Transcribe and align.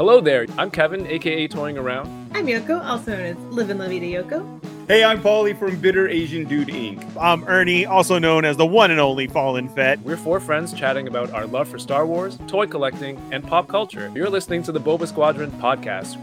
Hello 0.00 0.18
there, 0.18 0.46
I'm 0.56 0.70
Kevin, 0.70 1.06
aka 1.06 1.46
Toying 1.46 1.76
Around. 1.76 2.08
I'm 2.34 2.46
Yoko, 2.46 2.82
also 2.82 3.14
known 3.14 3.20
as 3.20 3.36
Livin 3.52 3.76
La 3.76 3.86
Vida 3.86 4.06
Yoko. 4.06 4.88
Hey, 4.88 5.04
I'm 5.04 5.20
Paulie 5.20 5.54
from 5.54 5.78
Bitter 5.78 6.08
Asian 6.08 6.48
Dude 6.48 6.68
Inc. 6.68 7.04
I'm 7.20 7.44
Ernie, 7.44 7.84
also 7.84 8.18
known 8.18 8.46
as 8.46 8.56
the 8.56 8.64
one 8.64 8.90
and 8.90 8.98
only 8.98 9.26
Fallen 9.26 9.68
Fett. 9.68 9.98
We're 10.00 10.16
four 10.16 10.40
friends 10.40 10.72
chatting 10.72 11.06
about 11.06 11.30
our 11.32 11.44
love 11.44 11.68
for 11.68 11.78
Star 11.78 12.06
Wars, 12.06 12.38
toy 12.46 12.66
collecting, 12.66 13.20
and 13.30 13.46
pop 13.46 13.68
culture. 13.68 14.10
You're 14.14 14.30
listening 14.30 14.62
to 14.62 14.72
the 14.72 14.80
Boba 14.80 15.06
Squadron 15.06 15.50
podcast. 15.60 16.16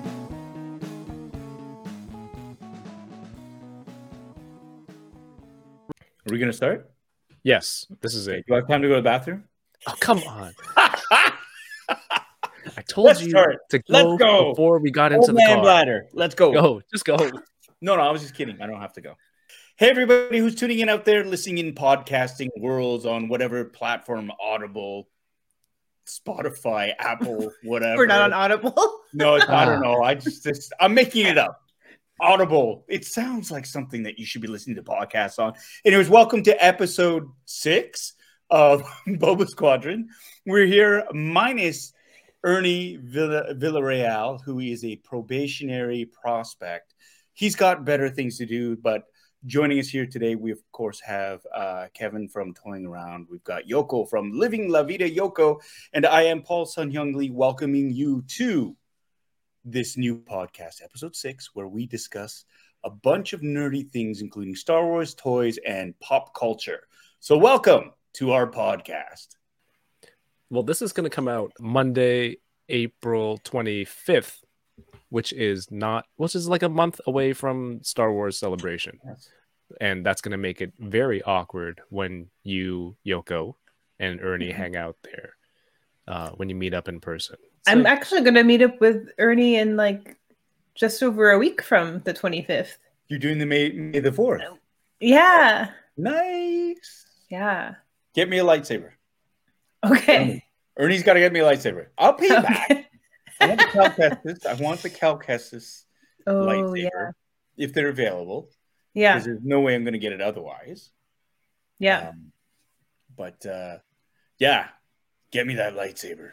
Are 5.91 6.31
we 6.31 6.39
gonna 6.39 6.51
start? 6.51 6.89
Yes, 7.43 7.85
this 8.01 8.15
is 8.15 8.27
it. 8.27 8.43
Do 8.47 8.55
I 8.55 8.57
have 8.57 8.67
time 8.67 8.81
to 8.81 8.87
go 8.87 8.95
to 8.95 9.01
the 9.01 9.03
bathroom? 9.03 9.43
Oh, 9.85 9.93
come 9.99 10.23
on. 10.23 10.55
I 12.75 12.81
told 12.81 13.07
Let's 13.07 13.21
you 13.21 13.29
start. 13.29 13.57
to 13.69 13.79
go, 13.79 14.17
go. 14.17 14.51
before 14.51 14.79
we 14.79 14.91
got 14.91 15.11
into 15.11 15.21
Old 15.21 15.29
the 15.29 15.33
man 15.33 15.55
car. 15.55 15.61
bladder. 15.63 16.07
Let's 16.13 16.35
go. 16.35 16.51
Go, 16.51 16.81
just 16.91 17.05
go. 17.05 17.17
No, 17.79 17.95
no, 17.95 18.01
I 18.01 18.09
was 18.09 18.23
just 18.23 18.33
kidding. 18.33 18.59
I 18.59 18.65
don't 18.65 18.81
have 18.81 18.93
to 18.93 19.01
go. 19.01 19.13
Hey, 19.75 19.91
everybody 19.91 20.39
who's 20.39 20.55
tuning 20.55 20.79
in 20.79 20.89
out 20.89 21.05
there, 21.05 21.23
listening 21.23 21.59
in 21.59 21.75
podcasting 21.75 22.49
worlds 22.57 23.05
on 23.05 23.27
whatever 23.27 23.65
platform, 23.65 24.31
Audible, 24.41 25.07
Spotify, 26.07 26.93
Apple, 26.97 27.51
whatever. 27.61 27.97
We're 27.97 28.07
not 28.07 28.21
on 28.21 28.33
Audible. 28.33 28.73
No, 29.13 29.35
it's, 29.35 29.47
I 29.47 29.65
don't 29.65 29.83
know. 29.83 30.01
I 30.01 30.15
just, 30.15 30.43
just 30.43 30.73
I'm 30.79 30.95
making 30.95 31.27
it 31.27 31.37
up. 31.37 31.61
Audible. 32.19 32.83
It 32.87 33.05
sounds 33.05 33.51
like 33.51 33.67
something 33.67 34.01
that 34.03 34.17
you 34.17 34.25
should 34.25 34.41
be 34.41 34.47
listening 34.47 34.77
to 34.77 34.81
podcasts 34.81 35.37
on. 35.37 35.53
Anyways, 35.85 36.09
welcome 36.09 36.41
to 36.43 36.65
episode 36.65 37.29
six 37.45 38.13
of 38.49 38.81
Boba 39.07 39.47
Squadron. 39.47 40.09
We're 40.47 40.65
here 40.65 41.05
minus 41.13 41.93
Ernie 42.47 42.95
Villa, 42.95 43.53
Villarreal, 43.55 44.41
who 44.41 44.59
is 44.59 44.85
a 44.85 44.95
probationary 44.95 46.05
prospect. 46.05 46.95
He's 47.33 47.57
got 47.57 47.83
better 47.83 48.09
things 48.09 48.37
to 48.37 48.45
do, 48.45 48.77
but 48.77 49.03
joining 49.45 49.79
us 49.79 49.89
here 49.89 50.05
today, 50.05 50.35
we 50.35 50.51
of 50.51 50.59
course 50.71 51.01
have 51.01 51.41
uh, 51.53 51.87
Kevin 51.93 52.29
from 52.29 52.53
Toying 52.53 52.85
Around. 52.85 53.27
We've 53.29 53.43
got 53.43 53.67
Yoko 53.67 54.09
from 54.09 54.31
Living 54.31 54.69
La 54.69 54.83
Vida 54.83 55.09
Yoko, 55.09 55.59
and 55.91 56.05
I 56.05 56.21
am 56.21 56.41
Paul 56.41 56.65
Sun-Hyung 56.65 57.15
Lee, 57.15 57.31
welcoming 57.31 57.91
you 57.91 58.23
to 58.37 58.77
this 59.65 59.97
new 59.97 60.17
podcast, 60.17 60.81
episode 60.81 61.17
six, 61.17 61.49
where 61.53 61.67
we 61.67 61.85
discuss 61.85 62.45
a 62.85 62.89
bunch 62.89 63.33
of 63.33 63.41
nerdy 63.41 63.91
things, 63.91 64.21
including 64.21 64.55
Star 64.55 64.85
Wars, 64.85 65.13
toys, 65.15 65.59
and 65.67 65.99
pop 65.99 66.33
culture. 66.33 66.87
So, 67.19 67.37
welcome 67.37 67.91
to 68.13 68.31
our 68.31 68.49
podcast. 68.49 69.35
Well, 70.49 70.63
this 70.63 70.81
is 70.81 70.93
going 70.93 71.03
to 71.09 71.15
come 71.15 71.27
out 71.27 71.51
Monday, 71.59 72.37
April 72.69 73.39
25th, 73.43 74.37
which 75.09 75.33
is 75.33 75.69
not, 75.71 76.05
which 76.15 76.35
is 76.35 76.47
like 76.47 76.63
a 76.63 76.69
month 76.69 77.01
away 77.05 77.33
from 77.33 77.83
Star 77.83 78.11
Wars 78.11 78.37
Celebration. 78.37 78.99
And 79.81 80.05
that's 80.05 80.21
going 80.21 80.31
to 80.31 80.37
make 80.37 80.61
it 80.61 80.71
very 80.79 81.21
awkward 81.23 81.81
when 81.89 82.27
you, 82.43 82.95
Yoko, 83.05 83.55
and 83.99 84.21
Ernie 84.21 84.49
Mm-hmm. 84.49 84.57
hang 84.57 84.75
out 84.77 84.95
there 85.03 85.33
uh, 86.07 86.29
when 86.31 86.47
you 86.49 86.55
meet 86.55 86.73
up 86.73 86.87
in 86.87 86.99
person. 87.01 87.35
It's 87.41 87.69
I'm 87.69 87.85
actually 87.85 88.21
going 88.21 88.35
to 88.35 88.43
meet 88.43 88.61
up 88.61 88.79
with 88.79 89.09
Ernie 89.17 89.55
in 89.57 89.75
like 89.75 90.15
just 90.75 91.03
over 91.03 91.31
a 91.31 91.37
week 91.37 91.61
from 91.61 91.99
the 92.05 92.13
25th. 92.13 92.77
You're 93.09 93.19
doing 93.19 93.39
the 93.39 93.45
May, 93.45 93.71
May 93.71 93.99
the 93.99 94.11
4th. 94.11 94.43
Yeah. 95.01 95.71
Nice. 95.97 97.05
Yeah. 97.29 97.75
Get 98.13 98.29
me 98.29 98.37
a 98.37 98.43
lightsaber. 98.43 98.91
Okay. 99.91 100.43
Ernie's 100.77 101.03
got 101.03 101.13
to 101.13 101.19
get 101.19 101.33
me 101.33 101.39
a 101.39 101.43
lightsaber. 101.43 101.87
I'll 101.97 102.13
pay 102.13 102.27
you 102.27 102.41
back. 102.41 102.89
I 103.39 103.47
want 103.47 103.59
the 103.59 103.65
Cal 103.67 104.51
I 104.51 104.53
want 104.61 104.81
the 104.81 104.89
Cal 104.89 105.19
Kestis 105.19 105.83
Oh, 106.27 106.45
lightsaber 106.45 106.83
yeah. 106.83 107.11
if 107.57 107.73
they're 107.73 107.89
available. 107.89 108.49
Yeah. 108.93 109.13
Because 109.13 109.25
there's 109.25 109.39
no 109.43 109.61
way 109.61 109.75
I'm 109.75 109.83
going 109.83 109.93
to 109.93 109.99
get 109.99 110.11
it 110.13 110.21
otherwise. 110.21 110.89
Yeah. 111.79 112.09
Um, 112.09 112.31
but 113.15 113.45
uh, 113.45 113.77
yeah, 114.39 114.67
get 115.31 115.47
me 115.47 115.55
that 115.55 115.75
lightsaber. 115.75 116.31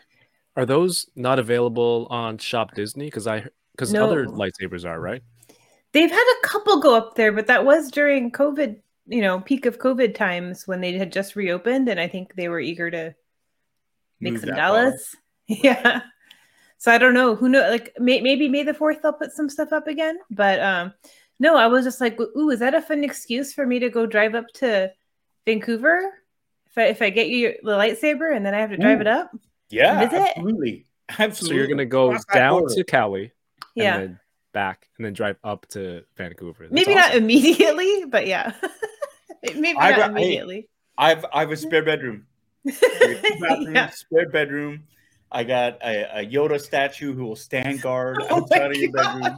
Are 0.57 0.67
those 0.67 1.07
not 1.17 1.39
available 1.39 2.07
on 2.11 2.39
Shop 2.39 2.75
Disney? 2.75 3.07
Because 3.07 3.27
I 3.27 3.47
because 3.73 3.93
No. 3.93 4.05
other 4.07 4.27
lightsabers 4.27 4.85
are 4.85 5.01
right. 5.01 5.23
They've 5.93 6.11
had 6.11 6.35
a 6.43 6.47
couple 6.47 6.81
go 6.81 6.97
up 6.97 7.15
there, 7.17 7.33
but 7.33 7.47
that 7.49 7.65
was 7.65 7.91
during 7.91 8.31
COVID, 8.33 8.81
you 9.07 9.21
know, 9.21 9.41
peak 9.41 9.67
of 9.67 9.79
COVID 9.79 10.15
times 10.15 10.67
when 10.67 10.81
they 10.81 10.93
had 10.93 11.13
just 11.13 11.37
reopened. 11.37 11.89
And 11.89 11.99
I 12.01 12.09
think 12.09 12.35
they 12.35 12.49
were 12.49 12.61
eager 12.61 12.91
to 12.91 13.15
make 14.21 14.39
some 14.39 14.51
that 14.51 14.57
dollars. 14.57 15.15
Yeah. 15.47 16.01
So 16.79 16.91
I 16.93 16.99
don't 16.99 17.15
know. 17.15 17.35
Who 17.35 17.49
know? 17.49 17.69
Like 17.71 17.93
may- 17.99 18.21
maybe 18.21 18.49
May 18.49 18.63
the 18.63 18.75
Fourth 18.75 19.03
they'll 19.03 19.13
put 19.13 19.33
some 19.33 19.49
stuff 19.49 19.73
up 19.73 19.87
again. 19.87 20.19
But 20.31 20.61
um, 20.61 20.93
no, 21.39 21.57
I 21.57 21.67
was 21.67 21.85
just 21.85 22.01
like, 22.01 22.19
ooh, 22.21 22.51
is 22.51 22.61
that 22.61 22.75
a 22.75 22.81
fun 22.83 23.05
excuse 23.05 23.53
for 23.53 23.67
me 23.67 23.79
to 23.81 23.91
go 23.91 24.07
drive 24.07 24.35
up 24.35 24.47
to 24.55 24.91
Vancouver? 25.47 26.01
If 26.67 26.79
I 26.79 26.83
if 26.87 27.03
I 27.03 27.11
get 27.11 27.29
you 27.29 27.55
the 27.63 27.73
lightsaber 27.73 28.35
and 28.35 28.45
then 28.45 28.55
I 28.55 28.61
have 28.61 28.71
to 28.71 28.77
drive 28.77 28.99
Ooh. 28.99 29.03
it 29.03 29.07
up? 29.07 29.31
Yeah, 29.71 30.09
Visit? 30.09 30.29
absolutely. 30.37 30.87
So 31.33 31.53
you're 31.55 31.67
gonna 31.69 31.85
go 31.85 32.11
Cross 32.11 32.25
down 32.33 32.61
border. 32.61 32.75
to 32.75 32.85
Cali, 32.85 33.33
Yeah. 33.75 33.99
then 33.99 34.21
back, 34.53 34.89
and 34.99 35.05
then 35.05 35.13
drive 35.13 35.37
up 35.45 35.67
to 35.71 36.05
Vancouver. 36.17 36.65
That's 36.65 36.73
maybe 36.73 36.95
not 36.95 37.15
immediately, 37.15 38.05
but 38.09 38.27
yeah. 38.27 38.53
maybe 39.55 39.79
I 39.79 39.91
not 39.91 39.99
got- 39.99 40.11
hey, 40.19 40.23
immediately. 40.25 40.69
I've 40.97 41.25
I 41.33 41.41
have 41.41 41.51
a 41.51 41.57
spare 41.57 41.85
bedroom. 41.85 42.27
Two 42.67 42.73
bathrooms, 43.41 43.75
yeah. 43.75 43.91
spare 43.91 44.29
bedroom. 44.29 44.85
I 45.31 45.45
got 45.45 45.79
a, 45.83 46.21
a 46.21 46.27
Yoda 46.27 46.61
statue 46.61 47.13
who 47.15 47.25
will 47.25 47.37
stand 47.37 47.83
guard 47.83 48.19
Oh 48.21 48.37
outside 48.37 48.71
of 48.71 48.77
your 48.77 48.93
bedroom. 48.93 49.37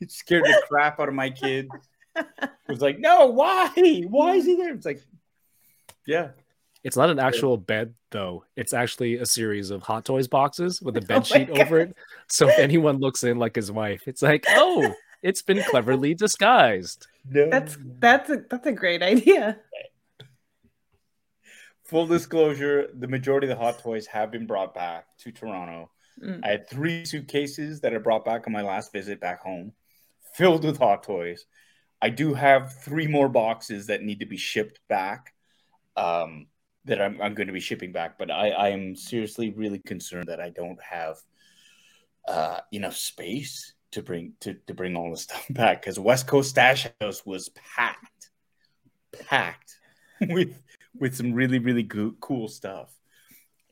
It 0.00 0.10
scared 0.10 0.44
the 0.44 0.62
crap 0.68 0.98
out 1.00 1.08
of 1.08 1.14
my 1.14 1.30
kid. 1.30 1.68
It 2.16 2.70
was 2.72 2.80
like, 2.80 2.98
no, 2.98 3.26
why? 3.26 3.68
Why 4.08 4.36
is 4.36 4.46
he 4.46 4.54
there? 4.56 4.72
It's 4.72 4.86
like, 4.86 5.02
yeah. 6.06 6.28
It's 6.84 6.96
not 6.96 7.10
an 7.10 7.18
actual 7.18 7.56
bed 7.56 7.92
though. 8.10 8.44
It's 8.56 8.72
actually 8.72 9.16
a 9.16 9.26
series 9.26 9.70
of 9.70 9.82
Hot 9.82 10.04
Toys 10.04 10.28
boxes 10.28 10.80
with 10.80 10.96
a 10.96 11.00
Oh 11.02 11.06
bed 11.06 11.16
my 11.16 11.22
sheet 11.22 11.48
God. 11.48 11.60
over 11.60 11.80
it. 11.80 11.96
So 12.28 12.48
if 12.48 12.58
anyone 12.58 12.98
looks 12.98 13.24
in 13.24 13.38
like 13.38 13.56
his 13.56 13.72
wife, 13.72 14.02
it's 14.06 14.22
like, 14.22 14.46
oh, 14.50 14.94
it's 15.22 15.42
been 15.42 15.62
cleverly 15.64 16.14
disguised. 16.14 17.06
No. 17.28 17.50
That's 17.50 17.76
that's 17.98 18.30
a 18.30 18.44
that's 18.48 18.66
a 18.66 18.72
great 18.72 19.02
idea. 19.02 19.58
Full 21.84 22.06
disclosure. 22.06 22.88
The 22.94 23.08
majority 23.08 23.48
of 23.50 23.56
the 23.56 23.62
hot 23.64 23.78
toys 23.78 24.06
have 24.06 24.30
been 24.30 24.46
brought 24.46 24.74
back 24.74 25.06
to 25.18 25.32
Toronto. 25.32 25.90
Mm. 26.22 26.40
I 26.44 26.48
had 26.48 26.68
three 26.68 27.04
suitcases 27.04 27.80
that 27.80 27.94
I 27.94 27.98
brought 27.98 28.24
back 28.24 28.46
on 28.46 28.52
my 28.52 28.62
last 28.62 28.92
visit 28.92 29.20
back 29.20 29.40
home, 29.42 29.72
filled 30.34 30.64
with 30.64 30.78
hot 30.78 31.02
toys. 31.02 31.46
I 32.00 32.10
do 32.10 32.34
have 32.34 32.74
three 32.82 33.06
more 33.06 33.28
boxes 33.28 33.86
that 33.86 34.02
need 34.02 34.20
to 34.20 34.26
be 34.26 34.36
shipped 34.36 34.80
back. 34.88 35.34
Um, 35.96 36.46
that 36.86 37.00
I'm, 37.00 37.20
I'm 37.20 37.34
going 37.34 37.46
to 37.46 37.52
be 37.52 37.60
shipping 37.60 37.92
back, 37.92 38.18
but 38.18 38.30
I, 38.30 38.50
I 38.50 38.68
am 38.68 38.94
seriously 38.94 39.50
really 39.50 39.78
concerned 39.78 40.26
that 40.28 40.40
I 40.40 40.50
don't 40.50 40.80
have 40.82 41.16
uh, 42.28 42.60
enough 42.72 42.96
space 42.96 43.74
to 43.92 44.02
bring 44.02 44.34
to, 44.40 44.54
to 44.66 44.74
bring 44.74 44.96
all 44.96 45.10
the 45.10 45.16
stuff 45.16 45.46
back 45.50 45.80
because 45.80 45.98
West 45.98 46.26
Coast 46.26 46.50
Stash 46.50 46.86
House 47.00 47.24
was 47.24 47.50
packed, 47.50 48.30
packed 49.26 49.76
with 50.28 50.62
with 50.98 51.14
some 51.14 51.32
really 51.32 51.58
really 51.58 51.82
go- 51.82 52.14
cool 52.20 52.48
stuff. 52.48 52.90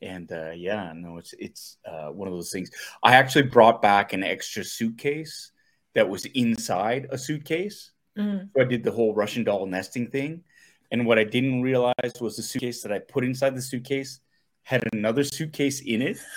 And 0.01 0.29
uh, 0.31 0.51
yeah, 0.51 0.91
no, 0.95 1.17
it's 1.17 1.33
it's 1.39 1.77
uh, 1.85 2.09
one 2.09 2.27
of 2.27 2.33
those 2.33 2.51
things. 2.51 2.71
I 3.03 3.15
actually 3.15 3.43
brought 3.43 3.81
back 3.81 4.13
an 4.13 4.23
extra 4.23 4.63
suitcase 4.63 5.51
that 5.95 6.09
was 6.09 6.25
inside 6.25 7.07
a 7.09 7.17
suitcase. 7.17 7.91
Mm. 8.17 8.49
So 8.53 8.61
I 8.61 8.65
did 8.65 8.83
the 8.83 8.91
whole 8.91 9.13
Russian 9.15 9.43
doll 9.43 9.65
nesting 9.65 10.09
thing. 10.09 10.43
And 10.91 11.05
what 11.07 11.17
I 11.17 11.23
didn't 11.23 11.61
realize 11.61 12.13
was 12.19 12.35
the 12.35 12.43
suitcase 12.43 12.83
that 12.83 12.91
I 12.91 12.99
put 12.99 13.23
inside 13.23 13.55
the 13.55 13.61
suitcase 13.61 14.19
had 14.63 14.83
another 14.93 15.23
suitcase 15.23 15.81
in 15.81 16.01
it. 16.01 16.17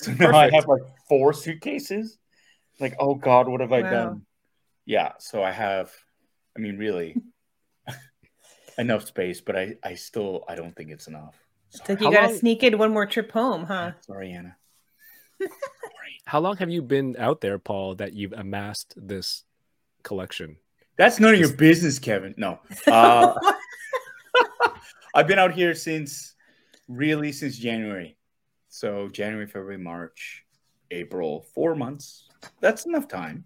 So 0.00 0.12
now 0.12 0.30
I 0.30 0.48
have 0.50 0.68
like 0.68 0.82
four 1.08 1.32
suitcases. 1.32 2.18
Like, 2.78 2.94
oh 3.00 3.16
God, 3.16 3.48
what 3.48 3.60
have 3.60 3.72
I 3.72 3.82
Wow. 3.82 3.90
done? 3.90 4.26
Yeah, 4.86 5.14
so 5.18 5.42
I 5.42 5.50
have, 5.50 5.90
I 6.56 6.60
mean, 6.60 6.78
really 6.78 7.16
enough 8.78 9.06
space, 9.06 9.40
but 9.40 9.56
I, 9.56 9.74
I 9.82 9.94
still, 9.94 10.44
I 10.48 10.54
don't 10.54 10.74
think 10.74 10.90
it's 10.90 11.08
enough. 11.08 11.34
It's 11.70 11.86
like 11.88 12.00
you 12.00 12.06
How 12.06 12.12
gotta 12.12 12.26
long- 12.28 12.36
sneak 12.38 12.62
in 12.62 12.78
one 12.78 12.92
more 12.92 13.06
trip 13.06 13.30
home, 13.32 13.64
huh? 13.64 13.92
Sorry 14.00 14.32
Anna. 14.32 14.56
How 16.24 16.40
long 16.40 16.56
have 16.58 16.70
you 16.70 16.82
been 16.82 17.16
out 17.18 17.40
there, 17.40 17.58
Paul, 17.58 17.96
that 17.96 18.12
you've 18.12 18.32
amassed 18.32 18.94
this 18.96 19.44
collection? 20.02 20.56
That's 20.96 21.20
none 21.20 21.34
of 21.34 21.40
your 21.40 21.52
business, 21.52 21.98
Kevin. 21.98 22.34
No. 22.36 22.60
Uh, 22.86 23.34
I've 25.14 25.26
been 25.26 25.38
out 25.38 25.52
here 25.52 25.74
since 25.74 26.34
really 26.88 27.32
since 27.32 27.56
January. 27.58 28.16
So 28.68 29.08
January, 29.08 29.46
February, 29.46 29.78
March, 29.78 30.44
April, 30.90 31.46
four 31.54 31.74
months. 31.74 32.28
That's 32.60 32.86
enough 32.86 33.08
time. 33.08 33.44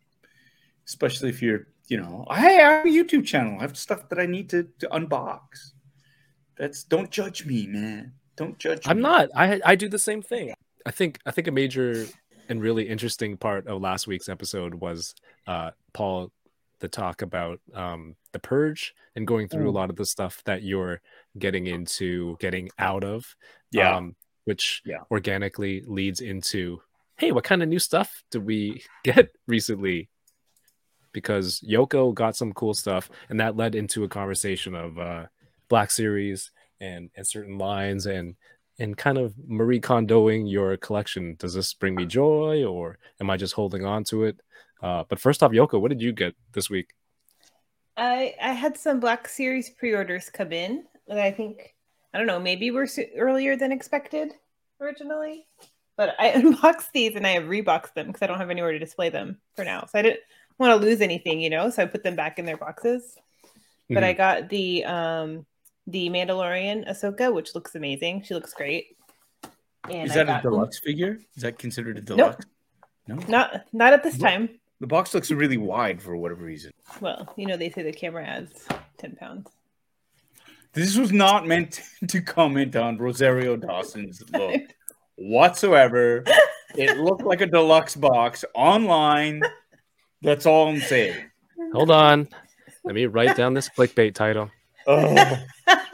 Especially 0.86 1.28
if 1.28 1.40
you're, 1.40 1.68
you 1.88 1.98
know, 1.98 2.24
hey, 2.30 2.60
I 2.62 2.72
have 2.72 2.86
a 2.86 2.88
YouTube 2.88 3.26
channel. 3.26 3.58
I 3.58 3.62
have 3.62 3.76
stuff 3.76 4.08
that 4.08 4.18
I 4.18 4.26
need 4.26 4.48
to, 4.50 4.64
to 4.80 4.88
unbox. 4.88 5.72
That's 6.56 6.84
don't 6.84 7.10
judge 7.10 7.44
me, 7.46 7.66
man. 7.66 8.12
Don't 8.36 8.58
judge 8.58 8.86
I'm 8.86 8.98
me. 8.98 9.02
not. 9.02 9.28
I 9.34 9.60
I 9.64 9.74
do 9.74 9.88
the 9.88 9.98
same 9.98 10.22
thing. 10.22 10.54
I 10.86 10.90
think 10.90 11.18
I 11.26 11.30
think 11.30 11.48
a 11.48 11.52
major 11.52 12.06
and 12.48 12.60
really 12.60 12.88
interesting 12.88 13.36
part 13.36 13.66
of 13.66 13.80
last 13.80 14.06
week's 14.06 14.28
episode 14.28 14.74
was 14.74 15.14
uh, 15.46 15.70
Paul 15.92 16.30
the 16.80 16.88
talk 16.88 17.22
about 17.22 17.60
um, 17.74 18.16
the 18.32 18.38
purge 18.40 18.92
and 19.14 19.26
going 19.26 19.46
through 19.48 19.68
a 19.68 19.72
Mm. 19.72 19.74
lot 19.74 19.90
of 19.90 19.96
the 19.96 20.04
stuff 20.04 20.42
that 20.46 20.62
you're 20.64 21.00
getting 21.38 21.66
into, 21.68 22.36
getting 22.40 22.70
out 22.78 23.04
of. 23.04 23.36
Yeah. 23.70 23.96
um, 23.96 24.16
which 24.44 24.82
Yeah. 24.84 24.98
organically 25.10 25.84
leads 25.86 26.20
into, 26.20 26.82
hey, 27.16 27.30
what 27.30 27.44
kind 27.44 27.62
of 27.62 27.68
new 27.68 27.78
stuff 27.78 28.24
did 28.32 28.44
we 28.44 28.82
get 29.04 29.30
recently? 29.46 30.08
Because 31.12 31.60
Yoko 31.60 32.14
got 32.14 32.36
some 32.36 32.52
cool 32.52 32.74
stuff, 32.74 33.10
and 33.28 33.38
that 33.40 33.56
led 33.56 33.74
into 33.74 34.04
a 34.04 34.08
conversation 34.08 34.74
of 34.74 34.98
uh, 34.98 35.26
Black 35.68 35.90
Series 35.90 36.50
and 36.80 37.10
and 37.16 37.26
certain 37.26 37.58
lines 37.58 38.06
and 38.06 38.34
and 38.78 38.96
kind 38.96 39.18
of 39.18 39.34
Marie 39.46 39.80
Kondoing 39.80 40.50
your 40.50 40.76
collection. 40.76 41.36
Does 41.38 41.54
this 41.54 41.72
bring 41.74 41.94
me 41.94 42.06
joy, 42.06 42.64
or 42.64 42.98
am 43.20 43.30
I 43.30 43.36
just 43.36 43.54
holding 43.54 43.84
on 43.84 44.04
to 44.04 44.24
it? 44.24 44.40
Uh, 44.82 45.04
but 45.08 45.20
first 45.20 45.42
off, 45.42 45.52
Yoko, 45.52 45.80
what 45.80 45.90
did 45.90 46.02
you 46.02 46.12
get 46.12 46.34
this 46.52 46.68
week? 46.68 46.94
I 47.96 48.34
I 48.42 48.52
had 48.52 48.76
some 48.76 49.00
Black 49.00 49.28
Series 49.28 49.70
pre-orders 49.70 50.30
come 50.30 50.52
in 50.52 50.84
that 51.06 51.18
I 51.18 51.30
think 51.30 51.74
I 52.12 52.18
don't 52.18 52.26
know 52.26 52.40
maybe 52.40 52.70
were 52.70 52.88
earlier 53.16 53.56
than 53.56 53.72
expected 53.72 54.32
originally, 54.80 55.46
but 55.96 56.14
I 56.18 56.28
unboxed 56.34 56.92
these 56.92 57.14
and 57.14 57.26
I 57.26 57.30
have 57.30 57.44
reboxed 57.44 57.94
them 57.94 58.08
because 58.08 58.22
I 58.22 58.26
don't 58.26 58.38
have 58.38 58.50
anywhere 58.50 58.72
to 58.72 58.78
display 58.78 59.10
them 59.10 59.38
for 59.54 59.64
now. 59.64 59.86
So 59.86 59.98
I 59.98 60.02
didn't 60.02 60.20
want 60.62 60.80
to 60.80 60.86
lose 60.86 61.00
anything, 61.00 61.40
you 61.40 61.50
know. 61.50 61.70
So 61.70 61.82
I 61.82 61.86
put 61.86 62.02
them 62.02 62.16
back 62.16 62.38
in 62.38 62.46
their 62.46 62.56
boxes. 62.56 63.16
But 63.90 64.04
I 64.04 64.12
got 64.14 64.48
the 64.48 64.84
um 64.84 65.46
the 65.86 66.08
Mandalorian 66.08 66.88
Ahsoka, 66.88 67.32
which 67.32 67.54
looks 67.54 67.74
amazing. 67.74 68.22
She 68.22 68.34
looks 68.34 68.54
great. 68.54 68.96
And 69.90 70.08
Is 70.08 70.14
that 70.14 70.28
a 70.28 70.40
deluxe 70.42 70.78
figure? 70.78 71.18
Is 71.36 71.42
that 71.42 71.58
considered 71.58 71.98
a 71.98 72.00
deluxe? 72.00 72.46
No. 73.06 73.16
Not 73.28 73.66
not 73.72 73.92
at 73.92 74.02
this 74.02 74.16
time. 74.16 74.48
The 74.80 74.86
box 74.86 75.14
looks 75.14 75.30
really 75.30 75.56
wide 75.56 76.00
for 76.00 76.16
whatever 76.16 76.44
reason. 76.44 76.72
Well, 77.00 77.32
you 77.36 77.46
know 77.46 77.56
they 77.56 77.70
say 77.70 77.82
the 77.82 77.92
camera 77.92 78.24
adds 78.24 78.66
ten 78.98 79.16
pounds. 79.16 79.50
This 80.72 80.96
was 80.96 81.12
not 81.12 81.46
meant 81.46 81.82
to 82.08 82.20
comment 82.20 82.76
on 82.76 82.96
Rosario 82.98 83.56
Dawson's 83.56 84.22
look 84.32 84.62
whatsoever. 85.16 86.24
It 86.74 86.96
looked 86.96 87.22
like 87.22 87.40
a 87.40 87.46
deluxe 87.46 87.96
box 87.96 88.44
online. 88.54 89.42
That's 90.22 90.46
all 90.46 90.68
I'm 90.68 90.80
saying. 90.80 91.16
Hold 91.72 91.90
on, 91.90 92.28
let 92.84 92.94
me 92.94 93.06
write 93.06 93.36
down 93.36 93.54
this 93.54 93.68
clickbait 93.68 94.14
title. 94.14 94.50
Oh, 94.86 95.38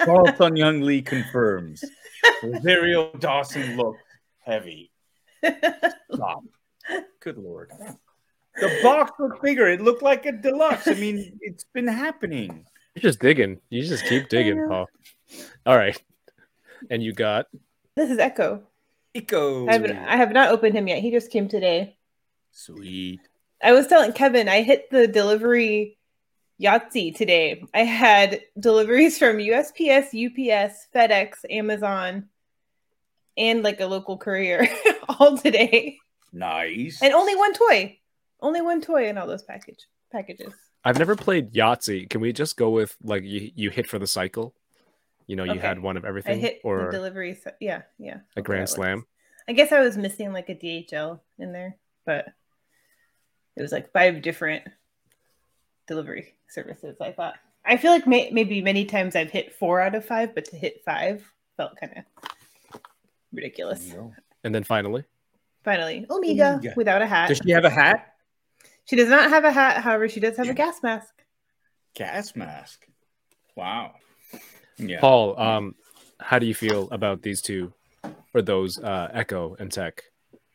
Paul 0.04 0.32
Sun-Hyung 0.36 0.82
Lee 0.82 1.02
confirms. 1.02 1.84
Rosario 2.42 3.12
Dawson 3.18 3.76
looked 3.76 4.02
heavy. 4.40 4.90
Stop. 6.12 6.44
Good 7.20 7.38
lord. 7.38 7.70
The 8.56 8.80
box 8.82 9.12
looked 9.18 9.42
bigger. 9.42 9.68
It 9.68 9.80
looked 9.80 10.02
like 10.02 10.26
a 10.26 10.32
deluxe. 10.32 10.88
I 10.88 10.94
mean, 10.94 11.38
it's 11.40 11.64
been 11.64 11.86
happening. 11.86 12.64
You're 12.94 13.02
just 13.02 13.20
digging. 13.20 13.60
You 13.70 13.82
just 13.84 14.06
keep 14.06 14.28
digging. 14.28 14.66
Paul. 14.68 14.88
All 15.66 15.76
right, 15.76 16.00
and 16.90 17.02
you 17.02 17.12
got 17.12 17.46
This 17.94 18.10
is 18.10 18.18
Echo. 18.18 18.62
Echo. 19.14 19.68
I 19.68 19.72
haven't 19.72 19.96
I 19.96 20.16
have 20.16 20.32
not 20.32 20.50
opened 20.50 20.74
him 20.74 20.88
yet. 20.88 21.00
He 21.00 21.10
just 21.10 21.30
came 21.30 21.48
today. 21.48 21.96
Sweet. 22.52 23.20
I 23.62 23.72
was 23.72 23.86
telling 23.86 24.12
Kevin 24.12 24.48
I 24.48 24.62
hit 24.62 24.90
the 24.90 25.06
delivery 25.08 25.98
Yahtzee 26.60 27.14
today. 27.16 27.64
I 27.74 27.80
had 27.84 28.40
deliveries 28.58 29.18
from 29.18 29.36
USPS, 29.38 30.06
UPS, 30.14 30.86
FedEx, 30.94 31.34
Amazon, 31.50 32.28
and 33.36 33.62
like 33.62 33.80
a 33.80 33.86
local 33.86 34.16
courier 34.18 34.66
all 35.08 35.38
today. 35.38 35.98
Nice. 36.32 37.00
And 37.02 37.12
only 37.14 37.34
one 37.36 37.52
toy. 37.54 37.98
Only 38.40 38.60
one 38.60 38.80
toy 38.80 39.08
in 39.08 39.18
all 39.18 39.26
those 39.26 39.42
package 39.42 39.86
packages. 40.12 40.52
I've 40.84 40.98
never 40.98 41.16
played 41.16 41.52
Yahtzee. 41.52 42.08
Can 42.08 42.20
we 42.20 42.32
just 42.32 42.56
go 42.56 42.70
with 42.70 42.96
like 43.02 43.24
you, 43.24 43.50
you 43.54 43.70
hit 43.70 43.86
for 43.88 43.98
the 43.98 44.06
cycle? 44.06 44.54
You 45.26 45.36
know, 45.36 45.44
you 45.44 45.52
Okay. 45.52 45.60
had 45.60 45.80
one 45.80 45.96
of 45.96 46.04
I 46.04 46.08
everything, 46.08 46.40
hit 46.40 46.60
the 46.62 46.68
or 46.68 46.90
delivery. 46.90 47.34
se- 47.34 47.52
Yeah, 47.60 47.82
yeah. 47.98 48.18
a 48.36 48.40
Okay, 48.40 48.42
grand 48.46 48.68
slam. 48.68 49.04
I 49.48 49.52
guess 49.52 49.72
I 49.72 49.80
was 49.80 49.96
missing 49.96 50.32
like 50.32 50.48
a 50.48 50.54
DHL 50.54 51.20
in 51.38 51.52
there, 51.52 51.76
but 52.06 52.26
it 53.58 53.62
was 53.62 53.72
like 53.72 53.92
five 53.92 54.22
different 54.22 54.64
delivery 55.86 56.34
services. 56.48 56.96
I 57.00 57.12
thought. 57.12 57.34
I 57.64 57.76
feel 57.76 57.90
like 57.90 58.06
may- 58.06 58.30
maybe 58.30 58.62
many 58.62 58.84
times 58.86 59.14
I've 59.16 59.30
hit 59.30 59.52
four 59.54 59.80
out 59.80 59.94
of 59.94 60.04
five, 60.04 60.34
but 60.34 60.46
to 60.46 60.56
hit 60.56 60.82
five 60.84 61.22
felt 61.56 61.76
kind 61.76 61.92
of 61.98 62.80
ridiculous. 63.32 63.94
And 64.44 64.54
then 64.54 64.64
finally, 64.64 65.04
Finally, 65.64 66.06
Omega, 66.08 66.54
Omega. 66.54 66.72
without 66.76 67.02
a 67.02 67.06
hat. 67.06 67.28
Does 67.28 67.40
she 67.44 67.50
have 67.50 67.64
a 67.64 67.70
hat? 67.70 68.14
She 68.86 68.96
does 68.96 69.08
not 69.08 69.28
have 69.28 69.44
a 69.44 69.50
hat, 69.52 69.82
however, 69.82 70.08
she 70.08 70.20
does 70.20 70.36
have 70.38 70.46
Yeah. 70.46 70.52
a 70.52 70.54
gas 70.54 70.82
mask. 70.82 71.12
Gas 71.94 72.34
mask. 72.36 72.86
Wow. 73.54 73.94
Yeah. 74.78 75.00
Paul, 75.00 75.38
um, 75.38 75.74
how 76.20 76.38
do 76.38 76.46
you 76.46 76.54
feel 76.54 76.88
about 76.90 77.20
these 77.22 77.42
two, 77.42 77.74
or 78.32 78.40
those 78.40 78.78
uh, 78.78 79.10
Echo 79.12 79.56
and 79.58 79.70
Tech? 79.70 80.04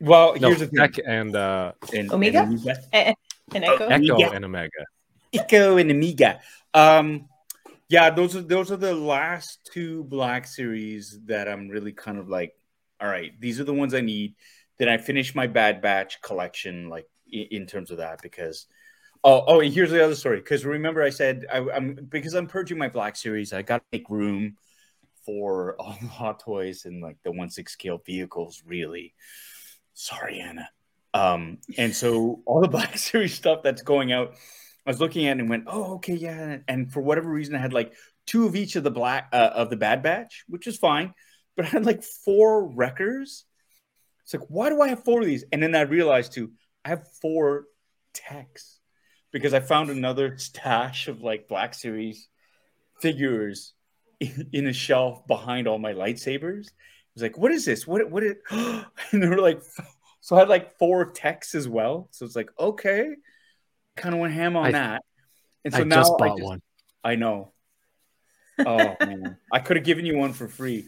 Well, 0.03 0.35
No, 0.35 0.49
here's 0.49 0.59
the 0.59 0.67
thing. 0.67 1.05
And 1.05 1.35
uh, 1.35 1.71
And- 1.93 2.11
Omega? 2.11 2.39
and 2.41 2.49
Amiga. 2.59 2.77
And, 2.91 3.15
and 3.55 3.63
Echo. 3.63 3.87
Echo 3.87 4.17
Yeah. 4.19 4.31
and 4.33 4.45
Omega. 4.45 4.69
Echo 5.33 5.77
and 5.77 5.89
Amiga. 5.91 6.41
Um, 6.73 7.29
yeah, 7.87 8.09
those 8.09 8.35
are 8.35 8.41
those 8.41 8.71
are 8.71 8.75
the 8.77 8.93
last 8.93 9.69
two 9.71 10.03
Black 10.05 10.45
Series 10.47 11.19
that 11.25 11.47
I'm 11.47 11.69
really 11.69 11.93
kind 11.93 12.17
of 12.17 12.27
like, 12.27 12.53
all 12.99 13.07
right, 13.07 13.31
these 13.39 13.59
are 13.59 13.63
the 13.63 13.73
ones 13.73 13.93
I 13.93 14.01
need. 14.01 14.35
Then 14.77 14.89
I 14.89 14.97
finish 14.97 15.35
my 15.35 15.47
Bad 15.47 15.81
Batch 15.81 16.21
collection, 16.21 16.89
like 16.89 17.07
in, 17.31 17.47
in 17.51 17.65
terms 17.65 17.91
of 17.91 17.97
that, 17.97 18.21
because 18.21 18.65
oh 19.23 19.43
oh, 19.47 19.59
and 19.61 19.73
here's 19.73 19.91
the 19.91 20.03
other 20.03 20.15
story. 20.15 20.37
Because 20.37 20.65
remember, 20.65 21.01
I 21.03 21.11
said 21.11 21.45
I, 21.51 21.59
I'm 21.59 21.95
because 22.09 22.33
I'm 22.33 22.47
purging 22.47 22.77
my 22.77 22.89
Black 22.89 23.15
Series, 23.15 23.53
I 23.53 23.61
got 23.61 23.77
to 23.77 23.85
make 23.91 24.09
room 24.09 24.57
for 25.25 25.75
all 25.79 25.95
the 26.01 26.07
Hot 26.07 26.39
Toys 26.39 26.85
and 26.85 27.01
like 27.01 27.17
the 27.23 27.31
one 27.31 27.49
six 27.49 27.73
scale 27.73 28.01
vehicles. 28.05 28.63
Really, 28.65 29.13
sorry, 29.93 30.39
Anna. 30.39 30.69
Um, 31.13 31.59
and 31.77 31.95
so 31.95 32.41
all 32.45 32.61
the 32.61 32.67
Black 32.69 32.97
Series 32.97 33.33
stuff 33.33 33.63
that's 33.63 33.81
going 33.81 34.11
out. 34.11 34.35
I 34.85 34.89
was 34.89 34.99
looking 34.99 35.27
at 35.27 35.39
and 35.39 35.49
went, 35.49 35.65
oh, 35.67 35.95
okay, 35.95 36.15
yeah. 36.15 36.57
And 36.67 36.91
for 36.91 37.01
whatever 37.01 37.29
reason, 37.29 37.55
I 37.55 37.59
had 37.59 37.73
like 37.73 37.93
two 38.25 38.45
of 38.45 38.55
each 38.55 38.75
of 38.75 38.83
the 38.83 38.91
black 38.91 39.29
uh, 39.31 39.51
of 39.53 39.69
the 39.69 39.77
Bad 39.77 40.03
Batch, 40.03 40.43
which 40.47 40.67
is 40.67 40.77
fine. 40.77 41.13
But 41.55 41.65
I 41.65 41.69
had 41.69 41.85
like 41.85 42.03
four 42.03 42.67
wreckers. 42.67 43.45
It's 44.23 44.33
like, 44.33 44.43
why 44.49 44.69
do 44.69 44.81
I 44.81 44.89
have 44.89 45.03
four 45.03 45.21
of 45.21 45.25
these? 45.25 45.45
And 45.51 45.61
then 45.61 45.75
I 45.75 45.81
realized 45.81 46.33
too, 46.33 46.51
I 46.83 46.89
have 46.89 47.07
four 47.21 47.65
techs 48.13 48.79
because 49.31 49.53
I 49.53 49.59
found 49.59 49.89
another 49.89 50.37
stash 50.37 51.07
of 51.07 51.21
like 51.21 51.47
Black 51.47 51.73
Series 51.73 52.27
figures 52.99 53.73
in, 54.19 54.49
in 54.53 54.67
a 54.67 54.73
shelf 54.73 55.25
behind 55.27 55.67
all 55.67 55.79
my 55.79 55.93
lightsabers. 55.93 56.67
I 57.15 57.19
was 57.19 57.23
like, 57.23 57.37
what 57.37 57.51
is 57.51 57.65
this? 57.65 57.85
What 57.85 58.09
what 58.09 58.23
it 58.23 58.41
and 58.51 58.85
they 59.11 59.27
were 59.27 59.39
like 59.41 59.61
so 60.21 60.35
I 60.35 60.39
had 60.39 60.49
like 60.49 60.77
four 60.77 61.05
techs 61.11 61.53
as 61.53 61.67
well. 61.67 62.07
So 62.11 62.25
it's 62.25 62.35
like, 62.35 62.49
okay 62.59 63.15
kind 63.95 64.15
of 64.15 64.21
went 64.21 64.33
ham 64.33 64.55
on 64.55 64.67
I- 64.67 64.71
that. 64.71 65.03
And 65.65 65.73
so 65.73 65.81
I 65.81 65.83
now 65.83 65.95
just 65.97 66.13
I 66.13 66.17
bought 66.27 66.37
just- 66.37 66.47
one. 66.47 66.61
I 67.03 67.15
know. 67.15 67.51
Oh 68.59 68.95
man, 68.99 69.37
I 69.51 69.59
could 69.59 69.77
have 69.77 69.85
given 69.85 70.05
you 70.05 70.17
one 70.17 70.31
for 70.33 70.47
free. 70.47 70.87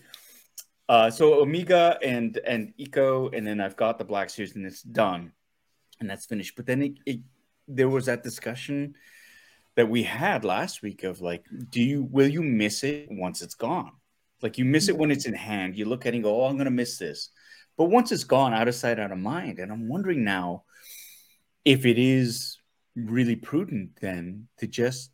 Uh, 0.88 1.10
so 1.10 1.42
Omega 1.42 1.98
and 2.04 2.38
and 2.46 2.74
Echo, 2.80 3.30
and 3.30 3.46
then 3.46 3.60
I've 3.60 3.76
got 3.76 3.98
the 3.98 4.06
Black 4.06 4.30
Series, 4.30 4.56
and 4.56 4.66
it's 4.68 4.84
done, 4.84 5.32
and 6.00 6.08
that's 6.10 6.28
finished. 6.28 6.56
But 6.56 6.68
then 6.68 6.84
it, 6.84 6.94
it 7.06 7.20
there 7.68 7.90
was 7.90 8.06
that 8.06 8.24
discussion 8.24 8.96
that 9.76 9.90
we 9.90 10.04
had 10.04 10.46
last 10.46 10.84
week 10.84 11.04
of 11.04 11.22
like, 11.22 11.44
do 11.70 11.82
you 11.82 12.04
will 12.04 12.28
you 12.28 12.44
miss 12.44 12.84
it 12.84 13.08
once 13.10 13.42
it's 13.42 13.56
gone? 13.56 13.92
Like 14.42 14.58
you 14.58 14.66
miss 14.66 14.90
it 14.90 14.98
when 14.98 15.12
it's 15.12 15.26
in 15.26 15.34
hand. 15.34 15.78
You 15.78 15.86
look 15.86 16.06
at 16.06 16.14
it 16.14 16.18
and 16.18 16.24
go, 16.24 16.42
oh, 16.42 16.46
I'm 16.46 16.58
gonna 16.58 16.72
miss 16.72 16.98
this. 16.98 17.30
But 17.78 17.86
once 17.86 18.12
it's 18.12 18.24
gone, 18.24 18.54
out 18.54 18.68
of 18.68 18.76
sight, 18.76 19.00
out 19.00 19.12
of 19.12 19.18
mind. 19.18 19.60
And 19.60 19.72
I'm 19.72 19.88
wondering 19.88 20.24
now 20.24 20.64
if 21.64 21.86
it 21.86 21.98
is 21.98 22.58
really 22.96 23.36
prudent 23.36 23.98
then 24.00 24.48
to 24.60 24.68
just 24.68 25.12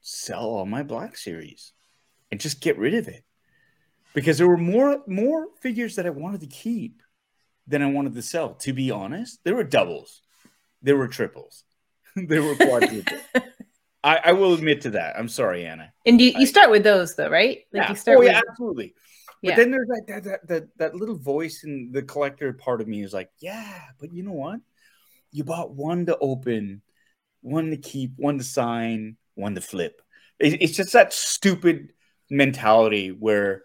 sell 0.00 0.44
all 0.44 0.66
my 0.66 0.82
Black 0.82 1.16
Series 1.16 1.72
and 2.30 2.40
just 2.40 2.60
get 2.60 2.78
rid 2.78 2.94
of 2.94 3.08
it 3.08 3.24
because 4.14 4.38
there 4.38 4.48
were 4.48 4.56
more 4.56 5.02
more 5.06 5.48
figures 5.60 5.96
that 5.96 6.06
I 6.06 6.10
wanted 6.10 6.40
to 6.40 6.46
keep 6.46 7.02
than 7.66 7.82
I 7.82 7.86
wanted 7.86 8.14
to 8.14 8.22
sell. 8.22 8.54
To 8.54 8.72
be 8.72 8.90
honest, 8.90 9.40
there 9.44 9.54
were 9.54 9.64
doubles, 9.64 10.22
there 10.82 10.96
were 10.96 11.08
triples, 11.08 11.64
there 12.16 12.42
were 12.42 12.54
quadruples. 12.56 13.20
I, 14.08 14.20
I 14.30 14.32
will 14.32 14.54
admit 14.54 14.80
to 14.82 14.90
that. 14.90 15.16
I'm 15.18 15.28
sorry, 15.28 15.66
Anna. 15.66 15.92
And 16.06 16.20
you, 16.20 16.32
I- 16.36 16.44
start 16.44 16.70
with 16.70 16.82
those 16.84 17.14
though, 17.14 17.28
right? 17.28 17.64
Like 17.72 17.82
yeah. 17.84 17.90
you 17.90 17.96
start 17.96 18.16
oh, 18.16 18.20
with 18.20 18.30
yeah, 18.30 18.40
absolutely. 18.48 18.94
But 19.42 19.50
Yeah. 19.50 19.56
then 19.56 19.70
there's 19.70 19.88
that 19.88 20.04
that, 20.08 20.24
that 20.24 20.48
that 20.48 20.78
that 20.78 20.94
little 20.94 21.16
voice 21.16 21.62
in 21.64 21.92
the 21.92 22.02
collector 22.02 22.52
part 22.52 22.80
of 22.80 22.88
me 22.88 23.02
is 23.02 23.12
like, 23.12 23.30
yeah, 23.38 23.80
but 24.00 24.12
you 24.12 24.22
know 24.22 24.32
what? 24.32 24.60
You 25.30 25.44
bought 25.44 25.72
one 25.72 26.06
to 26.06 26.16
open, 26.18 26.82
one 27.42 27.70
to 27.70 27.76
keep, 27.76 28.12
one 28.16 28.38
to 28.38 28.44
sign, 28.44 29.16
one 29.34 29.54
to 29.54 29.60
flip. 29.60 30.00
It- 30.38 30.62
it's 30.62 30.76
just 30.76 30.92
that 30.94 31.12
stupid 31.12 31.92
mentality 32.30 33.10
where 33.10 33.62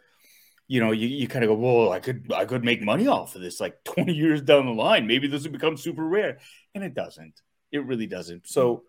you 0.67 0.79
know, 0.79 0.91
you, 0.91 1.07
you 1.07 1.27
kind 1.27 1.43
of 1.43 1.49
go, 1.49 1.55
well, 1.55 1.91
I 1.91 1.99
could 1.99 2.31
I 2.33 2.45
could 2.45 2.63
make 2.63 2.81
money 2.81 3.07
off 3.07 3.35
of 3.35 3.41
this 3.41 3.59
like 3.59 3.83
20 3.85 4.13
years 4.13 4.41
down 4.41 4.65
the 4.65 4.71
line. 4.71 5.07
Maybe 5.07 5.27
this 5.27 5.43
will 5.43 5.51
become 5.51 5.77
super 5.77 6.03
rare. 6.05 6.39
And 6.73 6.83
it 6.83 6.93
doesn't. 6.93 7.41
It 7.71 7.85
really 7.85 8.07
doesn't. 8.07 8.47
So 8.47 8.83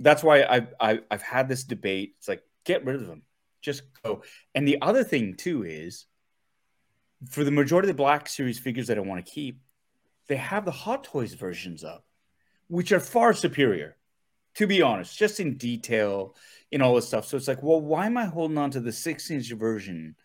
that's 0.00 0.24
why 0.24 0.44
I've 0.44 0.74
I, 0.80 1.00
I've 1.10 1.22
had 1.22 1.48
this 1.48 1.64
debate. 1.64 2.14
It's 2.18 2.28
like 2.28 2.42
get 2.64 2.84
rid 2.84 2.96
of 2.96 3.06
them. 3.06 3.22
Just 3.60 3.82
go. 4.02 4.22
And 4.54 4.66
the 4.66 4.78
other 4.80 5.04
thing 5.04 5.34
too 5.36 5.64
is 5.64 6.06
for 7.28 7.44
the 7.44 7.50
majority 7.50 7.88
of 7.88 7.96
the 7.96 8.02
Black 8.02 8.28
Series 8.28 8.58
figures 8.58 8.86
that 8.86 8.96
I 8.96 9.02
want 9.02 9.24
to 9.24 9.30
keep, 9.30 9.60
they 10.28 10.36
have 10.36 10.64
the 10.64 10.70
Hot 10.70 11.04
Toys 11.04 11.34
versions 11.34 11.84
up, 11.84 12.04
which 12.68 12.92
are 12.92 13.00
far 13.00 13.34
superior, 13.34 13.96
to 14.54 14.66
be 14.66 14.80
honest, 14.80 15.18
just 15.18 15.38
in 15.38 15.58
detail, 15.58 16.34
in 16.70 16.80
all 16.80 16.94
this 16.94 17.08
stuff. 17.08 17.26
So 17.26 17.36
it's 17.36 17.48
like, 17.48 17.62
well, 17.62 17.80
why 17.80 18.06
am 18.06 18.16
I 18.16 18.24
holding 18.24 18.56
on 18.58 18.70
to 18.70 18.80
the 18.80 18.92
six 18.92 19.30
inch 19.30 19.50
version 19.52 20.16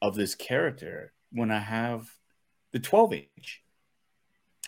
of 0.00 0.16
this 0.16 0.34
character 0.34 1.12
when 1.30 1.52
I 1.52 1.60
have 1.60 2.10
the 2.72 2.80
12 2.80 3.12
inch? 3.12 3.62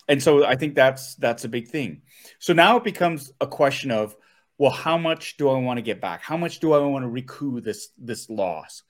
And 0.07 0.23
so 0.23 0.45
I 0.45 0.55
think 0.55 0.75
that's 0.75 1.15
that's 1.15 1.45
a 1.45 1.49
big 1.49 1.69
thing. 1.69 2.03
So 2.39 2.53
now 2.53 2.77
it 2.77 2.85
becomes 2.85 3.33
a 3.41 3.47
question 3.47 3.91
of, 3.91 4.15
well, 4.59 4.71
how 4.71 4.97
much 4.97 5.37
do 5.37 5.49
I 5.49 5.59
want 5.59 5.79
to 5.79 5.83
get 5.83 6.01
back? 6.01 6.23
How 6.23 6.37
much 6.37 6.61
do 6.61 6.73
I 6.73 6.79
want 6.79 7.03
to 7.05 7.09
recoup 7.09 7.65
this 7.65 7.89
this 7.99 8.31
loss? 8.31 8.83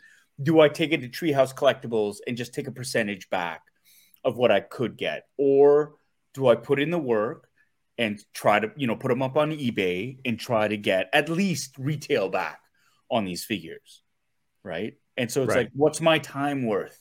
Do 0.43 0.61
I 0.61 0.69
take 0.69 0.93
it 0.93 1.01
to 1.01 1.09
Treehouse 1.09 1.55
Collectibles 1.55 2.17
and 2.27 2.37
just 2.37 2.55
take 2.55 2.67
a 2.67 2.73
percentage 2.73 3.31
back 3.31 3.63
of 4.25 4.37
what 4.37 4.51
I 4.51 4.61
could 4.61 4.97
get, 4.97 5.25
or 5.37 5.95
do 6.35 6.49
I 6.49 6.57
put 6.57 6.81
in 6.81 6.91
the 6.91 6.99
work 6.99 7.49
and 7.97 8.19
try 8.33 8.59
to 8.59 8.73
you 8.77 8.87
know 8.87 8.97
put 8.97 9.09
them 9.09 9.23
up 9.23 9.37
on 9.37 9.53
eBay 9.53 10.19
and 10.25 10.39
try 10.39 10.69
to 10.69 10.77
get 10.77 11.09
at 11.13 11.29
least 11.29 11.77
retail 11.79 12.29
back 12.29 12.61
on 13.11 13.25
these 13.25 13.45
figures, 13.45 14.03
right? 14.63 14.95
And 15.17 15.31
so 15.31 15.43
it's 15.43 15.51
Right. 15.51 15.67
like, 15.67 15.71
what's 15.75 16.01
my 16.01 16.19
time 16.19 16.67
worth? 16.67 16.99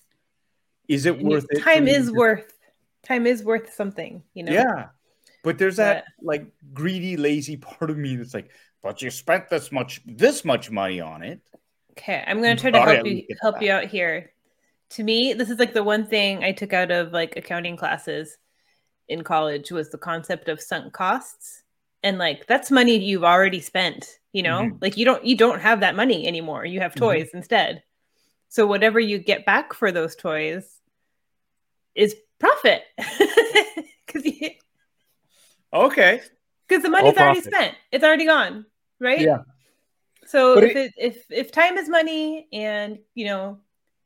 Is 0.88 1.05
it 1.05 1.20
worth 1.20 1.48
it? 1.50 1.62
time 1.62 1.88
is 1.88 2.12
worth 2.12 2.53
time 3.03 3.25
is 3.25 3.43
worth 3.43 3.74
something, 3.74 4.24
you 4.34 4.43
know. 4.43 4.53
yeah. 4.53 4.89
But 5.44 5.58
there's 5.58 5.76
that 5.76 6.06
But- 6.20 6.26
like 6.26 6.46
greedy, 6.74 7.18
lazy 7.18 7.58
part 7.58 7.90
of 7.92 7.98
me 7.98 8.16
that's 8.16 8.34
like, 8.34 8.50
but 8.82 9.02
you 9.02 9.12
spent 9.12 9.50
this 9.50 9.72
much 9.72 10.02
this 10.06 10.44
much 10.44 10.72
money 10.72 11.00
on 11.02 11.22
it. 11.24 11.42
Okay, 11.92 12.24
I'm 12.26 12.42
gonna 12.42 12.56
try 12.56 12.72
to 12.72 12.80
help 12.82 13.06
you 13.06 13.26
help 13.42 13.56
that. 13.56 13.64
you 13.64 13.72
out 13.72 13.86
here. 13.86 14.32
To 14.92 15.04
me, 15.04 15.34
this 15.34 15.50
is 15.50 15.60
like 15.60 15.74
the 15.74 15.84
one 15.84 16.06
thing 16.06 16.44
I 16.44 16.52
took 16.52 16.74
out 16.74 16.92
of 16.92 17.12
like 17.12 17.36
accounting 17.38 17.78
classes 17.78 18.38
in 19.10 19.24
college 19.24 19.72
was 19.72 19.90
the 19.90 19.98
concept 19.98 20.50
of 20.50 20.62
sunk 20.62 20.94
costs. 20.94 21.64
And 22.04 22.18
like 22.18 22.48
that's 22.48 22.72
money 22.72 22.98
you've 22.98 23.24
already 23.24 23.60
spent, 23.60 24.20
you 24.34 24.44
know? 24.44 24.64
Mhm. 24.64 24.82
Like 24.82 24.98
you 24.98 25.06
don't 25.06 25.24
you 25.26 25.36
don't 25.38 25.62
have 25.62 25.82
that 25.82 25.96
money 25.96 26.28
anymore. 26.28 26.66
You 26.66 26.80
have 26.82 26.94
Mhm. 26.94 27.00
toys 27.00 27.30
instead. 27.34 27.84
So 28.50 28.66
whatever 28.68 29.00
you 29.00 29.18
get 29.18 29.46
back 29.46 29.74
for 29.74 29.92
those 29.92 30.16
toys 30.16 30.80
is 31.96 32.16
profit. 32.40 32.84
Cuz 34.08 34.24
Okay. 35.74 36.22
because 36.68 36.84
the 36.84 36.89
money's 36.89 37.18
already 37.18 37.42
spent. 37.42 37.75
It's 37.92 38.03
already 38.03 38.25
gone, 38.25 38.65
right? 39.00 39.20
Yeah. 39.22 39.39
So 40.25 40.56
But 40.56 40.63
if 40.65 40.75
it, 40.75 40.94
if 40.98 41.25
if 41.30 41.51
time 41.51 41.77
is 41.77 41.89
money, 41.89 42.48
and 42.53 43.00
you 43.15 43.25
know, 43.25 43.60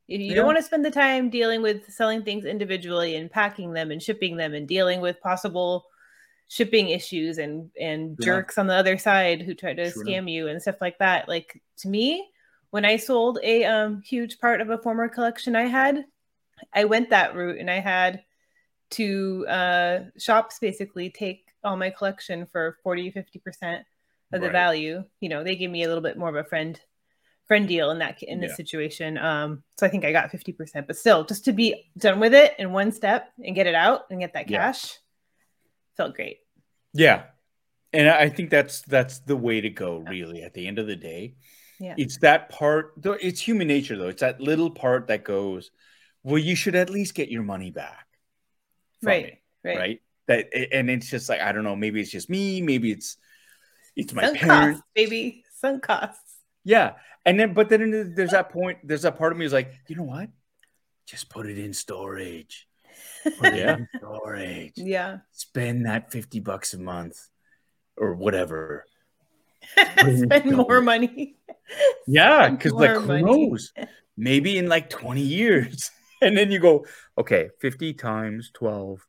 if 0.07 0.19
you 0.19 0.29
Yeah. 0.29 0.36
don't 0.36 0.45
want 0.45 0.57
to 0.57 0.63
spend 0.63 0.83
the 0.83 0.91
time 0.91 1.29
dealing 1.29 1.62
with 1.62 1.91
selling 1.91 2.24
things 2.24 2.45
individually 2.45 3.15
and 3.15 3.29
packing 3.29 3.74
them 3.74 3.91
and 3.91 4.01
shipping 4.01 4.38
them 4.38 4.53
and 4.53 4.67
dealing 4.67 5.01
with 5.01 5.21
possible 5.21 5.86
shipping 6.50 6.89
issues 6.89 7.38
and 7.38 7.69
and 7.79 8.17
Yeah. 8.19 8.25
jerks 8.25 8.57
on 8.57 8.67
the 8.67 8.74
other 8.74 8.97
side 8.97 9.41
who 9.41 9.53
try 9.53 9.74
to 9.74 9.91
True 9.91 10.03
scam 10.03 10.31
you 10.31 10.47
and 10.47 10.62
stuff 10.62 10.81
like 10.81 10.97
that, 11.00 11.27
like 11.27 11.62
to 11.77 11.88
me, 11.89 12.29
when 12.71 12.86
I 12.86 12.97
sold 12.97 13.39
a 13.43 13.65
um, 13.65 14.01
huge 14.01 14.39
part 14.39 14.62
of 14.62 14.69
a 14.69 14.77
former 14.77 15.07
collection 15.09 15.55
I 15.55 15.67
had, 15.67 16.05
I 16.74 16.86
went 16.86 17.09
that 17.12 17.36
route 17.36 17.59
and 17.59 17.69
I 17.69 17.79
had 17.79 18.24
to 18.91 19.45
uh, 19.47 20.00
shops 20.17 20.59
basically 20.59 21.09
take 21.09 21.47
all 21.67 21.77
my 21.77 21.89
collection 21.89 22.47
for 22.51 22.77
40 22.83 23.12
50% 23.12 23.83
of 24.33 24.41
the 24.41 24.47
Right. 24.47 24.51
value 24.51 25.03
you 25.21 25.29
know 25.29 25.43
they 25.43 25.55
gave 25.55 25.69
me 25.69 25.83
a 25.83 25.88
little 25.88 26.01
bit 26.03 26.17
more 26.17 26.29
of 26.29 26.36
a 26.36 26.43
friend 26.43 26.79
friend 27.47 27.67
deal 27.67 27.91
in 27.91 28.00
that 28.00 28.21
in 28.24 28.39
this 28.41 28.51
Yeah. 28.51 28.55
situation 28.55 29.17
um 29.17 29.63
so 29.79 29.86
i 29.86 29.89
think 29.89 30.03
i 30.05 30.12
got 30.12 30.31
50% 30.31 30.86
but 30.88 30.97
still 30.97 31.24
just 31.24 31.45
to 31.45 31.53
be 31.53 31.89
done 31.97 32.19
with 32.19 32.33
it 32.33 32.53
in 32.59 32.71
one 32.74 32.91
step 32.91 33.29
and 33.45 33.55
get 33.55 33.67
it 33.67 33.75
out 33.75 34.01
and 34.09 34.19
get 34.19 34.33
that 34.33 34.50
Yeah. 34.50 34.57
cash 34.63 34.97
felt 35.95 36.15
great 36.15 36.39
Yeah. 36.93 37.24
And 37.93 38.09
I 38.09 38.27
think 38.29 38.50
that's 38.50 38.81
that's 38.81 39.19
the 39.19 39.36
way 39.38 39.62
to 39.62 39.69
go, 39.69 40.00
really, 40.00 40.43
at 40.43 40.53
the 40.53 40.67
end 40.67 40.77
of 40.77 40.88
the 40.88 40.95
day. 40.97 41.36
Yeah. 41.79 41.95
It's 41.97 42.17
that 42.19 42.50
part, 42.50 42.91
though 42.97 43.13
it's 43.27 43.39
human 43.39 43.67
nature, 43.67 43.95
though. 43.97 44.09
It's 44.09 44.19
that 44.21 44.41
little 44.41 44.69
part 44.69 45.07
that 45.07 45.24
goes, 45.24 45.71
well, 46.21 46.38
you 46.38 46.55
should 46.55 46.75
at 46.75 46.89
least 46.89 47.15
get 47.15 47.29
your 47.29 47.43
money 47.43 47.71
back. 47.71 48.05
right 49.01 49.25
it, 49.25 49.38
right, 49.63 49.77
right. 49.77 50.01
That 50.27 50.48
and 50.74 50.89
it's 50.89 51.10
just 51.10 51.29
like, 51.29 51.41
I 51.41 51.51
don't 51.51 51.63
know, 51.63 51.75
maybe 51.75 52.01
it's 52.01 52.12
just 52.12 52.29
me, 52.29 52.62
maybe 52.62 52.91
it's 52.91 53.17
it's 53.96 54.13
my 54.13 54.24
sunk 54.25 54.38
parents. 54.38 54.79
costs 54.79 54.91
baby 54.93 55.43
sunk 55.60 55.84
costs 55.84 56.36
Yeah. 56.63 56.93
And 57.25 57.39
then 57.39 57.53
but 57.53 57.69
then 57.69 58.13
there's 58.15 58.31
that 58.31 58.50
point, 58.50 58.79
there's 58.84 59.01
that 59.03 59.17
part 59.17 59.31
of 59.31 59.38
me 59.38 59.46
is 59.46 59.53
like, 59.53 59.72
you 59.88 59.96
know 59.96 60.03
what? 60.03 60.29
Just 61.05 61.29
put 61.29 61.48
it 61.48 61.57
in 61.57 61.74
storage. 61.74 62.67
Put 63.24 63.53
it 63.53 63.60
Yeah. 63.60 63.77
in 63.77 63.88
storage. 63.98 64.74
yeah 64.75 65.19
Spend 65.31 65.86
that 65.86 66.12
50 66.12 66.39
bucks 66.41 66.74
a 66.74 66.77
month 66.79 67.17
or 67.98 68.13
whatever. 68.15 68.86
spend 70.00 70.51
more 70.51 70.81
money 70.81 71.38
Yeah, 72.07 72.50
because 72.50 72.72
like 72.74 72.91
more 72.91 73.00
who 73.01 73.07
money. 73.07 73.24
knows? 73.50 73.74
Maybe 74.17 74.57
in 74.57 74.67
like 74.67 74.89
20 74.89 75.22
years. 75.22 75.91
And 76.19 76.36
then 76.36 76.50
you 76.51 76.57
go, 76.60 76.84
okay, 77.15 77.50
50 77.62 77.93
times 77.93 78.50
12 78.55 79.05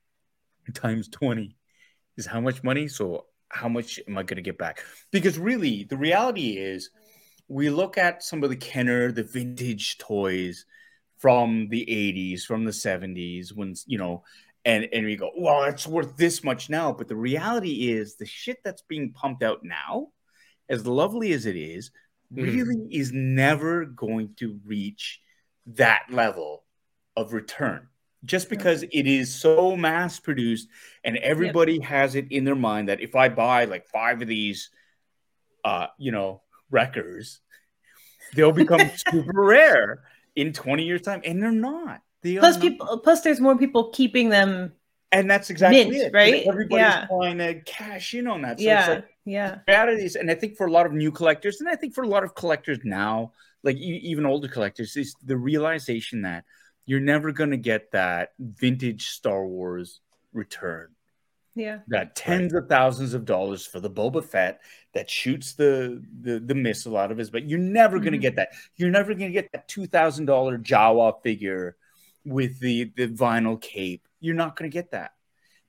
times 0.74 1.08
20 1.08 1.56
is 2.16 2.26
how 2.26 2.40
much 2.40 2.62
money? 2.62 2.88
So 2.88 3.26
how 3.48 3.68
much 3.68 4.00
am 4.06 4.18
I 4.18 4.22
gonna 4.22 4.42
get 4.42 4.58
back? 4.58 4.84
Because 5.10 5.38
really 5.38 5.84
the 5.84 5.96
reality 5.96 6.56
is 6.58 6.90
we 7.48 7.70
look 7.70 7.96
at 7.96 8.22
some 8.22 8.44
of 8.44 8.50
the 8.50 8.56
Kenner, 8.56 9.10
the 9.10 9.22
vintage 9.22 9.98
toys 9.98 10.66
from 11.18 11.68
the 11.68 11.84
80s, 11.88 12.44
from 12.44 12.64
the 12.64 12.72
70s, 12.72 13.54
when 13.54 13.74
you 13.86 13.98
know, 13.98 14.22
and 14.64 14.88
and 14.92 15.06
we 15.06 15.16
go, 15.16 15.30
well, 15.36 15.64
it's 15.64 15.86
worth 15.86 16.16
this 16.16 16.44
much 16.44 16.68
now. 16.68 16.92
But 16.92 17.08
the 17.08 17.16
reality 17.16 17.90
is 17.90 18.16
the 18.16 18.26
shit 18.26 18.58
that's 18.64 18.82
being 18.82 19.12
pumped 19.12 19.42
out 19.42 19.64
now, 19.64 20.08
as 20.68 20.86
lovely 20.86 21.32
as 21.32 21.46
it 21.46 21.56
is, 21.56 21.90
Mhm. 22.30 22.42
really 22.42 22.88
is 22.90 23.10
never 23.12 23.86
going 23.86 24.34
to 24.36 24.60
reach 24.66 25.20
that 25.66 26.04
level 26.10 26.64
of 27.16 27.32
return 27.32 27.88
just 28.24 28.48
because 28.48 28.82
it 28.82 29.06
is 29.06 29.32
so 29.34 29.76
mass 29.76 30.18
produced 30.18 30.68
and 31.04 31.16
everybody 31.18 31.80
has 31.80 32.14
it 32.14 32.30
in 32.30 32.44
their 32.44 32.56
mind 32.56 32.88
that 32.88 33.00
if 33.00 33.14
i 33.14 33.28
buy 33.28 33.64
like 33.64 33.86
five 33.86 34.20
of 34.20 34.28
these 34.28 34.70
uh 35.64 35.86
you 35.98 36.10
know 36.10 36.42
wreckers 36.70 37.40
they'll 38.34 38.52
become 38.52 38.90
super 39.10 39.32
rare 39.42 40.02
in 40.36 40.52
20 40.52 40.84
years 40.84 41.02
time 41.02 41.20
and 41.24 41.42
they're 41.42 41.50
not 41.52 42.00
they 42.22 42.36
plus 42.36 42.56
not. 42.56 42.62
people 42.62 42.98
plus 42.98 43.20
there's 43.20 43.40
more 43.40 43.56
people 43.56 43.90
keeping 43.90 44.28
them 44.28 44.72
and 45.10 45.30
that's 45.30 45.48
exactly 45.50 45.84
mint, 45.84 45.94
it 45.94 46.12
right? 46.12 46.44
everybody's 46.46 46.86
Yeah. 46.86 47.06
trying 47.06 47.38
to 47.38 47.60
cash 47.62 48.14
in 48.14 48.26
on 48.26 48.42
that 48.42 48.58
so 48.58 48.66
yeah 48.66 48.88
like 48.88 49.04
yeah 49.24 49.58
reality 49.66 50.08
and 50.18 50.30
I 50.30 50.34
think 50.34 50.56
for 50.56 50.66
a 50.66 50.70
lot 50.72 50.86
of 50.86 50.92
new 50.92 51.12
collectors, 51.12 51.60
and 51.60 51.68
I 51.68 51.76
think 51.76 51.94
for 51.94 52.02
a 52.02 52.08
lot 52.08 52.24
of 52.24 52.34
collectors 52.34 52.78
now, 52.84 53.32
like 53.62 53.76
even 53.76 54.26
older 54.26 54.48
collectors, 54.48 54.96
is 54.96 55.14
the 55.24 55.36
realization 55.36 56.22
that 56.22 56.44
you're 56.88 57.00
never 57.00 57.32
going 57.32 57.50
to 57.50 57.56
get 57.58 57.92
that 57.92 58.30
vintage 58.38 59.08
Star 59.10 59.46
Wars 59.46 60.00
return. 60.32 60.88
yeah 61.54 61.80
That 61.88 62.16
tens 62.16 62.54
of 62.54 62.66
thousands 62.68 63.12
of 63.14 63.24
dollars 63.26 63.66
for 63.66 63.78
the 63.78 63.90
Boba 63.90 64.24
Fett 64.24 64.60
that 64.94 65.10
shoots 65.10 65.52
the 65.54 66.02
the, 66.22 66.40
the 66.40 66.54
missile 66.54 66.96
out 66.96 67.12
of 67.12 67.18
his, 67.18 67.30
but 67.30 67.44
you're 67.48 67.58
never 67.58 67.98
going 67.98 68.12
to 68.12 68.18
get 68.18 68.36
that. 68.36 68.48
You're 68.76 68.90
never 68.90 69.12
going 69.14 69.30
to 69.32 69.38
get 69.40 69.52
that 69.52 69.68
two 69.68 69.86
thousand 69.86 70.24
dollar 70.26 70.56
Jawa 70.58 71.22
figure 71.22 71.76
with 72.24 72.58
the 72.58 72.90
the 72.96 73.08
vinyl 73.08 73.60
cape. 73.60 74.08
You're 74.20 74.34
not 74.34 74.56
going 74.56 74.70
to 74.70 74.74
get 74.74 74.90
that. 74.92 75.12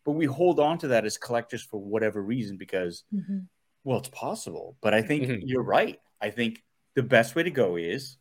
But 0.06 0.14
we 0.14 0.26
hold 0.26 0.60
on 0.60 0.78
to 0.80 0.88
that 0.90 1.06
as 1.06 1.18
collectors 1.18 1.62
for 1.62 1.80
whatever 1.80 2.22
reason 2.24 2.56
because 2.58 3.04
Mhm. 3.14 3.48
well, 3.84 4.00
it's 4.00 4.10
possible, 4.10 4.78
but 4.82 4.94
I 4.94 5.02
think 5.02 5.24
Mhm. 5.26 5.42
you're 5.44 5.64
right. 5.64 6.00
I 6.22 6.30
think 6.32 6.64
the 6.96 7.04
best 7.04 7.36
way 7.36 7.44
to 7.44 7.52
go 7.52 7.76
is 7.76 8.18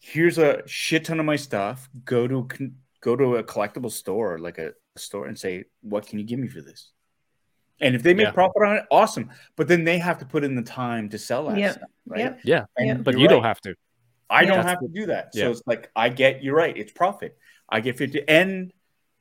here's 0.00 0.38
a 0.38 0.66
shit 0.66 1.04
ton 1.04 1.20
of 1.20 1.26
my 1.26 1.36
stuff. 1.36 1.88
Go 2.04 2.26
to 2.26 2.48
go 3.00 3.16
to 3.16 3.36
a 3.36 3.44
collectible 3.44 3.90
store, 3.90 4.38
like 4.38 4.58
a 4.58 4.72
store, 4.96 5.26
and 5.26 5.38
say, 5.38 5.64
"What 5.82 6.06
can 6.06 6.18
you 6.18 6.24
give 6.24 6.38
me 6.38 6.48
for 6.48 6.60
this?" 6.60 6.90
And 7.80 7.94
if 7.94 8.02
they 8.02 8.12
make 8.12 8.26
Yeah. 8.26 8.32
profit 8.32 8.62
on 8.62 8.76
it, 8.76 8.84
awesome. 8.90 9.30
But 9.56 9.68
then 9.68 9.84
they 9.84 9.98
have 9.98 10.18
to 10.18 10.26
put 10.26 10.44
in 10.44 10.54
the 10.54 10.62
time 10.62 11.08
to 11.10 11.18
sell 11.18 11.48
that 11.48 11.56
Yep. 11.58 11.72
stuff, 11.72 11.90
right? 12.06 12.20
Yep. 12.20 12.40
Yeah, 12.44 12.64
And 12.76 12.86
Yeah. 12.86 12.94
but 12.94 13.12
you're 13.14 13.22
you 13.22 13.28
don't 13.28 13.42
have 13.42 13.60
to. 13.62 13.74
I 14.28 14.44
don't 14.44 14.58
That's 14.58 14.68
have 14.70 14.80
to 14.80 14.88
do 14.88 15.06
that. 15.06 15.34
So 15.34 15.40
yeah. 15.40 15.50
it's 15.50 15.62
like 15.66 15.90
I 15.96 16.08
get 16.10 16.42
you're 16.42 16.54
right. 16.54 16.76
It's 16.76 16.92
profit. 16.92 17.38
I 17.68 17.80
get 17.80 17.96
50. 17.96 18.22
And 18.28 18.72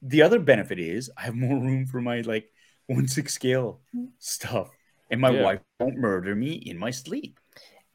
the 0.02 0.22
other 0.22 0.40
benefit 0.40 0.80
is 0.80 1.10
I 1.18 1.22
have 1.22 1.36
more 1.36 1.58
room 1.60 1.86
for 1.86 2.02
my 2.02 2.22
like 2.22 2.52
one 2.88 3.08
six 3.08 3.34
scale 3.34 3.82
stuff. 4.20 4.70
And 5.10 5.20
my 5.22 5.32
Yeah. 5.32 5.42
wife 5.44 5.60
won't 5.80 5.98
murder 5.98 6.36
me 6.36 6.54
in 6.54 6.78
my 6.78 6.92
sleep. 6.92 7.40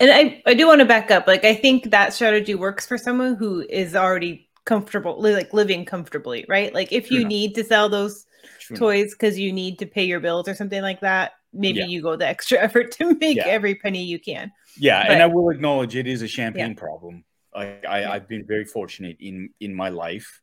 And 0.01 0.11
I, 0.11 0.43
I 0.47 0.55
do 0.55 0.67
want 0.67 0.81
to 0.81 0.85
back 0.85 1.11
up. 1.11 1.27
Like, 1.27 1.45
I 1.45 1.55
think 1.55 1.91
that 1.91 2.13
strategy 2.13 2.55
works 2.55 2.87
for 2.87 2.99
someone 2.99 3.37
who 3.37 3.61
is 3.69 3.95
already 3.95 4.49
comfortable, 4.65 5.21
li- 5.21 5.35
like 5.35 5.53
living 5.55 5.85
comfortably, 5.85 6.45
right? 6.49 6.73
Like 6.75 6.93
if 6.93 7.07
True 7.09 7.17
you 7.17 7.21
enough. 7.21 7.29
need 7.31 7.55
to 7.57 7.65
sell 7.65 7.89
those 7.89 8.27
True 8.61 8.77
toys 8.77 9.13
because 9.13 9.39
you 9.39 9.53
need 9.53 9.79
to 9.79 9.87
pay 9.87 10.05
your 10.05 10.21
bills 10.21 10.49
or 10.49 10.55
something 10.55 10.83
like 10.83 11.01
that, 11.01 11.33
maybe 11.53 11.81
Yeah. 11.81 11.87
you 11.87 12.03
go 12.03 12.17
the 12.17 12.27
extra 12.27 12.59
effort 12.67 12.91
to 12.93 13.15
make 13.17 13.37
Yeah. 13.37 13.47
every 13.47 13.75
penny 13.77 14.03
you 14.03 14.19
can. 14.19 14.51
Yeah, 14.77 15.03
But- 15.05 15.13
and 15.13 15.23
I 15.23 15.27
will 15.27 15.51
acknowledge 15.51 15.95
it 15.97 16.07
is 16.07 16.23
a 16.23 16.29
champagne 16.29 16.75
problem. 16.75 17.25
I, 17.55 17.79
I 17.89 18.15
I've 18.15 18.27
been 18.27 18.45
very 18.45 18.65
fortunate 18.65 19.19
in 19.21 19.51
in 19.61 19.73
my 19.75 19.91
life. 19.91 20.41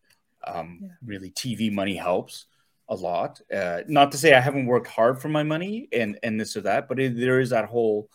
Um, 0.47 0.79
Yeah. 0.81 0.87
Really, 1.03 1.31
TV 1.31 1.69
money 1.71 1.95
helps 1.95 2.45
a 2.87 2.95
lot. 2.95 3.41
Uh, 3.53 3.81
not 3.87 4.11
to 4.13 4.17
say 4.17 4.33
I 4.33 4.39
haven't 4.39 4.65
worked 4.65 4.87
hard 4.87 5.21
for 5.21 5.27
my 5.27 5.43
money 5.43 5.89
and 5.91 6.17
and 6.23 6.39
this 6.39 6.55
or 6.55 6.61
that, 6.61 6.87
but 6.87 6.99
it, 6.99 7.17
there 7.19 7.39
is 7.41 7.49
that 7.49 7.65
whole. 7.65 8.09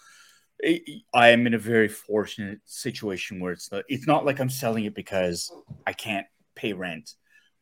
I 0.64 0.80
I 1.14 1.28
am 1.28 1.46
in 1.46 1.54
a 1.54 1.58
very 1.58 1.88
fortunate 1.88 2.60
situation 2.64 3.40
where 3.40 3.52
it's 3.52 3.70
not, 3.70 3.84
it's 3.88 4.06
not 4.06 4.24
like 4.24 4.40
I'm 4.40 4.50
selling 4.50 4.84
it 4.84 4.94
because 4.94 5.52
I 5.86 5.92
can't 5.92 6.26
pay 6.54 6.72
rent 6.72 7.14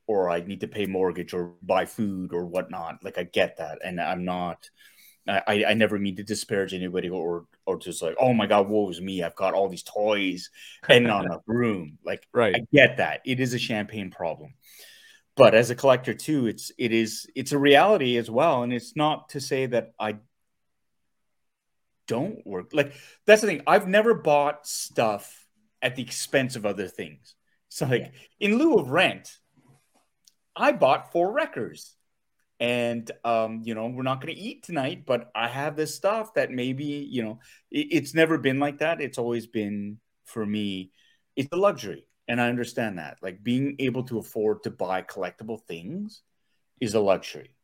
or 0.07 0.31
I 0.31 0.41
need 0.41 0.61
to 0.61 0.69
pay 0.69 0.87
mortgage 0.87 1.33
or 1.35 1.55
buy 1.63 1.87
food 1.87 2.33
or 2.33 2.47
whatnot. 2.47 3.03
Like 3.03 3.19
I 3.19 3.25
get 3.25 3.57
that, 3.59 3.79
and 3.85 4.01
I'm 4.01 4.25
not. 4.25 4.69
I, 5.27 5.43
I- 5.47 5.65
I 5.71 5.75
never 5.75 5.99
mean 5.99 6.17
to 6.17 6.23
disparage 6.23 6.75
anybody 6.75 7.09
or 7.09 7.47
or 7.67 7.79
just 7.79 8.03
like, 8.03 8.17
oh 8.21 8.35
my 8.35 8.47
god, 8.47 8.69
woe 8.69 8.91
is 8.91 9.01
me. 9.01 9.23
I've 9.23 9.35
got 9.37 9.55
all 9.55 9.69
these 9.69 9.83
toys 9.83 10.51
and 10.89 11.05
not 11.05 11.25
enough 11.25 11.43
room. 11.47 11.99
Like 12.05 12.27
Right. 12.33 12.55
I 12.57 12.61
get 12.73 12.99
that. 12.99 13.23
It 13.25 13.41
is 13.41 13.55
a 13.55 13.59
champagne 13.59 14.11
problem. 14.11 14.53
But 15.37 15.55
as 15.55 15.71
a 15.71 15.75
collector 15.75 16.15
too, 16.15 16.47
it's 16.47 16.71
it 16.79 16.93
is 16.93 17.27
it's 17.35 17.53
a 17.53 17.59
reality 17.59 18.19
as 18.19 18.31
well. 18.31 18.63
And 18.63 18.73
it's 18.73 18.95
not 18.95 19.31
to 19.31 19.41
say 19.41 19.67
that 19.67 19.93
I 19.99 20.17
don't 22.07 22.47
work. 22.47 22.71
Like 22.73 22.95
that's 23.27 23.41
the 23.41 23.49
thing. 23.49 23.63
I've 23.67 23.89
never 23.89 24.15
bought 24.15 24.67
stuff 24.67 25.47
at 25.83 25.97
the 25.97 26.03
expense 26.03 26.57
of 26.57 26.67
other 26.67 26.89
things. 26.89 27.35
So 27.69 27.87
like 27.87 28.13
in 28.41 28.59
lieu 28.59 28.77
of 28.77 28.91
rent, 28.91 29.39
I 30.57 30.73
bought 30.73 31.13
four 31.13 31.33
records. 31.33 31.97
And 32.61 33.11
um, 33.25 33.63
you 33.65 33.75
know, 33.75 33.89
we're 33.89 34.03
not 34.03 34.21
gonna 34.21 34.35
eat 34.37 34.63
tonight, 34.63 35.05
but 35.07 35.31
I 35.35 35.49
have 35.49 35.77
this 35.77 35.95
stuff 35.95 36.35
that 36.35 36.51
maybe, 36.51 36.85
you 36.85 37.23
know, 37.23 37.41
it, 37.71 37.89
it's 37.91 38.15
never 38.15 38.39
been 38.39 38.61
like 38.61 38.79
that. 38.79 39.01
It's 39.01 39.19
always 39.19 39.47
been 39.47 39.99
for 40.25 40.45
me, 40.47 40.93
it's 41.37 41.53
a 41.53 41.57
luxury. 41.57 42.07
And 42.27 42.41
I 42.41 42.49
understand 42.49 42.99
that. 42.99 43.19
Like 43.23 43.43
being 43.43 43.77
able 43.81 44.05
to 44.05 44.19
afford 44.19 44.63
to 44.63 44.71
buy 44.71 45.03
collectible 45.03 45.61
things 45.67 46.23
is 46.81 46.95
a 46.95 47.01
luxury. 47.01 47.55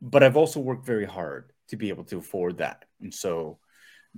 But 0.00 0.22
I've 0.22 0.36
also 0.36 0.60
worked 0.60 0.86
very 0.86 1.04
hard 1.04 1.52
to 1.68 1.76
be 1.76 1.90
able 1.90 2.04
to 2.04 2.18
afford 2.18 2.58
that. 2.58 2.84
And 3.00 3.12
so 3.12 3.58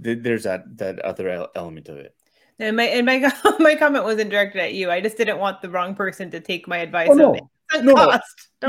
th- 0.03 0.19
there's 0.23 0.45
that 0.45 0.77
that 0.79 0.99
other 1.01 1.49
element 1.55 1.89
of 1.89 1.97
it. 1.99 2.15
And 2.59 2.77
my 2.77 2.85
and 2.85 3.07
my 3.07 3.33
my 3.59 3.75
comment 3.75 4.05
wasn't 4.05 4.31
directed 4.31 4.61
at 4.61 4.75
you. 4.75 4.91
I 4.91 5.01
just 5.01 5.17
didn't 5.17 5.39
want 5.39 5.63
the 5.63 5.71
wrong 5.71 5.95
person 5.95 6.31
to 6.31 6.41
take 6.41 6.69
my 6.69 6.79
advice. 6.79 7.09
Oh, 7.11 7.15
no. 7.15 7.35
No, 7.75 7.81
no. 7.95 8.11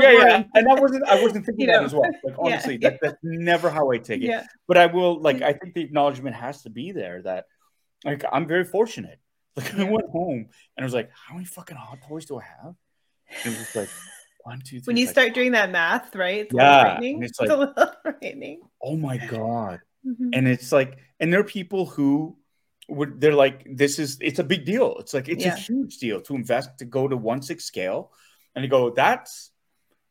worry. 0.00 0.16
yeah. 0.30 0.44
And 0.54 0.66
I 0.68 0.74
wasn't 0.80 1.04
I 1.06 1.22
wasn't 1.22 1.44
thinking 1.46 1.66
You 1.68 1.72
that 1.72 1.84
as 1.84 1.92
well. 1.92 2.10
Like 2.24 2.34
honestly, 2.38 2.78
yeah. 2.80 2.90
that, 2.90 2.98
that's 3.02 3.18
never 3.22 3.68
how 3.68 3.90
I 3.90 3.98
take 3.98 4.22
it. 4.22 4.26
Yeah. 4.28 4.46
But 4.66 4.78
I 4.78 4.86
will 4.86 5.20
like 5.20 5.42
I 5.42 5.52
think 5.52 5.74
the 5.74 5.82
acknowledgement 5.82 6.34
has 6.36 6.62
to 6.62 6.70
be 6.70 6.92
there 6.92 7.20
that 7.22 7.44
like 8.04 8.24
I'm 8.32 8.46
very 8.46 8.64
fortunate. 8.64 9.18
Like 9.56 9.72
I 9.78 9.84
went 9.84 10.08
home 10.10 10.46
and 10.76 10.82
I 10.82 10.84
was 10.84 10.94
like, 10.94 11.10
how 11.14 11.34
many 11.34 11.46
fucking 11.46 11.76
hot 11.76 11.98
toys 12.08 12.24
do 12.24 12.38
I 12.38 12.42
have? 12.42 12.74
And 13.44 13.54
it 13.54 13.58
was 13.58 13.76
like 13.76 13.88
one, 14.42 14.58
two, 14.60 14.80
three. 14.80 14.90
When 14.90 14.96
you 14.96 15.04
like, 15.06 15.12
start 15.14 15.34
doing 15.34 15.52
that 15.52 15.70
math, 15.70 16.16
right? 16.16 16.44
It's 16.46 16.52
a 16.54 16.56
Yeah, 16.56 16.72
little 16.72 16.84
frightening. 16.90 17.14
and 17.16 17.24
it's 17.24 17.40
It's, 17.40 17.50
a 17.50 17.56
little 17.56 17.92
frightening. 18.02 18.60
oh 18.82 18.96
my 18.96 19.18
god. 19.18 19.80
Mhm. 20.04 20.30
and 20.32 20.48
it's 20.48 20.72
like 20.72 20.98
and 21.20 21.32
there 21.32 21.40
are 21.40 21.44
people 21.44 21.86
who 21.86 22.36
would 22.88 23.20
they're 23.20 23.34
like 23.34 23.66
this 23.70 23.98
is 23.98 24.18
it's 24.20 24.38
a 24.38 24.44
big 24.44 24.64
deal. 24.64 24.96
It's 24.98 25.14
like 25.14 25.28
it's 25.28 25.44
Yeah. 25.44 25.54
a 25.54 25.56
huge 25.58 25.98
deal 25.98 26.20
to 26.22 26.34
invest 26.34 26.78
to 26.78 26.84
go 26.84 27.08
to 27.08 27.16
one 27.16 27.40
six 27.42 27.64
scale. 27.64 28.12
And 28.54 28.62
you 28.64 28.70
go 28.70 28.90
that's 28.90 29.50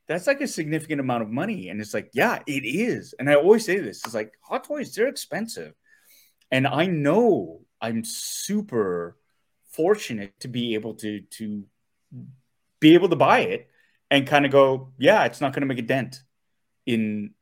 that's 0.07 0.27
like 0.27 0.41
a 0.41 0.47
significant 0.47 0.99
amount 0.99 1.23
of 1.23 1.29
money. 1.29 1.69
And 1.69 1.79
it's 1.79 1.93
like 1.93 2.09
yeah 2.13 2.39
it 2.47 2.65
is. 2.65 3.13
And 3.19 3.29
i 3.29 3.35
always 3.35 3.65
say 3.65 3.79
this 3.79 4.01
it's 4.05 4.13
like 4.15 4.33
hot 4.41 4.63
toys 4.63 4.93
they're 4.93 5.07
expensive. 5.07 5.73
And 6.51 6.67
i 6.67 6.85
know 6.87 7.61
i'm 7.81 8.03
super 8.03 9.17
fortunate 9.71 10.39
to 10.39 10.47
be 10.47 10.73
able 10.75 10.95
to 10.95 11.21
to 11.21 11.63
be 12.79 12.93
able 12.93 13.09
to 13.09 13.15
buy 13.15 13.39
it 13.39 13.69
and 14.11 14.27
kind 14.27 14.45
of 14.45 14.51
go 14.51 14.91
yeah 14.97 15.23
it's 15.25 15.41
not 15.41 15.53
going 15.53 15.61
to 15.61 15.67
make 15.67 15.79
a 15.79 15.81
dent 15.81 16.21
in 16.85 17.33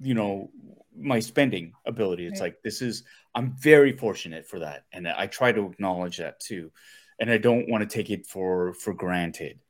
you 0.00 0.14
know 0.14 0.50
my 0.96 1.20
spending 1.20 1.72
ability. 1.86 2.26
It's 2.26 2.40
Right. 2.40 2.46
like 2.48 2.62
this 2.62 2.82
is 2.82 3.04
i'm 3.34 3.52
very 3.56 3.92
fortunate 3.92 4.46
for 4.46 4.60
that. 4.60 4.84
And 4.92 5.08
i 5.08 5.26
try 5.26 5.52
to 5.52 5.66
acknowledge 5.66 6.18
that 6.18 6.40
too. 6.40 6.70
And 7.18 7.30
i 7.30 7.38
don't 7.38 7.68
want 7.68 7.88
to 7.88 7.92
take 7.94 8.10
it 8.10 8.26
for 8.26 8.74
for 8.74 8.94
granted. 8.94 9.60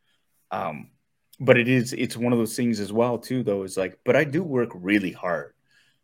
Um 0.50 0.90
but 1.40 1.58
it 1.58 1.68
is 1.68 1.92
it's 1.92 2.16
one 2.16 2.32
of 2.32 2.38
those 2.38 2.56
things 2.56 2.80
as 2.80 2.92
well 2.92 3.18
too 3.18 3.42
though. 3.42 3.62
Is 3.64 3.76
like 3.76 3.98
but 4.04 4.16
i 4.16 4.24
do 4.24 4.42
work 4.42 4.70
really 4.74 5.12
hard. 5.12 5.54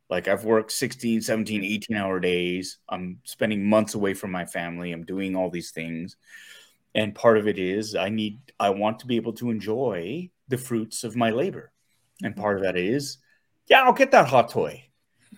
Like 0.08 0.28
i've 0.28 0.44
worked 0.44 0.72
16 0.72 1.20
17 1.22 1.64
18 1.64 1.96
hour 1.96 2.20
days. 2.20 2.78
I'm 2.88 3.20
spending 3.24 3.68
months 3.68 3.94
away 3.94 4.14
from 4.14 4.30
my 4.32 4.46
family. 4.46 4.92
I'm 4.92 5.04
doing 5.04 5.36
all 5.36 5.50
these 5.50 5.70
things. 5.70 6.16
And 6.94 7.14
part 7.14 7.38
of 7.38 7.46
it 7.48 7.58
is 7.58 7.94
i 7.94 8.08
need 8.08 8.40
i 8.58 8.70
want 8.70 9.00
to 9.00 9.06
be 9.06 9.16
able 9.16 9.34
to 9.34 9.50
enjoy 9.50 10.30
the 10.48 10.58
fruits 10.58 11.04
of 11.04 11.16
my 11.16 11.30
labor. 11.30 11.72
And 12.22 12.36
part 12.36 12.56
of 12.56 12.62
that 12.64 12.76
is 12.76 13.18
yeah 13.68 13.82
i'll 13.82 13.92
get 13.92 14.10
that 14.12 14.28
hot 14.28 14.50
toy 14.50 14.89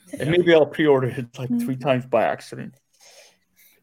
and 0.21 0.31
maybe 0.31 0.53
i'll 0.55 0.67
pre-order 0.67 1.09
it 1.09 1.27
like 1.39 1.49
three 1.61 1.77
times 1.77 2.05
by 2.07 2.25
accident 2.25 2.75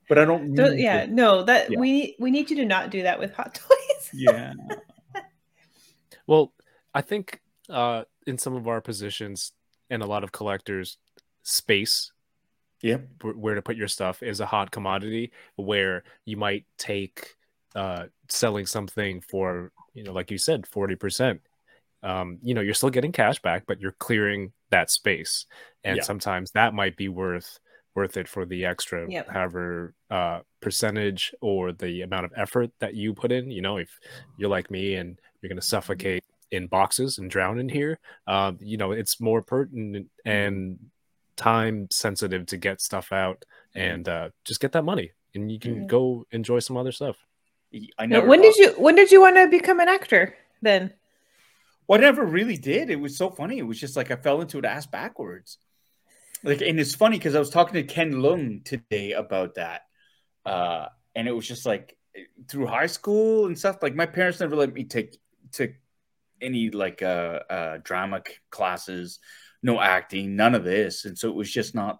but 0.07 0.17
i 0.17 0.25
don't 0.25 0.53
Don't- 0.55 0.77
yeah, 0.79 1.05
to- 1.05 1.11
no, 1.13 1.43
that 1.43 1.71
Yeah. 1.71 1.79
we 1.79 2.15
we 2.19 2.31
need 2.31 2.49
you 2.49 2.55
to 2.57 2.65
not 2.65 2.89
do 2.91 3.03
that 3.03 3.19
with 3.19 3.33
hot 3.33 3.53
toys. 3.55 4.09
yeah 4.13 4.53
Well, 6.27 6.53
I 6.93 7.01
think 7.01 7.41
uh, 7.69 8.03
in 8.27 8.37
some 8.37 8.55
of 8.55 8.67
our 8.67 8.81
positions 8.81 9.51
and 9.89 10.03
a 10.03 10.05
lot 10.05 10.23
of 10.23 10.31
collectors, 10.31 10.97
space 11.43 12.11
yep 12.81 13.07
wh- 13.21 13.37
where 13.37 13.55
to 13.55 13.61
put 13.61 13.75
your 13.75 13.87
stuff 13.87 14.21
is 14.21 14.39
a 14.39 14.45
hot 14.45 14.69
commodity 14.71 15.31
where 15.55 16.03
you 16.25 16.37
might 16.37 16.65
take 16.77 17.35
uh, 17.75 18.05
selling 18.29 18.65
something 18.65 19.21
for, 19.21 19.71
you 19.93 20.03
know, 20.03 20.11
like 20.11 20.29
you 20.31 20.37
said, 20.37 20.63
40%. 20.63 21.39
Um, 22.03 22.37
you 22.41 22.53
know, 22.53 22.61
you're 22.61 22.73
still 22.73 22.89
getting 22.89 23.11
cash 23.11 23.39
back, 23.41 23.63
but 23.67 23.79
you're 23.81 23.95
clearing 23.99 24.53
that 24.69 24.89
space. 24.91 25.45
And 25.83 25.97
Yeah. 25.97 26.03
sometimes 26.03 26.51
that 26.51 26.73
might 26.73 26.95
be 26.97 27.09
worth 27.09 27.59
worth 27.95 28.17
it 28.17 28.27
for 28.27 28.45
the 28.45 28.65
extra 28.65 29.09
Yep. 29.09 29.27
however 29.29 29.93
uh 30.11 30.39
percentage 30.61 31.33
or 31.41 31.73
the 31.73 32.03
amount 32.03 32.23
of 32.23 32.31
effort 32.37 32.69
that 32.79 32.93
you 32.93 33.13
put 33.15 33.31
in 33.31 33.49
you 33.49 33.61
know 33.63 33.77
if 33.77 33.89
you're 34.37 34.49
like 34.49 34.69
me 34.69 34.93
and 34.95 35.19
you're 35.41 35.49
going 35.49 35.59
to 35.59 35.65
suffocate 35.65 36.23
in 36.51 36.67
boxes 36.67 37.17
and 37.17 37.31
drown 37.31 37.59
in 37.59 37.67
here 37.67 37.99
um 38.27 38.57
you 38.61 38.77
know 38.77 38.91
it's 38.91 39.19
more 39.19 39.41
pertinent 39.41 40.07
and 40.23 40.77
time 41.35 41.87
sensitive 41.91 42.45
to 42.45 42.57
get 42.57 42.79
stuff 42.79 43.11
out 43.11 43.43
and 43.73 44.07
uh 44.07 44.29
just 44.45 44.61
get 44.61 44.71
that 44.71 44.85
money 44.85 45.11
and 45.33 45.51
you 45.51 45.59
can 45.59 45.81
Mhm. 45.83 45.87
go 45.87 46.25
enjoy 46.31 46.59
some 46.59 46.77
other 46.77 46.91
stuff 46.91 47.17
i 47.97 48.05
know. 48.05 48.19
never 48.19 48.27
when 48.27 48.41
did 48.41 48.55
you 48.55 48.69
when 48.77 48.95
did 48.95 49.11
you 49.11 49.19
want 49.19 49.35
to 49.35 49.47
become 49.47 49.79
an 49.79 49.89
actor 49.89 50.37
then? 50.61 50.93
Well, 51.89 51.99
I 51.99 52.03
never 52.03 52.23
really 52.23 52.55
did. 52.55 52.91
It 52.91 52.99
was 52.99 53.17
so 53.17 53.31
funny. 53.31 53.57
It 53.57 53.65
was 53.65 53.79
just 53.79 53.97
like 53.97 54.11
I 54.11 54.15
fell 54.15 54.41
into 54.41 54.59
it 54.59 54.65
ass 54.65 54.85
backwards. 54.85 55.57
Like, 56.43 56.61
and 56.61 56.79
it's 56.79 56.93
funny 56.93 57.17
because 57.17 57.33
I 57.33 57.39
was 57.39 57.49
talking 57.49 57.73
to 57.73 57.83
Ken 57.83 58.13
Leung 58.13 58.63
today 58.63 59.13
about 59.13 59.55
that, 59.55 59.81
uh, 60.45 60.85
and 61.15 61.27
it 61.27 61.31
was 61.31 61.47
just 61.47 61.65
like 61.65 61.97
through 62.47 62.67
high 62.67 62.85
school 62.85 63.47
and 63.47 63.57
stuff. 63.57 63.81
Like, 63.81 63.95
my 63.95 64.05
parents 64.05 64.39
never 64.39 64.55
let 64.55 64.71
me 64.71 64.83
take 64.83 65.17
take 65.51 65.77
any 66.39 66.69
like 66.69 67.01
uh, 67.01 67.39
uh, 67.49 67.77
drama 67.83 68.21
classes, 68.51 69.17
no 69.63 69.81
acting, 69.81 70.35
none 70.35 70.53
of 70.53 70.63
this, 70.63 71.05
and 71.05 71.17
so 71.17 71.27
it 71.27 71.35
was 71.35 71.51
just 71.51 71.73
not 71.73 71.97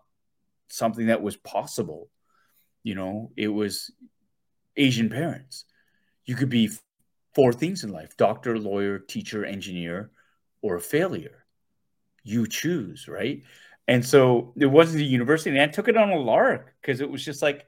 something 0.68 1.08
that 1.08 1.24
was 1.24 1.36
possible. 1.36 2.12
You 2.84 2.94
know, 2.94 3.32
it 3.36 3.48
was 3.48 3.90
Asian 4.78 5.10
parents. 5.10 5.66
You 6.26 6.36
could 6.36 6.50
be 6.50 6.70
four 7.40 7.54
things 7.54 7.86
in 7.86 7.92
life 7.94 8.18
doctor, 8.18 8.60
lawyer, 8.60 9.00
teacher, 9.00 9.46
engineer, 9.46 10.12
or 10.62 10.76
a 10.76 10.82
failure. 10.82 11.46
You 12.26 12.46
choose, 12.48 13.08
right? 13.08 13.44
And 13.88 14.06
so 14.06 14.54
it 14.58 14.66
wasn't 14.66 15.04
a 15.04 15.06
university, 15.06 15.52
and 15.52 15.62
I 15.62 15.68
took 15.68 15.88
it 15.88 15.96
on 15.96 16.10
a 16.10 16.20
lark 16.20 16.76
because 16.82 17.00
it 17.00 17.10
was 17.10 17.24
just 17.24 17.42
like, 17.42 17.66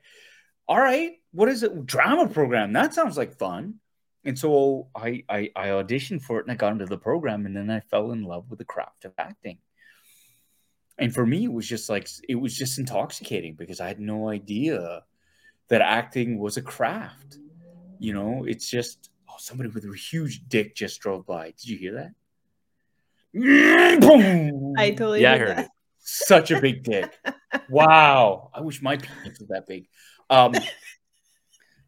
all 0.68 0.78
right, 0.78 1.14
what 1.32 1.48
is 1.48 1.64
it? 1.64 1.86
Drama 1.86 2.28
program. 2.28 2.74
That 2.74 2.94
sounds 2.94 3.16
like 3.16 3.38
fun. 3.38 3.76
And 4.26 4.38
so 4.38 4.90
I, 4.94 5.24
I 5.30 5.52
I 5.56 5.68
auditioned 5.68 6.22
for 6.22 6.40
it 6.40 6.44
and 6.48 6.52
I 6.52 6.56
got 6.56 6.74
into 6.74 6.86
the 6.86 6.98
program, 6.98 7.46
and 7.46 7.56
then 7.56 7.70
I 7.70 7.80
fell 7.80 8.12
in 8.12 8.24
love 8.24 8.50
with 8.50 8.60
the 8.60 8.66
craft 8.66 9.06
of 9.06 9.14
acting. 9.18 9.60
And 10.98 11.14
for 11.14 11.26
me, 11.26 11.46
it 11.46 11.54
was 11.54 11.66
just 11.66 11.90
like 11.90 12.10
it 12.28 12.36
was 12.36 12.58
just 12.58 12.78
intoxicating 12.78 13.56
because 13.56 13.80
I 13.80 13.88
had 13.88 14.02
no 14.02 14.28
idea 14.28 15.04
that 15.70 15.80
acting 15.80 16.40
was 16.40 16.58
a 16.58 16.62
craft. 16.62 17.38
You 18.00 18.12
know, 18.14 18.44
it's 18.46 18.70
just 18.70 19.11
somebody 19.42 19.70
with 19.70 19.86
a 19.86 19.96
huge 19.96 20.48
dick 20.48 20.76
just 20.76 21.00
drove 21.02 21.26
by. 21.26 21.54
Did 21.58 21.68
you 21.68 21.78
hear 21.78 21.94
that? 21.96 22.12
I 24.78 24.92
totally 24.92 25.22
Yeah, 25.22 25.34
I 25.34 25.38
heard 25.38 25.58
that. 25.58 25.70
Such 26.00 26.52
a 26.52 26.60
big 26.60 26.84
dick. 26.84 27.12
Wow. 27.70 28.50
I 28.54 28.62
wish 28.62 28.82
my 28.82 28.98
penis 28.98 29.40
was 29.40 29.50
that 29.50 29.68
big. 29.68 29.88
Um, 30.30 30.54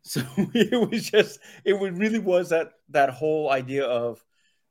So 0.04 0.22
it 0.54 0.90
was 0.90 1.10
just 1.10 1.40
it 1.66 1.74
really 1.74 2.20
was 2.20 2.50
that 2.50 2.74
that 2.90 3.10
whole 3.10 3.50
idea 3.50 3.86
of 3.86 4.24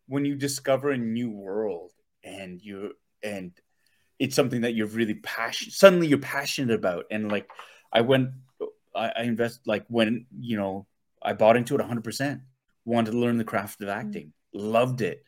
when 0.06 0.24
you 0.24 0.36
discover 0.36 0.90
a 0.90 0.98
new 0.98 1.30
world 1.30 1.92
and 2.22 2.60
you 2.62 2.92
and 3.22 3.52
it's 4.18 4.36
something 4.36 4.60
that 4.60 4.74
you're 4.74 4.86
really 4.86 5.14
passionate 5.14 5.72
suddenly 5.72 6.06
you're 6.06 6.18
passionate 6.18 6.74
about 6.74 7.06
and 7.10 7.32
like 7.32 7.48
I 7.92 8.02
went 8.02 8.30
I, 8.94 9.12
I 9.16 9.22
invest 9.22 9.60
like 9.66 9.84
when 9.88 10.26
you 10.38 10.56
know 10.56 10.86
I 11.22 11.32
bought 11.32 11.56
into 11.56 11.74
it 11.74 11.80
100% 11.80 12.40
wanted 12.84 13.12
to 13.12 13.18
learn 13.18 13.38
the 13.38 13.44
craft 13.44 13.80
of 13.82 13.88
acting 13.88 14.32
loved 14.52 15.00
it 15.00 15.24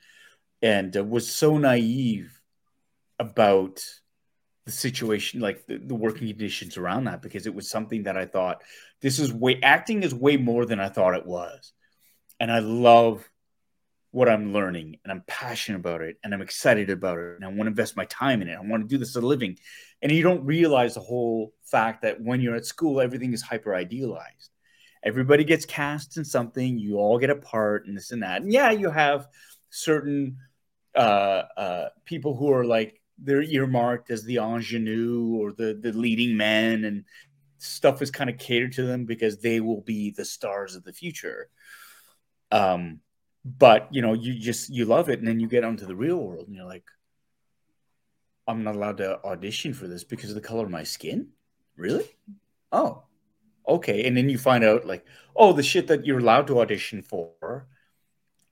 and 0.63 0.97
uh, 0.97 1.05
was 1.05 1.29
so 1.29 1.59
naive 1.59 2.41
about 3.19 3.85
the 4.67 4.73
situation, 4.73 5.41
like 5.41 5.67
the, 5.67 5.79
the, 5.79 5.95
working 5.95 6.27
conditions 6.29 6.77
around 6.77 7.05
that, 7.05 7.21
because 7.21 7.47
it 7.47 7.55
was 7.55 7.69
something 7.69 8.05
that 8.05 8.17
I 8.17 8.25
thought 8.25 8.63
this 9.03 9.19
is 9.19 9.33
way 9.33 9.61
acting 9.63 10.03
is 10.03 10.15
way 10.15 10.37
more 10.37 10.65
than 10.65 10.81
I 10.81 10.89
thought 10.89 11.15
it 11.15 11.27
was. 11.27 11.73
And 12.41 12.51
I 12.51 12.61
love 12.61 13.29
what 14.11 14.29
I'm 14.29 14.53
learning 14.53 14.99
and 15.05 15.13
I'm 15.13 15.23
passionate 15.27 15.79
about 15.79 16.01
it 16.01 16.17
and 16.23 16.33
I'm 16.33 16.41
excited 16.41 16.89
about 16.89 17.19
it 17.19 17.37
and 17.37 17.45
I 17.45 17.49
want 17.49 17.63
to 17.63 17.67
invest 17.67 17.97
my 17.97 18.07
time 18.07 18.43
in 18.43 18.49
it. 18.49 18.57
I 18.57 18.65
want 18.65 18.83
to 18.83 18.89
do 18.89 18.97
this 18.97 19.11
as 19.11 19.23
a 19.23 19.27
living. 19.27 19.59
And 20.01 20.11
you 20.11 20.23
don't 20.23 20.47
realize 20.47 20.95
the 20.95 21.01
whole 21.01 21.53
fact 21.65 22.03
that 22.03 22.21
when 22.21 22.41
you're 22.41 22.55
at 22.55 22.65
school, 22.65 23.01
everything 23.01 23.33
is 23.33 23.43
hyper 23.43 23.75
idealized. 23.75 24.51
Everybody 25.05 25.45
gets 25.45 25.67
cast 25.67 26.17
in 26.17 26.25
something, 26.25 26.79
you 26.79 26.97
all 26.97 27.19
get 27.19 27.31
a 27.31 27.37
part 27.37 27.87
and 27.87 27.97
this 27.97 28.11
and 28.11 28.23
that. 28.23 28.43
And 28.43 28.51
yeah, 28.51 28.71
you 28.71 28.91
have 28.91 29.29
certain 29.69 30.39
uh, 30.95 31.43
uh, 31.57 31.89
people 32.05 32.35
who 32.35 32.51
are 32.53 32.65
like 32.65 33.01
they're 33.19 33.43
earmarked 33.43 34.11
as 34.11 34.25
the 34.25 34.39
ingenue 34.39 35.37
or 35.37 35.53
the 35.53 35.79
the 35.81 35.93
leading 35.93 36.37
men 36.37 36.85
and 36.85 37.05
stuff 37.59 38.03
is 38.03 38.11
kind 38.11 38.29
of 38.29 38.39
catered 38.39 38.73
to 38.73 38.83
them 38.83 39.05
because 39.05 39.39
they 39.39 39.61
will 39.61 39.83
be 39.83 40.11
the 40.11 40.25
stars 40.25 40.75
of 40.75 40.85
the 40.85 40.93
future. 40.93 41.49
Um 42.51 43.01
but 43.45 43.89
you 43.91 44.01
know 44.01 44.15
you 44.15 44.35
just 44.35 44.71
you 44.71 44.87
love 44.87 45.11
it 45.11 45.19
and 45.19 45.29
then 45.29 45.39
you 45.39 45.47
get 45.47 45.65
onto 45.65 45.87
the 45.87 45.95
real 45.95 46.17
world 46.17 46.47
and 46.47 46.57
you're 46.57 46.65
like 46.65 46.85
i'm 48.49 48.65
not 48.65 48.75
allowed 48.75 48.97
to 48.97 49.23
audition 49.23 49.75
for 49.75 49.87
this 49.87 50.03
because 50.03 50.31
of 50.31 50.35
the 50.35 50.41
color 50.41 50.65
of 50.65 50.71
my 50.71 50.83
skin? 50.83 51.29
Really? 51.77 52.07
Oh 52.73 53.03
okay 53.67 54.05
and 54.05 54.17
then 54.17 54.29
you 54.29 54.39
find 54.39 54.65
out 54.65 54.87
like 54.87 55.05
oh 55.37 55.53
the 55.53 55.63
shit 55.63 55.87
that 55.87 56.05
you're 56.05 56.19
allowed 56.19 56.47
to 56.47 56.61
audition 56.61 57.03
for 57.03 57.67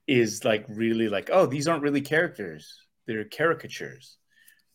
is 0.07 0.43
like 0.43 0.65
really 0.69 1.07
like 1.07 1.29
oh 1.31 1.45
these 1.45 1.67
aren't 1.67 1.83
really 1.83 2.01
characters. 2.01 2.79
They're 3.05 3.25
caricatures. 3.25 4.17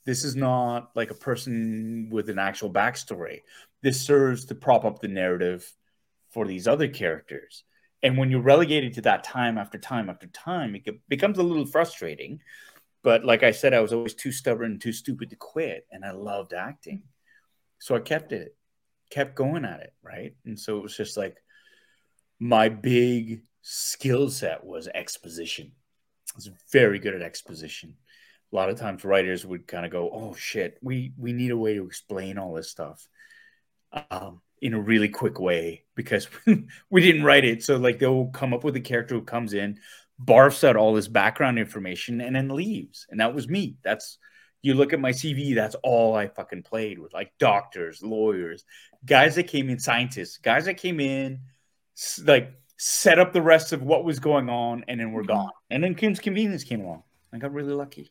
This 0.04 0.24
is 0.24 0.36
not 0.36 0.90
like 0.94 1.10
a 1.10 1.14
person 1.14 2.08
with 2.10 2.30
an 2.30 2.38
actual 2.38 2.72
backstory. 2.72 3.40
This 3.82 4.00
serves 4.00 4.46
to 4.46 4.54
prop 4.54 4.84
up 4.84 5.00
the 5.00 5.08
narrative 5.08 5.70
for 6.30 6.46
these 6.46 6.66
other 6.66 6.88
characters. 6.88 7.64
And 8.02 8.16
when 8.16 8.30
you're 8.30 8.40
relegated 8.40 8.94
to 8.94 9.02
that 9.02 9.24
time 9.24 9.58
after 9.58 9.78
time 9.78 10.08
after 10.08 10.26
time 10.28 10.74
it 10.76 11.08
becomes 11.08 11.38
a 11.38 11.42
little 11.42 11.66
frustrating. 11.66 12.40
But 13.02 13.24
like 13.24 13.42
i 13.42 13.50
said 13.50 13.74
i 13.74 13.80
was 13.80 13.92
always 13.92 14.14
too 14.14 14.32
stubborn 14.32 14.78
too 14.78 14.92
stupid 14.92 15.30
to 15.30 15.36
quit 15.36 15.86
and 15.90 16.04
i 16.04 16.12
loved 16.12 16.54
acting. 16.54 17.02
So 17.78 17.94
i 17.94 18.00
kept 18.00 18.32
it 18.32 18.56
kept 19.10 19.34
going 19.34 19.64
at 19.64 19.80
it 19.80 19.92
right 20.02 20.34
and 20.44 20.58
so 20.58 20.76
it 20.76 20.82
was 20.82 20.96
just 20.96 21.16
like 21.16 21.36
my 22.40 22.68
big 22.68 23.42
skill 23.62 24.30
set 24.30 24.64
was 24.64 24.88
exposition. 24.88 25.72
I 26.30 26.36
was 26.36 26.50
very 26.72 26.98
good 26.98 27.14
at 27.14 27.22
exposition. 27.22 27.94
A 28.52 28.56
lot 28.56 28.70
of 28.70 28.78
times 28.78 29.04
writers 29.04 29.44
would 29.44 29.66
kind 29.66 29.84
of 29.84 29.92
go, 29.92 30.10
"Oh 30.10 30.34
shit, 30.34 30.78
we 30.80 31.12
we 31.18 31.32
need 31.32 31.50
a 31.50 31.56
way 31.56 31.74
to 31.74 31.84
explain 31.84 32.38
all 32.38 32.54
this 32.54 32.70
stuff 32.70 33.06
um, 34.10 34.40
in 34.62 34.74
a 34.74 34.80
really 34.80 35.08
quick 35.08 35.38
way 35.38 35.84
because 35.94 36.28
we 36.90 37.02
didn't 37.02 37.24
write 37.24 37.44
it." 37.44 37.62
So 37.62 37.76
like 37.76 37.98
they'll 37.98 38.28
come 38.28 38.54
up 38.54 38.64
with 38.64 38.76
a 38.76 38.80
character 38.80 39.16
who 39.16 39.22
comes 39.22 39.52
in, 39.52 39.78
barfs 40.22 40.64
out 40.64 40.76
all 40.76 40.94
this 40.94 41.08
background 41.08 41.58
information, 41.58 42.20
and 42.20 42.34
then 42.34 42.48
leaves. 42.48 43.06
And 43.10 43.20
that 43.20 43.34
was 43.34 43.48
me. 43.48 43.76
That's 43.82 44.18
you 44.62 44.74
look 44.74 44.92
at 44.92 45.00
my 45.00 45.12
CV. 45.12 45.54
That's 45.54 45.76
all 45.82 46.14
I 46.14 46.28
fucking 46.28 46.62
played 46.62 46.98
with, 46.98 47.12
like 47.12 47.32
doctors, 47.38 48.02
lawyers, 48.02 48.64
guys 49.04 49.34
that 49.36 49.44
came 49.44 49.70
in, 49.70 49.78
scientists, 49.78 50.38
guys 50.38 50.64
that 50.64 50.74
came 50.74 51.00
in, 51.00 51.40
like 52.24 52.52
set 52.76 53.18
up 53.18 53.32
the 53.32 53.42
rest 53.42 53.72
of 53.72 53.82
what 53.82 54.04
was 54.04 54.18
going 54.18 54.48
on, 54.48 54.84
and 54.88 55.00
then 55.00 55.12
we're 55.12 55.22
mm-hmm. 55.22 55.32
gone. 55.32 55.50
And 55.70 55.82
then 55.82 55.94
Kim's 55.94 56.20
Convenience 56.20 56.64
came 56.64 56.80
along. 56.80 57.02
I 57.32 57.38
got 57.38 57.52
really 57.52 57.74
lucky, 57.74 58.10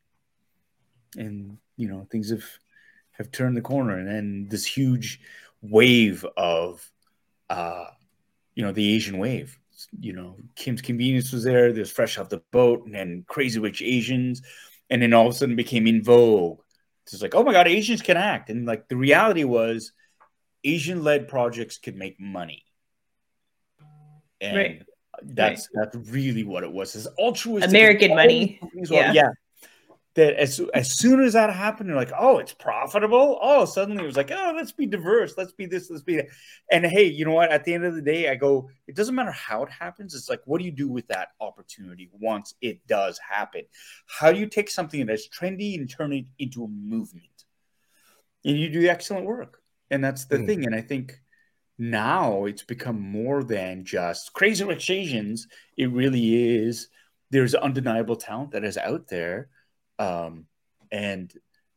and 1.15 1.57
you 1.75 1.87
know 1.87 2.07
things 2.11 2.29
have 2.29 2.45
have 3.17 3.31
turned 3.31 3.57
the 3.57 3.61
corner, 3.61 3.97
and 3.97 4.07
then 4.07 4.47
this 4.49 4.65
huge 4.65 5.19
wave 5.61 6.25
of, 6.35 6.89
uh, 7.49 7.85
you 8.55 8.63
know, 8.63 8.71
the 8.71 8.95
Asian 8.95 9.17
wave. 9.17 9.57
You 9.99 10.13
know, 10.13 10.37
Kim's 10.55 10.81
Convenience 10.81 11.31
was 11.31 11.43
there. 11.43 11.71
There's 11.71 11.91
Fresh 11.91 12.17
Off 12.17 12.29
the 12.29 12.41
Boat, 12.51 12.85
and 12.85 12.93
then 12.93 13.25
Crazy 13.27 13.59
Rich 13.59 13.81
Asians, 13.81 14.41
and 14.89 15.01
then 15.01 15.13
all 15.13 15.27
of 15.27 15.33
a 15.33 15.35
sudden 15.35 15.55
became 15.55 15.87
in 15.87 16.03
vogue. 16.03 16.59
It's 17.05 17.21
like, 17.21 17.35
oh 17.35 17.43
my 17.43 17.53
god, 17.53 17.67
Asians 17.67 18.01
can 18.01 18.17
act, 18.17 18.49
and 18.49 18.65
like 18.65 18.87
the 18.89 18.97
reality 18.97 19.43
was, 19.43 19.93
Asian-led 20.63 21.27
projects 21.27 21.77
could 21.77 21.95
make 21.95 22.19
money 22.19 22.65
and 24.41 24.57
right. 24.57 24.83
that's 25.23 25.69
right. 25.73 25.89
that's 25.93 26.09
really 26.09 26.43
what 26.43 26.63
it 26.63 26.71
was. 26.71 26.95
Is 26.95 27.07
altruistic. 27.17 27.69
American 27.69 28.15
money. 28.15 28.59
Yeah. 28.73 29.13
yeah. 29.13 29.29
That 30.17 30.33
as, 30.33 30.59
as 30.73 30.97
soon 30.97 31.23
as 31.23 31.33
that 31.33 31.53
happened, 31.53 31.89
you're 31.89 31.95
like, 31.95 32.11
oh, 32.17 32.39
it's 32.39 32.51
profitable. 32.51 33.37
Oh, 33.39 33.65
suddenly 33.65 34.03
it 34.03 34.07
was 34.07 34.17
like, 34.17 34.31
oh, 34.31 34.53
let's 34.55 34.71
be 34.71 34.87
diverse. 34.87 35.35
Let's 35.37 35.51
be 35.51 35.67
this, 35.67 35.91
let's 35.91 36.01
be 36.01 36.15
that. 36.15 36.29
And 36.71 36.83
hey, 36.83 37.03
you 37.03 37.23
know 37.23 37.33
what? 37.33 37.51
At 37.51 37.63
the 37.63 37.75
end 37.75 37.85
of 37.85 37.93
the 37.93 38.01
day, 38.01 38.27
I 38.27 38.33
go, 38.33 38.67
it 38.87 38.95
doesn't 38.95 39.13
matter 39.13 39.31
how 39.31 39.61
it 39.61 39.69
happens. 39.69 40.15
It's 40.15 40.27
like, 40.27 40.41
what 40.45 40.57
do 40.57 40.65
you 40.65 40.71
do 40.71 40.87
with 40.87 41.07
that 41.09 41.29
opportunity 41.39 42.09
once 42.11 42.55
it 42.61 42.85
does 42.87 43.19
happen? 43.19 43.61
How 44.07 44.31
do 44.31 44.39
you 44.39 44.47
take 44.47 44.71
something 44.71 45.05
that's 45.05 45.29
trendy 45.29 45.75
and 45.75 45.87
turn 45.87 46.11
it 46.11 46.25
into 46.39 46.63
a 46.63 46.67
movement? 46.67 47.45
And 48.43 48.57
you 48.57 48.69
do 48.69 48.89
excellent 48.89 49.27
work. 49.27 49.61
And 49.91 50.03
that's 50.03 50.25
the 50.25 50.37
mm. 50.37 50.47
thing. 50.47 50.65
And 50.65 50.73
I 50.73 50.81
think 50.81 51.21
now 51.77 52.45
it's 52.45 52.63
become 52.63 52.99
more 52.99 53.43
than 53.43 53.85
just 53.85 54.33
crazy 54.33 54.63
rich 54.63 54.89
Asians. 54.89 55.47
It 55.77 55.91
really 55.91 56.57
is. 56.57 56.87
There's 57.29 57.53
undeniable 57.53 58.15
talent 58.15 58.51
that 58.51 58.63
is 58.63 58.77
out 58.77 59.09
there. 59.09 59.49
Um, 59.99 60.45
and 60.91 61.33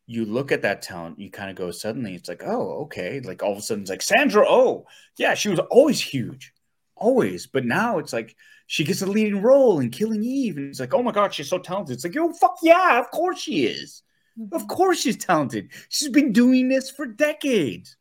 you 0.07 0.25
look 0.25 0.51
at 0.51 0.63
that 0.63 0.83
talent, 0.83 1.19
you 1.19 1.31
kind 1.31 1.51
of 1.51 1.57
go 1.57 1.71
suddenly, 1.71 2.15
it's 2.15 2.29
like, 2.29 2.43
oh, 2.45 2.83
okay. 2.83 3.21
Like 3.21 3.43
all 3.43 3.53
of 3.53 3.59
a 3.59 3.63
sudden, 3.63 3.83
it's 3.83 3.91
like 3.91 4.03
Sandra 4.03 4.45
Oh, 4.49 4.87
yeah, 5.17 5.35
she 5.35 5.49
was 5.49 5.61
always 5.71 6.01
huge, 6.01 6.53
always. 6.97 7.47
But 7.47 7.65
now 7.65 7.99
it's 7.99 8.13
like 8.13 8.37
she 8.67 8.85
gets 8.85 9.03
a 9.03 9.07
leading 9.07 9.41
role 9.41 9.81
in 9.81 9.91
Killing 9.91 10.23
Eve. 10.25 10.57
And 10.57 10.69
it's 10.69 10.81
like, 10.81 10.95
oh 10.95 11.03
my 11.03 11.13
God, 11.13 11.33
she's 11.33 11.49
so 11.49 11.59
talented. 11.59 11.95
It's 11.95 12.05
like, 12.05 12.15
yo, 12.15 12.33
fuck 12.33 12.59
yeah, 12.63 12.99
of 12.99 13.11
course 13.11 13.41
she 13.41 13.67
is. 13.67 14.03
Of 14.53 14.63
mm-hmm. 14.63 14.67
course 14.69 15.01
she's 15.01 15.17
talented. 15.17 15.71
She's 15.89 16.09
been 16.09 16.33
doing 16.33 16.69
this 16.69 16.91
for 16.91 17.07
decades 17.07 17.97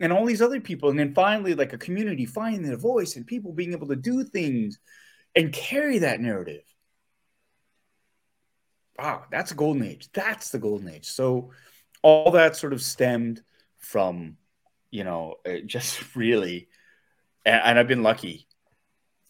and 0.00 0.12
all 0.12 0.26
these 0.26 0.42
other 0.42 0.60
people. 0.60 0.90
And 0.90 0.98
then 0.98 1.14
finally, 1.14 1.54
like 1.54 1.72
a 1.72 1.78
community 1.78 2.26
finding 2.26 2.62
their 2.62 2.76
voice 2.76 3.16
and 3.16 3.26
people 3.26 3.52
being 3.52 3.72
able 3.72 3.88
to 3.88 3.96
do 3.96 4.22
things 4.24 4.78
and 5.34 5.52
carry 5.52 5.98
that 5.98 6.20
narrative. 6.20 6.62
Wow, 8.98 9.24
that's 9.30 9.52
a 9.52 9.54
golden 9.54 9.84
age. 9.84 10.08
That's 10.12 10.50
the 10.50 10.58
golden 10.58 10.88
age. 10.88 11.06
So 11.06 11.50
all 12.02 12.30
that 12.32 12.56
sort 12.56 12.72
of 12.72 12.82
stemmed 12.82 13.42
from, 13.78 14.36
you 14.90 15.04
know, 15.04 15.36
just 15.66 16.16
really, 16.16 16.68
and, 17.44 17.62
and 17.64 17.78
I've 17.78 17.88
been 17.88 18.02
lucky 18.02 18.46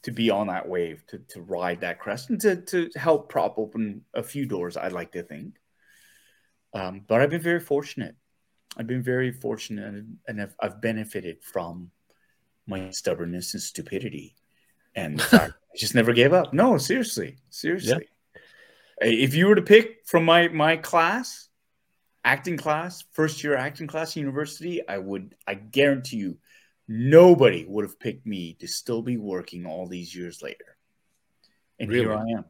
to 0.04 0.10
be 0.12 0.30
on 0.30 0.46
that 0.46 0.68
wave, 0.68 1.04
to, 1.08 1.18
to 1.18 1.42
ride 1.42 1.80
that 1.80 1.98
crest 1.98 2.30
and 2.30 2.40
to, 2.40 2.56
to 2.56 2.90
help 2.96 3.28
prop 3.28 3.58
open 3.58 4.04
a 4.14 4.22
few 4.22 4.46
doors, 4.46 4.76
I'd 4.76 4.92
like 4.92 5.12
to 5.12 5.22
think. 5.22 5.56
Um, 6.72 7.04
but 7.06 7.20
I've 7.20 7.30
been 7.30 7.42
very 7.42 7.60
fortunate 7.60 8.14
I've 8.76 8.86
been 8.86 9.02
very 9.02 9.32
fortunate 9.32 10.04
and 10.26 10.42
I've, 10.42 10.54
I've 10.60 10.80
benefited 10.80 11.42
from 11.42 11.90
my 12.66 12.90
stubbornness 12.90 13.54
and 13.54 13.62
stupidity. 13.62 14.36
And 14.94 15.20
I 15.32 15.50
just 15.76 15.94
never 15.94 16.12
gave 16.12 16.32
up. 16.32 16.52
No, 16.52 16.78
seriously, 16.78 17.38
seriously. 17.50 17.90
Yeah. 17.90 18.17
If 19.00 19.34
you 19.34 19.46
were 19.46 19.54
to 19.54 19.62
pick 19.62 20.06
from 20.06 20.24
my 20.24 20.48
my 20.48 20.76
class, 20.76 21.48
acting 22.24 22.56
class, 22.56 23.04
first 23.12 23.42
year 23.44 23.56
acting 23.56 23.86
class, 23.86 24.16
university, 24.16 24.86
I 24.86 24.98
would, 24.98 25.34
I 25.46 25.54
guarantee 25.54 26.16
you, 26.16 26.38
nobody 26.86 27.64
would 27.66 27.84
have 27.84 28.00
picked 28.00 28.26
me 28.26 28.54
to 28.60 28.68
still 28.68 29.02
be 29.02 29.16
working 29.16 29.66
all 29.66 29.86
these 29.86 30.14
years 30.14 30.42
later. 30.42 30.76
And 31.78 31.90
really? 31.90 32.04
here 32.04 32.14
I 32.14 32.38
am. 32.38 32.44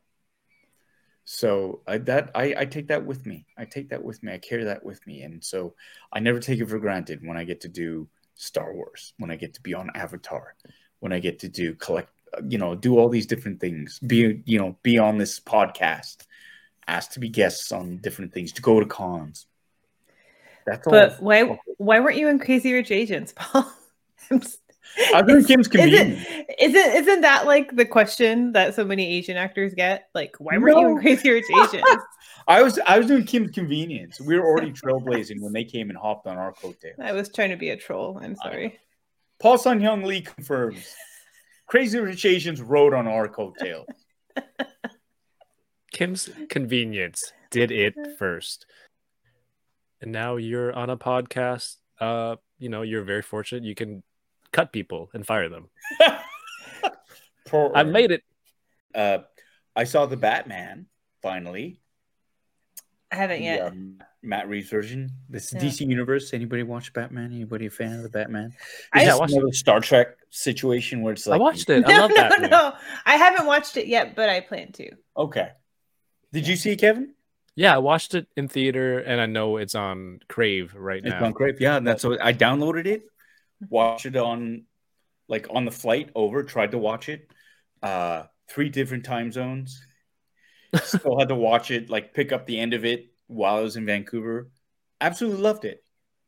So 1.25 1.83
I, 1.87 1.99
that 1.99 2.31
I, 2.35 2.55
I 2.57 2.65
take 2.65 2.89
that 2.89 3.05
with 3.05 3.27
me. 3.27 3.45
I 3.59 3.67
take 3.67 3.91
that 3.91 4.03
with 4.03 4.23
me. 4.23 4.33
I 4.33 4.39
carry 4.39 4.65
that 4.65 4.83
with 4.83 5.07
me, 5.07 5.23
and 5.23 5.45
so 5.45 5.75
I 6.11 6.21
never 6.21 6.41
take 6.41 6.59
it 6.59 6.71
for 6.71 6.79
granted 6.79 7.21
when 7.23 7.37
I 7.37 7.45
get 7.45 7.61
to 7.61 7.69
do 7.69 8.09
Star 8.35 8.73
Wars, 8.73 9.13
when 9.19 9.31
I 9.31 9.37
get 9.37 9.53
to 9.55 9.61
be 9.61 9.75
on 9.75 9.91
Avatar, 9.95 10.55
when 11.01 11.13
I 11.13 11.19
get 11.19 11.41
to 11.41 11.49
do 11.51 11.75
collect, 11.75 12.11
you 12.49 12.57
know, 12.57 12.75
do 12.75 12.99
all 12.99 13.11
these 13.11 13.27
different 13.27 13.61
things. 13.61 13.99
Be 13.99 14.43
you 14.47 14.59
know, 14.59 14.79
be 14.83 14.99
on 14.99 15.19
this 15.19 15.39
podcast, 15.39 16.25
asked 16.89 17.13
to 17.13 17.21
be 17.21 17.29
guests 17.29 17.71
on 17.71 17.99
different 17.99 18.33
things, 18.33 18.53
to 18.53 18.63
go 18.63 18.81
to 18.81 18.87
cons. 18.87 19.47
That's 20.67 20.87
all. 20.87 20.91
But 20.91 21.23
why 21.23 21.59
why 21.77 22.01
weren't 22.01 22.17
you 22.17 22.29
in 22.29 22.39
Crazy 22.39 22.73
Rich 22.73 22.91
Asians, 22.91 23.33
Paul? 23.37 23.71
I 24.31 25.23
think 25.23 25.47
Kim's 25.47 25.69
convenient. 25.69 26.19
it, 26.29 26.57
isn't 26.61 26.97
isn't 26.97 27.21
that 27.21 27.47
like 27.47 27.75
the 27.75 27.85
question 27.85 28.53
that 28.53 28.75
so 28.75 28.85
many 28.85 29.07
Asian 29.07 29.37
actors 29.37 29.75
get? 29.75 30.09
Like, 30.15 30.37
why 30.39 30.59
weren't 30.59 30.79
you 30.79 30.89
in 30.89 31.01
Crazy 31.01 31.31
Rich 31.31 31.45
Asians? 31.65 31.85
I 32.47 32.63
was 32.63 32.79
I 32.87 32.99
was 32.99 33.07
doing 33.07 33.25
Kim's 33.25 33.51
convenience. 33.51 34.21
We 34.21 34.39
were 34.39 34.47
already 34.47 34.73
trailblazing 34.73 35.41
when 35.41 35.53
they 35.53 35.65
came 35.65 35.91
and 35.91 35.99
hopped 35.99 36.27
on 36.27 36.37
our 36.37 36.53
coattail. 36.53 36.99
I 37.01 37.13
was 37.13 37.29
trying 37.29 37.51
to 37.51 37.57
be 37.57 37.71
a 37.71 37.77
troll. 37.77 38.19
I'm 38.21 38.37
sorry. 38.37 38.79
Paul 39.39 39.59
Sun 39.59 39.81
Hyung 39.81 40.05
Lee 40.05 40.23
confirms. 40.23 40.95
Crazy 41.67 41.99
Rich 41.99 42.25
Asians 42.25 42.61
rode 42.61 42.95
on 42.95 43.07
our 43.07 43.29
coattail. 43.29 43.85
Kim's 45.93 46.29
Convenience 46.49 47.33
did 47.51 47.71
it 47.71 47.95
first. 48.19 48.67
And 50.01 50.13
now 50.13 50.37
you're 50.37 50.73
on 50.73 50.91
a 50.91 50.97
podcast. 50.97 51.77
Uh, 52.01 52.37
you 52.59 52.69
know, 52.69 52.83
you're 52.83 53.03
very 53.05 53.23
fortunate. 53.23 53.65
You 53.65 53.75
can 53.75 54.03
cut 54.53 54.73
people 54.73 55.11
and 55.13 55.27
fire 55.27 55.49
them. 55.49 55.69
Poor- 57.47 57.73
I 57.75 57.83
made 57.83 58.11
it. 58.11 58.23
Uh, 58.95 59.19
I 59.75 59.85
saw 59.85 60.07
the 60.07 60.17
Batman 60.17 60.87
finally. 61.23 61.81
I 63.11 63.17
haven't 63.17 63.39
The, 63.39 63.45
yet. 63.45 63.67
um, 63.69 63.99
Matt 64.23 64.49
Reeves 64.49 64.69
version. 64.69 65.11
This 65.31 65.53
Yeah. 65.53 65.61
DC 65.61 65.81
Universe. 65.89 66.35
Anybody 66.35 66.63
watch 66.63 66.93
Batman? 66.93 67.33
Anybody 67.33 67.67
a 67.67 67.71
fan 67.71 67.95
of 67.95 68.03
the 68.03 68.09
Batman? 68.11 68.53
I 68.93 68.99
Is 69.01 69.05
Yeah, 69.07 69.11
this 69.13 69.21
watched 69.21 69.33
another 69.35 69.53
Star 69.53 69.81
Trek 69.81 70.09
situation 70.31 71.01
where 71.01 71.15
it's 71.15 71.27
like 71.27 71.41
I 71.41 71.43
watched 71.43 71.71
it. 71.71 71.87
no, 71.87 71.95
I 71.95 71.99
love 72.01 72.11
no, 72.11 72.17
Batman. 72.17 72.51
no. 72.51 72.75
I 73.07 73.17
haven't 73.17 73.47
watched 73.47 73.77
it 73.79 73.87
yet, 73.87 74.15
but 74.15 74.29
I 74.29 74.41
plan 74.41 74.73
to. 74.73 74.91
Okay. 75.17 75.49
Did 76.33 76.47
you 76.47 76.57
see 76.57 76.73
it, 76.73 76.81
Kevin? 76.81 77.15
Yeah, 77.55 77.75
I 77.75 77.79
watched 77.79 78.15
it 78.15 78.29
in 78.37 78.47
theater, 78.49 79.01
and 79.01 79.21
I 79.21 79.27
know 79.27 79.57
it's 79.57 79.75
on 79.75 80.21
Crave 80.29 80.75
right 80.75 80.99
It's 80.99 81.09
now. 81.09 81.17
It's 81.17 81.25
on 81.25 81.33
Crave. 81.33 81.61
Yeah, 81.61 81.81
that's 81.81 82.05
what 82.05 82.23
I 82.23 82.33
downloaded 82.33 82.87
it, 82.87 83.03
watched 83.69 84.07
it 84.07 84.17
on 84.17 84.65
like 85.29 85.47
on 85.51 85.65
the 85.65 85.71
flight 85.71 86.11
over, 86.15 86.43
tried 86.45 86.71
to 86.71 86.79
watch 86.79 87.09
it. 87.09 87.29
Uh 87.83 88.25
three 88.49 88.69
different 88.69 89.05
time 89.05 89.33
zones. 89.33 89.85
Still 90.83 91.19
had 91.19 91.29
to 91.29 91.35
watch 91.35 91.71
it, 91.71 91.91
like 91.91 92.15
pick 92.15 92.33
up 92.33 92.47
the 92.47 92.59
end 92.59 92.75
of 92.75 92.85
it 92.85 93.07
while 93.27 93.57
I 93.57 93.61
was 93.61 93.77
in 93.77 93.87
Vancouver. 93.87 94.51
Absolutely 95.01 95.43
loved 95.43 95.65
it. 95.65 95.83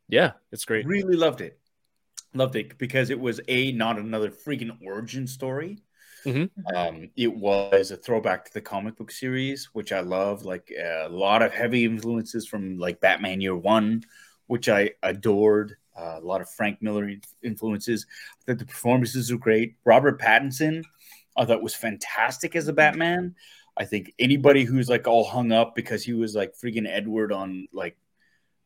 Yeah, 0.09 0.33
it's 0.51 0.65
great. 0.65 0.87
Really 0.87 1.17
loved 1.17 1.41
it. 1.41 1.59
Loved 2.35 2.57
it 2.57 2.79
because 2.79 3.11
it 3.11 3.21
was 3.21 3.41
a 3.49 3.73
not 3.73 3.99
another 3.99 4.31
freaking 4.31 4.79
origin 4.85 5.27
story. 5.27 5.79
Mhm. 6.27 6.51
Um, 6.75 7.11
it 7.17 7.35
was 7.35 7.91
a 7.91 7.97
throwback 7.97 8.45
to 8.45 8.53
the 8.53 8.61
comic 8.61 8.97
book 8.97 9.11
series, 9.11 9.71
which 9.73 9.93
I 9.93 10.01
love. 10.01 10.45
Like 10.45 10.71
a 10.79 11.09
lot 11.11 11.43
of 11.43 11.53
heavy 11.53 11.85
influences 11.85 12.47
from 12.47 12.79
like 12.79 13.01
Batman 13.01 13.41
Year 13.41 13.57
One, 13.57 14.05
which 14.47 14.69
I 14.69 14.93
adored. 15.03 15.77
Uh, 15.99 16.19
a 16.19 16.25
lot 16.25 16.41
of 16.41 16.49
Frank 16.49 16.81
Miller 16.81 17.11
influences. 17.43 18.07
I 18.41 18.53
thought 18.53 18.59
the 18.59 18.67
performances 18.67 19.31
were 19.31 19.39
great. 19.39 19.77
Robert 19.85 20.21
Pattinson, 20.21 20.83
I 21.37 21.45
thought 21.45 21.63
was 21.63 21.75
fantastic 21.75 22.57
as 22.57 22.69
a 22.69 22.73
Batman. 22.73 23.35
I 23.77 23.85
think 23.85 24.13
anybody 24.19 24.65
who's 24.65 24.89
like 24.89 25.07
all 25.07 25.25
hung 25.25 25.53
up 25.53 25.75
because 25.75 26.03
he 26.03 26.13
was 26.13 26.35
like 26.35 26.55
freaking 26.55 26.89
Edward 26.89 27.33
on 27.33 27.69
like 27.73 27.97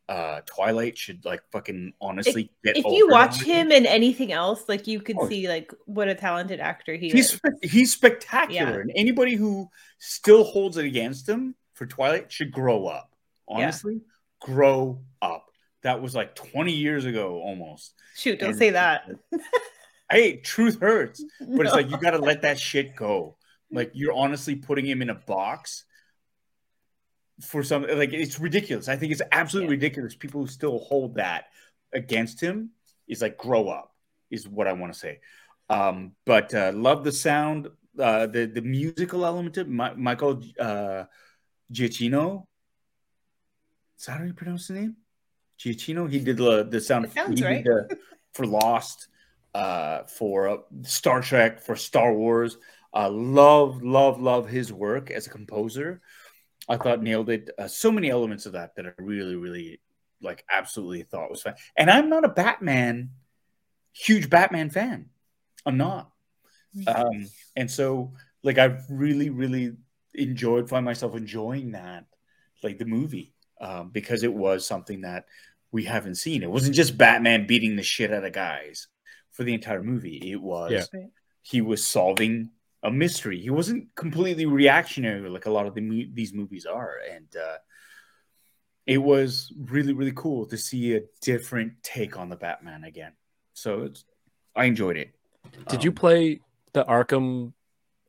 uh 0.09 0.41
Twilight 0.47 0.99
should 0.99 1.25
like 1.25 1.41
fucking 1.51 1.95
honestly 2.01 2.51
get 2.63 2.77
If 2.77 2.85
you 2.85 3.09
watch 3.09 3.43
him 3.43 3.73
in 3.73 3.87
anything 3.87 4.33
else, 4.33 4.69
like 4.69 4.87
you 4.87 5.01
could 5.01 5.17
Oh. 5.19 5.29
see 5.29 5.49
like 5.49 5.73
what 5.87 6.09
a 6.09 6.15
talented 6.15 6.61
actor 6.61 6.95
he 6.95 7.09
He's 7.11 7.33
is. 7.35 7.41
he's 7.73 7.93
spectacular, 7.93 8.73
Yeah. 8.75 8.81
and 8.81 8.93
anybody 8.95 9.35
who 9.35 9.71
still 9.99 10.45
holds 10.45 10.77
it 10.77 10.85
against 10.85 11.29
him 11.29 11.55
for 11.73 11.87
Twilight 11.87 12.31
should 12.31 12.53
grow 12.53 12.87
up. 12.87 13.11
Yeah. 13.49 13.57
Honestly, 13.57 14.01
grow 14.41 15.01
up. 15.23 15.47
That 15.83 16.01
was 16.03 16.15
like 16.15 16.35
20 16.35 16.73
years 16.73 17.05
ago 17.07 17.41
almost. 17.43 17.95
Shoot, 18.17 18.41
don't 18.41 18.51
And- 18.51 18.59
say 18.59 18.71
that. 18.71 19.09
Hey, 20.11 20.37
truth 20.37 20.81
hurts, 20.81 21.25
but 21.41 21.65
it's 21.65 21.75
like 21.75 21.91
you 21.91 21.97
got 22.01 22.11
to 22.11 22.19
let 22.19 22.43
that 22.43 22.59
shit 22.61 22.95
go. 22.95 23.37
Like 23.71 23.91
you're 23.95 24.13
honestly 24.13 24.55
putting 24.55 24.85
him 24.87 25.01
in 25.03 25.09
a 25.11 25.15
box 25.15 25.85
for 27.41 27.63
some 27.63 27.83
like 27.83 28.13
it's 28.13 28.39
ridiculous. 28.39 28.89
I 28.89 28.97
think 28.97 29.13
it's 29.13 29.23
absolutely 29.33 29.75
Yeah. 29.75 29.81
ridiculous. 29.83 30.15
People 30.15 30.43
who 30.43 30.47
still 30.47 30.79
hold 30.79 31.17
that 31.17 31.47
against 31.93 32.41
him 32.41 32.71
is 33.09 33.23
like 33.23 33.37
grow 33.39 33.69
up 33.69 33.95
is 34.31 34.49
what 34.49 34.67
I 34.67 34.73
want 34.73 34.93
to 34.93 34.99
say. 34.99 35.21
Um, 35.69 36.13
but 36.25 36.55
uh, 36.55 36.73
love 36.75 37.05
the 37.05 37.13
sound, 37.13 37.69
uh, 37.99 38.27
the 38.27 38.47
the 38.47 38.61
musical 38.63 39.25
element 39.25 39.57
of 39.57 39.69
Mi- 39.69 39.95
Michael 39.97 40.43
uh, 40.61 41.05
Giacchino. 41.73 42.47
Is 43.99 44.07
that 44.07 44.19
how 44.19 44.25
you 44.25 44.35
pronounce 44.35 44.69
the 44.69 44.75
name? 44.75 44.97
Giacchino. 45.59 46.11
He 46.11 46.21
did 46.21 46.37
the 46.37 46.65
the 46.65 46.81
sound. 46.81 47.11
Sounds 47.13 47.43
right. 47.43 47.65
the- 47.65 47.97
for 48.35 48.47
Lost, 48.47 49.07
uh, 49.55 50.03
for 50.05 50.49
uh, 50.49 50.57
Star 50.83 51.21
Trek, 51.23 51.61
for 51.63 51.77
Star 51.77 52.13
Wars. 52.13 52.59
Uh, 52.93 53.09
love, 53.11 53.83
love, 53.83 54.21
love 54.21 54.49
his 54.49 54.73
work 54.73 55.11
as 55.13 55.27
a 55.27 55.31
composer. 55.31 56.01
I 56.69 56.77
thought 56.77 57.03
nailed 57.03 57.31
it. 57.31 57.51
Uh, 57.59 57.69
so 57.69 57.93
many 57.93 58.11
elements 58.11 58.47
of 58.47 58.53
that 58.53 58.77
that 58.77 58.87
I 58.87 58.93
really, 58.99 59.37
really 59.37 59.81
like. 60.23 60.45
Absolutely 60.51 61.03
thought 61.03 61.31
was 61.31 61.43
fun. 61.43 61.55
And 61.77 61.91
I'm 61.91 62.09
not 62.09 62.25
a 62.25 62.29
Batman, 62.29 63.11
huge 63.93 64.31
Batman 64.31 64.71
fan. 64.71 65.11
I'm 65.67 65.77
not. 65.77 66.11
Um, 66.87 67.29
and 67.55 67.71
so, 67.71 68.15
like, 68.43 68.59
I 68.59 68.79
really, 68.89 69.31
really 69.31 69.77
enjoyed, 70.15 70.69
find 70.69 70.85
myself 70.85 71.17
enjoying 71.17 71.73
that, 71.73 72.07
like 72.63 72.79
the 72.79 72.85
movie, 72.85 73.35
um, 73.61 73.91
because 73.91 74.23
it 74.23 74.33
was 74.33 74.67
something 74.67 75.03
that 75.03 75.27
we 75.71 75.85
haven't 75.85 76.17
seen. 76.17 76.43
It 76.43 76.51
wasn't 76.51 76.77
just 76.77 76.99
Batman 76.99 77.47
beating 77.47 77.77
the 77.77 77.83
shit 77.83 78.13
out 78.13 78.25
of 78.25 78.33
guys 78.33 78.89
for 79.33 79.45
the 79.45 79.55
entire 79.55 79.83
movie. 79.83 80.33
It 80.33 80.41
was 80.41 80.73
Yeah. 80.73 81.01
He 81.43 81.61
was 81.61 81.87
solving 81.87 82.51
a 82.85 82.91
mystery. 82.91 83.41
He 83.41 83.51
wasn't 83.51 83.93
completely 83.97 84.47
reactionary 84.47 85.29
like 85.29 85.47
a 85.47 85.51
lot 85.51 85.67
of 85.67 85.75
the 85.75 86.09
these 86.13 86.33
movies 86.33 86.67
are, 86.67 86.99
and 87.11 87.27
uh, 87.37 87.57
it 88.87 88.99
was 88.99 89.53
really, 89.59 89.95
really 89.95 90.13
cool 90.15 90.47
to 90.47 90.57
see 90.59 90.95
a 90.95 91.01
different 91.23 91.73
take 91.83 92.19
on 92.19 92.29
the 92.29 92.37
Batman 92.37 92.85
again. 92.85 93.13
So 93.55 93.83
it's, 93.85 94.05
I 94.55 94.67
enjoyed 94.67 94.97
it. 94.99 95.15
Did 95.69 95.83
you 95.83 95.91
Um, 95.91 95.95
play 95.97 96.41
the 96.75 96.85
Arkham 96.85 97.55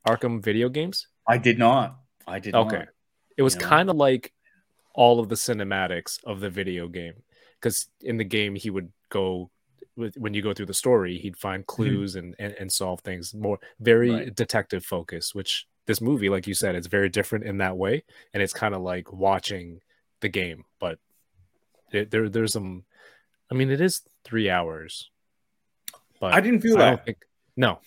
Arkham 0.06 0.44
video 0.44 0.70
games? 0.70 1.08
I 1.28 1.38
did 1.38 1.58
not. 1.58 1.98
I 2.28 2.40
did 2.40 2.54
Okay. 2.54 2.78
not. 2.80 2.88
It 3.38 3.42
was 3.44 3.56
You 3.56 3.62
know? 3.62 3.68
kind 3.68 3.90
of 3.90 3.96
like 3.96 4.34
all 4.94 5.20
of 5.20 5.30
the 5.30 5.36
cinematics 5.36 6.24
of 6.26 6.40
the 6.40 6.50
video 6.50 6.88
game 6.88 7.14
because 7.60 7.88
in 8.02 8.18
the 8.18 8.24
game 8.24 8.56
he 8.56 8.70
would 8.70 8.92
go 9.10 9.50
when 9.96 10.34
you 10.34 10.42
go 10.42 10.54
through 10.54 10.66
the 10.66 10.74
story 10.74 11.18
he'd 11.18 11.38
find 11.38 11.66
clues 11.68 12.16
and, 12.16 12.36
and 12.40 12.54
and 12.60 12.72
solve 12.72 13.00
things 13.02 13.34
more 13.34 13.60
very 13.80 14.10
Mm-hmm. 14.10 14.18
Right. 14.18 14.36
detective 14.36 14.86
focused 14.86 15.34
which 15.36 15.68
this 15.88 16.02
movie 16.02 16.30
like 16.30 16.48
you 16.48 16.54
said 16.54 16.76
it's 16.76 16.88
very 16.88 17.10
different 17.10 17.46
in 17.46 17.58
that 17.60 17.78
way 17.78 18.04
and 18.34 18.44
it's 18.44 18.54
kind 18.54 18.76
of 18.76 18.82
like 18.82 19.12
watching 19.14 19.82
the 20.22 20.30
game 20.30 20.66
but 20.80 21.00
it, 21.92 22.12
there 22.12 22.30
there's 22.30 22.54
some 22.54 22.84
i 23.52 23.56
mean 23.56 23.70
it 23.72 23.82
is 23.82 24.02
three 24.24 24.50
hours 24.50 25.10
but 26.20 26.34
I 26.34 26.42
didn't 26.42 26.62
feel 26.62 26.78
I 26.82 26.96
that. 26.96 27.06
think 27.06 27.18
no 27.56 27.80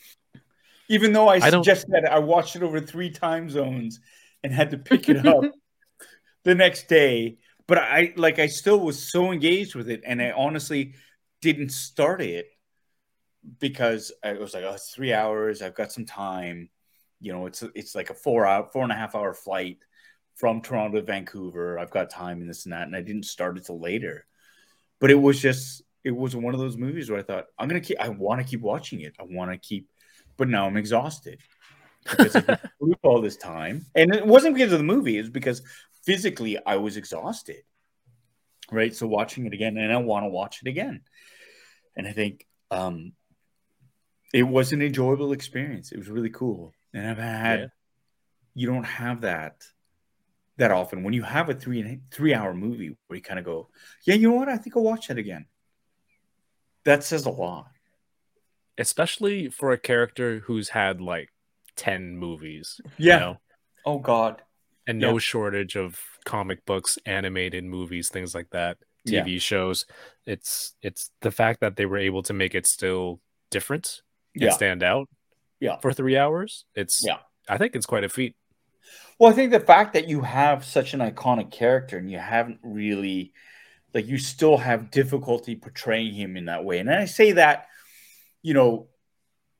Even 0.89 1.13
though 1.13 1.29
I, 1.29 1.41
I 1.43 1.51
suggested 1.51 1.91
that 1.93 2.11
I 2.11 2.19
watched 2.19 2.57
it 2.57 2.63
over 2.63 2.81
three 2.81 3.11
time 3.11 3.51
zones 3.51 4.01
and 4.43 4.53
had 4.53 4.71
to 4.71 4.79
pick 4.79 5.09
it 5.09 5.27
up 5.27 5.45
the 6.45 6.55
next 6.55 6.89
day, 6.89 7.39
but 7.67 7.79
I 7.79 8.13
like 8.17 8.39
I 8.39 8.47
still 8.47 8.81
was 8.81 9.11
so 9.11 9.33
engaged 9.33 9.75
with 9.75 9.91
it, 9.91 10.03
and 10.07 10.23
I 10.23 10.31
honestly 10.31 10.95
didn't 11.41 11.71
start 11.71 12.21
it 12.21 12.47
because 13.59 14.13
I 14.23 14.35
was 14.35 14.55
like, 14.55 14.65
oh, 14.65 14.73
it's 14.73 14.91
three 14.91 15.13
hours. 15.13 15.63
I've 15.63 15.75
got 15.75 15.93
some 15.93 16.07
time. 16.07 16.71
You 17.21 17.33
know, 17.33 17.47
it's 17.47 17.63
it's 17.75 17.95
like 17.95 18.11
a 18.11 18.15
four 18.15 18.47
hour, 18.47 18.69
four 18.73 18.83
and 18.83 18.93
a 18.93 18.97
half 18.97 19.15
hour 19.15 19.35
flight 19.35 19.79
from 20.37 20.61
Toronto 20.61 21.01
to 21.01 21.05
Vancouver. 21.05 21.79
I've 21.79 21.91
got 21.91 22.11
time 22.11 22.41
and 22.41 22.49
this 22.49 22.65
and 22.65 22.73
that, 22.73 22.87
and 22.87 22.95
I 22.95 23.03
didn't 23.03 23.25
start 23.25 23.59
it 23.59 23.67
till 23.67 23.81
later. 23.81 24.27
But 25.01 25.11
it 25.11 25.17
was 25.17 25.41
just, 25.41 25.83
it 26.05 26.13
was 26.13 26.37
one 26.37 26.55
of 26.55 26.61
those 26.61 26.77
movies 26.77 27.11
where 27.11 27.19
I 27.19 27.23
thought, 27.23 27.47
I'm 27.59 27.69
gonna 27.69 27.81
keep, 27.81 28.01
I 28.01 28.09
want 28.09 28.41
to 28.41 28.47
keep 28.47 28.61
watching 28.61 29.01
it. 29.01 29.17
I 29.19 29.25
want 29.25 29.51
to 29.51 29.59
keep, 29.59 29.89
but 30.37 30.49
now 30.49 30.67
I'm 30.67 30.77
exhausted 30.77 31.41
because 32.09 32.37
I 32.37 32.59
all 33.03 33.21
this 33.21 33.37
time, 33.37 33.87
and 33.95 34.15
it 34.15 34.27
wasn't 34.27 34.55
because 34.55 34.73
of 34.73 34.79
the 34.79 34.85
movie. 34.85 35.19
It's 35.19 35.29
because 35.29 35.63
physically 36.05 36.59
I 36.65 36.77
was 36.77 36.97
exhausted. 36.97 37.63
Right. 38.71 38.95
So 38.95 39.07
watching 39.07 39.47
it 39.47 39.53
again, 39.55 39.77
and 39.79 39.93
I 39.93 39.97
want 39.97 40.25
to 40.25 40.29
watch 40.29 40.61
it 40.63 40.69
again. 40.69 41.01
And 41.97 42.07
I 42.07 42.13
think 42.13 42.47
um, 42.71 43.13
it 44.35 44.43
was 44.43 44.73
an 44.73 44.83
enjoyable 44.83 45.33
experience. 45.33 45.91
It 45.93 45.99
was 45.99 46.09
really 46.09 46.31
cool. 46.31 46.75
And 46.93 47.07
I've 47.09 47.19
had, 47.19 47.61
Yeah. 47.61 47.67
you 48.55 48.67
don't 48.67 48.85
have 48.85 49.23
that 49.23 49.65
that 50.59 50.71
often. 50.73 51.03
When 51.05 51.15
you 51.15 51.23
have 51.23 51.49
a 51.49 51.55
three 51.55 52.01
three 52.11 52.35
hour 52.35 52.53
movie 52.53 52.97
where 53.07 53.17
you 53.17 53.23
kind 53.23 53.39
of 53.39 53.45
go, 53.45 53.69
yeah, 54.05 54.15
you 54.15 54.29
know 54.29 54.35
what? 54.37 54.49
I 54.49 54.57
think 54.59 54.77
I'll 54.77 54.83
watch 54.83 55.09
that 55.09 55.17
again. 55.19 55.47
That 56.85 57.05
says 57.05 57.27
a 57.27 57.31
lot. 57.31 57.69
especially 58.79 59.49
for 59.49 59.73
a 59.73 59.79
character 59.79 60.41
who's 60.47 60.69
had 60.69 61.01
like 61.01 61.31
10 61.77 62.17
movies 62.17 62.81
Yeah. 62.97 63.15
you 63.15 63.21
know? 63.21 63.37
Oh 63.85 63.99
God. 63.99 64.43
And 64.89 64.99
no 64.99 65.19
shortage 65.19 65.77
of 65.77 66.01
comic 66.25 66.65
books, 66.67 66.99
animated 67.07 67.65
movies, 67.65 68.09
things 68.09 68.35
like 68.35 68.51
that, 68.51 68.79
Yeah. 69.05 69.23
TV 69.23 69.41
shows. 69.41 69.87
It's 70.27 70.75
it's 70.83 71.11
the 71.21 71.31
fact 71.31 71.61
that 71.61 71.77
they 71.77 71.87
were 71.87 71.99
able 71.99 72.23
to 72.25 72.33
make 72.33 72.55
it 72.55 72.67
still 72.67 73.21
different 73.51 74.03
and 74.35 74.45
Yeah. 74.45 74.51
stand 74.51 74.83
out 74.83 75.09
Yeah. 75.61 75.77
for 75.79 75.93
three 75.93 76.17
hours. 76.17 76.65
It's 76.75 77.05
Yeah. 77.07 77.19
I 77.49 77.57
think 77.59 77.77
it's 77.77 77.87
quite 77.87 78.05
a 78.05 78.09
feat. 78.09 78.35
Well, 79.19 79.31
I 79.31 79.35
think 79.35 79.53
the 79.53 79.61
fact 79.61 79.93
that 79.95 80.09
you 80.09 80.23
have 80.23 80.65
such 80.65 80.95
an 80.95 81.01
iconic 81.01 81.51
character 81.51 81.99
and 81.99 82.11
you 82.11 82.19
haven't 82.19 82.61
really, 82.63 83.33
like, 83.95 84.07
you 84.07 84.17
still 84.19 84.57
have 84.59 84.91
difficulty 84.91 85.57
portraying 85.57 86.15
him 86.15 86.37
in 86.37 86.47
that 86.47 86.65
way. 86.65 86.79
And 86.79 86.91
I 86.91 87.05
say 87.05 87.33
that, 87.33 87.69
you 88.43 88.55
know, 88.55 88.89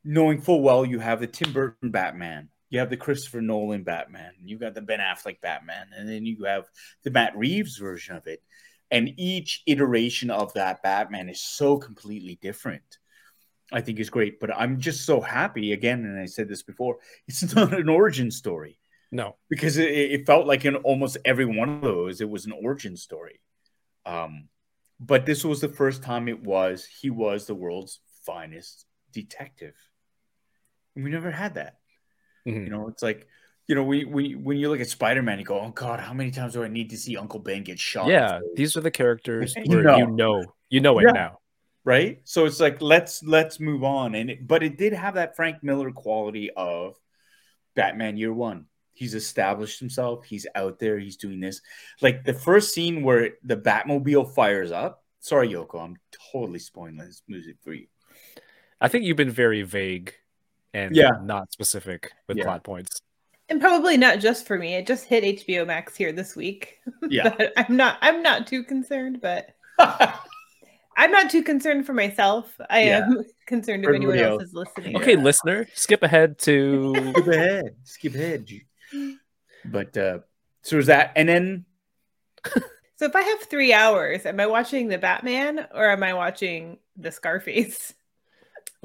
knowing 0.05 0.41
full 0.41 0.63
well 0.63 0.85
you 0.87 0.99
have 1.01 1.21
the 1.21 1.27
Tim 1.27 1.53
Burton 1.53 1.91
Batman, 1.91 2.49
you 2.71 2.79
have 2.81 2.91
the 2.91 2.97
Christopher 2.97 3.41
Nolan 3.41 3.83
Batman, 3.83 4.33
you 4.45 4.59
got 4.59 4.75
the 4.75 4.83
Ben 4.83 5.01
Affleck 5.01 5.41
Batman, 5.41 5.89
and 5.97 6.09
then 6.09 6.27
you 6.27 6.45
have 6.45 6.67
the 7.05 7.11
Matt 7.11 7.37
Reeves 7.37 7.77
version 7.77 8.17
of 8.17 8.27
it. 8.27 8.43
And 8.91 9.13
each 9.19 9.63
iteration 9.67 10.31
of 10.31 10.55
that 10.55 10.83
Batman 10.83 11.29
is 11.29 11.43
so 11.43 11.77
completely 11.79 12.39
different. 12.41 12.99
I 13.71 13.83
think 13.83 14.01
is 14.01 14.09
great, 14.09 14.41
but 14.41 14.51
I'm 14.55 14.81
just 14.81 15.05
so 15.05 15.21
happy 15.21 15.73
again, 15.73 16.05
and 16.05 16.19
I 16.19 16.25
said 16.25 16.49
this 16.49 16.63
before. 16.63 16.97
It's 17.27 17.55
not 17.55 17.75
an 17.75 17.89
origin 17.89 18.31
story 18.31 18.79
No, 19.13 19.37
because 19.51 19.77
it, 19.77 19.91
it 19.91 20.27
felt 20.27 20.47
like 20.47 20.65
in 20.65 20.77
almost 20.77 21.19
every 21.25 21.45
one 21.45 21.69
of 21.69 21.83
those 21.83 22.21
it 22.21 22.29
was 22.31 22.47
an 22.47 22.53
origin 22.53 22.97
story 22.97 23.41
um 24.07 24.49
but 25.01 25.27
this 25.27 25.45
was 25.45 25.61
the 25.61 25.69
first 25.69 26.03
time 26.03 26.29
it 26.29 26.43
was 26.43 26.87
he 27.01 27.11
was 27.11 27.47
the 27.47 27.55
world's 27.55 28.01
finest 28.25 28.87
detective 29.13 29.75
And 30.95 31.05
we 31.05 31.11
never 31.11 31.31
had 31.31 31.55
that 31.55 31.77
Mhm. 32.49 32.65
you 32.65 32.71
know 32.71 32.89
it's 32.89 33.03
like 33.03 33.27
you 33.67 33.75
know 33.75 33.85
we, 33.85 34.05
we 34.05 34.35
when 34.35 34.57
you 34.57 34.71
look 34.71 34.81
at 34.81 34.89
spider-man 34.89 35.39
you 35.39 35.45
go 35.45 35.61
oh 35.61 35.71
god 35.71 36.01
how 36.01 36.15
many 36.15 36.31
times 36.31 36.55
do 36.55 36.65
i 36.65 36.69
need 36.69 36.91
to 36.91 36.97
see 36.97 37.17
uncle 37.17 37.39
ben 37.41 37.63
get 37.63 37.79
shot 37.79 38.09
yeah, 38.09 38.41
these 38.57 38.77
are 38.77 38.81
the 38.81 38.91
characters 38.91 39.55
You 39.65 39.77
where 39.77 39.83
know. 39.85 39.97
you 39.99 40.07
know 40.07 40.45
you 40.71 40.81
know 40.81 40.99
it 40.99 41.05
Yeah. 41.05 41.13
now. 41.13 41.39
right 41.85 42.21
so 42.25 42.47
it's 42.47 42.61
like 42.61 42.81
let's 42.81 43.23
let's 43.23 43.61
move 43.61 43.85
on 43.85 44.15
and 44.15 44.31
it, 44.31 44.47
but 44.47 44.63
it 44.63 44.79
did 44.79 44.93
have 44.95 45.15
that 45.15 45.37
frank 45.37 45.63
miller 45.63 45.91
quality 45.93 46.51
of 46.57 46.97
batman 47.75 48.17
year 48.17 48.33
one 48.33 48.67
he's 48.95 49.15
established 49.15 49.79
himself 49.79 50.25
he's 50.25 50.47
out 50.55 50.79
there 50.79 50.99
he's 50.99 51.17
doing 51.19 51.39
this 51.41 51.61
like 52.01 52.25
the 52.25 52.33
first 52.35 52.73
scene 52.75 53.03
where 53.03 53.33
the 53.45 53.57
batmobile 53.57 54.35
fires 54.35 54.73
up 54.73 55.05
sorry 55.21 55.49
yoko 55.51 55.81
i'm 55.85 55.97
totally 56.33 56.59
spoiling 56.59 56.97
this 56.97 57.23
music 57.29 57.57
for 57.63 57.73
you 57.75 57.87
I 58.81 58.87
think 58.87 59.05
you've 59.05 59.17
been 59.17 59.31
very 59.31 59.63
vague 59.63 60.15
and 60.75 60.95
Yeah. 60.95 61.11
not 61.23 61.53
specific 61.53 62.13
with 62.27 62.37
Yeah. 62.39 62.45
plot 62.45 62.65
points. 62.65 63.01
and 63.51 63.61
probably 63.63 63.97
not 63.97 64.19
just 64.21 64.47
for 64.47 64.59
me. 64.59 64.75
It 64.75 64.87
just 64.87 65.05
hit 65.07 65.25
HBO 65.25 65.65
Max 65.67 65.97
here 65.97 66.13
this 66.13 66.37
week. 66.37 66.81
yeah 67.09 67.35
But 67.37 67.53
I'm 67.57 67.77
not 67.77 67.97
I'm 68.03 68.23
not 68.23 68.47
too 68.47 68.63
concerned, 68.63 69.21
but 69.23 69.55
I'm 69.79 71.11
not 71.13 71.31
too 71.31 71.43
concerned 71.43 71.87
for 71.87 71.95
myself. 71.95 72.55
I 72.69 72.83
Yeah. 72.83 72.99
am 73.07 73.25
concerned 73.47 73.85
if 73.85 73.89
anyone 73.95 74.19
everybody 74.19 74.33
else 74.33 74.43
is 74.43 74.53
listening. 74.53 74.97
Okay, 74.97 75.17
listener, 75.17 75.67
skip 75.75 76.03
ahead 76.03 76.39
to 76.41 77.13
skip 77.15 77.27
ahead 77.27 77.77
skip 77.85 78.15
ahead 78.15 78.47
but 79.65 79.97
uh 79.97 80.19
so 80.63 80.77
is 80.79 80.87
that 80.87 81.13
and 81.17 81.29
then 81.29 81.65
So 82.97 83.07
if 83.07 83.15
I 83.15 83.23
have 83.23 83.43
three 83.43 83.73
hours, 83.73 84.27
am 84.27 84.41
I 84.41 84.47
watching 84.47 84.89
the 84.89 84.99
Batman 84.99 85.69
or 85.73 85.89
am 85.89 86.03
I 86.03 86.15
watching 86.15 86.79
the 86.97 87.13
Scarface? 87.13 87.95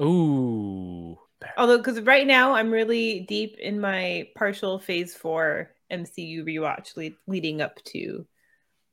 Ooh. 0.00 1.18
Although, 1.56 1.78
because 1.78 2.00
right 2.00 2.26
now 2.26 2.52
I'm 2.54 2.70
really 2.70 3.20
deep 3.20 3.58
in 3.58 3.80
my 3.80 4.28
partial 4.36 4.78
Phase 4.78 5.14
Four 5.14 5.70
MCU 5.90 6.44
rewatch, 6.44 6.96
lead, 6.96 7.14
leading 7.26 7.60
up 7.60 7.82
to 7.84 8.26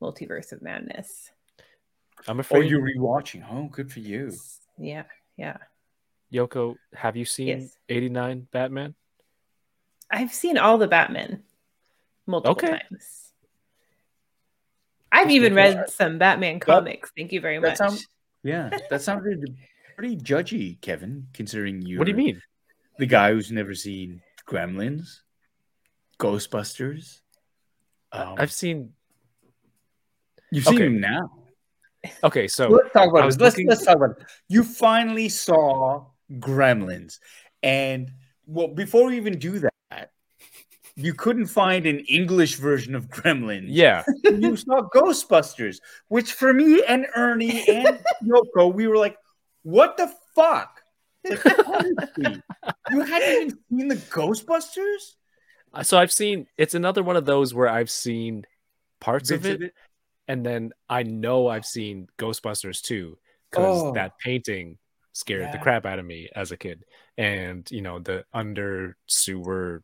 Multiverse 0.01 0.51
of 0.51 0.61
Madness. 0.61 1.31
I'm 2.27 2.37
oh 2.37 2.41
afraid 2.41 2.69
you're 2.69 2.81
rewatching 2.81 3.43
oh 3.51 3.67
good 3.71 3.91
for 3.91 3.99
you 3.99 4.31
Yeah, 4.77 5.03
yeah. 5.37 5.57
Yoko, 6.31 6.75
have 6.93 7.17
you 7.17 7.25
seen 7.25 7.47
Yes. 7.47 7.77
89 7.89 8.47
Batman? 8.51 8.93
I've 10.09 10.33
seen 10.33 10.57
all 10.57 10.77
the 10.77 10.87
Batman 10.87 11.43
multiple 12.27 12.51
Okay. 12.51 12.67
times. 12.89 13.33
I've 15.11 15.25
That's 15.25 15.35
even 15.35 15.53
good. 15.53 15.57
read 15.57 15.89
some 15.89 16.17
Batman 16.19 16.59
comics. 16.59 17.11
Thank 17.17 17.31
you 17.31 17.41
very 17.41 17.57
that 17.59 17.67
much. 17.69 17.77
sounds- 17.77 18.07
yeah 18.43 18.69
that 18.89 19.01
sounded 19.03 19.43
pretty 19.95 20.15
judgy 20.17 20.79
kevin 20.81 21.27
considering 21.31 21.79
you 21.81 21.99
What 21.99 22.05
do 22.05 22.11
you 22.11 22.17
mean? 22.17 22.41
The 23.01 23.07
guy 23.07 23.33
who's 23.33 23.51
never 23.51 23.73
seen 23.73 24.21
Gremlins, 24.47 25.21
Ghostbusters. 26.19 27.21
Um, 28.11 28.35
I've 28.37 28.51
seen 28.51 28.93
you've 30.51 30.65
seen 30.65 30.75
okay. 30.75 30.85
him 30.85 31.01
now. 31.01 31.31
Okay, 32.23 32.47
so 32.47 32.67
let's 32.67 32.93
talk 32.93 33.09
about 33.09 33.21
it. 33.21 33.25
Let's 33.25 33.37
looking- 33.39 33.67
let's 33.67 33.83
talk 33.83 33.95
about 33.95 34.11
it. 34.11 34.27
You 34.49 34.63
finally 34.63 35.29
saw 35.29 36.05
Gremlins, 36.33 37.17
and 37.63 38.11
well, 38.45 38.67
before 38.67 39.07
we 39.07 39.17
even 39.17 39.39
do 39.39 39.57
that, 39.57 40.11
you 40.95 41.15
couldn't 41.15 41.47
find 41.47 41.87
an 41.87 42.01
English 42.01 42.57
version 42.57 42.93
of 42.93 43.09
Gremlins. 43.09 43.69
yeah, 43.69 44.03
you 44.23 44.55
saw 44.55 44.87
Ghostbusters, 44.93 45.79
which 46.07 46.33
for 46.33 46.53
me 46.53 46.83
and 46.87 47.07
Ernie 47.15 47.67
and 47.67 47.99
Yoko, 48.23 48.71
we 48.71 48.85
were 48.85 48.97
like, 48.97 49.17
"What 49.63 49.97
the 49.97 50.13
fuck?" 50.35 50.80
Like, 51.23 52.41
you 52.91 53.01
hadn't 53.01 53.41
even 53.41 53.57
seen 53.69 53.87
the 53.87 53.95
Ghostbusters. 53.95 55.13
Uh, 55.73 55.83
so 55.83 55.97
I've 55.97 56.11
seen 56.11 56.47
it's 56.57 56.73
another 56.73 57.03
one 57.03 57.15
of 57.15 57.25
those 57.25 57.53
where 57.53 57.69
I've 57.69 57.89
seen 57.89 58.45
parts 58.99 59.31
of 59.31 59.43
Bits 59.43 59.63
it, 59.63 59.73
and 60.27 60.45
then 60.45 60.71
I 60.89 61.03
know 61.03 61.47
I've 61.47 61.65
seen 61.65 62.07
Ghostbusters 62.17 62.81
too 62.81 63.17
because 63.49 63.81
Oh. 63.83 63.93
that 63.93 64.17
painting 64.19 64.77
scared 65.13 65.51
the 65.53 65.57
crap 65.59 65.85
out 65.85 65.99
of 65.99 66.05
me 66.05 66.29
as 66.35 66.51
a 66.51 66.57
kid, 66.57 66.83
and 67.17 67.69
you 67.71 67.81
know 67.81 67.99
the 67.99 68.25
under 68.33 68.97
sewer 69.07 69.83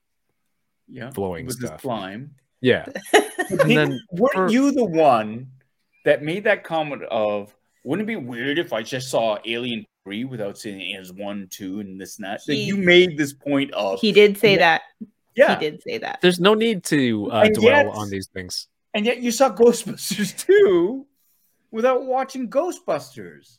Yeah, 0.89 1.09
blowing 1.11 1.45
with 1.45 1.57
stuff. 1.57 1.81
slime. 1.81 2.35
Yeah, 2.61 2.85
and 3.13 3.59
then 3.71 3.99
weren't 4.11 4.33
for- 4.33 4.51
you 4.51 4.71
the 4.71 4.85
one 4.85 5.51
that 6.05 6.23
made 6.23 6.43
that 6.45 6.63
comment 6.63 7.03
of 7.03 7.53
wouldn't 7.83 8.09
it 8.09 8.11
be 8.11 8.15
weird 8.17 8.57
if 8.59 8.73
I 8.73 8.81
just 8.83 9.09
saw 9.09 9.37
Alien 9.45 9.85
3 10.07 10.23
without 10.23 10.57
saying 10.57 10.79
it 10.79 10.99
as 11.01 11.11
one, 11.11 11.47
two, 11.49 11.81
and 11.81 11.99
this 11.99 12.15
and 12.17 12.23
that? 12.25 12.39
Like, 12.47 12.57
you 12.59 12.77
made 12.77 13.17
this 13.17 13.33
point 13.33 13.73
of 13.73 13.99
he 13.99 14.13
did 14.13 14.37
say 14.37 14.55
that. 14.55 14.83
yeah, 15.35 15.59
He 15.59 15.69
did 15.69 15.83
say 15.83 15.97
that. 15.97 16.19
there's 16.21 16.39
no 16.39 16.53
need 16.53 16.85
to 16.85 17.29
uh, 17.29 17.49
dwell 17.49 17.63
yet- 17.63 17.87
on 17.87 18.09
these 18.09 18.27
things. 18.27 18.69
and 18.93 19.05
yet 19.05 19.19
you 19.21 19.31
saw 19.31 19.53
Ghostbusters 19.61 20.31
2 20.45 21.05
without 21.71 22.05
watching 22.05 22.49
Ghostbusters. 22.49 23.57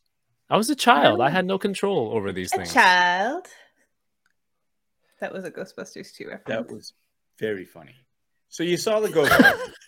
I 0.49 0.57
was 0.57 0.71
a 0.71 0.75
child. 0.75 1.21
I 1.21 1.27
Oh. 1.27 1.31
had 1.31 1.45
no 1.45 1.59
control 1.59 2.13
over 2.15 2.33
these 2.33 2.51
A 2.55 2.57
things. 2.57 2.73
child. 2.73 3.47
That 5.21 5.31
was 5.35 5.45
a 5.45 5.51
Ghostbusters 5.51 6.15
2 6.15 6.29
reference. 6.29 6.47
That 6.47 6.73
was 6.75 6.95
very 7.39 7.67
funny. 7.67 7.95
So 8.49 8.63
you 8.63 8.79
saw 8.79 9.01
the 9.01 9.09
Ghostbusters. 9.09 9.73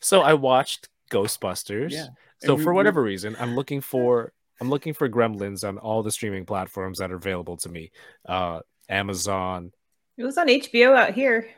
So 0.00 0.20
I 0.20 0.34
watched 0.34 0.88
Ghostbusters. 1.10 1.90
Yeah. 1.90 2.06
So 2.42 2.54
we- 2.54 2.62
for 2.64 2.72
we- 2.72 2.76
whatever 2.76 3.02
reason, 3.02 3.36
I'm 3.38 3.54
looking 3.54 3.80
for 3.80 4.32
I'm 4.60 4.70
looking 4.70 4.92
for 4.92 5.08
Gremlins 5.08 5.66
on 5.66 5.78
all 5.78 6.02
the 6.02 6.10
streaming 6.10 6.44
platforms 6.44 6.98
that 6.98 7.12
are 7.12 7.16
available 7.16 7.56
to 7.58 7.68
me. 7.68 7.92
Uh, 8.26 8.60
Amazon. 8.88 9.72
It 10.16 10.24
was 10.24 10.36
on 10.36 10.48
HBO 10.48 10.96
out 10.96 11.14
here. 11.14 11.48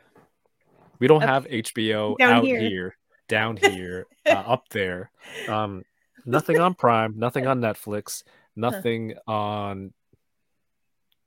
We 0.99 1.07
don't 1.07 1.23
Up- 1.23 1.29
have 1.29 1.47
HBO 1.47 2.15
out 2.21 2.43
here. 2.43 2.59
here, 2.59 2.97
down 3.27 3.57
here, 3.57 4.05
uh, 4.27 4.33
up 4.33 4.69
there. 4.69 5.09
Um, 5.47 5.83
nothing 6.25 6.59
on 6.59 6.75
Prime, 6.75 7.17
nothing 7.17 7.47
on 7.47 7.59
Netflix, 7.59 8.21
nothing 8.55 9.15
on 9.25 9.93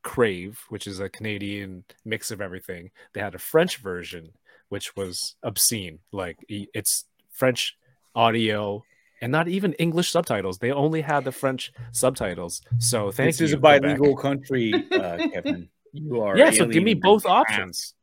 Crave, 0.02 0.60
which 0.68 0.86
is 0.86 1.00
a 1.00 1.08
Canadian 1.08 1.84
mix 2.04 2.30
of 2.30 2.40
everything. 2.40 2.90
They 3.14 3.20
had 3.20 3.34
a 3.34 3.38
French 3.38 3.78
version, 3.78 4.34
which 4.68 4.94
was 4.94 5.34
obscene. 5.42 6.00
Like 6.12 6.36
it's 6.48 7.06
French 7.30 7.76
audio 8.14 8.84
and 9.20 9.30
not 9.32 9.48
even 9.48 9.72
English 9.74 10.10
subtitles. 10.10 10.58
They 10.58 10.72
only 10.72 11.00
had 11.00 11.24
the 11.24 11.32
French 11.32 11.72
subtitles. 11.92 12.62
So 12.78 13.10
thank 13.10 13.28
this 13.30 13.40
you. 13.40 13.44
is 13.46 13.52
a 13.52 13.56
Quebec. 13.56 13.82
bilingual 13.82 14.16
country, 14.16 14.72
uh, 14.92 15.16
Kevin. 15.32 15.68
You 15.92 16.20
are 16.22 16.36
Yeah, 16.36 16.50
so 16.50 16.66
give 16.66 16.82
me 16.82 16.94
both 16.94 17.24
options. 17.26 17.94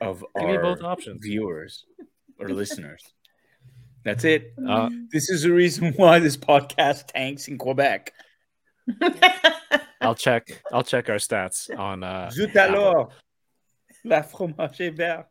of 0.00 0.24
Give 0.38 0.48
me 0.48 0.56
our 0.56 0.62
both 0.62 0.82
options. 0.82 1.24
viewers 1.24 1.84
or 2.38 2.48
listeners. 2.60 3.02
That's 4.04 4.24
it. 4.24 4.52
Uh, 4.68 4.90
This 5.10 5.30
is 5.30 5.42
the 5.42 5.52
reason 5.52 5.94
why 5.96 6.18
this 6.18 6.36
podcast 6.36 7.06
tanks 7.06 7.48
in 7.48 7.56
Quebec. 7.56 8.12
I'll 10.02 10.14
check. 10.14 10.62
I'll 10.70 10.82
check 10.82 11.08
our 11.08 11.16
stats 11.16 11.74
on. 11.78 12.02
Uh, 12.04 12.28
Zut 12.30 12.54
alors, 12.54 13.10
la 14.04 14.20
fromage 14.20 14.94
vert. 14.94 15.24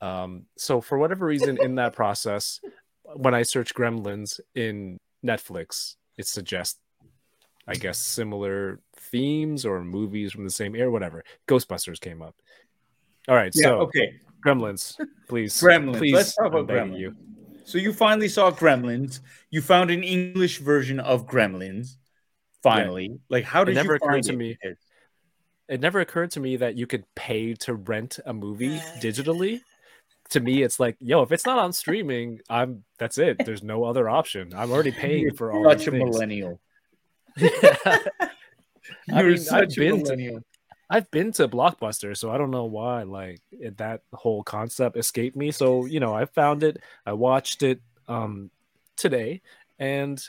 Um, 0.00 0.46
so 0.58 0.80
for 0.80 0.98
whatever 0.98 1.24
reason, 1.26 1.58
in 1.62 1.76
that 1.76 1.92
process, 1.94 2.60
when 3.16 3.34
I 3.34 3.42
search 3.42 3.74
Gremlins 3.74 4.40
in 4.54 4.98
Netflix, 5.24 5.96
it 6.16 6.26
suggests, 6.26 6.78
I 7.66 7.74
guess, 7.74 7.98
similar 7.98 8.80
themes 8.96 9.64
or 9.64 9.82
movies 9.82 10.32
from 10.32 10.44
the 10.44 10.50
same 10.50 10.74
era, 10.74 10.90
whatever. 10.90 11.22
Ghostbusters 11.48 12.00
came 12.00 12.22
up. 12.22 12.34
All 13.28 13.34
right, 13.34 13.54
Yeah, 13.54 13.68
so 13.68 13.78
okay. 13.80 14.20
Gremlins, 14.44 14.96
please, 15.28 15.60
Gremlins. 15.62 15.98
please, 15.98 16.12
Let's 16.12 16.34
talk 16.36 16.52
about 16.52 16.68
Gremlins. 16.68 16.98
you. 16.98 17.12
So 17.64 17.78
you 17.78 17.92
finally 17.92 18.28
saw 18.28 18.50
Gremlins. 18.50 19.20
You 19.50 19.62
found 19.62 19.90
an 19.90 20.02
English 20.04 20.58
version 20.58 21.00
of 21.00 21.26
Gremlins. 21.26 21.96
Finally, 22.62 23.18
like 23.28 23.44
how 23.44 23.64
did 23.64 23.72
It 23.72 23.74
never 23.76 23.92
you 23.92 23.96
occurred 23.96 24.10
find 24.10 24.24
to 24.24 24.32
it? 24.32 24.36
me. 24.38 24.58
It 25.68 25.80
never 25.80 26.00
occurred 26.00 26.30
to 26.32 26.40
me 26.40 26.56
that 26.56 26.76
you 26.76 26.86
could 26.86 27.04
pay 27.14 27.54
to 27.54 27.74
rent 27.74 28.18
a 28.26 28.34
movie 28.34 28.78
digitally. 29.00 29.60
To 30.30 30.40
me, 30.40 30.62
it's 30.62 30.80
like, 30.80 30.96
yo, 31.00 31.22
if 31.22 31.32
it's 31.32 31.46
not 31.46 31.58
on 31.58 31.72
streaming, 31.72 32.40
I'm 32.48 32.84
that's 32.98 33.18
it. 33.18 33.44
There's 33.44 33.62
no 33.62 33.84
other 33.84 34.08
option. 34.08 34.52
I'm 34.54 34.70
already 34.72 34.90
paying 34.90 35.34
for 35.34 35.52
all 35.52 35.64
Such 35.68 35.86
a 35.86 35.90
things. 35.90 36.02
millennial. 36.02 36.60
I 37.38 38.10
You're 39.06 39.30
mean, 39.30 39.38
such 39.38 39.62
I've 39.62 39.72
a 39.72 39.80
been 39.80 39.96
to, 39.96 40.02
millennial. 40.02 40.40
I've 40.90 41.10
been 41.10 41.32
to 41.32 41.48
Blockbuster, 41.48 42.16
so 42.16 42.30
I 42.30 42.38
don't 42.38 42.50
know 42.50 42.64
why 42.64 43.02
like 43.02 43.40
it, 43.52 43.78
that 43.78 44.02
whole 44.12 44.42
concept 44.42 44.96
escaped 44.96 45.36
me. 45.36 45.50
So 45.50 45.84
you 45.86 46.00
know, 46.00 46.14
I 46.14 46.24
found 46.26 46.62
it, 46.62 46.78
I 47.06 47.12
watched 47.12 47.62
it 47.62 47.80
um 48.08 48.50
today, 48.96 49.42
and 49.78 50.22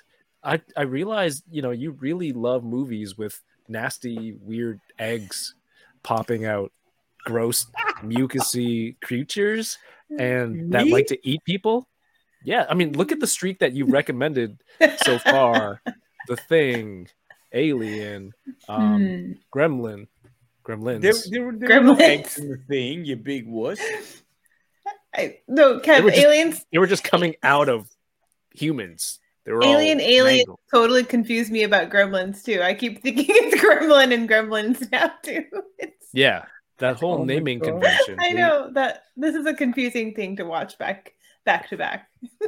I 0.44 0.62
I 0.76 0.84
realized 0.84 1.44
you 1.50 1.62
know 1.62 1.72
you 1.72 1.92
really 1.92 2.32
love 2.34 2.64
movies 2.64 3.18
with 3.18 3.42
nasty, 3.68 4.34
weird 4.42 4.80
eggs 5.00 5.56
popping 6.04 6.46
out, 6.46 6.72
gross, 7.26 7.66
mucusy 8.04 9.00
creatures, 9.02 9.78
and 10.18 10.72
that 10.74 10.86
Me? 10.86 10.92
like 10.92 11.08
to 11.08 11.28
eat 11.28 11.44
people. 11.44 11.88
Yeah, 12.44 12.66
I 12.70 12.74
mean, 12.76 12.94
look 12.94 13.12
at 13.12 13.20
the 13.20 13.28
streak 13.28 13.60
that 13.60 13.74
you 13.74 13.86
recommended 13.86 14.62
so 15.04 15.18
far: 15.26 15.82
The 16.28 16.38
Thing, 16.38 17.08
Alien, 17.52 18.32
um, 18.70 19.02
Hmm. 19.02 19.32
Gremlin, 19.54 20.08
Gremlins. 20.64 21.02
There, 21.02 21.14
there, 21.32 21.44
were- 21.44 21.56
there 21.58 21.82
were 21.82 21.86
no 21.88 21.96
Gremlins. 21.96 22.00
eggs 22.02 22.38
in 22.38 22.50
the 22.50 22.58
thing, 22.58 23.04
you 23.06 23.16
big 23.16 23.48
wuss. 23.48 23.80
I, 25.16 25.40
no, 25.48 25.80
Kev, 25.80 26.04
were 26.04 26.12
just- 26.12 26.22
aliens, 26.24 26.66
They 26.72 26.78
were 26.78 26.88
just 26.88 27.04
coming 27.04 27.36
out 27.42 27.70
of 27.70 27.90
humans. 28.54 29.20
They 29.46 29.52
were 29.52 29.64
alien, 29.64 30.00
all 30.00 30.06
alien 30.08 30.38
mangled. 30.40 30.60
totally 30.74 31.04
confused 31.04 31.52
me 31.52 31.64
about 31.64 31.90
gremlins 31.92 32.44
too. 32.44 32.62
I 32.64 32.74
keep 32.74 33.02
thinking 33.04 33.26
it's 33.30 33.62
gremlin 33.64 34.12
and 34.14 34.28
gremlins 34.28 34.92
now 34.92 35.12
too. 35.24 35.46
It's, 35.78 36.08
Yeah, 36.14 36.46
that 36.80 36.98
whole 36.98 37.18
Oh 37.18 37.24
naming 37.26 37.60
convention. 37.60 38.18
I 38.20 38.34
know 38.34 38.72
that 38.74 39.04
this 39.16 39.36
is 39.36 39.46
a 39.46 39.54
confusing 39.54 40.14
thing 40.14 40.36
to 40.38 40.46
watch 40.46 40.78
back 40.78 41.14
back 41.46 41.70
to 41.70 41.78
back. 41.78 42.10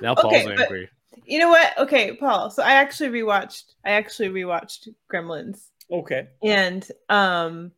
Now 0.00 0.14
Paul's 0.14 0.46
Okay, 0.46 0.46
angry. 0.46 0.90
You 1.26 1.38
know 1.38 1.48
what? 1.48 1.78
Okay, 1.78 2.16
Paul. 2.16 2.50
So 2.50 2.62
I 2.62 2.72
actually 2.74 3.10
rewatched. 3.10 3.74
I 3.84 3.90
actually 3.92 4.28
rewatched 4.28 4.88
Gremlins, 5.12 5.68
Okay. 5.90 6.28
and 6.42 6.86
um, 7.08 7.72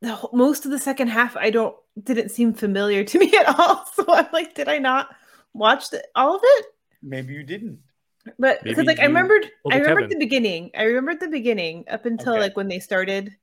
the 0.00 0.18
most 0.32 0.64
of 0.64 0.70
the 0.70 0.78
second 0.78 1.08
half 1.08 1.36
I 1.36 1.50
don't 1.50 1.76
didn't 2.02 2.30
seem 2.30 2.54
familiar 2.54 3.04
to 3.04 3.18
me 3.22 3.32
at 3.36 3.58
all. 3.58 3.84
So 3.94 4.04
I'm 4.08 4.28
like, 4.32 4.54
did 4.54 4.68
I 4.68 4.78
not 4.78 5.08
watch 5.52 5.90
the, 5.90 6.02
all 6.14 6.36
of 6.36 6.40
it? 6.44 6.66
Maybe 7.02 7.34
you 7.34 7.42
didn't. 7.42 7.80
But 8.38 8.62
because 8.64 8.86
like 8.86 9.00
I 9.00 9.06
remembered, 9.06 9.44
I 9.70 9.74
I 9.74 9.76
a 9.76 9.80
remembered 9.80 10.04
Kevin. 10.04 10.18
the 10.18 10.24
beginning. 10.24 10.70
I 10.76 10.82
remembered 10.84 11.20
the 11.20 11.28
beginning 11.28 11.84
up 11.90 12.06
until 12.06 12.32
Okay. 12.34 12.40
like 12.40 12.56
when 12.56 12.68
they 12.68 12.78
started, 12.78 13.36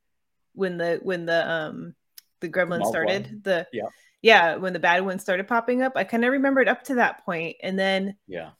when 0.58 0.78
the 0.78 1.00
when 1.04 1.26
the 1.26 1.50
um 1.50 1.96
the 2.42 2.50
gremlins 2.50 2.82
Mogwai. 2.84 2.90
started. 2.90 3.44
The 3.44 3.68
Yeah. 3.72 3.88
yeah 4.22 4.56
when 4.56 4.74
the 4.74 4.80
bad 4.80 5.06
ones 5.06 5.22
started 5.22 5.48
popping 5.48 5.82
up. 5.82 5.94
I 5.96 6.04
kind 6.04 6.26
of 6.26 6.32
remembered 6.32 6.68
up 6.68 6.84
to 6.86 6.96
that 6.96 7.24
point, 7.26 7.58
and 7.64 7.78
then 7.80 8.16
Yeah. 8.28 8.52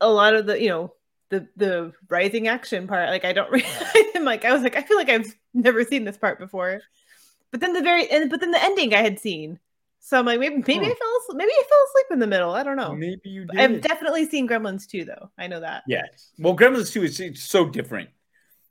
a 0.00 0.10
lot 0.10 0.34
of 0.34 0.46
the 0.46 0.60
you 0.60 0.68
know 0.68 0.94
the 1.30 1.48
the 1.56 1.92
rising 2.08 2.48
action 2.48 2.86
part. 2.86 3.08
Like 3.08 3.24
I 3.24 3.32
don't. 3.32 3.50
Re- 3.50 3.64
I'm 4.14 4.24
like 4.24 4.44
I 4.44 4.52
was 4.52 4.62
like 4.62 4.76
I 4.76 4.82
feel 4.82 4.96
like 4.98 5.08
I've 5.08 5.34
never 5.54 5.84
seen 5.84 6.04
this 6.04 6.18
part 6.18 6.38
before. 6.38 6.80
But 7.50 7.60
then 7.60 7.72
the 7.72 7.82
very 7.82 8.08
and 8.10 8.28
but 8.30 8.40
then 8.40 8.50
the 8.50 8.62
ending 8.62 8.94
I 8.94 9.02
had 9.02 9.18
seen. 9.18 9.58
So 10.04 10.18
I'm 10.18 10.26
like 10.26 10.40
maybe 10.40 10.56
maybe 10.56 10.84
I 10.84 10.88
Hmm. 10.88 10.94
fell 10.98 11.16
asleep, 11.20 11.36
maybe 11.38 11.52
I 11.52 11.62
fell 11.68 11.84
asleep 11.88 12.06
in 12.10 12.18
the 12.18 12.26
middle. 12.26 12.52
I 12.52 12.62
don't 12.64 12.76
know. 12.76 12.94
Maybe 12.96 13.28
you 13.30 13.44
did. 13.46 13.60
I've 13.60 13.80
definitely 13.82 14.28
seen 14.28 14.48
Gremlins 14.48 14.86
too, 14.86 15.04
though. 15.04 15.30
I 15.38 15.46
know 15.46 15.60
that. 15.60 15.84
yes. 15.86 16.32
Well, 16.38 16.56
Gremlins 16.56 16.92
2 16.92 17.04
is 17.04 17.20
it's 17.20 17.42
so 17.44 17.68
different 17.68 18.10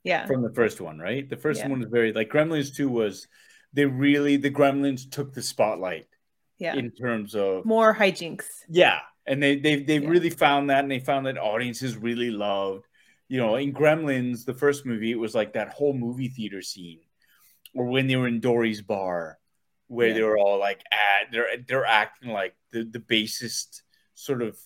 Yeah. 0.04 0.26
from 0.26 0.42
the 0.42 0.52
first 0.52 0.80
one, 0.80 0.98
right? 0.98 1.28
The 1.28 1.36
first 1.36 1.60
Yeah. 1.60 1.68
one 1.68 1.80
was 1.80 1.88
very 1.88 2.12
like 2.12 2.28
Gremlins 2.28 2.74
2 2.74 2.88
was 2.88 3.28
they 3.72 3.86
really 3.86 4.36
the 4.36 4.50
Gremlins 4.50 5.10
took 5.10 5.32
the 5.32 5.42
spotlight 5.42 6.06
Yeah. 6.58 6.74
in 6.76 6.90
terms 6.90 7.34
of 7.34 7.64
More 7.64 7.94
hijinks. 7.94 8.46
Yeah, 8.68 9.00
and 9.26 9.42
they 9.42 9.56
they 9.56 9.82
they 9.82 9.98
Yeah. 9.98 10.08
really 10.08 10.30
found 10.30 10.70
that, 10.70 10.80
and 10.80 10.90
they 10.90 10.98
found 11.00 11.26
that 11.26 11.38
audiences 11.38 11.96
really 11.96 12.30
loved. 12.30 12.84
You 13.28 13.38
know, 13.38 13.56
in 13.56 13.72
Gremlins, 13.72 14.44
the 14.44 14.52
first 14.54 14.84
movie, 14.84 15.10
it 15.12 15.18
was 15.18 15.34
like 15.34 15.54
that 15.54 15.70
whole 15.70 15.94
movie 15.94 16.28
theater 16.28 16.60
scene, 16.60 17.00
or 17.74 17.86
when 17.86 18.06
they 18.06 18.16
were 18.16 18.28
in 18.28 18.40
Dory's 18.40 18.82
bar, 18.82 19.38
where 19.86 20.08
Yeah. 20.08 20.14
they 20.14 20.22
were 20.22 20.36
all 20.38 20.58
like, 20.58 20.82
ah, 20.92 21.20
they're 21.30 21.56
they're 21.66 21.86
acting 21.86 22.30
like 22.30 22.54
the 22.72 22.84
the 22.84 22.98
basest 23.00 23.82
sort 24.14 24.42
of 24.42 24.58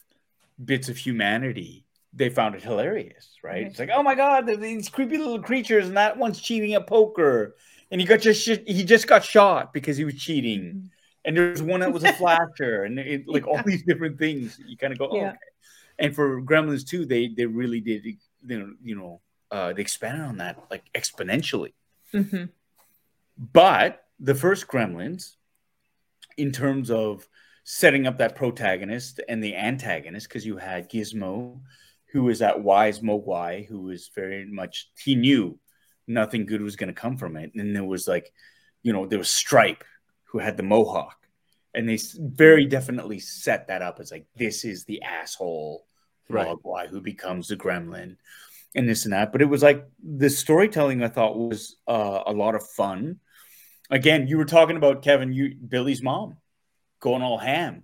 bits 0.62 0.88
of 0.88 0.96
humanity. 0.96 1.85
They 2.16 2.30
found 2.30 2.54
it 2.54 2.62
hilarious, 2.62 3.30
right? 3.44 3.64
Mhm. 3.66 3.70
It's 3.70 3.78
like, 3.78 3.90
oh 3.92 4.02
my 4.02 4.14
god, 4.14 4.46
these 4.46 4.88
creepy 4.88 5.18
little 5.18 5.40
creatures, 5.42 5.86
and 5.86 5.96
that 5.96 6.16
one's 6.16 6.40
cheating 6.40 6.74
at 6.74 6.86
poker, 6.86 7.54
and 7.90 8.00
he 8.00 8.06
got 8.06 8.20
just 8.20 8.46
he 8.66 8.82
just 8.84 9.06
got 9.06 9.22
shot 9.22 9.72
because 9.72 9.96
he 9.96 10.04
was 10.04 10.14
cheating 10.16 10.90
and 11.26 11.36
there's 11.36 11.60
one 11.62 11.80
that 11.80 11.92
was 11.92 12.04
a 12.04 12.12
flasher, 12.22 12.84
and 12.84 12.98
it, 12.98 13.26
like 13.28 13.46
all 13.46 13.60
these 13.66 13.82
different 13.82 14.18
things. 14.18 14.58
You 14.64 14.76
kind 14.76 14.92
of 14.92 14.98
go, 14.98 15.08
oh, 15.10 15.16
Yeah. 15.16 15.28
okay. 15.30 15.38
And 15.98 16.14
for 16.14 16.40
Gremlins 16.40 16.86
too, 16.88 17.04
they 17.04 17.28
they 17.28 17.46
really 17.46 17.80
did, 17.80 18.04
you 18.06 18.16
know, 18.46 18.74
you 18.82 18.94
know, 18.94 19.20
uh, 19.50 19.72
they 19.72 19.82
expanded 19.82 20.22
on 20.22 20.38
that 20.38 20.64
like 20.70 20.84
exponentially. 20.94 21.72
Mhm. 22.14 22.48
But 23.36 24.04
the 24.20 24.34
first 24.34 24.66
Gremlins, 24.68 25.36
in 26.36 26.52
terms 26.52 26.90
of 26.90 27.28
setting 27.64 28.06
up 28.06 28.18
that 28.18 28.36
protagonist 28.36 29.20
and 29.28 29.42
the 29.42 29.56
antagonist, 29.56 30.28
because 30.28 30.46
you 30.46 30.56
had 30.56 30.88
Gizmo, 30.88 31.60
who 32.16 32.24
was 32.24 32.38
that 32.38 32.62
wise 32.62 33.00
Mogwai, 33.00 33.66
who 33.66 33.82
was 33.82 34.10
very 34.14 34.46
much 34.46 34.90
he 35.04 35.14
knew 35.14 35.58
nothing 36.06 36.46
good 36.46 36.62
was 36.62 36.76
going 36.76 36.88
to 36.88 36.98
come 36.98 37.18
from 37.18 37.36
it, 37.36 37.52
and 37.54 37.76
there 37.76 37.84
was 37.84 38.08
like, 38.08 38.32
you 38.82 38.94
know, 38.94 39.06
there 39.06 39.18
was 39.18 39.28
Stripe, 39.28 39.84
who 40.24 40.38
had 40.38 40.56
the 40.56 40.62
mohawk, 40.62 41.16
and 41.74 41.86
they 41.86 41.98
very 42.16 42.64
definitely 42.64 43.18
set 43.18 43.68
that 43.68 43.82
up 43.82 44.00
as 44.00 44.10
like 44.10 44.24
this 44.34 44.64
is 44.64 44.84
the 44.84 45.02
asshole 45.02 45.84
Right. 46.28 46.48
Mogwai 46.48 46.88
who 46.88 47.02
becomes 47.02 47.48
the 47.48 47.56
Gremlin, 47.56 48.16
and 48.74 48.88
this 48.88 49.04
and 49.04 49.12
that. 49.12 49.30
But 49.30 49.42
it 49.42 49.46
was 49.46 49.62
like 49.62 49.86
the 50.02 50.30
storytelling 50.30 51.02
I 51.02 51.08
thought 51.08 51.36
was 51.36 51.76
uh, 51.86 52.22
a 52.26 52.32
lot 52.32 52.54
of 52.54 52.66
fun. 52.66 53.20
Again, 53.90 54.26
you 54.26 54.38
were 54.38 54.46
talking 54.46 54.76
about 54.76 55.02
Kevin, 55.02 55.34
you 55.34 55.54
Billy's 55.54 56.02
mom 56.02 56.38
going 57.00 57.22
all 57.22 57.38
ham. 57.38 57.82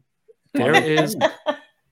There 0.55 0.75
is 0.75 1.15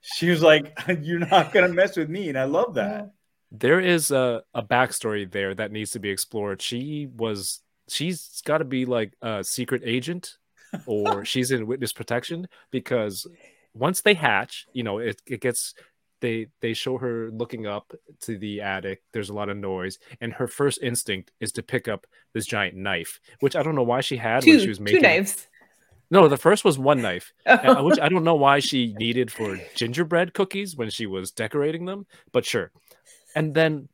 She 0.03 0.31
was 0.31 0.43
like, 0.43 0.73
"You're 1.03 1.19
not 1.21 1.53
gonna 1.53 1.69
mess 1.69 1.97
with 1.97 2.09
me," 2.09 2.29
and 2.29 2.39
I 2.39 2.45
love 2.45 2.75
that. 2.75 3.11
there 3.51 3.81
is 3.81 4.11
a, 4.11 4.43
a 4.55 4.63
backstory 4.63 5.31
there 5.31 5.55
that 5.55 5.73
needs 5.73 5.91
to 5.93 5.99
be 5.99 6.11
explored. 6.11 6.63
She 6.63 7.07
was 7.17 7.61
she's 7.89 8.41
got 8.45 8.59
to 8.59 8.65
be 8.65 8.85
like 8.87 9.15
a 9.23 9.43
secret 9.45 9.83
agent 9.85 10.37
or 10.87 11.25
she's 11.31 11.51
in 11.51 11.67
witness 11.67 11.93
protection 11.93 12.47
because 12.71 13.27
once 13.75 14.01
they 14.03 14.15
hatch, 14.15 14.67
you 14.73 14.83
know, 14.85 14.99
it, 14.99 15.21
it 15.27 15.41
gets 15.41 15.75
they 16.21 16.47
they 16.61 16.75
show 16.75 16.99
her 16.99 17.31
looking 17.33 17.67
up 17.67 17.93
to 18.23 18.39
the 18.39 18.61
attic. 18.61 19.03
There's 19.13 19.31
a 19.31 19.35
lot 19.35 19.49
of 19.49 19.57
noise, 19.57 19.99
and 20.21 20.33
her 20.35 20.47
first 20.47 20.79
instinct 20.83 21.33
is 21.41 21.51
to 21.53 21.63
pick 21.63 21.89
up 21.89 22.07
this 22.35 22.47
giant 22.47 22.77
knife, 22.77 23.19
which 23.41 23.57
I 23.57 23.63
don't 23.63 23.75
know 23.75 23.83
why 23.83 24.01
she 24.03 24.17
had 24.19 24.45
when 24.47 24.59
she 24.61 24.69
was 24.69 24.79
making 24.81 25.01
two 25.01 25.03
making. 25.03 25.19
knives. 25.19 25.47
No, 26.11 26.27
the 26.29 26.37
first 26.37 26.65
was 26.65 26.79
one 26.79 27.01
knife, 27.03 27.33
Oh. 27.47 27.85
which 27.85 28.01
I 28.01 28.09
don't 28.09 28.25
know 28.25 28.35
why 28.35 28.59
she 28.59 28.95
needed 28.95 29.31
for 29.31 29.59
gingerbread 29.77 30.35
cookies 30.35 30.75
when 30.77 30.91
she 30.91 31.07
was 31.07 31.31
decorating 31.31 31.85
them, 31.85 32.07
but 32.33 32.45
sure. 32.45 32.73
And 33.35 33.55
then 33.55 33.89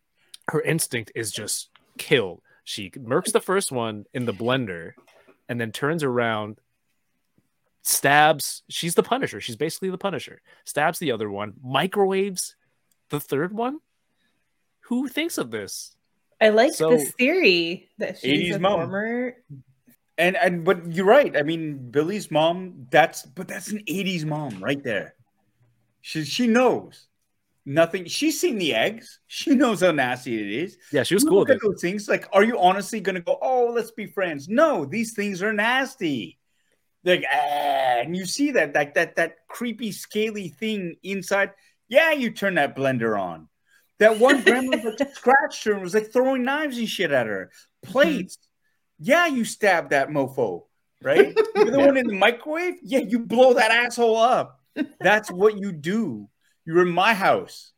her 0.49 0.63
instinct 0.63 1.13
is 1.15 1.31
just 1.31 1.69
kill. 1.99 2.43
She 2.65 2.91
murks 2.91 3.33
the 3.33 3.41
first 3.41 3.71
one 3.71 4.07
in 4.15 4.25
the 4.25 4.33
blender 4.33 4.93
and 5.49 5.61
then 5.61 5.73
turns 5.73 6.03
around, 6.03 6.59
stabs. 7.83 8.63
She's 8.69 8.95
the 8.95 9.03
Punisher. 9.03 9.41
She's 9.41 9.57
basically 9.57 9.91
the 9.91 9.99
Punisher. 9.99 10.41
Stabs 10.65 10.99
the 10.99 11.13
other 11.13 11.31
one, 11.31 11.55
microwaves 11.63 12.57
the 13.11 13.21
third 13.21 13.53
one. 13.53 13.81
Who 14.89 15.09
thinks 15.09 15.37
of 15.39 15.51
this? 15.51 15.97
I 16.41 16.49
like 16.51 16.75
So- 16.75 16.91
this 16.91 17.13
theory 17.13 17.89
that 17.99 18.19
she's 18.19 18.53
80s 18.53 18.57
a 18.57 18.59
mom. 18.59 18.73
former. 18.81 19.37
And 20.19 20.37
and 20.37 20.65
but 20.65 20.93
you're 20.93 21.07
right. 21.07 21.37
I 21.37 21.43
mean, 21.43 21.91
Billy's 21.91 22.31
mom. 22.31 22.87
That's 22.91 23.23
but 23.23 23.49
that's 23.49 23.69
an 23.69 23.81
'80s 23.87 24.25
mom 24.25 24.63
right 24.63 24.83
there. 24.83 25.15
She 26.01 26.25
she 26.25 26.47
knows 26.47 27.09
nothing. 27.67 28.07
She's 28.07 28.41
seen 28.41 28.59
the 28.59 28.75
eggs. 28.75 29.19
She 29.27 29.55
knows 29.55 29.83
how 29.83 29.91
nasty 29.91 30.41
it 30.41 30.65
is. 30.65 30.79
Yeah, 30.93 31.03
she 31.03 31.15
was 31.15 31.25
You 31.25 31.31
cool 31.31 31.39
look 31.41 31.51
at 31.51 31.59
those 31.63 31.81
things. 31.83 32.09
Like, 32.09 32.29
are 32.33 32.45
you 32.45 32.59
honestly 32.59 33.01
going 33.01 33.17
to 33.17 33.21
go? 33.21 33.39
Oh, 33.43 33.73
let's 33.75 33.91
be 33.91 34.07
friends. 34.07 34.49
No, 34.49 34.85
these 34.85 35.13
things 35.13 35.43
are 35.43 35.53
nasty. 35.53 36.39
Like, 37.05 37.25
ah, 37.31 38.01
and 38.01 38.17
you 38.17 38.25
see 38.25 38.53
that 38.53 38.75
like 38.75 38.95
that 38.95 39.17
that 39.17 39.47
creepy 39.49 39.93
scaly 39.93 40.49
thing 40.49 40.97
inside. 41.03 41.51
Yeah, 41.89 42.13
you 42.13 42.31
turn 42.31 42.55
that 42.55 42.77
blender 42.77 43.21
on. 43.21 43.49
That 43.99 44.19
one 44.19 44.43
grandma 44.45 44.79
like 44.83 45.15
scratched 45.15 45.65
her 45.65 45.73
and 45.73 45.83
was 45.83 45.95
like 45.95 46.13
throwing 46.13 46.43
knives 46.45 46.79
and 46.79 46.89
shit 46.89 47.11
at 47.11 47.27
her. 47.27 47.51
Plates. 47.83 48.39
Yeah, 48.99 49.27
you 49.27 49.45
stab 49.45 49.91
that 49.91 50.09
mofo, 50.09 50.65
right? 51.03 51.37
You're 51.57 51.71
the 51.71 51.79
one 51.79 51.97
in 51.97 52.07
the 52.07 52.15
microwave. 52.15 52.75
Yeah, 52.83 53.01
you 53.01 53.19
blow 53.21 53.55
that 53.55 53.71
asshole 53.71 54.17
up. 54.17 54.61
That's 55.01 55.31
what 55.31 55.59
you 55.59 55.73
do. 55.73 56.29
You're 56.65 56.83
in 56.83 56.91
my 56.93 57.15
house, 57.15 57.73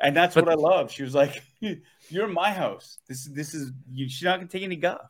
and 0.00 0.16
that's 0.16 0.34
But- 0.34 0.46
what 0.46 0.52
I 0.52 0.56
love. 0.56 0.90
She 0.90 1.02
was 1.02 1.14
like, 1.14 1.42
"You're 1.60 2.26
in 2.28 2.34
my 2.34 2.50
house. 2.50 2.98
This 3.08 3.24
this 3.24 3.54
is 3.54 3.72
you. 3.92 4.08
She's 4.08 4.24
not 4.24 4.38
gonna 4.38 4.48
take 4.48 4.62
any 4.62 4.76
guff." 4.76 5.00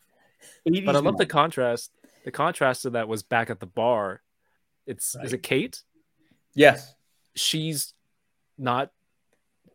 But 0.64 0.96
I 0.96 1.00
love 1.00 1.16
the 1.16 1.26
contrast. 1.26 1.90
The 2.24 2.30
contrast 2.30 2.82
to 2.82 2.90
that 2.90 3.08
was 3.08 3.22
back 3.22 3.50
at 3.50 3.58
the 3.60 3.66
bar. 3.66 4.22
It's 4.86 5.16
is 5.22 5.32
it 5.32 5.42
Kate? 5.42 5.82
yes. 6.54 6.94
She's 7.34 7.94
not 8.56 8.90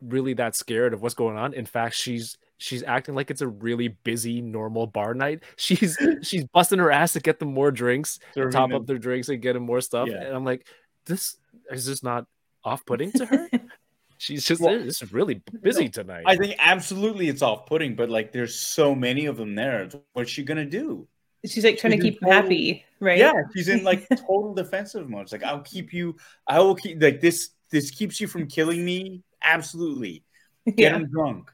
really 0.01 0.33
that 0.33 0.53
scared 0.55 0.93
of 0.93 1.01
what's 1.01 1.15
going 1.15 1.37
on. 1.37 1.53
In 1.53 1.65
fact, 1.65 1.95
she's 1.95 2.37
she's 2.63 2.81
acting 2.83 3.13
like 3.13 3.29
it's 3.29 3.41
a 3.41 3.47
really 3.47 3.89
busy 3.89 4.41
normal 4.41 4.87
bar 4.87 5.13
night. 5.13 5.43
She's 5.57 5.97
she's 6.21 6.45
busting 6.45 6.79
her 6.79 6.91
ass 6.91 7.11
to 7.13 7.19
get 7.19 7.39
them 7.39 7.53
more 7.53 7.71
drinks, 7.71 8.19
Serving 8.33 8.53
top 8.53 8.69
them- 8.69 8.81
up 8.81 8.87
their 8.87 8.97
drinks 8.97 9.27
and 9.27 9.41
get 9.41 9.53
them 9.53 9.63
more 9.63 9.81
stuff. 9.81 10.07
Yeah. 10.09 10.23
And 10.23 10.35
I'm 10.35 10.45
like, 10.45 10.65
this 11.05 11.35
is 11.69 11.85
this 11.85 12.03
not 12.03 12.25
off-putting 12.63 13.11
to 13.13 13.25
her? 13.25 13.49
She's 14.17 14.45
just 14.45 14.61
Well, 14.61 14.79
this 14.79 15.01
is 15.01 15.11
really 15.11 15.41
busy 15.61 15.89
tonight. 15.89 16.23
I 16.25 16.37
think 16.37 16.55
absolutely 16.57 17.27
it's 17.27 17.41
off-putting, 17.41 17.95
but 17.97 18.09
like 18.09 18.31
there's 18.31 18.57
so 18.57 18.95
many 18.95 19.25
of 19.25 19.35
them 19.35 19.55
there. 19.55 19.89
What's 20.13 20.31
she 20.31 20.43
gonna 20.43 20.65
do? 20.65 21.05
She's 21.45 21.65
like 21.65 21.77
trying 21.77 21.91
to 21.91 21.97
She's 21.97 22.05
in 22.05 22.11
keep 22.13 22.21
him 22.21 22.29
total- 22.29 22.41
happy, 22.43 22.85
right? 23.01 23.17
Yeah, 23.17 23.33
she's 23.53 23.67
in 23.67 23.83
like 23.83 24.07
total 24.15 24.53
defensive 24.53 25.09
mode. 25.09 25.23
It's 25.23 25.33
like 25.33 25.43
I'll 25.43 25.59
keep 25.59 25.91
you. 25.91 26.15
I 26.47 26.59
will 26.59 26.75
keep 26.75 27.01
like 27.01 27.19
this. 27.19 27.49
This 27.69 27.91
keeps 27.91 28.21
you 28.21 28.27
from 28.27 28.47
killing 28.47 28.85
me. 28.85 29.21
Absolutely, 29.41 30.23
get 30.65 30.77
yeah. 30.77 30.95
him 30.95 31.09
drunk. 31.11 31.51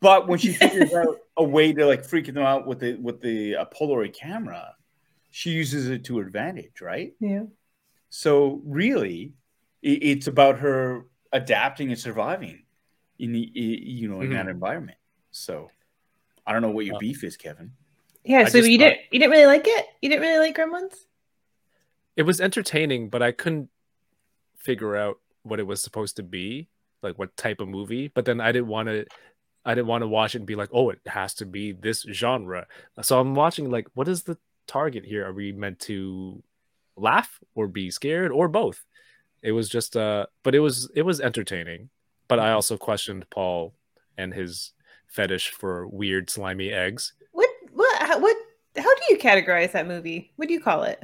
But 0.00 0.26
when 0.28 0.38
she 0.38 0.52
figures 0.52 0.92
out 0.94 1.18
a 1.36 1.44
way 1.44 1.72
to 1.72 1.86
like 1.86 2.04
freak 2.04 2.26
them 2.26 2.38
out 2.38 2.66
with 2.66 2.80
the 2.80 2.94
with 2.96 3.20
the 3.20 3.56
uh, 3.56 3.64
Polaroid 3.66 4.14
camera, 4.14 4.74
she 5.30 5.50
uses 5.50 5.88
it 5.88 6.04
to 6.04 6.18
her 6.18 6.26
advantage, 6.26 6.80
right? 6.80 7.12
yeah. 7.20 7.42
So 8.12 8.60
really, 8.64 9.34
it, 9.82 10.02
it's 10.02 10.26
about 10.26 10.58
her 10.58 11.06
adapting 11.32 11.90
and 11.90 11.98
surviving 11.98 12.64
in 13.18 13.32
the 13.32 13.38
you 13.54 14.08
know 14.08 14.20
in 14.20 14.30
that 14.32 14.46
Mhm. 14.46 14.50
environment. 14.50 14.98
So 15.30 15.70
I 16.46 16.52
don't 16.52 16.62
know 16.62 16.70
what 16.70 16.86
your 16.86 16.98
beef 16.98 17.22
is, 17.22 17.36
Kevin. 17.36 17.72
Yeah, 18.24 18.40
I 18.40 18.44
so 18.46 18.58
you 18.58 18.78
thought- 18.78 18.84
didn't 18.84 19.00
you 19.12 19.18
didn't 19.20 19.30
really 19.32 19.46
like 19.46 19.66
it? 19.66 19.86
You 20.02 20.08
didn't 20.08 20.22
really 20.22 20.38
like 20.38 20.56
Gremlins? 20.56 20.94
it 22.16 22.22
was 22.24 22.40
entertaining, 22.40 23.08
but 23.08 23.22
I 23.22 23.32
couldn't 23.32 23.70
figure 24.56 24.96
out 24.96 25.20
what 25.42 25.58
it 25.60 25.62
was 25.62 25.80
supposed 25.82 26.16
to 26.16 26.22
be, 26.22 26.68
like 27.02 27.18
what 27.18 27.34
type 27.36 27.60
of 27.60 27.68
movie. 27.68 28.08
But 28.08 28.24
then 28.26 28.40
I 28.42 28.52
didn't 28.52 28.66
want 28.68 28.88
to, 28.88 29.06
I 29.64 29.74
didn't 29.74 29.88
want 29.88 30.02
to 30.02 30.08
watch 30.08 30.34
it 30.34 30.38
and 30.38 30.46
be 30.46 30.56
like, 30.56 30.70
oh, 30.72 30.90
it 30.90 31.00
has 31.06 31.34
to 31.34 31.46
be 31.46 31.72
this 31.72 32.02
genre. 32.10 32.66
So 33.02 33.20
I'm 33.20 33.34
watching 33.34 33.70
like, 33.70 33.88
what 33.94 34.08
is 34.08 34.22
the 34.22 34.38
target 34.66 35.04
here? 35.04 35.26
Are 35.26 35.32
we 35.32 35.52
meant 35.52 35.80
to 35.80 36.42
laugh 36.96 37.38
or 37.54 37.66
be 37.68 37.90
scared 37.90 38.32
or 38.32 38.48
both? 38.48 38.84
It 39.42 39.52
was 39.52 39.68
just, 39.68 39.96
uh, 39.96 40.26
but 40.42 40.54
it 40.54 40.60
was 40.60 40.90
it 40.94 41.02
was 41.02 41.20
entertaining. 41.20 41.90
But 42.28 42.38
I 42.38 42.52
also 42.52 42.76
questioned 42.76 43.28
Paul 43.30 43.74
and 44.16 44.32
his 44.32 44.72
fetish 45.08 45.50
for 45.50 45.86
weird 45.88 46.30
slimy 46.30 46.70
eggs. 46.70 47.12
What 47.32 47.48
what 47.72 48.02
how, 48.02 48.18
what 48.18 48.36
how 48.76 48.94
do 48.94 49.02
you 49.10 49.18
categorize 49.18 49.72
that 49.72 49.88
movie? 49.88 50.32
What 50.36 50.48
do 50.48 50.54
you 50.54 50.60
call 50.60 50.84
it? 50.84 51.02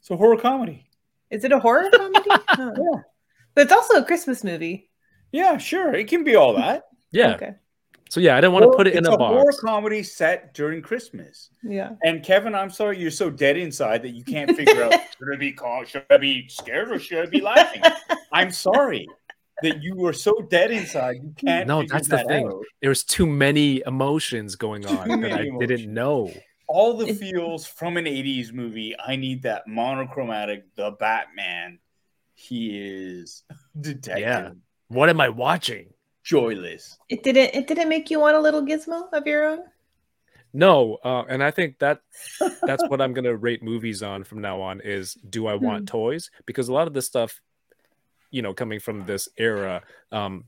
It's 0.00 0.10
a 0.10 0.16
horror 0.16 0.36
comedy. 0.36 0.86
Is 1.30 1.44
it 1.44 1.52
a 1.52 1.58
horror 1.58 1.88
comedy? 1.94 2.30
Huh. 2.48 2.72
Yeah. 2.76 3.00
But 3.54 3.62
it's 3.62 3.72
also 3.72 3.94
a 3.94 4.04
Christmas 4.04 4.44
movie. 4.44 4.90
Yeah, 5.30 5.56
sure, 5.56 5.94
it 5.94 6.08
can 6.08 6.24
be 6.24 6.36
all 6.36 6.54
that. 6.54 6.84
Yeah. 7.10 7.34
Okay. 7.34 7.54
So 8.12 8.20
yeah, 8.20 8.36
I 8.36 8.42
didn't 8.42 8.52
want 8.52 8.70
to 8.70 8.76
put 8.76 8.86
it 8.86 8.92
in 8.92 8.98
It's 8.98 9.08
a 9.08 9.16
horror 9.16 9.44
box. 9.44 9.60
comedy 9.60 10.02
set 10.02 10.52
during 10.52 10.82
Christmas. 10.82 11.48
Yeah. 11.62 11.92
And 12.04 12.22
Kevin, 12.22 12.54
I'm 12.54 12.68
sorry, 12.68 12.98
you're 12.98 13.10
so 13.10 13.30
dead 13.30 13.56
inside 13.56 14.02
that 14.02 14.10
you 14.10 14.22
can't 14.22 14.54
figure 14.54 14.82
out 14.84 14.92
should 15.18 15.32
I 15.32 15.36
be 15.38 15.50
called, 15.50 15.88
should 15.88 16.04
I 16.10 16.18
be 16.18 16.46
scared 16.46 16.92
or 16.92 16.98
should 16.98 17.26
I 17.26 17.30
be 17.30 17.40
laughing? 17.40 17.80
I'm 18.30 18.50
sorry 18.50 19.08
that 19.62 19.82
you 19.82 19.96
were 19.96 20.12
so 20.12 20.34
dead 20.50 20.70
inside 20.72 21.20
you 21.22 21.32
can't. 21.38 21.66
No, 21.66 21.80
figure 21.80 21.94
that's 21.94 22.08
the 22.08 22.16
that 22.16 22.26
thing. 22.26 22.46
out. 22.48 22.62
There's 22.82 23.02
too 23.02 23.26
many 23.26 23.82
emotions 23.86 24.56
going 24.56 24.84
on 24.84 25.08
Too 25.08 25.16
that 25.22 25.32
I 25.32 25.44
emotions. 25.44 25.68
didn't 25.68 25.94
know. 25.94 26.30
All 26.68 26.98
the 26.98 27.14
feels 27.14 27.64
from 27.66 27.96
an 27.96 28.04
'80s 28.04 28.52
movie. 28.52 28.94
I 29.02 29.16
need 29.16 29.44
that 29.44 29.66
monochromatic, 29.66 30.64
the 30.76 30.90
Batman. 30.90 31.78
He 32.34 32.76
is 32.78 33.42
detective, 33.80 34.20
Yeah. 34.20 34.50
What 34.88 35.08
am 35.08 35.18
I 35.18 35.30
watching? 35.30 35.91
Joyless. 36.22 36.98
It 37.08 37.22
didn't 37.22 37.54
it 37.54 37.66
didn't 37.66 37.88
make 37.88 38.10
you 38.10 38.20
want 38.20 38.36
a 38.36 38.40
little 38.40 38.62
gizmo 38.62 39.12
of 39.12 39.26
your 39.26 39.46
own? 39.46 39.60
No, 40.54 40.98
uh, 41.02 41.24
and 41.28 41.42
I 41.42 41.50
think 41.50 41.78
that 41.78 42.02
that's 42.62 42.82
what 42.88 43.00
I'm 43.00 43.14
gonna 43.14 43.34
rate 43.34 43.62
movies 43.62 44.02
on 44.02 44.22
from 44.24 44.40
now 44.40 44.60
on 44.60 44.80
is 44.80 45.14
do 45.14 45.46
I 45.46 45.54
want 45.54 45.88
toys? 45.88 46.30
Because 46.46 46.68
a 46.68 46.72
lot 46.72 46.86
of 46.86 46.92
this 46.94 47.06
stuff, 47.06 47.40
you 48.30 48.42
know, 48.42 48.52
coming 48.52 48.78
from 48.78 49.06
this 49.06 49.28
era, 49.38 49.82
um, 50.10 50.44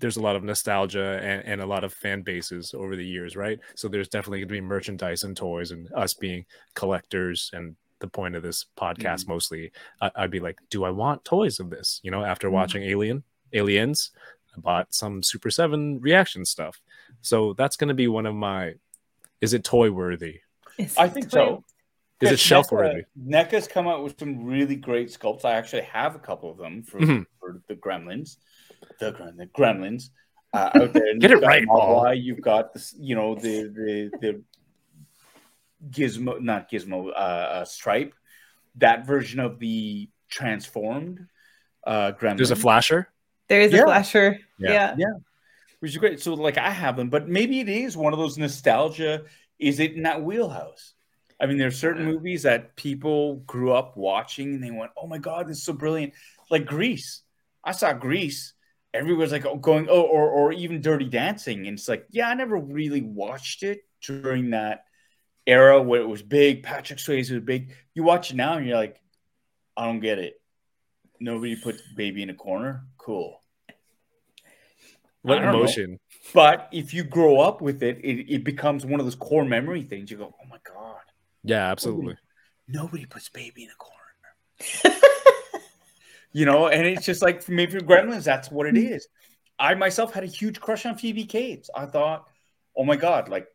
there's 0.00 0.16
a 0.16 0.22
lot 0.22 0.34
of 0.36 0.42
nostalgia 0.42 1.20
and, 1.22 1.44
and 1.44 1.60
a 1.60 1.66
lot 1.66 1.84
of 1.84 1.92
fan 1.92 2.22
bases 2.22 2.74
over 2.74 2.96
the 2.96 3.04
years, 3.06 3.36
right? 3.36 3.60
So 3.74 3.88
there's 3.88 4.08
definitely 4.08 4.40
gonna 4.40 4.52
be 4.52 4.60
merchandise 4.60 5.24
and 5.24 5.36
toys, 5.36 5.70
and 5.70 5.92
us 5.92 6.14
being 6.14 6.46
collectors 6.74 7.50
and 7.52 7.76
the 8.00 8.08
point 8.08 8.34
of 8.34 8.42
this 8.42 8.66
podcast 8.76 9.28
mostly, 9.28 9.72
I, 10.00 10.10
I'd 10.16 10.30
be 10.30 10.40
like, 10.40 10.58
do 10.70 10.84
I 10.84 10.90
want 10.90 11.24
toys 11.24 11.60
of 11.60 11.70
this? 11.70 12.00
You 12.02 12.10
know, 12.10 12.24
after 12.24 12.48
Mhm. 12.48 12.52
watching 12.52 12.82
Alien, 12.82 13.22
Aliens, 13.52 14.10
I 14.56 14.60
bought 14.60 14.94
some 14.94 15.22
Super 15.22 15.50
Seven 15.50 16.00
reaction 16.00 16.44
stuff. 16.44 16.80
So 17.20 17.52
that's 17.54 17.76
going 17.76 17.88
to 17.88 17.94
be 17.94 18.08
one 18.08 18.26
of 18.26 18.34
my. 18.34 18.74
Is 19.40 19.52
it 19.54 19.64
toy 19.64 19.90
worthy? 19.90 20.40
I 20.98 21.08
think 21.08 21.30
so. 21.30 21.64
Is 22.20 22.30
it 22.32 22.38
shelf 22.38 22.68
NECA- 22.68 22.72
worthy? 22.72 23.02
NECA's 23.22 23.68
come 23.68 23.86
out 23.86 24.02
with 24.02 24.18
some 24.18 24.44
really 24.44 24.76
great 24.76 25.08
sculpts. 25.08 25.44
I 25.44 25.52
actually 25.52 25.82
have 25.82 26.14
a 26.14 26.18
couple 26.18 26.50
of 26.50 26.56
them 26.56 26.82
for, 26.82 26.98
Mhm. 27.00 27.26
for 27.38 27.60
the 27.68 27.74
Gremlins, 27.74 28.36
the, 28.98 29.12
Grem- 29.12 29.36
the 29.36 29.46
Gremlins 29.46 30.10
uh, 30.54 30.70
out 30.74 30.92
there. 30.94 31.14
Get 31.18 31.30
you've 31.30 31.38
it 31.38 31.40
got 31.42 31.46
right, 31.48 31.66
Paul. 31.66 32.04
Mogwai, 32.04 32.22
You've 32.22 32.40
got 32.40 32.72
this, 32.72 32.94
you 32.98 33.14
know, 33.14 33.34
the 33.34 33.64
the 33.64 34.10
the 34.20 34.42
Gizmo, 35.90 36.40
not 36.40 36.70
Gizmo, 36.70 37.08
uh, 37.08 37.10
uh, 37.12 37.64
Stripe. 37.64 38.14
That 38.76 39.06
version 39.06 39.38
of 39.40 39.58
the 39.58 40.08
transformed 40.30 41.26
uh, 41.86 42.12
Gremlin. 42.18 42.36
There's 42.38 42.50
a 42.50 42.56
flasher. 42.56 43.08
There 43.48 43.60
is 43.60 43.72
Yeah. 43.72 43.82
a 43.82 43.84
flasher. 43.86 44.38
Yeah. 44.58 44.94
Yeah. 44.98 45.14
which 45.80 45.90
is 45.92 45.98
great. 45.98 46.20
So, 46.20 46.32
like, 46.34 46.56
I 46.56 46.70
have 46.70 46.96
them, 46.96 47.10
but 47.10 47.28
maybe 47.28 47.60
it 47.60 47.68
is 47.68 47.96
one 47.96 48.12
of 48.14 48.18
those 48.18 48.38
nostalgia. 48.38 49.24
Is 49.58 49.80
it 49.80 49.92
in 49.92 50.04
that 50.04 50.22
wheelhouse? 50.22 50.94
I 51.40 51.46
mean, 51.46 51.58
there's 51.58 51.78
certain 51.78 52.04
movies 52.06 52.44
that 52.44 52.74
people 52.76 53.36
grew 53.46 53.72
up 53.72 53.96
watching 53.96 54.54
and 54.54 54.62
they 54.64 54.70
went, 54.70 54.92
"Oh 54.96 55.06
my 55.06 55.18
god, 55.18 55.46
this 55.48 55.58
is 55.58 55.64
so 55.64 55.72
brilliant!" 55.74 56.14
Like 56.50 56.64
Grease. 56.66 57.22
I 57.62 57.72
saw 57.72 57.92
Grease. 57.92 58.54
Everyone's 58.94 59.32
like 59.32 59.44
oh, 59.44 59.56
going, 59.56 59.88
"Oh," 59.90 60.02
or 60.02 60.30
or 60.30 60.52
even 60.52 60.80
Dirty 60.80 61.06
Dancing, 61.08 61.66
and 61.66 61.78
it's 61.78 61.88
like, 61.88 62.06
yeah, 62.10 62.28
I 62.28 62.34
never 62.34 62.56
really 62.56 63.02
watched 63.02 63.62
it 63.62 63.80
during 64.06 64.50
that 64.50 64.84
era 65.46 65.82
where 65.82 66.00
it 66.00 66.08
was 66.08 66.22
big. 66.22 66.62
Patrick 66.62 66.98
Swayze 66.98 67.30
was 67.30 67.42
big. 67.42 67.72
You 67.94 68.04
watch 68.04 68.30
it 68.30 68.36
now 68.36 68.56
and 68.56 68.66
you're 68.66 68.76
like, 68.76 69.00
I 69.76 69.84
don't 69.86 70.00
get 70.00 70.18
it. 70.18 70.40
Nobody 71.20 71.56
puts 71.56 71.82
baby 71.96 72.22
in 72.22 72.30
a 72.30 72.34
corner. 72.34 72.84
Cool. 72.98 73.40
What 75.22 75.36
don't 75.36 75.44
know. 75.44 75.58
emotion? 75.58 75.98
But 76.34 76.68
if 76.72 76.92
you 76.92 77.02
grow 77.04 77.40
up 77.40 77.60
with 77.62 77.82
it, 77.82 77.98
it, 78.04 78.32
it 78.32 78.44
becomes 78.44 78.84
one 78.84 79.00
of 79.00 79.06
those 79.06 79.14
core 79.14 79.44
memory 79.44 79.82
things. 79.82 80.10
You 80.10 80.18
go, 80.18 80.34
oh 80.38 80.48
my 80.48 80.58
God, 80.66 81.00
Yeah, 81.42 81.70
absolutely. 81.70 82.16
nobody 82.68 83.06
puts 83.06 83.28
baby 83.30 83.64
in 83.64 83.70
a 83.70 83.74
corner. 83.74 85.00
you 86.32 86.44
know, 86.44 86.68
and 86.68 86.86
it's 86.86 87.06
just 87.06 87.22
like 87.22 87.48
maybe 87.48 87.72
for 87.72 87.80
Gremlins, 87.80 88.24
that's 88.24 88.50
what 88.50 88.66
it 88.66 88.76
hmm. 88.76 88.92
is. 88.92 89.08
I 89.58 89.74
myself 89.74 90.12
had 90.12 90.24
a 90.24 90.28
huge 90.28 90.60
crush 90.60 90.84
on 90.84 90.96
Phoebe 90.96 91.24
Cates. 91.24 91.70
I 91.74 91.86
thought, 91.86 92.26
oh 92.76 92.84
my 92.84 92.96
God, 92.96 93.28
like 93.28 93.46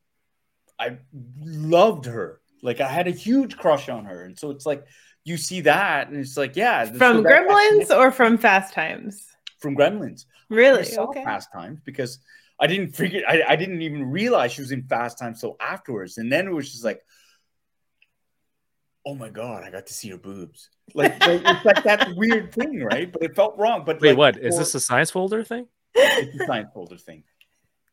I 0.80 0.98
loved 1.40 2.06
her. 2.06 2.42
Like 2.64 2.82
I 2.82 2.88
had 2.88 3.08
a 3.08 3.12
huge 3.12 3.58
crush 3.58 3.90
on 3.90 4.06
her. 4.06 4.24
And 4.24 4.38
so 4.40 4.50
it's 4.50 4.66
like 4.66 4.86
you 5.30 5.38
see 5.38 5.62
that 5.62 6.10
and 6.10 6.18
it's 6.18 6.36
like, 6.38 6.56
yeah. 6.56 6.86
From 6.86 7.24
Gremlins 7.24 7.96
or 7.96 8.12
from 8.12 8.38
Fast 8.38 8.74
Times? 8.74 9.28
From 9.60 9.76
Gremlins. 9.76 10.26
I 10.52 10.56
Really? 10.56 10.84
saw 10.86 11.04
Okay. 11.10 11.24
Fast 11.24 11.50
Times 11.54 11.80
because 11.86 12.20
I 12.60 12.68
didn't 12.68 12.90
figure 12.96 13.22
I, 13.28 13.44
I 13.50 13.56
didn't 13.56 13.82
even 13.82 14.06
realize 14.10 14.52
she 14.52 14.62
was 14.62 14.72
in 14.72 14.84
Fast 14.84 15.18
Times 15.20 15.40
till 15.42 15.56
afterwards. 15.62 16.18
And 16.18 16.32
then 16.32 16.48
it 16.48 16.54
was 16.54 16.72
just 16.72 16.84
like, 16.84 17.02
oh 19.06 19.16
my 19.16 19.30
god, 19.30 19.64
I 19.64 19.72
got 19.72 19.88
to 19.88 19.94
see 19.94 20.10
her 20.10 20.18
boobs. 20.18 20.70
Like, 20.94 21.20
like 21.26 21.42
it's 21.46 21.66
like 21.66 21.84
that 21.84 22.10
weird 22.16 22.54
thing, 22.54 22.82
right? 22.84 23.12
But 23.12 23.24
it 23.24 23.36
felt 23.36 23.58
wrong. 23.58 23.84
But 23.86 24.02
Wait, 24.02 24.10
like, 24.10 24.18
what? 24.18 24.38
Is 24.38 24.56
for- 24.56 24.60
this 24.60 24.76
a 24.76 24.80
science 24.80 25.12
folder 25.12 25.44
thing? 25.44 25.68
it's 25.96 26.42
a 26.42 26.46
science 26.46 26.70
folder 26.74 26.98
thing? 26.98 27.24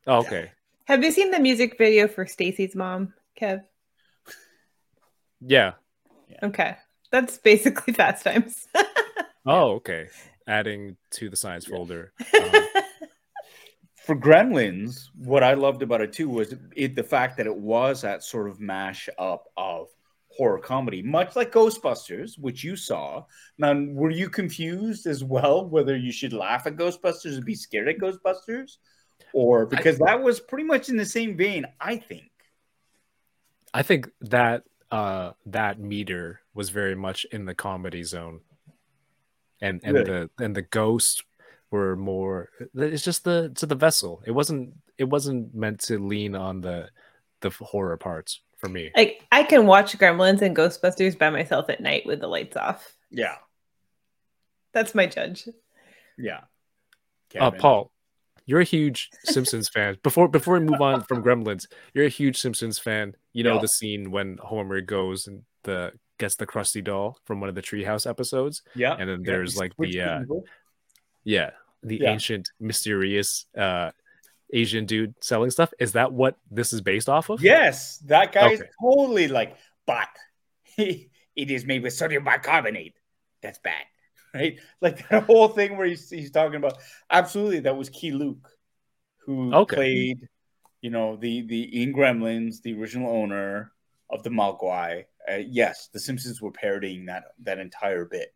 Oh, 0.06 0.18
okay. 0.18 0.50
Have 0.86 1.02
you 1.02 1.10
seen 1.10 1.30
the 1.30 1.38
music 1.40 1.76
video 1.78 2.06
for 2.08 2.26
Stacy's 2.26 2.74
mom, 2.76 3.12
Kev? 3.40 3.62
Yeah. 5.40 5.72
Okay. 6.42 6.76
That's 7.16 7.38
basically 7.38 7.92
Fast 7.94 8.24
Times. 8.24 8.68
Oh, 9.46 9.76
okay. 9.76 10.08
Adding 10.46 10.98
to 11.12 11.30
the 11.30 11.36
science 11.36 11.64
folder. 11.64 12.12
Um, 12.38 12.62
For 14.04 14.14
Gremlins, 14.14 15.08
what 15.16 15.42
I 15.42 15.54
loved 15.54 15.82
about 15.82 16.02
it 16.02 16.12
too 16.12 16.28
was 16.28 16.54
it 16.76 16.94
the 16.94 17.02
fact 17.02 17.38
that 17.38 17.46
it 17.46 17.56
was 17.56 18.02
that 18.02 18.22
sort 18.22 18.48
of 18.48 18.60
mash 18.60 19.08
up 19.18 19.44
of 19.56 19.88
horror 20.28 20.58
comedy, 20.60 21.02
much 21.02 21.34
like 21.34 21.50
Ghostbusters, 21.50 22.38
which 22.38 22.62
you 22.62 22.76
saw. 22.76 23.24
Now, 23.56 23.74
were 23.74 24.10
you 24.10 24.28
confused 24.28 25.06
as 25.06 25.24
well 25.24 25.66
whether 25.66 25.96
you 25.96 26.12
should 26.12 26.34
laugh 26.34 26.66
at 26.66 26.76
Ghostbusters 26.76 27.36
and 27.36 27.44
be 27.44 27.54
scared 27.54 27.88
at 27.88 27.98
Ghostbusters? 27.98 28.76
Or 29.32 29.64
because 29.66 30.00
I, 30.02 30.04
that 30.10 30.22
was 30.22 30.38
pretty 30.38 30.64
much 30.64 30.90
in 30.90 30.98
the 30.98 31.06
same 31.06 31.36
vein, 31.36 31.64
I 31.80 31.96
think. 31.96 32.30
I 33.74 33.82
think 33.82 34.08
that 34.20 34.62
uh 34.90 35.32
that 35.46 35.78
meter 35.80 36.40
was 36.54 36.70
very 36.70 36.94
much 36.94 37.26
in 37.32 37.44
the 37.44 37.54
comedy 37.54 38.02
zone. 38.02 38.40
And 39.60 39.80
and 39.84 39.94
really? 39.94 40.04
the 40.04 40.30
and 40.38 40.54
the 40.54 40.62
ghosts 40.62 41.22
were 41.70 41.96
more 41.96 42.50
it's 42.74 43.02
just 43.02 43.24
the 43.24 43.52
to 43.56 43.66
the 43.66 43.74
vessel. 43.74 44.22
It 44.26 44.32
wasn't 44.32 44.74
it 44.98 45.04
wasn't 45.04 45.54
meant 45.54 45.80
to 45.84 45.98
lean 45.98 46.34
on 46.34 46.60
the 46.60 46.88
the 47.40 47.50
horror 47.50 47.96
parts 47.96 48.40
for 48.56 48.68
me. 48.68 48.90
Like 48.96 49.22
I 49.32 49.42
can 49.42 49.66
watch 49.66 49.96
Gremlins 49.98 50.42
and 50.42 50.56
Ghostbusters 50.56 51.18
by 51.18 51.30
myself 51.30 51.68
at 51.68 51.80
night 51.80 52.06
with 52.06 52.20
the 52.20 52.28
lights 52.28 52.56
off. 52.56 52.96
Yeah. 53.10 53.36
That's 54.72 54.94
my 54.94 55.06
judge. 55.06 55.48
Yeah. 56.18 56.40
Uh, 57.38 57.50
Paul, 57.50 57.90
you're 58.46 58.60
a 58.60 58.64
huge 58.64 59.10
Simpsons 59.24 59.68
fan. 59.68 59.98
Before 60.02 60.28
before 60.28 60.54
we 60.54 60.60
move 60.60 60.80
on 60.80 61.02
from 61.02 61.22
Gremlins, 61.22 61.66
you're 61.92 62.06
a 62.06 62.10
huge 62.10 62.38
Simpsons 62.38 62.78
fan. 62.78 63.14
You 63.36 63.44
know 63.44 63.56
yeah. 63.56 63.60
the 63.60 63.68
scene 63.68 64.10
when 64.10 64.38
Homer 64.42 64.80
goes 64.80 65.26
and 65.26 65.42
the 65.64 65.92
gets 66.18 66.36
the 66.36 66.46
Krusty 66.46 66.82
doll 66.82 67.18
from 67.26 67.38
one 67.38 67.50
of 67.50 67.54
the 67.54 67.60
Treehouse 67.60 68.08
episodes. 68.08 68.62
Yeah. 68.74 68.96
And 68.98 69.10
then 69.10 69.22
there's 69.22 69.56
yeah. 69.56 69.60
like 69.60 69.72
the 69.78 70.00
uh, 70.00 70.20
yeah, 71.22 71.50
the 71.82 71.98
yeah. 71.98 72.12
ancient 72.12 72.48
mysterious 72.58 73.44
uh 73.54 73.90
Asian 74.54 74.86
dude 74.86 75.14
selling 75.20 75.50
stuff. 75.50 75.70
Is 75.78 75.92
that 75.92 76.14
what 76.14 76.38
this 76.50 76.72
is 76.72 76.80
based 76.80 77.10
off 77.10 77.28
of? 77.28 77.42
Yes, 77.42 77.98
that 78.06 78.32
guy 78.32 78.52
is 78.52 78.62
totally 78.80 79.28
like, 79.28 79.58
but 79.86 80.08
it 80.78 81.10
is 81.36 81.66
made 81.66 81.82
with 81.82 81.92
sodium 81.92 82.24
bicarbonate. 82.24 82.94
That's 83.42 83.58
bad, 83.58 83.84
right? 84.34 84.58
Like 84.80 85.06
that 85.10 85.24
whole 85.24 85.48
thing 85.48 85.76
where 85.76 85.86
he's, 85.86 86.08
he's 86.08 86.30
talking 86.30 86.56
about. 86.56 86.78
Absolutely, 87.10 87.60
that 87.60 87.76
was 87.76 87.90
Key 87.90 88.12
Luke, 88.12 88.48
who 89.26 89.52
okay. 89.52 89.76
played, 89.76 90.28
you 90.86 90.90
know, 90.90 91.16
the 91.16 91.42
the 91.42 91.82
in 91.82 91.92
Gremlins, 91.92 92.62
the 92.62 92.74
original 92.78 93.10
owner 93.10 93.72
of 94.08 94.22
the 94.22 94.30
Mogwai. 94.30 95.04
Uh, 95.28 95.42
yes, 95.44 95.88
the 95.92 95.98
Simpsons 95.98 96.40
were 96.40 96.52
parodying 96.52 97.06
that 97.06 97.24
that 97.42 97.58
entire 97.58 98.04
bit 98.04 98.32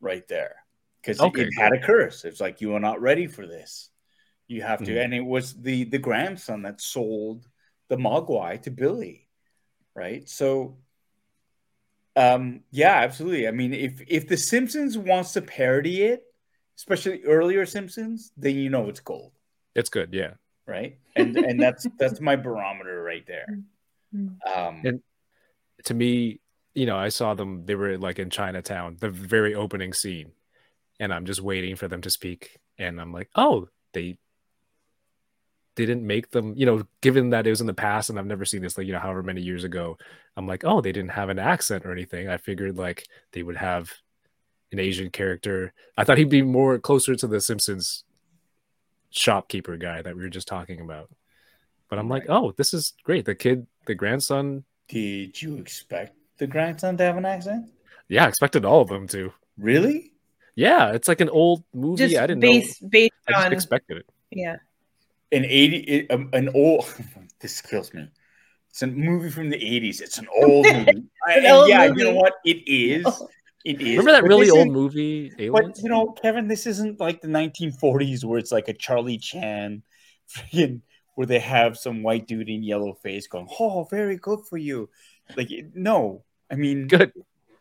right 0.00 0.26
there 0.26 0.56
because 1.02 1.20
okay, 1.20 1.42
it, 1.42 1.48
it 1.48 1.60
had 1.60 1.74
a 1.74 1.78
curse. 1.78 2.24
It's 2.24 2.40
like 2.40 2.62
you 2.62 2.74
are 2.74 2.80
not 2.80 3.02
ready 3.02 3.26
for 3.26 3.46
this 3.46 3.90
you 4.48 4.62
have 4.62 4.78
to, 4.78 4.92
mm-hmm. 4.92 5.00
and 5.00 5.14
it 5.14 5.24
was 5.24 5.54
the 5.54 5.84
the 5.84 5.98
grandson 5.98 6.62
that 6.62 6.80
sold 6.80 7.46
the 7.88 7.96
Mogwai 7.96 8.62
to 8.62 8.70
Billy, 8.70 9.28
right? 9.94 10.28
So, 10.28 10.78
um, 12.14 12.62
yeah, 12.70 12.94
absolutely. 12.94 13.48
I 13.48 13.50
mean, 13.50 13.74
if 13.74 14.02
if 14.06 14.28
The 14.28 14.36
Simpsons 14.36 14.96
wants 14.96 15.32
to 15.32 15.42
parody 15.42 16.04
it, 16.04 16.22
especially 16.78 17.24
earlier 17.24 17.66
Simpsons, 17.66 18.32
then 18.36 18.54
you 18.54 18.70
know 18.70 18.88
it's 18.88 19.00
gold. 19.00 19.32
It's 19.74 19.90
good, 19.90 20.14
yeah. 20.14 20.34
Right, 20.66 20.98
and 21.14 21.36
and 21.36 21.60
that's 21.60 21.86
that's 21.98 22.20
my 22.20 22.36
barometer 22.36 23.02
right 23.02 23.24
there. 23.26 23.46
Mm-hmm. 24.14 24.58
Um, 24.58 24.82
and 24.84 25.02
to 25.84 25.94
me, 25.94 26.40
you 26.74 26.86
know, 26.86 26.96
I 26.96 27.08
saw 27.10 27.34
them. 27.34 27.64
They 27.66 27.76
were 27.76 27.96
like 27.98 28.18
in 28.18 28.30
Chinatown, 28.30 28.96
the 28.98 29.10
very 29.10 29.54
opening 29.54 29.92
scene, 29.92 30.32
and 30.98 31.14
I'm 31.14 31.24
just 31.24 31.40
waiting 31.40 31.76
for 31.76 31.86
them 31.86 32.00
to 32.02 32.10
speak, 32.10 32.58
and 32.78 33.00
I'm 33.00 33.12
like, 33.12 33.30
oh, 33.36 33.68
they 33.94 34.18
didn't 35.76 36.06
make 36.06 36.30
them, 36.30 36.54
you 36.56 36.66
know, 36.66 36.82
given 37.02 37.30
that 37.30 37.46
it 37.46 37.50
was 37.50 37.60
in 37.60 37.66
the 37.66 37.74
past 37.74 38.08
and 38.08 38.18
I've 38.18 38.26
never 38.26 38.46
seen 38.46 38.62
this, 38.62 38.78
like, 38.78 38.86
you 38.86 38.94
know, 38.94 38.98
however 38.98 39.22
many 39.22 39.42
years 39.42 39.62
ago, 39.62 39.98
I'm 40.36 40.46
like, 40.46 40.64
oh, 40.64 40.80
they 40.80 40.90
didn't 40.90 41.10
have 41.10 41.28
an 41.28 41.38
accent 41.38 41.84
or 41.84 41.92
anything. 41.92 42.28
I 42.28 42.38
figured 42.38 42.76
like 42.76 43.06
they 43.32 43.42
would 43.42 43.56
have 43.56 43.92
an 44.72 44.78
Asian 44.78 45.10
character. 45.10 45.74
I 45.96 46.04
thought 46.04 46.18
he'd 46.18 46.30
be 46.30 46.42
more 46.42 46.78
closer 46.78 47.14
to 47.14 47.26
the 47.26 47.40
Simpsons 47.40 48.04
shopkeeper 49.10 49.76
guy 49.76 50.02
that 50.02 50.16
we 50.16 50.22
were 50.22 50.28
just 50.28 50.48
talking 50.48 50.80
about. 50.80 51.10
But 51.88 51.98
I'm 51.98 52.10
right. 52.10 52.20
like, 52.20 52.30
oh, 52.30 52.52
this 52.56 52.74
is 52.74 52.94
great. 53.04 53.24
The 53.24 53.34
kid, 53.34 53.66
the 53.86 53.94
grandson. 53.94 54.64
Did 54.88 55.40
you 55.40 55.56
expect 55.56 56.16
the 56.38 56.46
grandson 56.46 56.96
to 56.96 57.04
have 57.04 57.16
an 57.16 57.24
accent? 57.24 57.70
Yeah, 58.08 58.24
I 58.24 58.28
expected 58.28 58.64
all 58.64 58.80
of 58.82 58.88
them 58.88 59.08
to. 59.08 59.32
Really? 59.58 60.12
Yeah, 60.54 60.92
it's 60.92 61.08
like 61.08 61.20
an 61.20 61.28
old 61.28 61.64
movie. 61.74 62.08
Just 62.08 62.16
I 62.16 62.26
didn't 62.26 62.40
based, 62.40 62.82
know. 62.82 62.88
Based 62.88 63.12
I 63.28 63.32
just 63.32 63.52
expected 63.52 63.98
it. 63.98 64.06
Yeah 64.30 64.56
an 65.32 65.44
80 65.44 66.10
um, 66.10 66.30
an 66.32 66.48
old 66.50 66.92
this 67.40 67.60
kills 67.60 67.92
me 67.92 68.08
it's 68.70 68.82
a 68.82 68.86
movie 68.86 69.30
from 69.30 69.50
the 69.50 69.56
80s 69.56 70.00
it's 70.00 70.18
an 70.18 70.26
old 70.34 70.64
movie 70.72 70.90
an 70.90 71.08
and 71.28 71.46
old 71.46 71.68
yeah 71.68 71.88
movie. 71.88 72.00
you 72.00 72.04
know 72.08 72.14
what 72.14 72.34
it 72.44 72.62
is 72.68 73.04
it 73.66 73.80
is 73.80 73.98
remember 73.98 74.12
that 74.12 74.22
but 74.22 74.28
really 74.28 74.50
old 74.50 74.70
movie 74.70 75.32
Aliens? 75.38 75.52
but 75.52 75.82
you 75.82 75.88
know 75.88 76.12
kevin 76.12 76.48
this 76.48 76.66
isn't 76.66 77.00
like 77.00 77.20
the 77.20 77.28
1940s 77.28 78.24
where 78.24 78.38
it's 78.38 78.52
like 78.52 78.68
a 78.68 78.72
charlie 78.72 79.18
chan 79.18 79.82
freaking 80.30 80.80
where 81.14 81.26
they 81.26 81.38
have 81.38 81.76
some 81.76 82.02
white 82.02 82.26
dude 82.26 82.48
in 82.48 82.62
yellow 82.62 82.94
face 82.94 83.26
going 83.26 83.48
oh 83.58 83.84
very 83.90 84.16
good 84.16 84.40
for 84.48 84.56
you 84.56 84.88
like 85.36 85.50
no 85.74 86.22
i 86.50 86.54
mean 86.54 86.86
good 86.86 87.12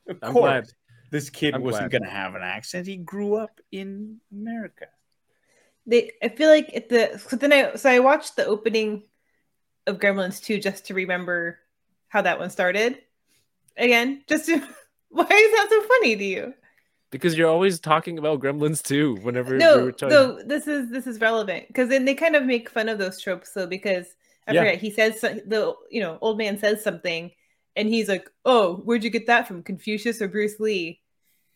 of 0.07 0.17
I'm 0.21 0.33
course 0.33 0.43
glad. 0.43 0.65
this 1.11 1.29
kid 1.29 1.55
I'm 1.55 1.63
wasn't 1.63 1.91
going 1.91 2.03
to 2.03 2.09
have 2.09 2.35
an 2.35 2.43
accent 2.43 2.87
he 2.87 2.97
grew 2.97 3.35
up 3.35 3.59
in 3.71 4.19
america 4.31 4.87
they 5.87 6.11
I 6.21 6.29
feel 6.29 6.49
like 6.49 6.71
at 6.75 6.89
the 6.89 7.17
so 7.17 7.35
then 7.35 7.53
I 7.53 7.75
so 7.75 7.89
I 7.89 7.99
watched 7.99 8.35
the 8.35 8.45
opening 8.45 9.03
of 9.87 9.99
Gremlins 9.99 10.43
2 10.43 10.59
just 10.59 10.87
to 10.87 10.93
remember 10.93 11.59
how 12.07 12.21
that 12.21 12.39
one 12.39 12.49
started. 12.49 12.99
Again, 13.77 14.23
just 14.27 14.45
to 14.47 14.67
why 15.09 15.23
is 15.23 15.29
that 15.29 15.67
so 15.69 15.81
funny 15.81 16.15
to 16.15 16.23
you? 16.23 16.53
Because 17.11 17.37
you're 17.37 17.49
always 17.49 17.79
talking 17.79 18.17
about 18.17 18.41
Gremlins 18.41 18.81
too. 18.83 19.15
whenever 19.21 19.57
no, 19.57 19.91
talking... 19.91 20.09
so 20.09 20.41
this 20.45 20.67
is 20.67 20.89
this 20.89 21.07
is 21.07 21.19
relevant 21.21 21.67
because 21.67 21.89
then 21.89 22.03
they 22.05 22.15
kind 22.15 22.35
of 22.35 22.43
make 22.43 22.69
fun 22.69 22.89
of 22.89 22.97
those 22.97 23.21
tropes. 23.21 23.53
So 23.53 23.67
because 23.67 24.07
I 24.47 24.53
yeah. 24.53 24.61
forget 24.61 24.79
he 24.79 24.91
says 24.91 25.21
the 25.21 25.75
you 25.89 26.01
know 26.01 26.17
old 26.21 26.37
man 26.37 26.57
says 26.57 26.83
something 26.83 27.31
and 27.75 27.87
he's 27.87 28.09
like, 28.09 28.29
"Oh, 28.43 28.77
where'd 28.77 29.03
you 29.03 29.09
get 29.09 29.27
that 29.27 29.47
from? 29.47 29.63
Confucius 29.63 30.21
or 30.21 30.27
Bruce 30.27 30.59
Lee?" 30.59 31.01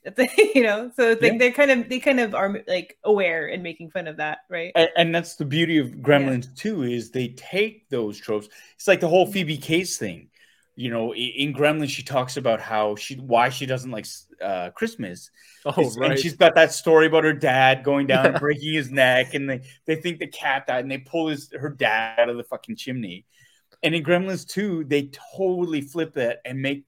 you 0.56 0.64
know 0.64 0.90
so 0.96 1.10
it's 1.10 1.22
like 1.22 1.34
yeah. 1.34 1.38
they're 1.38 1.52
kind 1.52 1.72
of 1.72 1.90
they 1.90 2.00
kind 2.00 2.22
of 2.22 2.34
are 2.34 2.62
like 2.68 2.98
aware 3.04 3.48
and 3.48 3.62
making 3.62 3.90
fun 3.90 4.08
of 4.08 4.16
that 4.16 4.40
right 4.50 4.72
and, 4.76 4.90
and 4.96 5.14
that's 5.14 5.36
the 5.36 5.44
beauty 5.44 5.78
of 5.78 5.88
gremlins 5.88 6.46
yeah. 6.46 6.52
too 6.56 6.84
is 6.84 7.12
they 7.12 7.28
take 7.30 7.88
those 7.90 8.18
tropes 8.18 8.48
it's 8.76 8.88
like 8.88 9.02
the 9.02 9.08
whole 9.08 9.26
mm-hmm. 9.26 9.34
phoebe 9.34 9.58
cates 9.58 9.98
thing 9.98 10.30
you 10.80 10.90
know 10.90 11.14
in 11.14 11.54
gremlins 11.54 11.90
she 11.90 12.04
talks 12.04 12.38
about 12.38 12.62
how 12.62 12.96
she 12.96 13.16
why 13.16 13.50
she 13.50 13.66
doesn't 13.66 13.92
like 13.92 14.06
uh 14.42 14.70
christmas. 14.70 15.30
Oh 15.66 15.92
right 15.98 16.12
and 16.12 16.20
she's 16.20 16.38
got 16.38 16.56
that 16.56 16.72
story 16.72 17.08
about 17.08 17.26
her 17.26 17.34
dad 17.34 17.84
going 17.84 18.08
down 18.08 18.26
and 18.26 18.40
breaking 18.40 18.76
his 18.76 18.90
neck 18.90 19.34
and 19.34 19.50
they 19.50 19.62
they 19.86 19.98
think 19.98 20.20
the 20.20 20.28
cat 20.28 20.68
died 20.68 20.86
and 20.86 20.92
they 20.92 20.98
pull 20.98 21.28
his 21.28 21.52
her 21.52 21.70
dad 21.70 22.18
out 22.18 22.30
of 22.30 22.38
the 22.38 22.46
fucking 22.46 22.78
chimney. 22.78 23.26
And 23.84 23.94
in 23.94 24.06
gremlins 24.06 24.48
2 24.48 24.86
they 24.86 25.12
totally 25.36 25.82
flip 25.82 26.16
it 26.16 26.40
and 26.46 26.62
make 26.62 26.86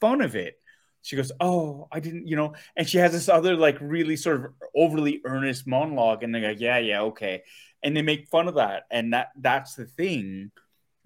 fun 0.00 0.20
of 0.20 0.36
it. 0.36 0.54
She 1.02 1.16
goes, 1.16 1.32
"Oh, 1.38 1.88
I 1.92 2.00
didn't," 2.00 2.28
you 2.28 2.36
know, 2.36 2.54
and 2.76 2.88
she 2.88 2.98
has 2.98 3.12
this 3.12 3.28
other 3.28 3.56
like 3.56 3.76
really 3.80 4.16
sort 4.16 4.36
of 4.36 4.52
overly 4.74 5.20
earnest 5.24 5.66
monologue, 5.66 6.22
and 6.22 6.34
they're 6.34 6.48
like, 6.48 6.60
"Yeah, 6.60 6.78
yeah, 6.78 7.02
okay," 7.02 7.42
and 7.82 7.94
they 7.94 8.00
make 8.00 8.28
fun 8.28 8.48
of 8.48 8.54
that, 8.54 8.84
and 8.90 9.12
that 9.12 9.28
that's 9.36 9.74
the 9.74 9.84
thing 9.84 10.50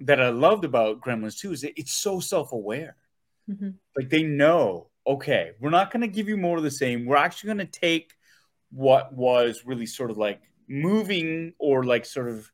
that 0.01 0.21
I 0.21 0.29
loved 0.31 0.65
about 0.65 1.01
Gremlins 1.01 1.39
too 1.39 1.53
is 1.53 1.63
that 1.63 1.79
it's 1.79 1.93
so 1.93 2.21
self 2.21 2.53
aware, 2.53 2.97
mm-hmm. 3.49 3.71
like 3.97 4.09
they 4.11 4.23
know, 4.23 4.89
okay, 5.07 5.53
we're 5.61 5.71
not 5.71 5.91
going 5.91 6.03
to 6.03 6.09
give 6.09 6.29
you 6.29 6.37
more 6.37 6.57
of 6.57 6.63
the 6.63 6.71
same. 6.71 7.07
We're 7.07 7.17
actually 7.17 7.49
going 7.49 7.67
to 7.67 7.81
take 7.81 8.13
what 8.71 9.13
was 9.13 9.63
really 9.65 9.87
sort 9.87 10.11
of 10.11 10.19
like 10.19 10.41
moving 10.69 11.55
or 11.59 11.85
like 11.85 12.05
sort 12.05 12.29
of 12.29 12.51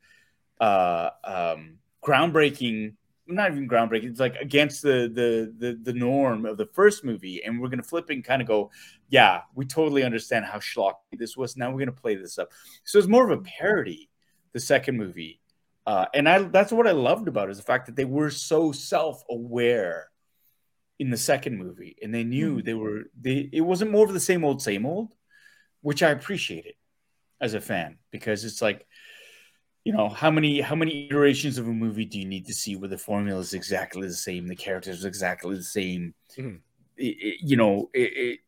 uh, 0.60 1.10
um, 1.24 1.78
groundbreaking 2.04 2.94
not 3.26 3.50
even 3.50 3.68
groundbreaking. 3.68 4.10
It's 4.10 4.20
like 4.20 4.36
against 4.36 4.82
the 4.82 5.10
the 5.12 5.52
the, 5.58 5.78
the 5.82 5.92
norm 5.92 6.44
of 6.46 6.56
the 6.56 6.66
first 6.66 7.04
movie, 7.04 7.42
and 7.42 7.60
we're 7.60 7.68
gonna 7.68 7.82
flip 7.82 8.10
it 8.10 8.14
and 8.14 8.24
kind 8.24 8.42
of 8.42 8.48
go, 8.48 8.70
yeah, 9.08 9.42
we 9.54 9.64
totally 9.64 10.02
understand 10.02 10.44
how 10.44 10.58
schlocky 10.58 10.94
this 11.18 11.36
was. 11.36 11.56
Now 11.56 11.70
we're 11.70 11.78
gonna 11.78 11.92
play 11.92 12.14
this 12.16 12.38
up. 12.38 12.50
So 12.84 12.98
it's 12.98 13.08
more 13.08 13.30
of 13.30 13.38
a 13.38 13.42
parody. 13.42 14.10
The 14.52 14.60
second 14.60 14.96
movie, 14.96 15.40
uh, 15.86 16.06
and 16.14 16.28
I 16.28 16.42
that's 16.42 16.72
what 16.72 16.86
I 16.86 16.92
loved 16.92 17.28
about 17.28 17.48
it, 17.48 17.52
is 17.52 17.58
the 17.58 17.64
fact 17.64 17.86
that 17.86 17.96
they 17.96 18.04
were 18.04 18.30
so 18.30 18.72
self 18.72 19.22
aware 19.28 20.10
in 20.98 21.10
the 21.10 21.16
second 21.16 21.58
movie, 21.58 21.96
and 22.02 22.14
they 22.14 22.24
knew 22.24 22.56
mm-hmm. 22.56 22.66
they 22.66 22.74
were 22.74 23.02
they. 23.20 23.48
It 23.52 23.60
wasn't 23.60 23.90
more 23.90 24.06
of 24.06 24.12
the 24.12 24.20
same 24.20 24.44
old 24.44 24.62
same 24.62 24.86
old, 24.86 25.12
which 25.82 26.02
I 26.02 26.10
appreciated 26.10 26.74
as 27.40 27.54
a 27.54 27.60
fan 27.60 27.98
because 28.10 28.44
it's 28.44 28.62
like 28.62 28.86
you 29.84 29.92
know 29.92 30.08
how 30.08 30.30
many 30.30 30.60
how 30.60 30.74
many 30.74 31.06
iterations 31.06 31.58
of 31.58 31.68
a 31.68 31.72
movie 31.72 32.06
do 32.06 32.18
you 32.18 32.24
need 32.24 32.46
to 32.46 32.54
see 32.54 32.76
where 32.76 32.88
the 32.88 32.98
formula 32.98 33.40
is 33.40 33.54
exactly 33.54 34.06
the 34.08 34.14
same 34.14 34.46
the 34.46 34.56
characters 34.56 35.04
are 35.04 35.08
exactly 35.08 35.54
the 35.54 35.62
same 35.62 36.14
mm-hmm. 36.36 36.56
it, 36.96 37.16
it, 37.20 37.36
you 37.42 37.56
know 37.56 37.90
it, 37.92 38.40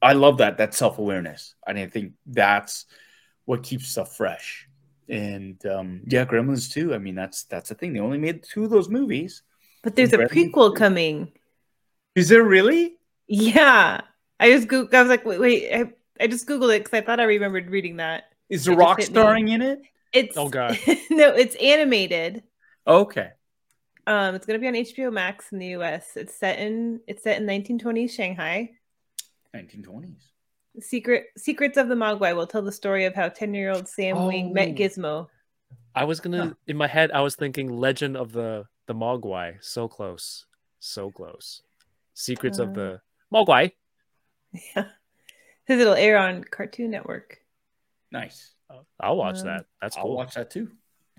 i 0.00 0.14
love 0.14 0.38
that 0.38 0.56
that 0.56 0.74
self-awareness 0.74 1.54
and 1.66 1.78
i 1.78 1.86
think 1.86 2.12
that's 2.26 2.86
what 3.44 3.62
keeps 3.62 3.88
stuff 3.88 4.16
fresh 4.16 4.67
and 5.08 5.64
um 5.66 6.00
yeah 6.06 6.24
gremlins 6.24 6.70
too 6.70 6.94
i 6.94 6.98
mean 6.98 7.14
that's 7.14 7.44
that's 7.44 7.68
the 7.70 7.74
thing 7.74 7.92
they 7.92 8.00
only 8.00 8.18
made 8.18 8.42
two 8.42 8.64
of 8.64 8.70
those 8.70 8.88
movies 8.88 9.42
but 9.82 9.96
there's 9.96 10.12
a 10.12 10.18
prequel 10.18 10.74
coming 10.74 11.32
Is 12.14 12.28
there 12.28 12.42
really? 12.42 12.96
Yeah, 13.28 14.00
I 14.40 14.50
just 14.50 14.66
go- 14.68 14.88
I 14.92 15.00
was 15.00 15.08
like, 15.08 15.24
wait, 15.24 15.38
wait 15.38 15.72
I, 15.72 15.92
I 16.20 16.26
just 16.26 16.48
googled 16.48 16.74
it 16.74 16.84
because 16.84 16.98
I 16.98 17.02
thought 17.02 17.20
I 17.20 17.24
remembered 17.24 17.70
reading 17.70 17.98
that. 17.98 18.24
Is 18.48 18.64
The 18.64 18.74
Rock 18.74 19.00
starring 19.02 19.48
in 19.48 19.62
it? 19.62 19.82
It's 20.12 20.36
Oh, 20.36 20.48
God. 20.48 20.78
no, 21.10 21.34
it's 21.34 21.54
animated. 21.56 22.42
Okay. 22.86 23.30
Um, 24.06 24.34
it's 24.34 24.46
gonna 24.46 24.58
be 24.58 24.66
on 24.66 24.74
HBO 24.74 25.12
Max 25.12 25.52
in 25.52 25.58
the 25.58 25.76
US. 25.76 26.16
It's 26.16 26.34
set 26.34 26.58
in 26.58 27.00
it's 27.06 27.22
set 27.22 27.40
in 27.40 27.46
1920s 27.46 28.10
Shanghai. 28.10 28.70
1920s. 29.54 30.22
Secret 30.80 31.26
Secrets 31.36 31.76
of 31.76 31.88
the 31.88 31.94
Mogwai 31.94 32.34
will 32.36 32.46
tell 32.46 32.62
the 32.62 32.72
story 32.72 33.04
of 33.04 33.14
how 33.14 33.28
10 33.28 33.54
year 33.54 33.70
old 33.70 33.88
Sam 33.88 34.26
Wing 34.26 34.52
met 34.52 34.68
Oh. 34.68 34.72
Gizmo. 34.74 35.28
I 35.94 36.04
was 36.04 36.20
gonna 36.20 36.46
Huh. 36.48 36.54
in 36.66 36.76
my 36.76 36.86
head. 36.86 37.10
I 37.12 37.20
was 37.22 37.34
thinking 37.36 37.68
Legend 37.70 38.16
of 38.16 38.32
the 38.32 38.66
the 38.86 38.94
Mogwai. 38.94 39.62
So 39.62 39.88
close, 39.88 40.46
so 40.78 41.10
close. 41.10 41.62
Secrets 42.14 42.58
of 42.58 42.70
Uh, 42.70 42.72
the 42.72 43.00
Mogwai. 43.32 43.72
Yeah. 44.52 44.90
His 45.66 45.80
it'll 45.80 45.94
air 45.94 46.16
on 46.16 46.42
Cartoon 46.44 46.90
Network. 46.90 47.38
Nice. 48.10 48.54
I'll 49.00 49.16
watch 49.16 49.40
Um, 49.40 49.46
that. 49.46 49.66
That's 49.80 49.96
cool. 49.96 50.04
I'll 50.12 50.16
watch 50.16 50.34
that 50.34 50.50
too. 50.50 50.70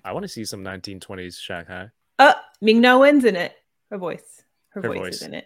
I 0.03 0.14
want 0.14 0.24
to 0.24 0.28
see 0.28 0.45
some 0.45 0.64
1920s 0.64 1.38
Shanghai. 1.39 1.91
Uh 2.18 2.34
Ming 2.62 2.82
Na 2.82 2.97
Wen's 2.97 3.26
in 3.26 3.36
it. 3.36 3.53
Her 3.91 3.97
voice. 3.97 4.43
Her, 4.70 4.82
Her 4.82 4.88
voice, 4.89 4.97
voice. 4.99 5.16
is 5.16 5.22
in 5.24 5.34
it. 5.34 5.45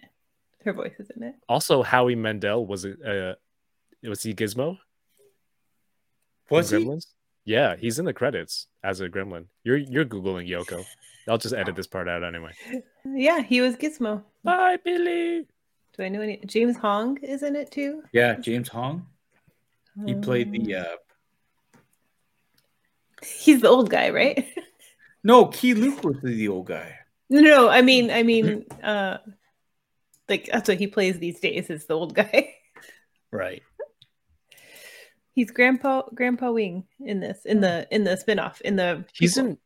Her 0.64 0.74
voice 0.74 0.94
is 1.00 1.10
in 1.10 1.24
it. 1.24 1.36
Also, 1.50 1.82
Howie 1.84 2.16
Mandel 2.16 2.66
was 2.66 2.86
a, 2.86 2.92
Uh, 3.32 3.36
was 4.04 4.24
he 4.24 4.34
Gizmo? 4.34 4.70
in 4.72 4.78
Was 6.50 6.70
he? 6.70 6.78
Gremlins? 6.78 7.08
Yeah, 7.46 7.76
he's 7.76 8.00
in 8.00 8.06
the 8.06 8.14
credits 8.14 8.68
as 8.84 9.02
a 9.02 9.10
gremlin. 9.10 9.46
You're 9.64 9.78
you're 9.78 10.06
googling 10.06 10.48
Yoko. 10.50 10.86
I'll 11.28 11.38
just 11.38 11.54
edit 11.54 11.76
this 11.76 11.88
part 11.88 12.08
out 12.08 12.24
anyway. 12.24 12.52
Yeah, 13.06 13.42
he 13.42 13.60
was 13.60 13.76
Gizmo. 13.76 14.24
Bye, 14.46 14.78
Billy. 14.84 15.46
Do 15.98 16.04
I 16.04 16.08
know 16.10 16.22
any 16.22 16.38
James 16.46 16.78
Hong 16.78 17.18
is 17.18 17.44
in 17.44 17.56
it 17.58 17.70
too? 17.70 18.02
Yeah, 18.14 18.36
James 18.36 18.70
Hong. 18.70 19.06
He 20.06 20.16
played 20.16 20.52
the 20.54 20.76
Um, 20.76 20.86
uh 20.86 21.78
He's 23.26 23.62
the 23.62 23.70
old 23.70 23.90
guy, 23.90 24.10
right? 24.10 24.46
No, 25.26 25.46
Key 25.46 25.74
Luke 25.74 26.04
was 26.04 26.18
the, 26.22 26.36
the 26.36 26.50
old 26.50 26.68
guy. 26.68 26.98
no, 27.30 27.40
no, 27.40 27.70
I 27.70 27.82
mean 27.82 28.12
I 28.12 28.24
mean 28.24 28.66
uh 28.84 29.18
like 30.28 30.50
that's 30.52 30.68
what 30.68 30.78
he 30.78 30.88
plays 30.88 31.18
these 31.20 31.40
days 31.40 31.70
is 31.70 31.86
the 31.86 31.94
old 31.94 32.14
guy. 32.16 32.56
Right. 33.32 33.64
He's 35.34 35.52
Grandpa 35.52 36.04
Grandpa 36.14 36.52
Wing 36.52 36.86
in 37.00 37.20
this 37.20 37.46
in 37.46 37.62
the 37.62 37.88
in 37.92 38.04
the 38.04 38.16
spin-off 38.18 38.62
in 38.62 38.76
the 38.76 39.06
He's 39.14 39.36
prequel. 39.36 39.40
in 39.40 39.58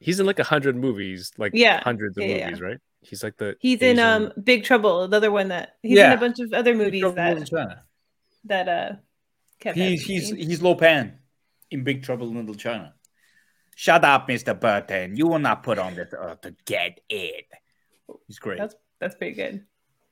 he's 0.00 0.18
in 0.20 0.26
like 0.26 0.38
a 0.38 0.44
hundred 0.44 0.76
movies, 0.76 1.30
like 1.36 1.52
Yeah, 1.54 1.80
hundreds 1.82 2.16
of 2.16 2.24
yeah, 2.24 2.36
yeah. 2.36 2.44
movies, 2.46 2.60
right? 2.60 2.78
He's 3.02 3.22
like 3.22 3.36
the 3.36 3.56
He's 3.60 3.80
in 3.82 3.98
um 3.98 4.32
Big 4.42 4.64
Trouble, 4.64 5.08
the 5.08 5.16
other 5.16 5.30
one 5.30 5.48
that 5.48 5.76
he's 5.82 5.98
in 5.98 6.12
a 6.12 6.16
bunch 6.16 6.38
of 6.40 6.52
other 6.52 6.74
movies 6.74 7.02
Big 7.02 7.14
that 7.14 7.46
China. 7.46 7.84
that 8.44 8.68
uh 8.68 8.92
kept 9.60 9.76
He's 9.76 10.02
he's 10.04 10.30
he's 10.30 10.62
Lo 10.62 10.74
Pan 10.74 11.18
in 11.70 11.84
Big 11.84 12.02
Trouble 12.02 12.28
in 12.28 12.36
Little 12.36 12.54
China. 12.54 12.94
Shut 13.76 14.04
up, 14.04 14.28
Mr. 14.28 14.58
Burton. 14.58 15.16
You 15.16 15.26
will 15.26 15.38
not 15.38 15.62
put 15.62 15.78
on 15.78 15.94
this 15.94 16.12
earth 16.12 16.42
to 16.42 16.54
get 16.66 17.00
it. 17.08 17.46
He's 18.26 18.38
great. 18.38 18.58
that's 18.58 18.74
that's 19.00 19.14
pretty 19.14 19.34
good. 19.36 19.64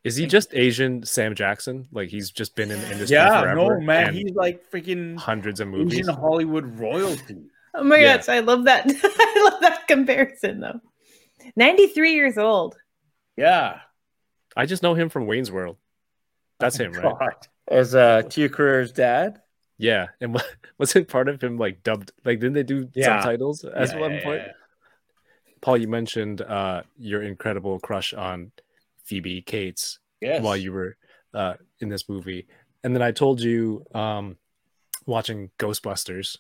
Is 0.05 0.17
he 0.17 0.27
just 0.27 0.55
Asian 0.55 1.03
Sam 1.05 1.35
Jackson? 1.35 1.87
Like 1.93 2.09
he's 2.09 2.31
just 2.31 2.55
been 2.55 2.71
in 2.71 2.81
the 2.81 2.91
industry 2.93 3.17
yeah, 3.17 3.41
forever 3.41 3.79
no, 3.79 3.81
man. 3.81 4.15
He's 4.15 4.33
like 4.35 4.71
freaking 4.71 5.19
hundreds 5.19 5.61
of 5.61 5.69
movies. 5.69 5.99
Asian 6.01 6.15
Hollywood 6.15 6.79
royalty. 6.79 7.37
Oh 7.75 7.85
my 7.85 7.99
Yeah. 7.99 8.17
gosh, 8.17 8.29
I 8.31 8.41
love 8.41 8.65
that. 8.65 8.87
I 9.05 9.43
love 9.45 9.61
that 9.61 9.87
comparison 9.87 10.61
though. 10.61 10.81
93 11.55 12.15
years 12.15 12.39
old. 12.39 12.77
Yeah. 13.37 13.81
I 14.57 14.65
just 14.67 14.83
know 14.83 14.95
him 14.95 15.11
from 15.11 15.27
Wayne's 15.27 15.53
World. 15.53 15.77
That's 16.59 16.77
him, 16.77 16.93
right? 16.93 17.15
As 17.69 17.95
uh 17.95 18.23
Tia 18.23 18.49
Carrere's 18.49 18.91
dad. 18.91 19.43
Yeah, 19.77 20.09
and 20.21 20.35
what, 20.35 20.47
wasn't 20.79 21.07
part 21.09 21.29
of 21.29 21.41
him 21.43 21.59
like 21.59 21.83
dubbed? 21.85 22.11
Like, 22.25 22.41
didn't 22.41 22.55
they 22.55 22.63
do 22.65 22.89
Yeah. 22.95 23.21
subtitles 23.21 23.65
at 23.65 23.91
Yeah, 23.91 23.99
one 24.01 24.13
yeah, 24.15 24.25
point? 24.25 24.43
yeah. 24.47 24.53
Paul, 25.61 25.77
you 25.77 25.87
mentioned 25.89 26.41
uh, 26.41 26.83
your 26.99 27.23
incredible 27.23 27.79
crush 27.79 28.13
on 28.15 28.51
Phoebe 29.09 29.43
Cates 29.43 29.99
Yes. 30.21 30.43
while 30.43 30.57
you 30.57 30.73
were 30.73 30.97
uh, 31.35 31.55
in 31.81 31.89
this 31.89 32.09
movie, 32.09 32.47
and 32.85 32.95
then 32.95 33.03
I 33.03 33.13
told 33.13 33.41
you 33.41 33.85
um, 33.95 34.37
watching 35.07 35.51
Ghostbusters 35.59 36.37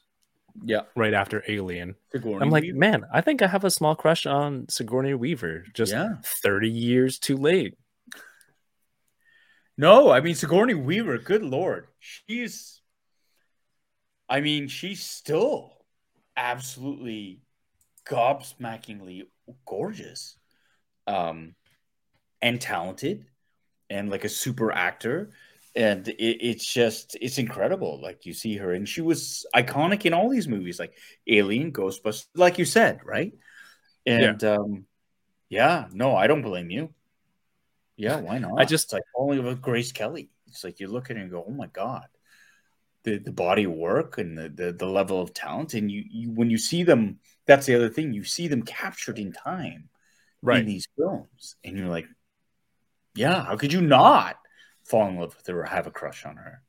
yeah. 0.64 0.82
right 0.96 1.14
after 1.14 1.44
Alien. 1.48 1.94
Sigourney 2.12 2.42
I'm 2.42 2.50
like, 2.50 2.62
Weaver. 2.62 2.78
man, 2.78 3.04
I 3.12 3.20
think 3.20 3.40
I 3.42 3.46
have 3.46 3.64
a 3.64 3.70
small 3.70 3.94
crush 3.94 4.26
on 4.26 4.66
Sigourney 4.68 5.14
Weaver. 5.14 5.64
Just 5.74 5.92
Yeah. 5.92 6.14
30 6.42 6.68
years 6.68 7.18
too 7.18 7.36
late. 7.36 7.74
No, 9.76 10.10
I 10.10 10.20
mean 10.20 10.34
Sigourney 10.34 10.74
Weaver, 10.74 11.18
good 11.18 11.42
lord. 11.44 11.86
She's 12.00 12.80
I 14.28 14.40
mean, 14.40 14.68
she's 14.68 15.02
still 15.04 15.72
absolutely 16.36 17.40
gobsmackingly 18.08 19.22
gorgeous. 19.66 20.36
Um 21.06 21.54
and 22.42 22.60
talented 22.60 23.26
and 23.90 24.10
like 24.10 24.24
a 24.24 24.28
super 24.28 24.72
actor. 24.72 25.30
And 25.74 26.08
it, 26.08 26.14
it's 26.18 26.66
just 26.66 27.16
it's 27.20 27.38
incredible. 27.38 28.00
Like 28.02 28.26
you 28.26 28.32
see 28.32 28.56
her, 28.56 28.72
and 28.72 28.88
she 28.88 29.00
was 29.00 29.46
iconic 29.54 30.06
in 30.06 30.14
all 30.14 30.28
these 30.28 30.48
movies, 30.48 30.78
like 30.80 30.94
Alien, 31.26 31.72
Ghostbusters, 31.72 32.26
like 32.34 32.58
you 32.58 32.64
said, 32.64 33.00
right? 33.04 33.32
And 34.06 34.42
um 34.44 34.86
yeah, 35.48 35.86
no, 35.92 36.16
I 36.16 36.26
don't 36.26 36.42
blame 36.42 36.70
you. 36.70 36.92
Yeah, 37.96 38.20
why 38.20 38.38
not? 38.38 38.60
I 38.60 38.64
just- 38.64 38.86
it's 38.86 38.92
like 38.92 39.02
only 39.16 39.40
with 39.40 39.60
Grace 39.60 39.92
Kelly. 39.92 40.30
It's 40.48 40.64
like 40.64 40.80
you 40.80 40.88
look 40.88 41.10
at 41.10 41.16
it 41.16 41.20
and 41.20 41.30
go, 41.30 41.44
oh 41.46 41.52
my 41.52 41.66
god, 41.66 42.06
the 43.04 43.18
the 43.18 43.32
body 43.32 43.66
work 43.66 44.18
and 44.18 44.36
the 44.36 44.48
the, 44.48 44.72
the 44.72 44.86
level 44.86 45.20
of 45.20 45.34
talent, 45.34 45.74
and 45.74 45.90
you, 45.90 46.04
you 46.08 46.30
when 46.30 46.50
you 46.50 46.58
see 46.58 46.82
them, 46.84 47.18
that's 47.46 47.66
the 47.66 47.74
other 47.74 47.88
thing. 47.88 48.12
You 48.12 48.24
see 48.24 48.48
them 48.48 48.62
captured 48.62 49.18
in 49.18 49.32
time 49.32 49.88
Right. 50.42 50.60
in 50.60 50.66
these 50.66 50.86
films, 50.96 51.56
and 51.64 51.76
you're 51.76 51.88
like, 51.88 52.06
yeah, 53.18 53.44
how 53.44 53.56
could 53.56 53.72
you 53.72 53.80
not 53.80 54.36
fall 54.84 55.08
in 55.08 55.16
love 55.16 55.34
with 55.36 55.46
her 55.46 55.60
or 55.60 55.64
have 55.64 55.86
a 55.86 55.90
crush 55.90 56.24
on 56.24 56.36
her? 56.36 56.62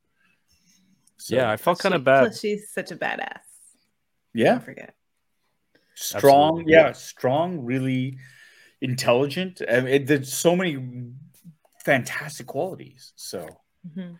So, 1.17 1.35
yeah, 1.35 1.51
I 1.51 1.57
felt 1.57 1.79
kind 1.79 1.95
of 1.95 2.03
bad. 2.03 2.27
Plus, 2.27 2.39
she's 2.39 2.71
such 2.71 2.91
a 2.91 2.95
badass. 2.95 3.39
yeah, 4.33 4.55
I 4.55 4.59
forget. 4.59 4.93
strong 5.95 6.59
Absolutely. 6.59 6.73
yeah 6.73 6.91
strong 6.93 7.65
really 7.65 8.17
intelligent 8.81 9.61
I 9.69 9.81
mean, 9.81 10.05
there's 10.05 10.31
so 10.31 10.55
many 10.55 10.77
fantastic 11.83 12.47
qualities 12.47 13.13
so 13.15 13.47
Mhm. 13.87 14.17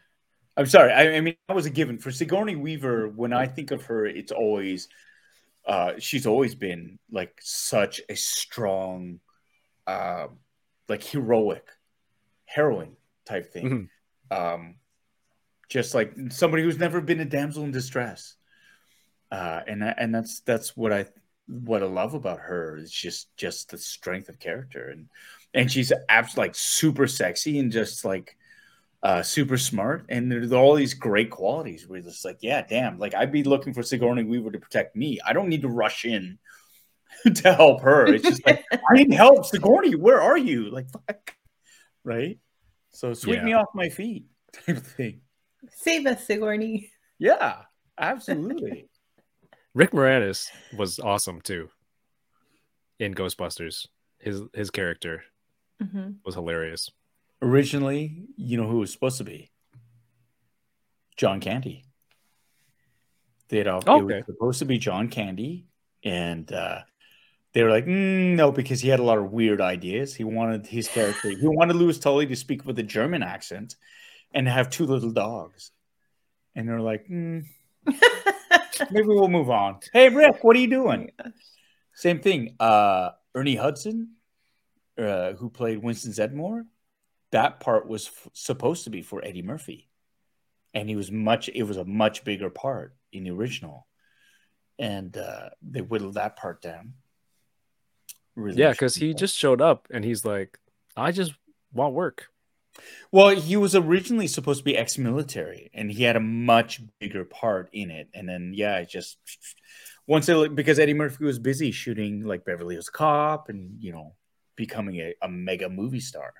i'm 0.57 0.65
sorry 0.65 0.91
I, 0.91 1.15
I 1.17 1.21
mean 1.21 1.35
that 1.47 1.55
was 1.55 1.65
a 1.65 1.69
given 1.69 1.97
for 1.99 2.11
sigourney 2.11 2.55
weaver 2.55 3.07
when 3.07 3.31
i 3.33 3.45
think 3.47 3.71
of 3.71 3.83
her 3.85 4.05
it's 4.05 4.31
always 4.31 4.87
uh 5.65 5.93
she's 5.99 6.25
always 6.25 6.55
been 6.55 6.99
like 7.11 7.33
such 7.41 8.01
a 8.09 8.15
strong 8.15 9.19
uh 9.87 10.27
like 10.87 11.03
heroic 11.03 11.65
heroine 12.49 12.95
type 13.25 13.51
thing. 13.51 13.89
Um 14.31 14.75
just 15.69 15.93
like 15.93 16.13
somebody 16.29 16.63
who's 16.63 16.79
never 16.79 16.99
been 16.99 17.19
a 17.19 17.25
damsel 17.25 17.63
in 17.63 17.71
distress. 17.71 18.35
Uh 19.31 19.61
and 19.67 19.83
and 19.83 20.13
that's 20.13 20.39
that's 20.41 20.75
what 20.75 20.91
i 20.91 21.05
what 21.49 21.81
I 21.81 21.87
love 21.87 22.13
about 22.13 22.39
her 22.39 22.77
is 22.77 22.91
just 22.91 23.35
just 23.35 23.71
the 23.71 23.77
strength 23.77 24.29
of 24.29 24.39
character. 24.39 24.89
And 24.89 25.09
and 25.53 25.71
she's 25.71 25.91
abs 26.07 26.37
like 26.37 26.53
super 26.55 27.07
sexy 27.07 27.59
and 27.59 27.71
just 27.71 28.05
like 28.05 28.37
uh 29.01 29.23
super 29.23 29.57
smart. 29.57 30.05
And 30.09 30.31
there's 30.31 30.53
all 30.53 30.75
these 30.75 30.93
great 30.93 31.31
qualities 31.31 31.87
where 31.87 31.99
it's 31.99 32.23
like 32.23 32.37
yeah 32.41 32.61
damn 32.61 32.99
like 32.99 33.15
I'd 33.15 33.31
be 33.31 33.43
looking 33.43 33.73
for 33.73 33.83
Sigourney 33.83 34.23
Weaver 34.23 34.51
to 34.51 34.59
protect 34.59 34.95
me. 34.95 35.19
I 35.25 35.33
don't 35.33 35.49
need 35.49 35.63
to 35.63 35.69
rush 35.69 36.05
in 36.05 36.37
to 37.33 37.53
help 37.53 37.81
her. 37.81 38.05
It's 38.05 38.27
just 38.27 38.45
like 38.45 38.63
I 38.71 38.93
need 38.93 39.13
help. 39.13 39.45
Sigourney 39.45 39.95
where 39.95 40.21
are 40.21 40.37
you? 40.37 40.69
Like 40.69 40.89
fuck 40.91 41.33
right 42.03 42.39
so 42.91 43.13
sweep 43.13 43.37
Yeah. 43.37 43.43
me 43.45 43.53
off 43.53 43.67
my 43.75 43.89
feet 43.89 44.25
type 44.53 44.77
of 44.77 44.85
thing 44.87 45.21
Save 45.71 46.05
us, 46.07 46.25
Sigourney. 46.25 46.89
yeah 47.19 47.63
absolutely 47.99 48.87
Rick 49.75 49.91
Moranis 49.91 50.49
was 50.75 50.99
awesome 50.99 51.41
too 51.41 51.69
in 52.99 53.13
Ghostbusters. 53.13 53.85
His 54.19 54.41
his 54.53 54.71
character 54.71 55.23
hmm 55.81 56.11
was 56.25 56.35
hilarious. 56.35 56.89
originally, 57.41 58.25
you 58.35 58.57
know 58.57 58.67
who 58.67 58.77
it 58.77 58.79
was 58.81 58.91
supposed 58.93 59.17
to 59.19 59.23
be? 59.23 59.51
John 61.17 61.39
Candy. 61.39 61.85
They 63.49 63.57
had 63.59 63.67
all, 63.67 63.81
it 63.81 63.89
Okay. 63.89 64.15
was 64.17 64.25
supposed 64.25 64.59
to 64.59 64.65
be 64.65 64.77
John 64.77 65.07
Candy, 65.09 65.67
and 66.03 66.51
uh, 66.51 66.79
they 67.53 67.63
were 67.63 67.69
like, 67.69 67.85
"Mm, 67.85 68.35
no, 68.35 68.51
because 68.51 68.81
he 68.81 68.89
had 68.89 68.99
a 68.99 69.03
lot 69.03 69.17
of 69.17 69.31
weird 69.31 69.61
ideas. 69.61 70.15
He 70.15 70.23
wanted 70.23 70.67
his 70.67 70.87
character, 70.87 71.29
he 71.29 71.47
wanted 71.47 71.75
Louis 71.75 71.97
Tully 71.99 72.27
to 72.27 72.35
speak 72.35 72.65
with 72.65 72.77
a 72.79 72.83
German 72.83 73.23
accent 73.23 73.75
and 74.33 74.47
have 74.47 74.69
two 74.69 74.85
little 74.85 75.11
dogs. 75.11 75.71
And 76.55 76.67
they're 76.67 76.81
like, 76.81 77.07
"Mm, 77.07 77.45
maybe 78.91 79.07
we'll 79.07 79.27
move 79.27 79.49
on. 79.49 79.79
Hey, 79.93 80.09
Rick, 80.09 80.43
what 80.43 80.55
are 80.55 80.59
you 80.59 80.69
doing? 80.69 81.11
Same 81.93 82.19
thing. 82.19 82.55
Uh, 82.59 83.11
Ernie 83.35 83.55
Hudson, 83.55 84.15
uh, 84.97 85.33
who 85.33 85.49
played 85.49 85.83
Winston 85.83 86.11
Zeddemore, 86.11 86.63
that 87.31 87.59
part 87.59 87.87
was 87.87 88.07
f- 88.07 88.29
supposed 88.33 88.85
to 88.85 88.89
be 88.89 89.01
for 89.01 89.23
Eddie 89.23 89.41
Murphy, 89.41 89.89
and 90.73 90.89
he 90.89 90.95
was 90.95 91.11
much. 91.11 91.49
It 91.49 91.63
was 91.63 91.77
a 91.77 91.85
much 91.85 92.23
bigger 92.23 92.49
part 92.49 92.95
in 93.11 93.23
the 93.23 93.31
original, 93.31 93.87
and 94.77 95.15
uh, 95.15 95.49
they 95.61 95.81
whittled 95.81 96.15
that 96.15 96.37
part 96.37 96.61
down. 96.61 96.93
Really 98.39 98.61
Yeah, 98.61 98.71
because 98.71 98.95
he 98.95 99.13
just 99.13 99.35
showed 99.35 99.61
up 99.61 99.87
and 99.91 100.03
he's 100.05 100.23
like, 100.23 100.57
I 100.95 101.11
just 101.11 101.33
want 101.73 101.93
work. 101.93 102.29
Well, 103.11 103.29
he 103.29 103.57
was 103.57 103.75
originally 103.75 104.27
supposed 104.27 104.59
to 104.59 104.63
be 104.63 104.77
ex-military, 104.77 105.69
and 105.73 105.91
he 105.91 106.03
had 106.03 106.15
a 106.15 106.21
much 106.21 106.81
bigger 106.99 107.25
part 107.25 107.69
in 107.73 107.91
it. 107.91 108.07
And 108.13 108.29
then, 108.29 108.53
yeah, 108.55 108.77
it 108.77 108.89
just 108.89 109.17
once 110.07 110.29
it 110.29 110.55
because 110.55 110.79
Eddie 110.79 110.93
Murphy 110.93 111.25
was 111.25 111.39
busy 111.39 111.71
shooting 111.71 112.23
like 112.23 112.45
Beverly 112.45 112.75
Hills 112.75 112.89
Cop, 112.89 113.49
and 113.49 113.81
you 113.81 113.91
know, 113.91 114.13
becoming 114.55 114.97
a, 114.97 115.13
a 115.21 115.27
mega 115.27 115.69
movie 115.69 115.99
star, 115.99 116.33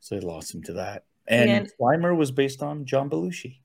so 0.00 0.14
they 0.14 0.20
lost 0.20 0.54
him 0.54 0.62
to 0.64 0.74
that. 0.74 1.04
And 1.26 1.50
Man. 1.50 1.68
Slimer 1.80 2.16
was 2.16 2.30
based 2.30 2.62
on 2.62 2.84
John 2.84 3.10
Belushi. 3.10 3.60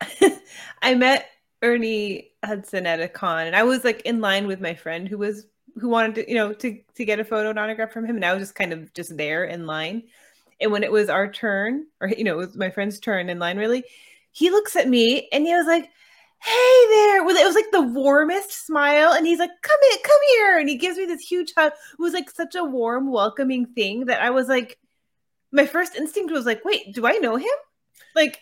I 0.82 0.94
met 0.94 1.28
Ernie 1.62 2.32
Hudson 2.44 2.86
at 2.86 3.00
a 3.00 3.08
con, 3.08 3.46
and 3.46 3.56
I 3.56 3.62
was 3.62 3.84
like 3.84 4.02
in 4.02 4.20
line 4.20 4.46
with 4.46 4.60
my 4.60 4.74
friend 4.74 5.08
who 5.08 5.18
was 5.18 5.46
who 5.78 5.88
wanted 5.88 6.14
to, 6.16 6.28
you 6.30 6.36
know, 6.36 6.52
to 6.54 6.80
to 6.94 7.04
get 7.04 7.20
a 7.20 7.24
photo 7.24 7.50
and 7.50 7.58
autograph 7.58 7.92
from 7.92 8.06
him, 8.06 8.16
and 8.16 8.24
I 8.24 8.32
was 8.32 8.42
just 8.42 8.54
kind 8.54 8.72
of 8.72 8.92
just 8.94 9.16
there 9.16 9.44
in 9.44 9.66
line. 9.66 10.04
And 10.60 10.72
when 10.72 10.82
it 10.84 10.92
was 10.92 11.08
our 11.08 11.30
turn, 11.30 11.86
or 12.00 12.08
you 12.08 12.24
know, 12.24 12.34
it 12.34 12.46
was 12.46 12.56
my 12.56 12.70
friend's 12.70 12.98
turn 12.98 13.28
in 13.28 13.38
line, 13.38 13.58
really, 13.58 13.84
he 14.32 14.50
looks 14.50 14.76
at 14.76 14.88
me 14.88 15.28
and 15.32 15.46
he 15.46 15.54
was 15.54 15.66
like, 15.66 15.90
"Hey 16.42 16.86
there!" 16.90 17.24
Well, 17.24 17.36
it 17.36 17.46
was 17.46 17.54
like 17.54 17.70
the 17.72 17.82
warmest 17.82 18.52
smile, 18.66 19.12
and 19.12 19.26
he's 19.26 19.38
like, 19.38 19.50
"Come 19.62 19.78
in, 19.92 19.98
come 20.02 20.20
here," 20.36 20.58
and 20.58 20.68
he 20.68 20.76
gives 20.76 20.96
me 20.98 21.06
this 21.06 21.20
huge 21.22 21.52
hug. 21.56 21.72
It 21.72 22.02
was 22.02 22.14
like 22.14 22.30
such 22.30 22.54
a 22.54 22.64
warm, 22.64 23.10
welcoming 23.12 23.66
thing 23.66 24.06
that 24.06 24.22
I 24.22 24.30
was 24.30 24.48
like, 24.48 24.78
my 25.52 25.66
first 25.66 25.96
instinct 25.96 26.32
was 26.32 26.46
like, 26.46 26.64
"Wait, 26.64 26.94
do 26.94 27.06
I 27.06 27.12
know 27.18 27.36
him?" 27.36 27.48
Like 28.14 28.40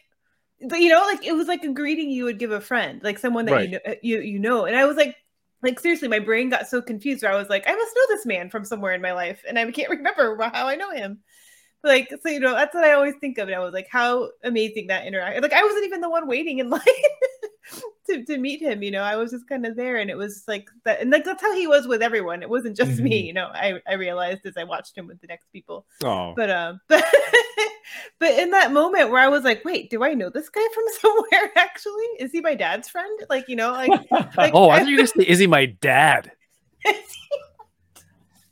but 0.69 0.81
you 0.81 0.89
know 0.89 1.01
like 1.03 1.25
it 1.25 1.33
was 1.33 1.49
like 1.49 1.65
a 1.65 1.73
greeting 1.73 2.11
you 2.11 2.25
would 2.25 2.39
give 2.39 2.53
a 2.53 2.61
friend 2.61 3.03
like 3.03 3.19
someone 3.19 3.47
that 3.47 3.53
Right. 3.53 3.69
you 3.69 3.69
know 3.71 3.79
uh, 3.87 3.95
you 4.03 4.21
you 4.21 4.39
know 4.39 4.65
and 4.65 4.77
i 4.77 4.85
was 4.87 4.97
like 4.97 5.17
like 5.65 5.81
seriously 5.81 6.09
my 6.09 6.19
brain 6.19 6.51
got 6.51 6.69
so 6.69 6.81
confused 6.81 7.23
where 7.23 7.33
i 7.33 7.37
was 7.37 7.49
like 7.49 7.65
i 7.67 7.75
must 7.75 7.97
know 7.97 8.03
this 8.09 8.27
man 8.27 8.51
from 8.51 8.65
somewhere 8.65 8.93
in 8.93 9.03
my 9.03 9.13
life 9.13 9.43
and 9.49 9.59
i 9.59 9.71
can't 9.71 9.91
remember 9.99 10.37
how 10.53 10.69
i 10.69 10.77
know 10.77 10.91
him. 10.91 11.21
Like 11.83 12.09
so 12.23 12.31
you 12.31 12.41
know 12.41 12.55
that's 12.55 12.75
what 12.75 12.85
i 12.85 12.93
always 12.93 13.15
think 13.21 13.37
of 13.37 13.49
and 13.49 13.55
i 13.55 13.59
was 13.59 13.75
like 13.75 13.89
how 13.91 14.31
amazing 14.43 14.87
that 14.87 15.07
interact 15.07 15.43
like 15.43 15.53
i 15.53 15.63
wasn't 15.63 15.85
even 15.85 16.01
the 16.01 16.09
one 16.09 16.27
waiting 16.27 16.59
in 16.59 16.71
line 16.71 16.81
to, 18.07 18.25
to 18.25 18.37
meet 18.39 18.61
him 18.61 18.83
you 18.83 18.91
know 18.91 19.03
i 19.03 19.17
was 19.17 19.31
just 19.31 19.49
kind 19.49 19.65
of 19.65 19.77
there 19.77 19.97
and 19.97 20.11
it 20.11 20.17
was 20.17 20.45
like 20.47 20.69
that 20.85 21.01
and 21.01 21.11
like 21.11 21.25
that's 21.25 21.43
how 21.43 21.55
he 21.55 21.67
was 21.67 21.87
with 21.87 22.03
everyone 22.03 22.43
it 22.43 22.51
wasn't 22.51 22.77
just 22.77 23.01
me 23.01 23.23
Mhm. 23.23 23.27
you 23.27 23.33
know 23.33 23.47
i 23.55 23.81
i 23.89 23.95
realized 23.95 24.45
as 24.45 24.57
i 24.57 24.65
watched 24.65 24.97
him 24.97 25.07
with 25.07 25.21
the 25.21 25.27
next 25.27 25.51
people 25.53 25.87
Oh, 26.05 26.35
but 26.37 26.51
um 26.51 26.81
but 26.89 27.05
but 28.19 28.31
in 28.39 28.51
that 28.51 28.73
moment 28.73 29.11
where 29.11 29.21
i 29.23 29.29
was 29.29 29.45
like 29.45 29.65
wait 29.65 29.89
do 29.89 30.05
i 30.05 30.13
know 30.13 30.29
this 30.29 30.49
guy 30.51 30.67
from 30.75 30.85
somewhere 31.01 31.51
actually 31.57 32.05
is 32.21 32.33
he 32.33 32.41
my 32.43 32.55
dad's 32.55 32.89
friend 32.89 33.21
like 33.31 33.49
you 33.49 33.57
know 33.57 33.73
like, 33.73 33.91
like 34.37 34.53
oh, 34.55 34.69
I 34.69 34.81
thought 34.81 34.89
you 34.89 34.97
were 34.97 35.03
gonna 35.05 35.09
say, 35.09 35.25
is 35.25 35.39
he 35.39 35.47
my 35.47 35.67
dad? 35.67 36.31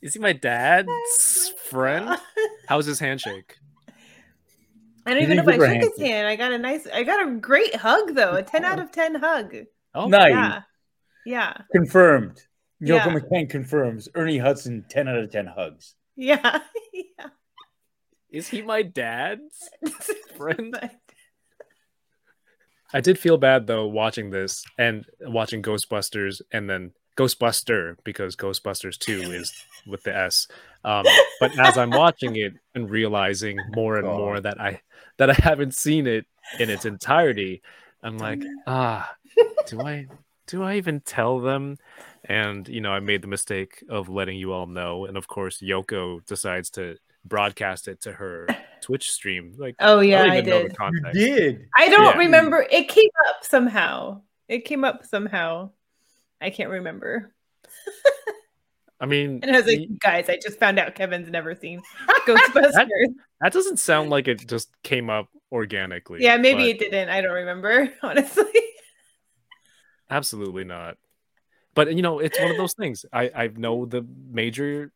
Is 0.00 0.14
he 0.14 0.20
my 0.20 0.32
dad's 0.32 1.52
friend? 1.64 2.18
How's 2.66 2.86
his 2.86 2.98
handshake? 2.98 3.56
I 5.06 5.14
don't 5.14 5.22
even 5.22 5.36
know 5.36 5.42
if 5.42 5.60
i 5.60 5.72
shook 5.80 5.92
his 5.92 6.00
hand 6.00 6.26
i 6.28 6.36
got 6.36 6.52
a 6.52 6.58
nice 6.58 6.86
i 6.92 7.02
got 7.02 7.26
a 7.26 7.30
great 7.32 7.74
hug 7.74 8.14
though. 8.14 8.34
A 8.34 8.42
10 8.42 8.64
out 8.64 8.78
oh. 8.78 8.82
of 8.82 8.92
10 8.92 9.14
hug. 9.16 9.54
Oh, 9.94 10.08
nice. 10.08 10.30
yeah. 10.30 10.62
Yeah. 11.24 11.56
Confirmed. 11.72 12.36
Yoko 12.82 12.88
Yeah. 12.88 13.06
McCann 13.14 13.48
confirms. 13.48 14.08
Ernie 14.14 14.38
Hudson 14.38 14.84
10 14.88 15.08
out 15.08 15.16
of 15.18 15.30
10 15.30 15.46
hugs. 15.46 15.94
yeah. 16.16 16.60
Yeah. 16.92 17.28
Is 18.30 18.48
he 18.48 18.62
my 18.62 18.82
dad's 18.82 19.68
friend? 20.36 20.90
I 22.92 23.00
did 23.00 23.18
feel 23.18 23.38
bad 23.38 23.66
though 23.66 23.86
watching 23.86 24.30
this 24.30 24.64
and 24.78 25.04
watching 25.20 25.62
Ghostbusters 25.62 26.40
and 26.52 26.68
then 26.68 26.92
Ghostbuster 27.16 27.96
because 28.04 28.36
Ghostbusters 28.36 28.98
2 28.98 29.32
is 29.32 29.52
with 29.86 30.02
the 30.02 30.16
S. 30.16 30.48
Um, 30.84 31.04
but 31.40 31.58
as 31.58 31.76
I'm 31.78 31.90
watching 31.90 32.36
it 32.36 32.54
and 32.74 32.90
realizing 32.90 33.58
more 33.74 33.96
and 33.96 34.06
God. 34.06 34.18
more 34.18 34.40
that 34.40 34.60
I 34.60 34.80
that 35.18 35.30
I 35.30 35.34
haven't 35.34 35.74
seen 35.74 36.06
it 36.06 36.26
in 36.58 36.70
its 36.70 36.84
entirety, 36.84 37.62
I'm 38.02 38.18
like, 38.18 38.42
ah, 38.66 39.14
do 39.66 39.80
I 39.80 40.06
do 40.46 40.62
I 40.62 40.76
even 40.76 41.00
tell 41.00 41.40
them? 41.40 41.78
And 42.24 42.66
you 42.68 42.80
know, 42.80 42.92
I 42.92 43.00
made 43.00 43.22
the 43.22 43.28
mistake 43.28 43.84
of 43.88 44.08
letting 44.08 44.36
you 44.38 44.52
all 44.52 44.66
know. 44.66 45.04
And 45.06 45.16
of 45.16 45.28
course, 45.28 45.60
Yoko 45.60 46.24
decides 46.26 46.70
to 46.70 46.96
broadcast 47.24 47.86
it 47.88 48.00
to 48.02 48.12
her 48.12 48.48
Twitch 48.80 49.10
stream. 49.12 49.54
Like 49.58 49.76
oh 49.80 50.00
I 50.00 50.02
yeah 50.02 50.22
don't 50.22 50.30
i, 50.32 50.38
even 50.38 50.50
know 50.50 50.62
did 50.62 50.70
the 50.72 50.74
context. 50.76 51.14
did. 51.18 51.66
i 51.76 51.88
don't 51.88 52.14
Yeah. 52.14 52.18
remember 52.18 52.66
it 52.68 52.88
came 52.88 53.10
up 53.28 53.44
somehow 53.44 54.22
it 54.48 54.64
came 54.64 54.82
up 54.82 55.04
somehow 55.06 55.70
i 56.42 56.50
can't 56.50 56.70
remember 56.70 57.32
I 59.00 59.06
mean, 59.06 59.40
And 59.42 59.50
I 59.50 59.58
was 59.58 59.66
like, 59.66 59.80
y- 59.80 59.86
guys, 59.98 60.28
I 60.28 60.38
just 60.40 60.60
found 60.60 60.78
out 60.78 60.94
Kevin's 60.94 61.28
never 61.28 61.56
seen 61.56 61.82
Ghostbusters. 62.24 62.72
that 63.40 63.52
doesn't 63.52 63.78
sound 63.78 64.10
like 64.10 64.28
it 64.28 64.46
just 64.46 64.70
came 64.84 65.10
up 65.10 65.26
organically. 65.50 66.22
yeah, 66.22 66.36
maybe 66.36 66.70
it 66.70 66.78
didn't. 66.78 67.08
I 67.08 67.20
don't 67.20 67.32
remember, 67.32 67.92
honestly. 68.04 68.44
absolutely 70.08 70.62
not. 70.62 70.98
But 71.74 71.94
you 71.96 72.02
know, 72.02 72.20
it's 72.20 72.38
one 72.38 72.50
of 72.52 72.56
those 72.56 72.74
things. 72.74 73.04
I 73.12 73.30
I 73.34 73.46
know 73.48 73.86
the 73.86 74.06
major 74.30 74.92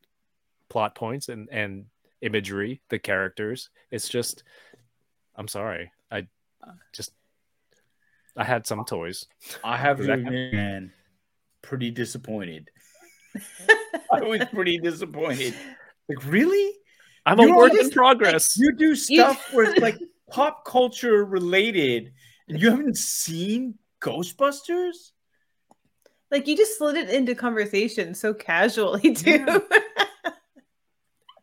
plot 0.69 0.95
points 0.95 1.29
and 1.29 1.49
and 1.51 1.87
imagery, 2.21 2.83
the 2.91 3.01
characters. 3.01 3.71
It's 3.91 4.09
just, 4.09 4.45
I'm 5.35 5.49
sorry, 5.49 5.91
I 6.13 6.29
just 6.93 7.13
I 8.37 8.45
had 8.45 8.67
some 8.69 8.85
toys. 8.85 9.27
I 9.65 9.77
have 9.79 9.97
Does 9.99 10.07
to 10.07 10.13
admit, 10.13 10.53
man, 10.53 10.93
pretty 11.67 11.91
disappointed. 11.91 12.71
I 14.13 14.21
was 14.23 14.41
pretty 14.53 14.79
disappointed. 14.79 15.55
Like, 16.09 16.25
really? 16.25 16.73
I'm 17.27 17.41
You 17.41 17.53
a 17.53 17.57
work 17.57 17.75
in 17.75 17.91
progress. 17.91 18.57
You 18.57 18.73
do 18.73 18.95
stuff 18.95 19.53
where 19.53 19.67
it's 19.67 19.79
like 19.81 19.97
pop 20.31 20.65
culture 20.65 21.25
related, 21.25 22.13
and 22.49 22.61
you 22.61 22.71
haven't 22.71 22.97
seen 22.97 23.75
Ghostbusters? 24.01 25.11
like 26.31 26.47
you 26.47 26.57
just 26.57 26.79
slid 26.79 26.97
it 26.97 27.11
into 27.11 27.35
conversation 27.35 28.15
so 28.15 28.35
casually 28.35 29.13
too. 29.15 29.45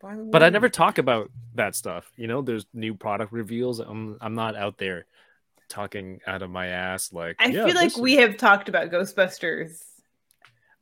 By 0.02 0.16
the 0.16 0.22
But 0.24 0.42
I 0.42 0.50
never 0.50 0.68
talk 0.68 0.98
about 0.98 1.30
that 1.54 1.74
stuff. 1.74 2.10
You 2.16 2.26
know, 2.26 2.42
there's 2.42 2.66
new 2.74 2.94
product 2.94 3.32
reveals. 3.32 3.78
I'm 3.80 4.18
I'm 4.20 4.34
not 4.34 4.56
out 4.56 4.78
there 4.78 5.06
talking 5.68 6.20
out 6.26 6.42
of 6.42 6.50
my 6.50 6.66
ass 6.68 7.12
like 7.12 7.36
I 7.38 7.46
"Yeah, 7.48 7.64
feel 7.66 7.74
like 7.74 7.94
this 7.94 7.96
we 7.96 8.14
have 8.16 8.36
talked 8.36 8.68
about 8.68 8.90
Ghostbusters, 8.90 9.82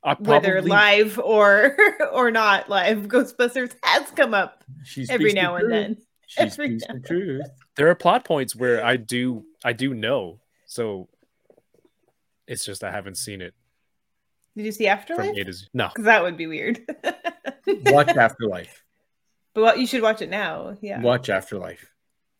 I 0.04 0.14
whether 0.14 0.60
live 0.62 1.18
or 1.18 1.76
or 2.12 2.30
not 2.30 2.68
live. 2.68 2.98
Ghostbusters 3.08 3.74
has 3.84 4.10
come 4.12 4.34
up 4.34 4.64
She 4.84 5.06
every 5.08 5.30
speaks 5.30 5.34
the 5.34 5.42
now 5.42 5.56
and 5.56 5.72
then. 5.72 5.96
She 6.26 6.40
Every 6.40 6.50
speaks 6.78 6.84
now 6.88 6.94
the 6.94 7.00
truth. 7.00 7.46
there 7.76 7.88
are 7.88 7.94
plot 7.94 8.24
points 8.24 8.56
where 8.56 8.84
I 8.84 8.96
do 8.96 9.44
I 9.64 9.72
do 9.72 9.94
know. 9.94 10.40
So 10.66 11.08
it's 12.46 12.64
just 12.64 12.82
I 12.82 12.90
haven't 12.90 13.16
seen 13.18 13.40
it 13.40 13.54
Did 14.56 14.64
you 14.66 14.72
see 14.72 14.84
from 14.84 14.92
Afterlife? 14.98 15.36
A 15.36 15.44
to 15.44 15.52
Z. 15.52 15.66
No, 15.74 15.88
Because 15.88 16.04
that 16.06 16.22
would 16.22 16.36
be 16.36 16.46
weird. 16.46 16.80
Watch 17.66 18.08
Afterlife. 18.08 18.82
But 19.54 19.60
well, 19.62 19.76
you 19.78 19.86
should 19.86 20.02
watch 20.02 20.22
it 20.22 20.30
now. 20.30 20.76
Yeah. 20.80 21.00
Watch 21.02 21.28
Afterlife. 21.28 21.90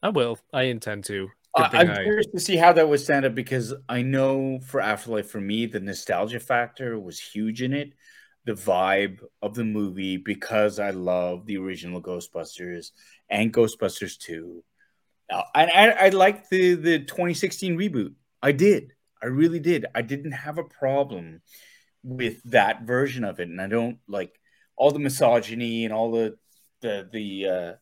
I 0.02 0.08
will. 0.08 0.38
I 0.52 0.62
intend 0.64 1.04
to. 1.04 1.28
Uh, 1.55 1.68
I'm 1.72 1.90
I- 1.90 2.03
curious 2.03 2.26
to 2.28 2.40
see 2.40 2.57
how 2.57 2.72
that 2.72 2.88
would 2.88 3.00
stand 3.00 3.24
up 3.24 3.34
because 3.34 3.74
I 3.88 4.03
know 4.03 4.61
for 4.61 4.80
Afterlife, 4.80 5.28
for 5.28 5.40
me, 5.40 5.66
the 5.66 5.80
nostalgia 5.80 6.40
factor 6.40 6.98
was 6.98 7.20
huge 7.20 7.62
in 7.62 7.72
it. 7.72 7.92
The 8.44 8.55
vibe 8.55 9.20
of 9.40 9.55
the 9.55 9.64
movie 9.64 10.16
because 10.16 10.80
I 10.80 10.90
love 10.90 11.46
the 11.46 11.59
original 11.59 12.03
Ghostbusters 12.03 12.90
and 13.30 13.53
Ghostbusters 13.53 14.18
2. 14.18 14.64
Uh, 15.30 15.42
And 15.55 15.70
I, 15.70 16.07
I 16.07 16.09
liked 16.09 16.50
the, 16.50 16.74
the 16.74 16.98
2016 17.00 17.76
reboot. 17.78 18.14
I 18.42 18.50
did. 18.53 18.94
I 19.22 19.26
really 19.26 19.61
did. 19.61 19.86
I 19.94 20.03
didn't 20.03 20.32
have 20.32 20.59
a 20.59 20.64
problem 20.64 21.42
with 22.03 22.42
that 22.50 22.82
version 22.82 23.22
of 23.22 23.38
it. 23.38 23.48
And 23.48 23.61
I 23.61 23.68
don't 23.68 23.98
like 24.09 24.32
all 24.74 24.90
the 24.90 24.98
misogyny 24.98 25.84
and 25.84 25.94
all 25.94 26.11
the, 26.11 26.36
the, 26.80 27.09
the, 27.12 27.46
uh, 27.46 27.72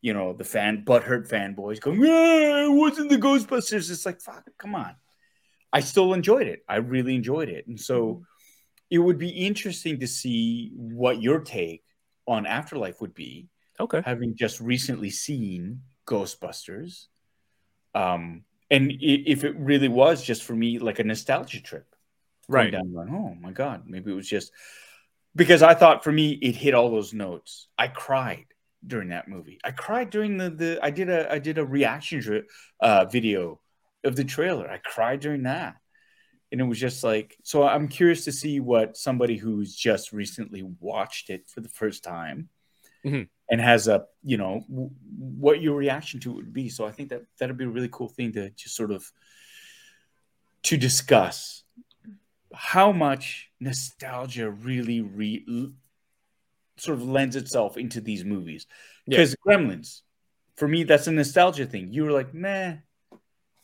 you 0.00 0.12
know, 0.14 0.32
the 0.32 0.44
fan 0.44 0.84
butthurt 0.84 1.28
fanboys 1.28 1.80
going, 1.80 2.00
yeah, 2.00 2.66
it 2.66 2.72
wasn't 2.72 3.10
the 3.10 3.16
Ghostbusters. 3.18 3.90
It's 3.90 4.06
like, 4.06 4.20
fuck, 4.20 4.48
come 4.58 4.74
on. 4.74 4.94
I 5.72 5.80
still 5.80 6.14
enjoyed 6.14 6.46
it. 6.46 6.64
I 6.68 6.76
really 6.76 7.14
enjoyed 7.14 7.48
it. 7.48 7.66
And 7.66 7.78
so 7.78 8.22
it 8.90 8.98
would 8.98 9.18
be 9.18 9.28
interesting 9.28 10.00
to 10.00 10.06
see 10.06 10.70
what 10.74 11.20
your 11.20 11.40
take 11.40 11.84
on 12.26 12.46
Afterlife 12.46 13.00
would 13.00 13.14
be, 13.14 13.48
Okay. 13.80 14.02
having 14.04 14.34
just 14.36 14.60
recently 14.60 15.10
seen 15.10 15.82
Ghostbusters. 16.06 17.06
Um, 17.94 18.44
and 18.70 18.92
if 19.00 19.44
it 19.44 19.56
really 19.56 19.88
was 19.88 20.22
just 20.22 20.44
for 20.44 20.54
me 20.54 20.78
like 20.78 20.98
a 20.98 21.04
nostalgia 21.04 21.60
trip, 21.62 21.86
Right. 22.48 22.70
down 22.72 22.92
going, 22.92 23.10
oh 23.10 23.34
my 23.40 23.52
god, 23.52 23.84
maybe 23.86 24.10
it 24.10 24.14
was 24.14 24.28
just 24.28 24.52
because 25.36 25.62
I 25.62 25.74
thought 25.74 26.02
for 26.02 26.10
me 26.12 26.30
it 26.30 26.54
hit 26.54 26.72
all 26.74 26.90
those 26.90 27.12
notes. 27.12 27.68
I 27.76 27.88
cried 27.88 28.46
during 28.86 29.08
that 29.08 29.28
movie. 29.28 29.58
I 29.64 29.70
cried 29.70 30.10
during 30.10 30.36
the 30.36 30.50
the 30.50 30.78
I 30.82 30.90
did 30.90 31.08
a 31.08 31.30
I 31.32 31.38
did 31.38 31.58
a 31.58 31.64
reaction 31.64 32.44
uh, 32.80 33.04
video 33.06 33.60
of 34.04 34.16
the 34.16 34.24
trailer. 34.24 34.68
I 34.70 34.78
cried 34.78 35.20
during 35.20 35.44
that. 35.44 35.76
And 36.50 36.60
it 36.62 36.64
was 36.64 36.78
just 36.78 37.04
like 37.04 37.36
so 37.42 37.64
I'm 37.64 37.88
curious 37.88 38.24
to 38.24 38.32
see 38.32 38.60
what 38.60 38.96
somebody 38.96 39.36
who's 39.36 39.74
just 39.74 40.12
recently 40.12 40.62
watched 40.80 41.30
it 41.30 41.48
for 41.48 41.60
the 41.60 41.68
first 41.68 42.02
time 42.02 42.48
mm-hmm. 43.04 43.22
and 43.50 43.60
has 43.60 43.88
a, 43.88 44.04
you 44.22 44.38
know, 44.38 44.62
w- 44.68 44.90
what 45.18 45.60
your 45.60 45.76
reaction 45.76 46.20
to 46.20 46.30
it 46.30 46.36
would 46.36 46.52
be. 46.52 46.68
So 46.68 46.86
I 46.86 46.90
think 46.90 47.10
that 47.10 47.22
that'd 47.38 47.58
be 47.58 47.64
a 47.64 47.68
really 47.68 47.90
cool 47.90 48.08
thing 48.08 48.32
to 48.32 48.50
just 48.50 48.76
sort 48.76 48.92
of 48.92 49.04
to 50.64 50.76
discuss 50.76 51.64
how 52.54 52.92
much 52.92 53.50
nostalgia 53.60 54.50
really 54.50 55.00
re- 55.02 55.44
sort 56.80 56.98
of 56.98 57.08
lends 57.08 57.36
itself 57.36 57.76
into 57.76 58.00
these 58.00 58.24
movies. 58.24 58.66
Because 59.06 59.36
yeah. 59.46 59.56
Gremlins, 59.56 60.02
for 60.56 60.68
me, 60.68 60.84
that's 60.84 61.06
a 61.06 61.12
nostalgia 61.12 61.66
thing. 61.66 61.92
You 61.92 62.04
were 62.04 62.12
like, 62.12 62.34
meh, 62.34 62.76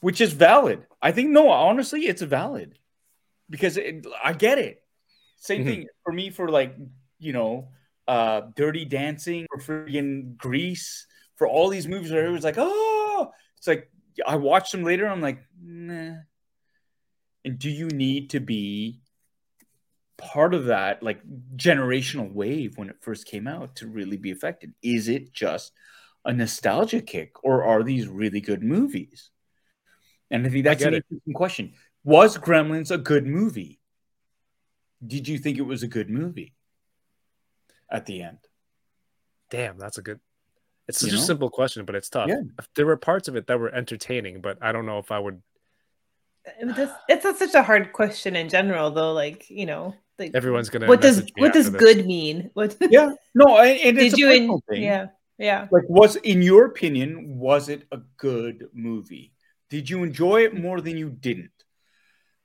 which 0.01 0.21
is 0.21 0.33
valid. 0.33 0.87
I 1.01 1.13
think 1.13 1.31
no, 1.31 1.51
honestly, 1.51 2.07
it's 2.07 2.23
valid 2.23 2.79
because 3.49 3.77
it, 3.77 4.07
I 4.23 4.33
get 4.33 4.59
it. 4.59 4.83
Same 5.37 5.61
mm-hmm. 5.61 5.69
thing 5.69 5.87
for 6.05 6.13
me 6.13 6.31
for 6.31 6.49
like 6.49 6.77
you 7.19 7.33
know, 7.33 7.69
uh, 8.07 8.43
Dirty 8.55 8.85
Dancing 8.85 9.47
or 9.51 9.59
freaking 9.59 10.37
Grease 10.37 11.07
for 11.37 11.49
all 11.49 11.69
these 11.69 11.89
movies 11.89 12.13
where 12.13 12.27
it 12.27 12.33
was 12.33 12.45
like, 12.45 12.57
oh, 12.59 13.31
it's 13.57 13.67
like 13.67 13.91
I 14.27 14.37
watched 14.37 14.73
them 14.73 14.85
later. 14.85 15.07
I'm 15.07 15.21
like, 15.21 15.39
nah. 15.61 16.17
And 17.45 17.59
do 17.59 17.71
you 17.71 17.89
need 17.89 18.31
to 18.31 18.41
be 18.41 19.01
part 20.17 20.55
of 20.55 20.67
that 20.67 21.03
like 21.03 21.21
generational 21.57 22.33
wave 22.33 22.77
when 22.77 22.89
it 22.89 22.97
first 23.01 23.27
came 23.27 23.47
out 23.47 23.77
to 23.77 23.87
really 23.87 24.17
be 24.17 24.31
affected? 24.31 24.75
Is 24.83 25.09
it 25.09 25.33
just 25.33 25.73
a 26.25 26.33
nostalgia 26.33 27.01
kick 27.01 27.33
or 27.43 27.65
are 27.65 27.83
these 27.83 28.09
really 28.09 28.41
good 28.41 28.63
movies? 28.63 29.31
And 30.31 30.47
I 30.47 30.51
think 30.51 30.65
that's 30.65 30.85
I 30.85 30.89
an 30.89 30.95
interesting 30.95 31.35
question. 31.35 31.73
Was 32.03 32.39
Gremlins 32.39 32.91
a 32.91 32.99
good 32.99 33.27
movie? 33.27 33.81
Did 35.07 35.29
you 35.29 35.39
think 35.39 35.59
it 35.59 35.63
was 35.63 35.83
a 35.83 35.89
good 35.89 36.09
movie 36.09 36.55
at 37.91 38.07
the 38.07 38.23
end? 38.23 38.39
Damn, 39.51 39.79
that's 39.79 39.99
a 39.99 40.03
good. 40.03 40.21
It's 40.89 41.01
such 41.01 41.11
you 41.11 41.17
know? 41.17 41.23
a 41.23 41.27
simple 41.27 41.51
question, 41.51 41.85
but 41.85 41.95
it's 41.95 42.09
tough. 42.09 42.29
Yeah. 42.29 42.41
There 42.75 42.87
were 42.87 42.97
parts 42.97 43.29
of 43.29 43.37
it 43.37 43.47
that 43.47 43.59
were 43.59 43.75
entertaining, 43.75 44.41
but 44.41 44.59
I 44.61 44.73
don't 44.73 44.87
know 44.87 44.99
if 44.99 45.11
I 45.11 45.19
would. 45.19 45.43
It's, 46.59 46.93
it's 47.09 47.39
such 47.39 47.55
a 47.55 47.63
hard 47.63 47.93
question 47.93 48.37
in 48.37 48.49
general, 48.49 48.91
though. 48.91 49.13
Like 49.13 49.49
you 49.49 49.65
know, 49.65 49.95
like 50.19 50.33
everyone's 50.35 50.71
gonna. 50.71 50.87
What 50.87 51.01
does 51.01 51.27
what 51.37 51.53
does 51.53 51.71
this. 51.71 51.81
good 51.81 52.07
mean? 52.07 52.51
What? 52.55 52.77
Yeah, 52.91 53.13
no, 53.35 53.59
and, 53.59 53.79
and 53.81 53.97
did 53.97 54.17
you? 54.17 54.31
In, 54.31 54.61
yeah, 54.71 55.07
yeah. 55.39 55.67
Like, 55.71 55.85
was 55.89 56.17
in 56.17 56.43
your 56.43 56.67
opinion, 56.67 57.39
was 57.39 57.69
it 57.69 57.87
a 57.91 57.99
good 58.17 58.69
movie? 58.73 59.33
Did 59.71 59.91
you 59.91 60.05
enjoy 60.05 60.45
it 60.45 60.55
more 60.55 60.81
than 60.81 60.97
you 60.97 61.11
didn't? 61.11 61.51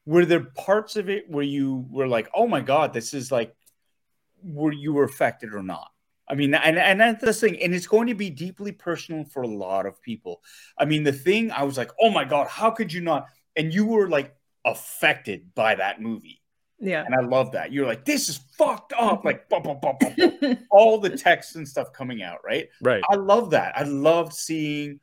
Were 0.05 0.25
there 0.25 0.45
parts 0.45 0.95
of 0.95 1.09
it 1.09 1.29
where 1.29 1.43
you 1.43 1.85
were 1.89 2.07
like, 2.07 2.29
"Oh 2.33 2.47
my 2.47 2.61
god, 2.61 2.93
this 2.93 3.13
is 3.13 3.31
like," 3.31 3.53
were 4.43 4.71
you 4.71 4.93
were 4.93 5.03
affected 5.03 5.53
or 5.53 5.61
not? 5.61 5.89
I 6.27 6.35
mean, 6.35 6.53
and, 6.53 6.77
and 6.77 6.99
that's 6.99 7.23
the 7.23 7.33
thing, 7.33 7.61
and 7.61 7.73
it's 7.73 7.87
going 7.87 8.07
to 8.07 8.15
be 8.15 8.29
deeply 8.29 8.71
personal 8.71 9.25
for 9.25 9.41
a 9.41 9.47
lot 9.47 9.87
of 9.87 10.01
people. 10.01 10.41
I 10.77 10.85
mean, 10.85 11.03
the 11.03 11.11
thing 11.11 11.51
I 11.51 11.63
was 11.63 11.77
like, 11.77 11.91
"Oh 12.01 12.09
my 12.09 12.23
god, 12.23 12.47
how 12.47 12.71
could 12.71 12.91
you 12.91 13.01
not?" 13.01 13.27
And 13.55 13.73
you 13.73 13.85
were 13.85 14.09
like 14.09 14.35
affected 14.65 15.53
by 15.53 15.75
that 15.75 16.01
movie 16.01 16.38
yeah. 16.79 17.03
And 17.05 17.13
I 17.13 17.21
love 17.21 17.51
that. 17.51 17.71
You're 17.71 17.85
like, 17.85 18.05
this 18.05 18.29
is 18.29 18.39
fucked 18.57 18.93
up. 18.93 19.19
Mm-hmm. 19.19 19.27
Like, 19.27 19.49
blah, 19.49 19.59
blah, 19.59 19.75
blah, 19.75 20.53
all 20.71 20.99
the 20.99 21.09
text 21.09 21.55
and 21.55 21.67
stuff 21.67 21.91
coming 21.93 22.21
out, 22.21 22.39
right? 22.43 22.69
Right. 22.81 23.03
I 23.09 23.15
love 23.15 23.51
that. 23.51 23.77
I 23.77 23.83
love 23.83 24.33
seeing 24.33 24.99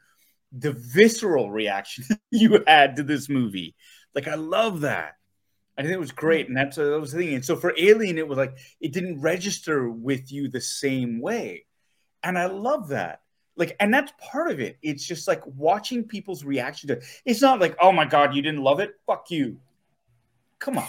the 0.53 0.73
visceral 0.73 1.51
reaction 1.51 2.05
you 2.31 2.63
had 2.67 2.97
to 2.97 3.03
this 3.03 3.29
movie. 3.29 3.75
Like, 4.15 4.29
I 4.29 4.35
love 4.35 4.81
that. 4.83 5.17
I 5.79 5.83
think 5.83 5.93
it 5.93 6.01
was 6.01 6.13
great. 6.13 6.49
And 6.49 6.57
that's 6.57 6.79
what 6.79 6.87
I 6.87 6.97
was 6.97 7.13
thinking. 7.13 7.35
And 7.35 7.45
so 7.45 7.57
for 7.57 7.75
Alien, 7.77 8.17
it 8.17 8.27
was 8.27 8.39
like, 8.39 8.57
it 8.81 8.93
didn't 8.93 9.21
register 9.21 9.91
with 9.91 10.33
you 10.33 10.49
the 10.49 10.61
same 10.61 11.21
way. 11.21 11.67
And 12.23 12.39
I 12.39 12.47
love 12.47 12.89
that. 12.89 13.21
Like, 13.57 13.77
and 13.81 13.93
that's 13.93 14.13
part 14.19 14.51
of 14.51 14.61
it. 14.61 14.79
It's 14.83 15.07
just 15.07 15.29
like 15.29 15.43
watching 15.47 16.05
people's 16.05 16.45
reaction 16.45 16.89
to 16.89 16.95
it. 16.95 17.05
It's 17.27 17.43
not 17.43 17.61
like, 17.61 17.77
oh 17.81 17.93
my 17.93 18.07
God, 18.07 18.35
you 18.35 18.41
didn't 18.41 18.63
love 18.63 18.81
it? 18.81 18.95
Fuck 19.07 19.31
you. 19.31 19.59
Come 20.59 20.79
on. 20.79 20.89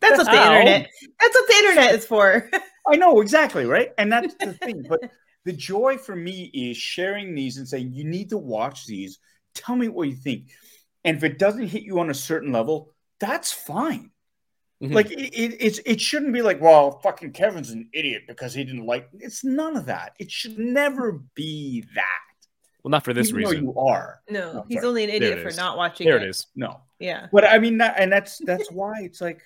That's 0.00 0.18
what 0.18 0.24
the 0.24 0.36
How? 0.36 0.52
internet. 0.52 0.90
That's 1.20 1.34
what 1.34 1.48
the 1.48 1.54
internet 1.54 1.94
is 1.94 2.06
for. 2.06 2.50
I 2.88 2.96
know 2.96 3.20
exactly, 3.20 3.66
right? 3.66 3.90
And 3.98 4.10
that's 4.10 4.34
the 4.34 4.54
thing. 4.54 4.84
But 4.88 5.10
the 5.44 5.52
joy 5.52 5.98
for 5.98 6.16
me 6.16 6.50
is 6.52 6.76
sharing 6.76 7.34
these 7.34 7.56
and 7.58 7.68
saying 7.68 7.92
you 7.92 8.04
need 8.04 8.30
to 8.30 8.38
watch 8.38 8.86
these. 8.86 9.18
Tell 9.54 9.76
me 9.76 9.88
what 9.88 10.08
you 10.08 10.16
think. 10.16 10.50
And 11.04 11.16
if 11.16 11.24
it 11.24 11.38
doesn't 11.38 11.68
hit 11.68 11.82
you 11.82 12.00
on 12.00 12.10
a 12.10 12.14
certain 12.14 12.52
level, 12.52 12.92
that's 13.18 13.52
fine. 13.52 14.10
Mm-hmm. 14.82 14.94
Like 14.94 15.10
it, 15.10 15.34
it, 15.34 15.56
it's 15.60 15.78
it 15.84 16.00
shouldn't 16.00 16.32
be 16.32 16.40
like, 16.40 16.60
well, 16.60 17.00
fucking 17.00 17.32
Kevin's 17.32 17.70
an 17.70 17.90
idiot 17.92 18.22
because 18.26 18.54
he 18.54 18.64
didn't 18.64 18.86
like. 18.86 19.08
It's 19.18 19.44
none 19.44 19.76
of 19.76 19.86
that. 19.86 20.12
It 20.18 20.30
should 20.30 20.58
never 20.58 21.20
be 21.34 21.84
that. 21.94 22.20
Well, 22.82 22.90
not 22.90 23.04
for 23.04 23.12
this 23.12 23.28
Even 23.28 23.40
reason. 23.40 23.64
you 23.64 23.78
are. 23.78 24.20
No, 24.30 24.52
no 24.52 24.64
he's 24.68 24.78
sorry. 24.78 24.88
only 24.88 25.04
an 25.04 25.10
idiot 25.10 25.42
for 25.42 25.54
not 25.54 25.76
watching. 25.76 26.06
There 26.06 26.16
it. 26.16 26.22
it 26.22 26.30
is. 26.30 26.46
No. 26.56 26.80
Yeah. 26.98 27.26
But 27.30 27.44
I 27.44 27.58
mean, 27.58 27.78
that, 27.78 27.96
and 27.98 28.10
that's 28.10 28.38
that's 28.38 28.70
why 28.72 28.94
it's 29.00 29.20
like 29.20 29.42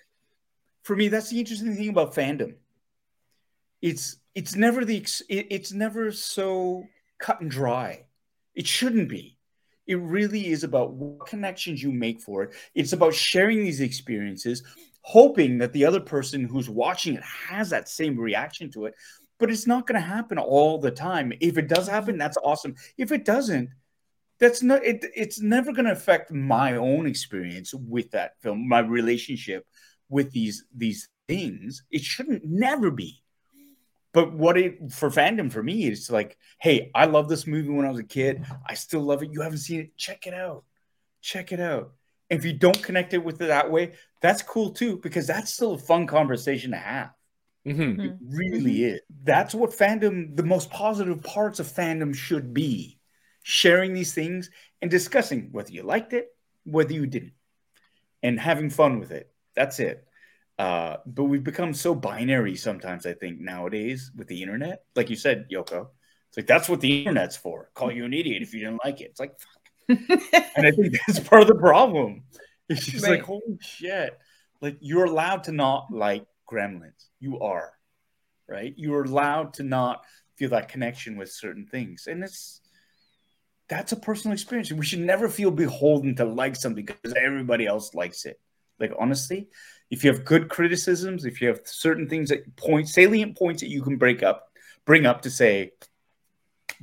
for 0.85 0.95
me, 0.95 1.09
that's 1.09 1.30
the 1.30 1.41
interesting 1.41 1.74
thing 1.74 1.89
about 1.89 2.14
fandom. 2.14 2.55
It's 3.82 4.18
it's 4.35 4.55
never 4.55 4.85
the 4.85 5.05
it's 5.28 5.72
never 5.72 6.12
so 6.12 6.85
cut 7.18 7.41
and 7.41 7.51
dry. 7.51 8.05
It 8.55 8.66
shouldn't 8.66 9.09
be. 9.09 9.39
It 9.87 9.97
really 9.97 10.49
is 10.49 10.62
about 10.62 10.93
what 10.93 11.26
connections 11.26 11.82
you 11.82 11.91
make 11.91 12.20
for 12.20 12.43
it. 12.45 12.55
It's 12.74 12.93
about 12.93 13.14
sharing 13.14 13.64
these 13.64 13.80
experiences, 13.80 14.62
hoping 15.03 15.59
that 15.59 15.72
the 15.72 15.85
other 15.85 16.01
person 16.01 16.45
who's 16.45 16.70
watching 16.70 17.14
it 17.14 17.22
has 17.22 17.70
that 17.70 17.89
same 17.89 18.18
reaction 18.18 18.70
to 18.72 18.87
it. 18.87 18.95
But 19.39 19.51
it's 19.51 19.66
not 19.66 19.87
going 19.87 20.01
to 20.01 20.07
happen 20.07 20.39
all 20.39 20.78
the 20.78 20.91
time. 20.91 21.32
If 21.41 21.59
it 21.59 21.68
does 21.68 21.89
happen, 21.89 22.16
that's 22.16 22.39
awesome. 22.43 22.76
If 22.97 23.11
it 23.12 23.24
doesn't, 23.24 23.70
that's 24.39 24.62
not 24.62 24.85
it, 24.85 25.05
it's 25.14 25.41
never 25.41 25.72
going 25.72 25.87
to 25.87 25.93
affect 25.93 26.30
my 26.30 26.76
own 26.76 27.07
experience 27.07 27.74
with 27.74 28.11
that 28.12 28.41
film, 28.41 28.68
my 28.68 28.80
relationship 28.80 29.66
with 30.09 30.32
these 30.32 30.64
these 30.74 31.09
things. 31.28 31.82
It 31.90 32.02
shouldn't 32.02 32.44
never 32.44 32.90
be. 32.90 33.22
But 34.12 34.32
what 34.32 34.57
it 34.57 34.92
for 34.92 35.11
fandom 35.11 35.50
for 35.50 35.62
me 35.62 35.88
is 35.88 36.11
like, 36.11 36.38
hey, 36.59 36.90
I 36.94 37.07
love 37.07 37.28
this 37.28 37.46
movie 37.46 37.68
when 37.68 37.84
I 37.84 37.90
was 37.90 37.98
a 37.98 38.05
kid. 38.05 38.46
I 38.64 38.74
still 38.74 39.00
love 39.00 39.22
it. 39.22 39.32
You 39.32 39.40
haven't 39.40 39.59
seen 39.59 39.80
it? 39.80 39.96
Check 39.96 40.26
it 40.26 40.34
out. 40.34 40.64
Check 41.20 41.50
it 41.50 41.59
out. 41.59 41.92
And 42.30 42.38
if 42.38 42.44
you 42.44 42.52
don't 42.52 42.80
connect 42.82 43.12
it 43.12 43.24
with 43.24 43.42
it 43.42 43.48
that 43.48 43.70
way, 43.70 43.94
that's 44.22 44.42
cool 44.42 44.70
too, 44.70 44.98
because 44.98 45.26
that's 45.26 45.52
still 45.52 45.74
a 45.74 45.78
fun 45.78 46.07
conversation 46.07 46.70
to 46.70 46.76
have. 46.76 47.11
Mm-hmm. 47.66 48.00
It 48.00 48.12
really 48.22 48.74
mm-hmm. 48.76 48.94
is. 48.94 49.00
That's 49.24 49.55
what 49.55 49.70
fandom, 49.70 50.36
the 50.36 50.42
most 50.42 50.70
positive 50.70 51.22
parts 51.22 51.61
of 51.61 51.66
fandom 51.66 52.14
should 52.14 52.55
be 52.55 52.98
sharing 53.42 53.94
these 53.94 54.14
things 54.14 54.50
and 54.80 54.90
discussing 54.90 55.48
whether 55.52 55.72
you 55.72 55.82
liked 55.82 56.12
it, 56.12 56.28
whether 56.64 56.92
you 56.92 57.07
didn't, 57.07 57.32
and 58.22 58.38
having 58.38 58.70
fun 58.70 59.00
with 59.00 59.11
it. 59.11 59.30
That's 59.55 59.80
it. 59.80 60.07
Uh, 60.59 60.98
but 61.07 61.24
we've 61.24 61.42
become 61.42 61.74
so 61.74 61.94
binary 61.94 62.57
sometimes, 62.57 63.07
I 63.07 63.14
think, 63.14 63.40
nowadays 63.40 64.12
with 64.16 64.28
the 64.28 64.42
internet. 64.42 64.84
Like 64.94 65.11
you 65.11 65.16
said, 65.16 65.46
Yoko, 65.52 65.88
it's 66.28 66.36
like 66.36 66.46
that's 66.46 66.68
what 66.68 66.80
the 66.80 67.00
internet's 67.00 67.36
for. 67.36 67.70
Call 67.74 67.90
you 67.90 68.05
an 68.05 68.14
idiot 68.14 68.42
if 68.42 68.55
you 68.55 68.61
didn't 68.61 68.84
like 68.84 69.00
it. 69.00 69.11
It's 69.11 69.20
like, 69.20 69.32
and 69.88 70.66
I 70.66 70.70
think 70.70 70.96
that's 71.07 71.20
part 71.20 71.42
of 71.42 71.48
the 71.48 71.57
problem. 71.57 72.22
It's 72.68 72.86
just 72.86 73.05
right. 73.05 73.18
like, 73.18 73.22
holy 73.22 73.59
shit. 73.61 74.18
Like, 74.61 74.78
you're 74.80 75.05
allowed 75.05 75.44
to 75.44 75.52
not 75.52 75.88
like 75.90 76.24
gremlins. 76.50 77.09
You 77.20 77.40
are, 77.40 77.72
right? 78.48 78.72
You're 78.76 79.05
allowed 79.05 79.55
to 79.55 79.62
not 79.62 80.05
feel 80.36 80.50
that 80.50 80.68
connection 80.68 81.16
with 81.16 81.30
certain 81.30 81.66
things. 81.66 82.07
And 82.07 82.24
it's, 82.24 82.61
that's 83.68 83.92
a 83.92 83.96
personal 83.96 84.32
experience. 84.32 84.72
We 84.72 84.84
should 84.84 85.00
never 85.00 85.28
feel 85.28 85.50
beholden 85.50 86.14
to 86.16 86.24
like 86.24 86.57
something 86.57 86.84
because 86.84 87.12
everybody 87.14 87.66
else 87.66 87.92
likes 87.94 88.24
it. 88.24 88.40
Like 88.80 88.92
honestly, 88.98 89.48
if 89.90 90.04
you 90.04 90.12
have 90.12 90.24
good 90.24 90.48
criticisms, 90.48 91.24
if 91.24 91.40
you 91.40 91.48
have 91.48 91.60
certain 91.64 92.08
things 92.08 92.30
that 92.30 92.56
point 92.56 92.88
salient 92.88 93.36
points 93.36 93.62
that 93.62 93.70
you 93.70 93.82
can 93.82 93.96
break 93.96 94.22
up, 94.22 94.50
bring 94.84 95.06
up 95.06 95.22
to 95.22 95.30
say 95.30 95.72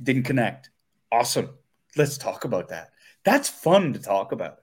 didn't 0.02 0.24
connect. 0.24 0.70
Awesome. 1.10 1.50
Let's 1.96 2.16
talk 2.16 2.44
about 2.44 2.68
that. 2.70 2.90
That's 3.24 3.48
fun 3.48 3.92
to 3.92 3.98
talk 3.98 4.32
about. 4.32 4.58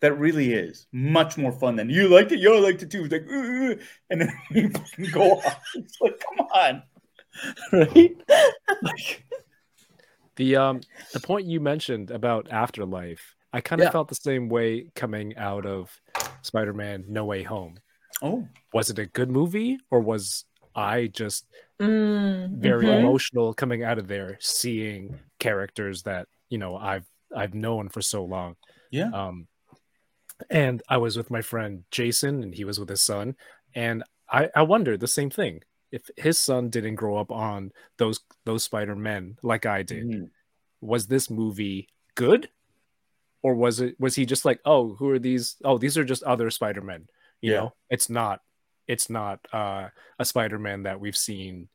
That 0.00 0.18
really 0.18 0.52
is 0.52 0.86
much 0.92 1.36
more 1.36 1.52
fun 1.52 1.76
than 1.76 1.90
you 1.90 2.08
liked 2.08 2.30
it. 2.30 2.38
You 2.38 2.58
liked 2.60 2.82
it 2.82 2.90
too. 2.90 3.04
It's 3.04 3.12
like, 3.12 3.26
and 4.10 4.20
then 4.20 4.32
you 4.50 5.10
go 5.10 5.32
off. 5.32 5.60
It's 5.74 5.96
like, 6.00 6.20
come 6.20 6.46
on, 6.48 6.82
right? 7.72 8.16
like, 8.82 9.24
the 10.36 10.56
um 10.56 10.80
the 11.12 11.20
point 11.20 11.46
you 11.46 11.60
mentioned 11.60 12.10
about 12.10 12.50
afterlife 12.50 13.35
I 13.56 13.60
kind 13.62 13.80
of 13.80 13.86
yeah. 13.86 13.90
felt 13.90 14.08
the 14.08 14.14
same 14.14 14.48
way 14.48 14.90
coming 14.94 15.36
out 15.38 15.64
of 15.66 15.90
Spider-Man 16.42 17.06
No 17.08 17.24
Way 17.24 17.42
Home. 17.42 17.80
Oh, 18.22 18.46
was 18.72 18.90
it 18.90 18.98
a 18.98 19.06
good 19.06 19.30
movie 19.30 19.78
or 19.90 20.00
was 20.00 20.44
I 20.74 21.06
just 21.08 21.46
Mm, 21.80 22.58
very 22.58 22.86
mhm. 22.86 22.98
emotional 23.00 23.52
coming 23.54 23.82
out 23.84 23.98
of 23.98 24.08
there, 24.08 24.38
seeing 24.40 25.20
characters 25.38 26.02
that 26.04 26.26
you 26.48 26.58
know 26.58 26.76
I've 26.76 27.06
I've 27.34 27.54
known 27.54 27.90
for 27.90 28.00
so 28.02 28.24
long. 28.24 28.56
Yeah. 28.90 29.10
Um, 29.12 29.48
and 30.50 30.82
I 30.88 30.96
was 30.98 31.16
with 31.16 31.30
my 31.30 31.42
friend 31.42 31.84
Jason, 31.90 32.42
and 32.42 32.54
he 32.54 32.64
was 32.64 32.78
with 32.80 32.88
his 32.88 33.02
son, 33.02 33.36
and 33.74 34.04
I 34.30 34.50
I 34.54 34.62
wondered 34.62 35.00
the 35.00 35.08
same 35.08 35.30
thing. 35.30 35.62
If 35.92 36.10
his 36.16 36.38
son 36.38 36.68
didn't 36.70 36.96
grow 36.96 37.16
up 37.16 37.30
on 37.30 37.72
those 37.98 38.20
those 38.44 38.64
Spider 38.64 38.96
Men 38.96 39.36
like 39.42 39.66
I 39.66 39.82
did, 39.82 40.06
Mhm. 40.06 40.30
was 40.80 41.06
this 41.06 41.30
movie 41.30 41.88
good, 42.14 42.48
or 43.46 43.54
was 43.54 43.80
it 43.80 43.94
was 44.00 44.16
he 44.16 44.26
just 44.26 44.44
like, 44.44 44.60
oh, 44.64 44.94
who 44.98 45.08
are 45.10 45.20
these? 45.20 45.54
Oh, 45.64 45.78
these 45.78 45.96
are 45.96 46.04
just 46.04 46.22
other 46.24 46.50
Spider 46.50 46.80
Men. 46.82 47.06
You 47.40 47.52
Yeah. 47.52 47.58
know, 47.60 47.72
it's 47.90 48.10
not 48.10 48.40
it's 48.88 49.08
not 49.08 49.38
uh, 49.52 49.88
a 50.18 50.24
Spider 50.24 50.58
Man 50.58 50.82
that 50.82 50.98
we've 51.00 51.16
seen 51.16 51.68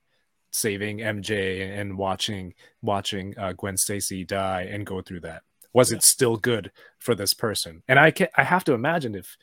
saving 0.51 0.97
MJ 0.97 1.79
and 1.79 1.97
watching 1.97 2.53
watching 2.81 3.37
uh, 3.37 3.53
Gwen 3.53 3.77
Stacy 3.77 4.25
die 4.25 4.63
and 4.63 4.85
go 4.85 5.01
through 5.01 5.21
that. 5.21 5.43
Was 5.73 5.93
it 5.93 6.03
still 6.03 6.35
good 6.35 6.71
for 6.99 7.15
this 7.15 7.33
person? 7.33 7.83
And 7.87 7.97
I 7.97 8.11
can 8.11 8.27
I 8.35 8.43
have 8.43 8.65
to 8.65 8.73
imagine 8.73 9.15
if 9.15 9.37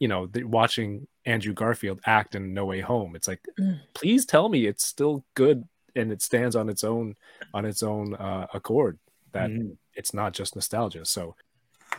you 0.00 0.08
know 0.08 0.26
the, 0.26 0.44
watching 0.44 1.06
Andrew 1.26 1.52
Garfield 1.52 2.00
act 2.06 2.34
in 2.34 2.54
No 2.54 2.64
Way 2.64 2.80
Home, 2.80 3.14
it's 3.14 3.28
like, 3.28 3.42
Mm. 3.60 3.80
please 3.94 4.24
tell 4.24 4.48
me 4.48 4.64
it's 4.66 4.86
still 4.86 5.24
good 5.34 5.68
and 5.94 6.10
it 6.10 6.22
stands 6.22 6.56
on 6.56 6.70
its 6.70 6.82
own 6.84 7.16
on 7.52 7.66
its 7.66 7.82
own 7.82 8.14
uh, 8.14 8.46
accord. 8.54 8.98
That 9.32 9.50
Mhm. 9.50 9.76
It's 9.94 10.14
not 10.14 10.32
just 10.32 10.54
nostalgia. 10.54 11.04
So 11.04 11.34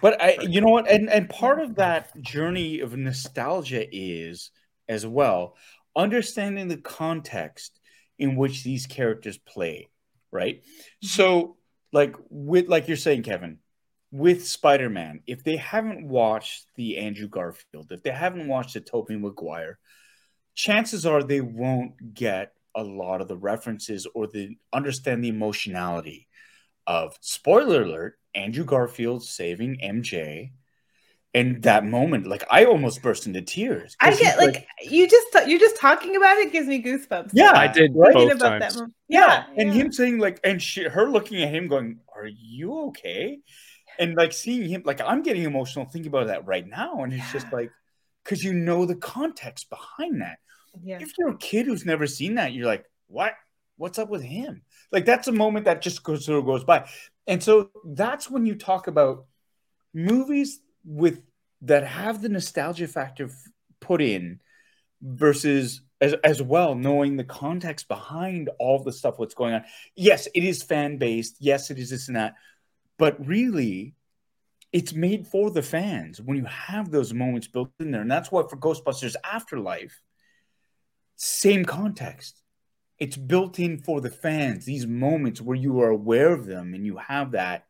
But 0.02 0.22
I, 0.22 0.38
you 0.42 0.62
know 0.62 0.70
what, 0.70 0.90
and 0.90 1.10
and 1.10 1.30
part 1.30 1.60
of 1.60 1.76
that 1.76 2.20
journey 2.22 2.80
of 2.80 2.96
nostalgia 2.96 3.86
is 3.92 4.52
as 4.88 5.06
well 5.06 5.56
understanding 5.96 6.68
the 6.68 6.78
context 6.78 7.80
in 8.18 8.36
which 8.36 8.64
these 8.64 8.86
characters 8.86 9.38
play, 9.38 9.90
right? 10.32 10.58
Mm-hmm. 10.58 11.08
So, 11.08 11.58
like 11.92 12.16
with 12.30 12.68
like 12.68 12.88
you're 12.88 12.98
saying, 12.98 13.24
Kevin, 13.24 13.60
with 14.12 14.48
Spider-Man, 14.48 15.22
if 15.28 15.44
they 15.44 15.58
haven't 15.58 16.08
watched 16.08 16.68
the 16.76 16.98
Andrew 16.98 17.28
Garfield, 17.28 17.92
if 17.92 18.04
they 18.04 18.12
haven't 18.12 18.48
watched 18.48 18.74
the 18.74 18.82
Tobey 18.82 19.18
Maguire, 19.18 19.80
chances 20.56 21.06
are 21.06 21.24
they 21.24 21.42
won't 21.42 22.14
get 22.14 22.54
a 22.76 22.84
lot 22.84 23.22
of 23.22 23.28
the 23.28 23.38
references 23.38 24.08
or 24.16 24.28
the 24.28 24.58
understand 24.72 25.24
the 25.24 25.30
emotionality 25.30 26.28
of 26.88 27.18
spoiler 27.22 27.84
alert 27.84 28.20
Andrew 28.36 28.66
Garfield 28.66 29.24
saving 29.24 29.78
MJ 29.84 30.52
and 31.34 31.64
that 31.64 31.86
moment 31.86 32.28
like 32.28 32.44
I 32.52 32.66
almost 32.66 33.02
burst 33.02 33.26
into 33.26 33.42
tears 33.42 33.96
I 34.00 34.12
get 34.16 34.38
he's 34.38 34.48
like, 34.48 34.68
you 34.82 35.08
just 35.08 35.48
you 35.48 35.60
just 35.60 35.78
talking 35.78 36.16
about 36.16 36.38
it 36.38 36.52
gives 36.52 36.68
me 36.68 36.84
goosebumps. 36.84 37.32
Yeah, 37.34 37.54
I 37.56 37.68
did 37.68 37.92
right? 37.96 38.14
Both 38.14 38.34
about 38.34 38.60
times. 38.60 38.76
that 38.76 38.90
yeah, 39.08 39.20
Yeah, 39.20 39.46
and 39.58 39.74
yeah. 39.74 39.82
him 39.82 39.92
saying 39.92 40.20
like 40.20 40.40
and 40.44 40.62
she, 40.62 40.84
her 40.84 41.10
looking 41.10 41.42
at 41.42 41.54
him 41.54 41.68
going 41.68 42.00
are 42.16 42.28
you 42.28 42.88
okay 42.88 43.40
and 43.98 44.16
like 44.16 44.34
seeing 44.34 44.70
him 44.70 44.84
like 44.86 45.02
I'm 45.02 45.24
getting 45.24 45.44
emotional 45.44 45.86
thinking 45.86 46.10
about 46.10 46.28
that 46.28 46.46
right 46.46 46.68
now 46.68 47.04
and 47.04 47.14
it's 47.14 47.32
just 47.32 47.52
like 47.52 47.72
because 48.24 48.44
you 48.44 48.54
know 48.54 48.86
the 48.86 48.96
context 48.96 49.70
behind 49.70 50.22
that 50.22 50.38
yeah. 50.82 51.00
if 51.02 51.18
you're 51.18 51.30
a 51.30 51.38
kid 51.38 51.66
who's 51.66 51.86
never 51.86 52.08
seen 52.08 52.36
that, 52.36 52.54
you're 52.54 52.66
like, 52.66 52.86
what? 53.08 53.34
What's 53.78 54.00
up 54.00 54.10
with 54.10 54.24
him? 54.24 54.62
Like 54.94 55.06
that's 55.06 55.28
a 55.28 55.34
moment 55.34 55.66
that 55.66 55.82
just 55.82 56.04
goes 56.04 56.26
sort 56.26 56.40
of 56.40 56.46
goes 56.46 56.64
by. 56.64 56.88
And 57.28 57.44
so 57.44 57.72
that's 57.84 58.30
when 58.30 58.46
you 58.46 58.56
talk 58.56 58.88
about 58.88 59.26
movies 59.94 60.62
with 60.86 61.22
that 61.64 61.86
have 61.86 62.22
the 62.22 62.30
nostalgia 62.30 62.88
factor 62.88 63.30
put 63.82 64.02
in 64.02 64.40
versus 65.02 65.82
as, 66.00 66.14
as 66.24 66.42
well 66.42 66.76
knowing 66.76 67.18
the 67.18 67.24
context 67.24 67.88
behind 67.88 68.50
all 68.60 68.84
the 68.84 68.92
stuff 68.92 69.18
what's 69.18 69.34
going 69.34 69.56
on. 69.56 69.64
Yes, 69.96 70.28
it 70.36 70.44
is 70.44 70.62
fan 70.62 70.98
based. 70.98 71.38
Yes, 71.40 71.72
it 71.72 71.80
is 71.80 71.90
this 71.90 72.08
and 72.08 72.18
that. 72.18 72.36
But 73.00 73.26
really, 73.26 73.96
it's 74.72 74.94
made 74.94 75.28
for 75.28 75.50
the 75.50 75.64
fans 75.64 76.22
when 76.22 76.38
you 76.38 76.46
have 76.46 76.92
those 76.92 77.14
moments 77.14 77.48
built 77.48 77.72
in 77.80 77.92
there. 77.92 78.02
And 78.02 78.12
that's 78.12 78.32
why 78.32 78.44
for 78.50 78.58
Ghostbusters 78.58 79.16
Afterlife, 79.24 80.02
same 81.16 81.66
context. 81.66 82.43
It's 83.00 83.18
built 83.18 83.60
in 83.60 83.80
for 83.80 84.02
the 84.02 84.10
fans, 84.10 84.66
these 84.66 84.86
moments 84.88 85.42
where 85.42 85.58
you 85.58 85.82
are 85.82 85.90
aware 85.90 86.32
of 86.34 86.46
them 86.46 86.74
and 86.74 86.86
you 86.86 86.98
have 86.98 87.32
that. 87.32 87.66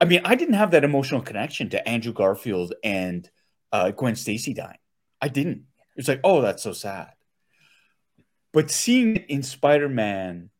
I 0.00 0.04
mean, 0.04 0.20
I 0.24 0.34
didn't 0.34 0.54
have 0.54 0.72
that 0.72 0.84
emotional 0.84 1.22
connection 1.22 1.70
to 1.70 1.88
Andrew 1.88 2.12
Garfield 2.12 2.74
and 2.84 3.28
uh, 3.72 3.90
Gwen 3.92 4.14
Stacy 4.14 4.52
dying. 4.54 4.78
I 5.20 5.28
didn't. 5.28 5.64
It's 5.96 6.08
like, 6.08 6.20
oh, 6.22 6.42
that's 6.42 6.62
so 6.62 6.72
sad. 6.72 7.12
But 8.52 8.70
seeing 8.70 9.16
it 9.16 9.26
in 9.28 9.42
Spider 9.42 9.88
Man 9.88 10.50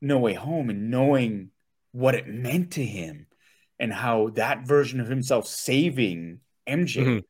No 0.00 0.18
Way 0.18 0.34
Home 0.34 0.68
and 0.70 0.90
knowing 0.90 1.50
what 1.92 2.14
it 2.14 2.26
meant 2.28 2.72
to 2.72 2.84
him 2.84 3.26
and 3.78 3.92
how 3.92 4.30
that 4.30 4.66
version 4.66 5.00
of 5.00 5.08
himself 5.08 5.46
saving 5.46 6.40
MJ 6.68 7.02
Mhm. 7.04 7.24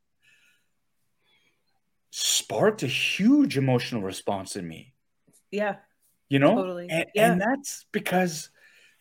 sparked 2.10 2.82
a 2.82 2.86
huge 2.88 3.56
emotional 3.56 4.02
response 4.02 4.56
in 4.56 4.66
me 4.66 4.94
Yeah. 5.50 5.76
You 6.30 6.38
know? 6.38 6.54
Totally. 6.54 6.88
and, 6.88 7.06
Yeah. 7.14 7.32
and 7.32 7.40
that's 7.40 7.84
because 7.92 8.48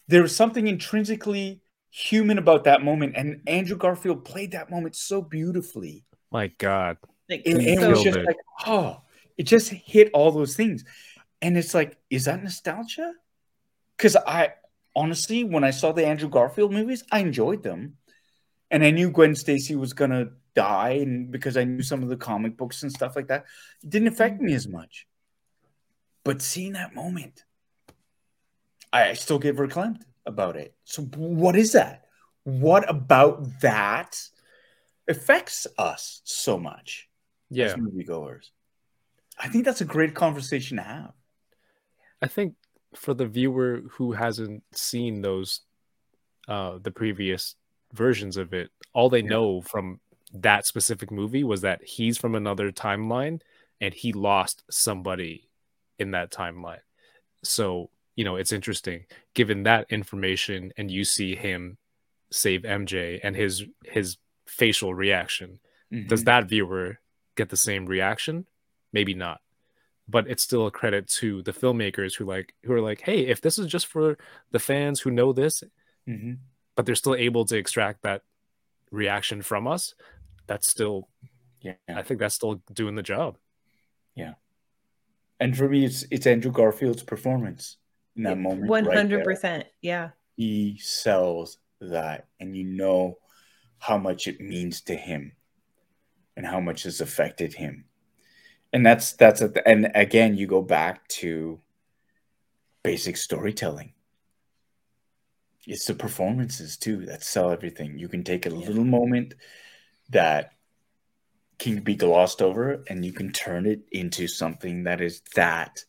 there 0.10 0.22
was 0.22 0.36
something 0.36 0.68
intrinsically 0.68 1.62
human 1.92 2.38
about 2.38 2.66
that 2.66 2.84
moment 2.84 3.14
and 3.16 3.42
andrew 3.48 3.76
garfield 3.76 4.24
played 4.24 4.52
that 4.52 4.70
moment 4.70 4.96
so 4.96 5.22
beautifully. 5.22 6.04
My 6.32 6.48
God, 6.48 6.98
Like, 7.30 7.44
and, 7.46 7.58
and 7.60 7.82
it 7.82 7.88
was 7.88 8.04
just 8.04 8.18
good. 8.18 8.26
like 8.26 8.38
oh 8.68 9.02
it 9.38 9.44
just 9.44 9.70
hit 9.70 10.12
all 10.14 10.32
those 10.32 10.58
things. 10.58 10.84
And 11.42 11.58
it's 11.58 11.74
like 11.74 11.98
is 12.10 12.26
that 12.26 12.44
nostalgia? 12.44 13.14
Because 13.96 14.18
i 14.18 14.54
honestly 14.96 15.44
when 15.44 15.64
i 15.64 15.70
saw 15.72 15.92
the 15.92 16.06
andrew 16.06 16.30
garfield 16.30 16.74
movies 16.74 17.04
i 17.12 17.20
enjoyed 17.20 17.64
them. 17.64 17.96
And 18.72 18.84
i 18.84 18.92
knew 18.92 19.10
gwen 19.12 19.36
stacy 19.36 19.76
was 19.76 19.94
gonna 19.94 20.30
die 20.56 21.00
and 21.02 21.32
because 21.32 21.58
i 21.58 21.64
knew 21.64 21.84
some 21.84 22.04
of 22.04 22.10
the 22.10 22.18
comic 22.18 22.58
books 22.58 22.84
and 22.84 22.92
stuff 22.92 23.16
like 23.16 23.28
that 23.28 23.46
it 23.84 23.90
didn't 23.90 24.10
affect 24.10 24.36
mm-hmm. 24.36 24.48
me 24.48 24.54
as 24.54 24.68
much 24.68 25.08
but 26.24 26.41
seeing 26.41 26.74
that 26.74 26.95
moment 26.95 27.43
i 28.91 29.13
still 29.13 29.39
get 29.39 29.55
verklempt 29.55 30.01
about 30.26 30.55
it 30.55 30.76
so 30.84 31.03
what 31.15 31.55
is 31.55 31.72
that 31.74 32.05
what 32.43 32.89
about 32.89 33.45
that 33.61 34.20
affects 35.07 35.67
us 35.78 36.22
so 36.24 36.57
much 36.57 37.09
yeah. 37.49 37.65
as 37.65 37.76
moviegoers. 37.76 38.49
I 39.38 39.47
think 39.47 39.65
that's 39.65 39.82
a 39.82 39.86
great 39.86 40.13
conversation 40.13 40.78
to 40.78 40.84
have. 40.84 41.13
I 42.22 42.28
think 42.28 42.55
for 42.95 43.13
the 43.13 43.26
viewer 43.26 43.82
who 43.91 44.13
hasn't 44.13 44.63
seen 44.72 45.22
those 45.22 45.61
uh 46.47 46.80
the 46.82 46.91
previous 46.91 47.55
versions 47.93 48.38
of 48.38 48.53
it, 48.53 48.70
all 48.93 49.09
they 49.09 49.22
Yeah. 49.22 49.30
know 49.30 49.62
from 49.62 50.00
that 50.33 50.66
specific 50.66 51.12
movie 51.12 51.43
was 51.43 51.62
that 51.62 51.83
he's 51.83 52.17
from 52.17 52.36
another 52.36 52.71
timeline 52.71 53.41
and 53.82 53.93
he 53.93 54.13
lost 54.13 54.63
somebody 54.70 55.49
in 56.00 56.12
that 56.12 56.32
timeline. 56.32 56.82
So, 57.43 57.89
you 58.16 58.24
know, 58.24 58.36
it's 58.36 58.51
interesting 58.51 59.05
given 59.34 59.63
that 59.63 59.86
information 59.89 60.74
and 60.78 60.89
you 60.92 61.04
see 61.04 61.36
him 61.36 61.78
save 62.32 62.63
MJ 62.63 63.20
and 63.24 63.36
his 63.36 63.63
his 63.86 64.17
facial 64.47 64.93
reaction. 64.93 65.59
Does 66.08 66.21
Mhm. 66.21 66.26
that 66.26 66.46
viewer 66.50 67.00
get 67.36 67.50
the 67.50 67.58
same 67.58 67.86
reaction? 67.86 68.46
Maybe 68.92 69.13
not. 69.13 69.42
But 70.08 70.28
it's 70.28 70.43
still 70.43 70.66
a 70.67 70.71
credit 70.71 71.08
to 71.20 71.42
the 71.43 71.54
filmmakers 71.54 72.16
who 72.17 72.26
like 72.26 72.54
who 72.63 72.74
are 72.74 72.82
like, 72.82 73.01
hey, 73.01 73.28
if 73.28 73.42
this 73.42 73.58
is 73.59 73.67
just 73.67 73.88
for 73.88 74.17
the 74.51 74.59
fans 74.59 75.01
who 75.01 75.12
know 75.12 75.34
this, 75.34 75.63
Mhm. 76.08 76.39
but 76.76 76.86
they're 76.86 76.96
still 76.96 77.16
able 77.16 77.46
to 77.46 77.58
extract 77.58 78.01
that 78.04 78.24
reaction 78.92 79.42
from 79.42 79.67
us, 79.67 79.93
that's 80.47 80.67
still 80.70 81.09
Yeah. 81.62 81.76
I 81.89 82.04
think 82.04 82.20
that's 82.21 82.36
still 82.36 82.55
doing 82.71 82.96
the 82.96 83.04
job. 83.04 83.38
And 85.39 85.55
for 85.57 85.70
me, 85.70 85.86
it's 85.86 86.05
it's 86.11 86.28
Andrew 86.28 86.51
Garfield's 86.51 87.03
performance 87.03 87.78
in 88.16 88.24
that 88.24 88.37
moment. 88.37 88.70
Hundred 88.93 89.20
there. 89.20 89.24
percent. 89.24 89.66
Yeah. 89.82 90.09
He 90.36 90.79
sells 90.82 91.57
that, 91.82 92.28
and 92.39 92.55
you 92.55 92.63
know 92.63 93.17
how 93.79 93.97
much 93.97 94.28
it 94.28 94.41
means 94.41 94.82
to 94.82 94.95
him, 94.95 95.33
and 96.36 96.45
how 96.45 96.59
much 96.59 96.83
has 96.83 97.01
affected 97.01 97.53
him. 97.53 97.86
And 98.74 98.86
that's 98.86 99.13
that's 99.13 99.41
a, 99.41 99.51
and 99.67 99.91
again, 99.95 100.36
you 100.37 100.47
go 100.47 100.61
back 100.61 101.07
to 101.09 101.59
basic 102.83 103.17
storytelling. 103.17 103.93
It's 105.66 105.86
the 105.86 105.93
performances 105.93 106.78
too 106.78 107.05
that 107.05 107.24
sell 107.24 107.51
everything. 107.51 107.97
You 107.97 108.07
can 108.07 108.24
take 108.24 108.45
a 108.45 108.49
little 108.49 108.83
moment 108.83 109.36
that 110.09 110.51
can 111.60 111.82
be 111.82 111.96
glossed 111.96 112.42
over 112.42 112.84
and 112.90 113.06
you 113.06 113.12
can 113.14 113.32
turn 113.32 113.66
it 113.66 113.82
into 113.92 114.28
something 114.28 114.84
that 114.84 115.02
is 115.02 115.22
that 115.36 115.84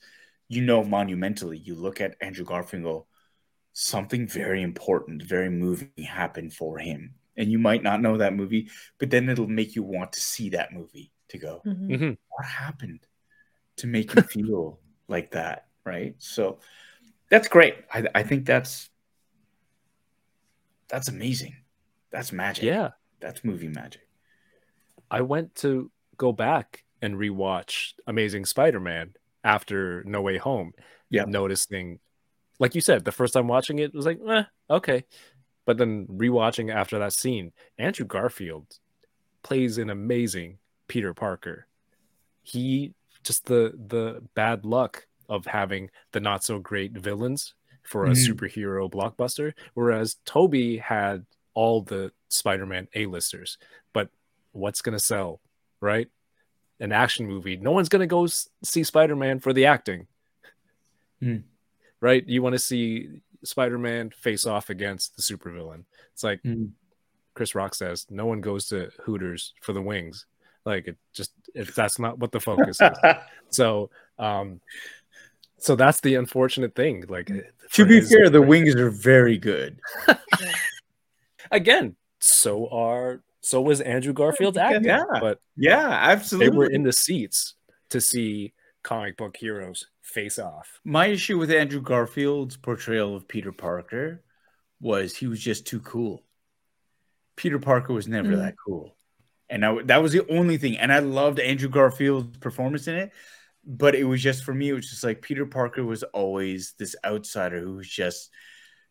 you 0.48 0.60
know 0.60 0.82
monumentally 0.84 1.58
you 1.58 1.74
look 1.74 2.00
at 2.00 2.16
andrew 2.20 2.44
garfield 2.44 2.82
go 2.82 3.06
something 3.72 4.26
very 4.26 4.62
important 4.62 5.22
very 5.22 5.48
moving 5.48 5.90
happened 6.04 6.52
for 6.52 6.78
him 6.78 7.14
and 7.36 7.50
you 7.52 7.58
might 7.58 7.82
not 7.84 8.02
know 8.02 8.16
that 8.18 8.34
movie 8.34 8.68
but 8.98 9.10
then 9.10 9.28
it'll 9.28 9.46
make 9.46 9.76
you 9.76 9.82
want 9.84 10.12
to 10.12 10.20
see 10.20 10.50
that 10.50 10.72
movie 10.72 11.12
to 11.28 11.38
go 11.38 11.62
Mhm. 11.64 11.88
Mhm. 11.88 12.16
what 12.28 12.44
happened 12.46 13.06
to 13.76 13.86
make 13.86 14.12
you 14.14 14.22
feel 14.22 14.80
like 15.08 15.30
that, 15.30 15.68
right? 15.86 16.14
So 16.18 16.58
that's 17.30 17.48
great. 17.48 17.76
I, 17.94 18.06
I 18.14 18.22
think 18.24 18.44
that's 18.44 18.90
that's 20.88 21.08
amazing. 21.08 21.56
That's 22.10 22.32
magic. 22.32 22.64
Yeah. 22.64 22.90
That's 23.20 23.44
movie 23.44 23.68
magic. 23.68 24.02
I 25.10 25.22
went 25.22 25.54
to 25.56 25.90
go 26.16 26.32
back 26.32 26.84
and 27.02 27.14
rewatch 27.16 27.94
Amazing 28.06 28.44
Spider-Man 28.44 29.14
after 29.42 30.04
No 30.04 30.20
Way 30.22 30.36
Home. 30.38 30.72
Yeah. 31.08 31.24
Noticing, 31.24 31.98
like 32.58 32.74
you 32.74 32.80
said, 32.80 33.04
the 33.04 33.12
first 33.12 33.34
time 33.34 33.48
watching 33.48 33.78
it 33.78 33.94
was 33.94 34.06
like, 34.06 34.20
eh, 34.28 34.44
okay. 34.68 35.04
But 35.64 35.78
then 35.78 36.06
rewatching 36.06 36.72
after 36.72 36.98
that 36.98 37.12
scene, 37.12 37.52
Andrew 37.78 38.06
Garfield 38.06 38.66
plays 39.42 39.78
an 39.78 39.90
amazing 39.90 40.58
Peter 40.88 41.14
Parker. 41.14 41.66
He 42.42 42.94
just 43.22 43.46
the 43.46 43.72
the 43.88 44.22
bad 44.34 44.64
luck 44.64 45.06
of 45.28 45.46
having 45.46 45.90
the 46.12 46.20
not 46.20 46.42
so 46.42 46.58
great 46.58 46.92
villains 46.92 47.54
for 47.82 48.06
a 48.06 48.10
Mhm. 48.10 48.28
superhero 48.28 48.90
blockbuster, 48.90 49.52
whereas 49.74 50.16
Tobey 50.24 50.78
had 50.78 51.26
all 51.54 51.82
the 51.82 52.12
Spider-Man 52.28 52.88
A-listers. 52.94 53.58
But 53.92 54.10
what's 54.52 54.82
gonna 54.82 54.98
sell, 54.98 55.40
right? 55.80 56.08
An 56.80 56.92
action 56.92 57.26
movie. 57.26 57.56
No 57.56 57.72
one's 57.72 57.88
gonna 57.88 58.06
go 58.06 58.26
see 58.26 58.84
Spider-Man 58.84 59.40
for 59.40 59.52
the 59.52 59.66
acting, 59.66 60.06
Hmm. 61.20 61.38
right? 62.00 62.26
You 62.26 62.42
want 62.42 62.54
to 62.54 62.58
see 62.58 63.20
Spider-Man 63.44 64.10
face 64.10 64.46
off 64.46 64.70
against 64.70 65.16
the 65.16 65.22
supervillain. 65.22 65.84
It's 66.12 66.24
like 66.24 66.42
Mhm. 66.42 66.70
Chris 67.34 67.54
Rock 67.54 67.74
says, 67.74 68.06
no 68.10 68.26
one 68.26 68.40
goes 68.40 68.66
to 68.68 68.90
Hooters 69.04 69.54
for 69.62 69.72
the 69.72 69.82
wings. 69.82 70.26
Like 70.64 70.88
it 70.88 70.96
just 71.12 71.32
if 71.54 71.74
that's 71.74 71.98
not 71.98 72.18
what 72.18 72.32
the 72.32 72.40
focus 72.40 72.80
is. 72.80 72.90
So 73.50 73.90
um 74.18 74.60
so 75.58 75.74
that's 75.76 76.00
the 76.00 76.14
unfortunate 76.14 76.74
thing. 76.74 77.04
Like 77.08 77.30
to 77.72 77.84
be 77.86 78.00
fair, 78.00 78.30
the 78.30 78.40
wings 78.42 78.74
are 78.76 78.90
very 78.90 79.36
good. 79.38 79.80
again, 81.50 81.96
so 82.18 82.68
are 82.68 83.22
so 83.40 83.60
was 83.62 83.80
Andrew 83.80 84.12
Garfield's 84.12 84.58
acting. 84.58 84.84
Yeah. 84.84 85.04
But 85.20 85.40
Yeah, 85.56 85.88
absolutely. 85.88 86.50
they 86.50 86.56
were 86.56 86.70
in 86.70 86.82
the 86.82 86.92
seats 86.92 87.54
to 87.90 88.00
see 88.00 88.52
comic 88.82 89.16
book 89.16 89.36
heroes 89.36 89.86
face 90.02 90.38
off. 90.38 90.80
My 90.84 91.06
issue 91.06 91.38
with 91.38 91.50
Andrew 91.50 91.80
Garfield's 91.80 92.56
portrayal 92.56 93.14
of 93.16 93.28
Peter 93.28 93.52
Parker 93.52 94.22
was 94.80 95.14
he 95.14 95.26
was 95.26 95.40
just 95.40 95.66
too 95.66 95.80
cool. 95.80 96.24
Peter 97.36 97.58
Parker 97.58 97.92
was 97.92 98.08
never 98.08 98.32
Mhm. 98.32 98.38
that 98.38 98.54
cool. 98.64 98.96
And 99.48 99.64
I, 99.64 99.82
that 99.84 100.02
was 100.02 100.12
the 100.12 100.26
only 100.30 100.58
thing. 100.58 100.78
And 100.78 100.92
I 100.92 101.00
loved 101.00 101.40
Andrew 101.40 101.68
Garfield's 101.68 102.38
performance 102.38 102.86
in 102.88 102.96
it. 102.96 103.12
But 103.64 103.94
it 103.94 104.04
was 104.04 104.22
just 104.22 104.44
for 104.44 104.54
me, 104.54 104.70
it 104.70 104.74
was 104.74 104.88
just 104.88 105.04
like 105.04 105.20
Peter 105.22 105.44
Parker 105.44 105.84
was 105.84 106.02
always 106.02 106.74
this 106.78 106.96
outsider 107.04 107.60
who 107.60 107.74
was 107.74 107.88
just, 107.88 108.30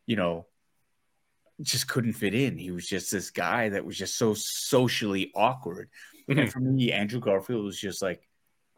you 0.06 0.16
know, 0.16 0.46
just 1.62 1.88
couldn't 1.88 2.14
fit 2.14 2.34
in. 2.34 2.58
He 2.58 2.72
was 2.72 2.88
just 2.88 3.12
this 3.12 3.32
guy 3.32 3.70
that 3.70 3.86
was 3.86 3.98
just 3.98 4.16
so 4.18 4.34
socially 4.34 5.32
awkward. 5.36 5.90
And 6.28 6.48
Mhm. 6.48 6.52
for 6.52 6.60
me, 6.60 6.92
Andrew 6.92 7.20
Garfield 7.20 7.66
was 7.66 7.80
just 7.80 8.02
like, 8.02 8.28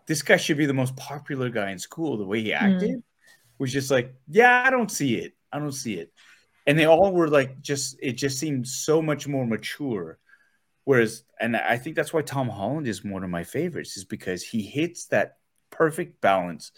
this 0.07 0.21
guy 0.23 0.37
should 0.37 0.57
be 0.57 0.65
the 0.65 0.73
most 0.73 0.95
popular 0.95 1.49
guy 1.49 1.71
in 1.71 1.79
school. 1.79 2.17
The 2.17 2.25
way 2.25 2.41
he 2.41 2.53
acted 2.53 3.03
was 3.59 3.71
just 3.71 3.91
like, 3.91 4.13
yeah, 4.27 4.63
I 4.65 4.69
don't 4.69 4.91
see 4.91 5.15
it. 5.15 5.33
I 5.51 5.59
don't 5.59 5.71
see 5.71 5.95
it. 5.95 6.11
And 6.65 6.77
they 6.77 6.85
all 6.85 7.11
were 7.11 7.29
like, 7.29 7.61
just, 7.61 7.97
it 8.01 8.13
just 8.13 8.39
seemed 8.39 8.67
so 8.67 9.01
much 9.01 9.27
more 9.27 9.45
mature. 9.45 10.17
Whereas, 10.83 11.23
and 11.39 11.55
I 11.55 11.77
think 11.77 11.95
that's 11.95 12.13
why 12.13 12.23
Tom 12.23 12.49
Holland 12.49 12.87
is 12.87 13.03
one 13.03 13.23
of 13.23 13.29
my 13.29 13.43
favorites, 13.43 13.97
is 13.97 14.05
because 14.05 14.43
he 14.43 14.63
hits 14.63 15.05
that 15.07 15.37
perfect 15.69 16.21
balance 16.21 16.71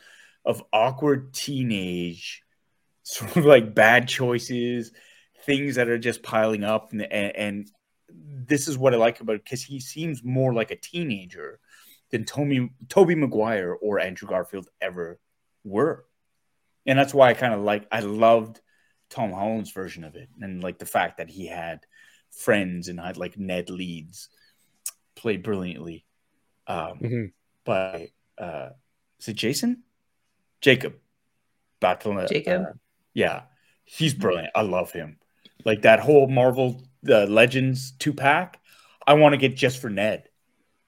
of 0.45 0.63
awkward 0.73 1.33
teenage, 1.33 2.43
sort 3.03 3.37
of 3.37 3.45
like 3.45 3.73
bad 3.73 4.07
choices, 4.07 4.91
things 5.45 5.75
that 5.75 5.89
are 5.89 5.97
just 5.97 6.23
piling 6.23 6.63
up. 6.63 6.91
And, 6.91 7.01
and, 7.03 7.35
and 7.35 7.71
this 8.09 8.67
is 8.67 8.77
what 8.77 8.93
I 8.93 8.97
like 8.97 9.19
about 9.21 9.35
it 9.37 9.43
because 9.43 9.63
he 9.63 9.79
seems 9.79 10.23
more 10.23 10.53
like 10.53 10.71
a 10.71 10.75
teenager 10.75 11.59
than 12.11 12.25
Tobey 12.25 12.69
Tobey 12.89 13.15
Maguire 13.15 13.73
or 13.73 13.99
Andrew 13.99 14.27
Garfield 14.27 14.69
ever 14.81 15.19
were. 15.63 16.05
And 16.85 16.99
that's 16.99 17.13
why 17.13 17.29
I 17.29 17.33
kind 17.33 17.53
of 17.53 17.61
like 17.61 17.87
I 17.91 18.01
loved 18.01 18.59
Tom 19.09 19.31
Holland's 19.31 19.71
version 19.71 20.03
of 20.03 20.15
it 20.15 20.29
and 20.41 20.61
like 20.63 20.79
the 20.79 20.85
fact 20.85 21.17
that 21.17 21.29
he 21.29 21.47
had 21.47 21.85
friends 22.31 22.87
and 22.87 22.99
had 22.99 23.17
like 23.17 23.37
Ned 23.37 23.69
Leeds 23.69 24.29
played 25.15 25.43
brilliantly 25.43 26.05
um 26.67 26.99
Mhm. 26.99 27.31
by 27.63 28.09
uh 28.37 28.69
is 29.19 29.27
it 29.29 29.35
Jason? 29.35 29.83
Jacob. 30.61 30.95
Battle 31.79 32.25
Jacob. 32.27 32.61
uh, 32.61 32.71
yeah. 33.13 33.43
He's 33.85 34.13
brilliant. 34.13 34.49
I 34.55 34.61
love 34.61 34.91
him. 34.91 35.17
Like 35.65 35.83
that 35.83 35.99
whole 35.99 36.27
Marvel 36.27 36.83
uh, 37.07 37.25
Legends 37.25 37.91
two 37.99 38.13
pack. 38.13 38.59
I 39.05 39.13
want 39.15 39.33
to 39.33 39.37
get 39.37 39.55
just 39.55 39.79
for 39.81 39.89
Ned. 39.89 40.27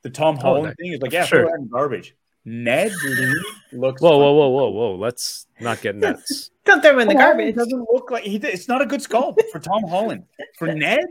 The 0.04 0.10
Tom 0.10 0.38
Holland 0.38 0.68
that- 0.68 0.78
thing 0.78 0.94
is 0.94 1.02
like, 1.02 1.12
yeah, 1.12 1.26
sure. 1.26 1.42
throw 1.42 1.50
that 1.52 1.60
in 1.60 1.68
garbage. 1.68 2.16
Ned 2.48 2.92
Lee 3.04 3.44
looks. 3.74 4.02
Whoa, 4.02 4.18
whoa, 4.20 4.34
whoa, 4.34 4.50
whoa, 4.50 4.70
whoa. 4.70 4.96
Let's 4.96 5.48
not 5.60 5.82
get 5.82 5.96
nuts. 5.96 6.52
Don't 6.66 6.82
throw 6.82 6.92
him 6.92 7.00
in 7.00 7.08
the 7.08 7.14
Tom 7.16 7.22
Holland 7.22 7.38
garbage. 7.40 7.56
Doesn't 7.56 7.88
look 7.92 8.12
like 8.12 8.24
he. 8.24 8.36
It's 8.36 8.68
not 8.68 8.82
a 8.84 8.86
good 8.86 9.00
sculpt 9.02 9.40
for 9.52 9.60
Tom 9.60 9.84
Holland. 9.88 10.26
For 10.60 10.68
Ned, 10.74 11.06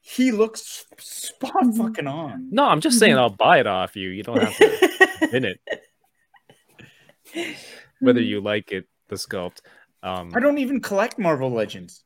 he 0.00 0.30
looks 0.30 0.84
spot 0.98 1.74
fucking 1.76 2.06
on. 2.06 2.48
No, 2.52 2.64
I'm 2.64 2.80
just 2.80 3.00
saying 3.00 3.16
I'll 3.18 3.28
buy 3.28 3.58
it 3.58 3.66
off 3.66 3.96
you. 3.96 4.10
You 4.10 4.22
don't 4.22 4.40
have 4.40 4.56
to 4.56 5.28
win 5.32 5.44
it. 5.44 5.60
Whether 8.00 8.20
you 8.20 8.40
like 8.40 8.70
it, 8.72 8.86
the 9.08 9.16
sculpt. 9.16 9.58
Um 10.04 10.30
I 10.34 10.38
don't 10.40 10.58
even 10.58 10.80
collect 10.80 11.18
Marvel 11.18 11.50
Legends. 11.50 12.04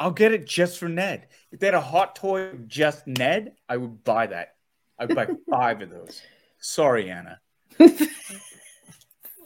I'll 0.00 0.10
get 0.10 0.32
it 0.32 0.46
just 0.46 0.78
for 0.78 0.88
Ned. 0.88 1.28
If 1.52 1.60
they 1.60 1.66
had 1.66 1.74
a 1.74 1.80
hot 1.80 2.16
toy 2.16 2.42
of 2.48 2.66
just 2.68 3.06
Ned, 3.06 3.52
I 3.68 3.76
would 3.76 4.02
buy 4.04 4.26
that. 4.26 4.54
I'd 4.98 5.14
buy 5.14 5.28
five 5.50 5.80
of 5.82 5.90
those. 5.90 6.20
Sorry, 6.58 7.10
Anna. 7.10 7.40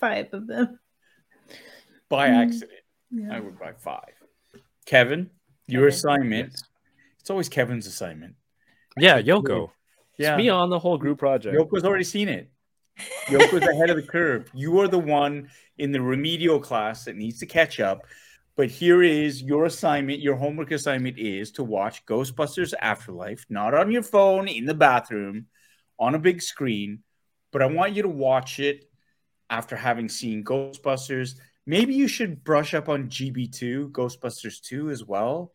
Five 0.00 0.28
of 0.32 0.46
them. 0.46 0.78
By 2.08 2.28
Mm. 2.28 2.46
accident, 2.46 3.32
I 3.32 3.40
would 3.40 3.58
buy 3.58 3.72
five. 3.72 4.14
Kevin, 4.86 5.30
your 5.66 5.86
Okay. 5.86 5.94
assignment. 5.94 6.50
Yes. 6.52 6.62
It's 7.20 7.30
always 7.30 7.48
Kevin's 7.48 7.86
assignment. 7.86 8.36
Yeah, 8.96 9.20
Yoko. 9.20 9.70
Yeah. 10.16 10.34
It's 10.34 10.38
me 10.38 10.48
on 10.48 10.70
the 10.70 10.78
whole 10.78 10.98
group 10.98 11.18
project. 11.18 11.56
Yoko's 11.56 11.84
already 11.84 12.04
seen 12.04 12.28
it. 12.28 12.50
Yoko's 13.26 13.66
ahead 13.66 13.90
of 13.90 13.96
the 13.96 14.02
curve. 14.02 14.48
You 14.54 14.78
are 14.80 14.88
the 14.88 14.98
one 14.98 15.50
in 15.78 15.92
the 15.92 16.00
remedial 16.00 16.60
class 16.60 17.04
that 17.04 17.16
needs 17.16 17.38
to 17.40 17.46
catch 17.46 17.80
up. 17.80 18.02
But 18.59 18.70
here 18.72 19.05
is 19.05 19.40
your 19.40 19.66
assignment. 19.66 20.18
Your 20.18 20.35
homework 20.35 20.72
assignment 20.72 21.16
is 21.16 21.52
to 21.52 21.62
watch 21.62 22.05
Ghostbusters 22.06 22.74
Afterlife, 22.80 23.47
not 23.48 23.72
on 23.72 23.93
your 23.93 24.02
phone 24.02 24.48
in 24.48 24.64
the 24.64 24.74
bathroom, 24.74 25.47
on 25.97 26.16
a 26.16 26.18
big 26.18 26.43
screen. 26.43 27.05
But 27.52 27.62
I 27.62 27.66
want 27.66 27.93
you 27.93 28.02
to 28.02 28.09
watch 28.09 28.59
it 28.59 28.90
after 29.48 29.76
having 29.76 30.09
seen 30.09 30.43
Ghostbusters. 30.43 31.36
Maybe 31.66 31.94
you 31.94 32.09
should 32.09 32.43
brush 32.43 32.74
up 32.74 32.89
on 32.89 33.09
GB2, 33.09 33.93
Ghostbusters 33.93 34.60
2 34.60 34.90
as 34.90 35.05
well. 35.05 35.55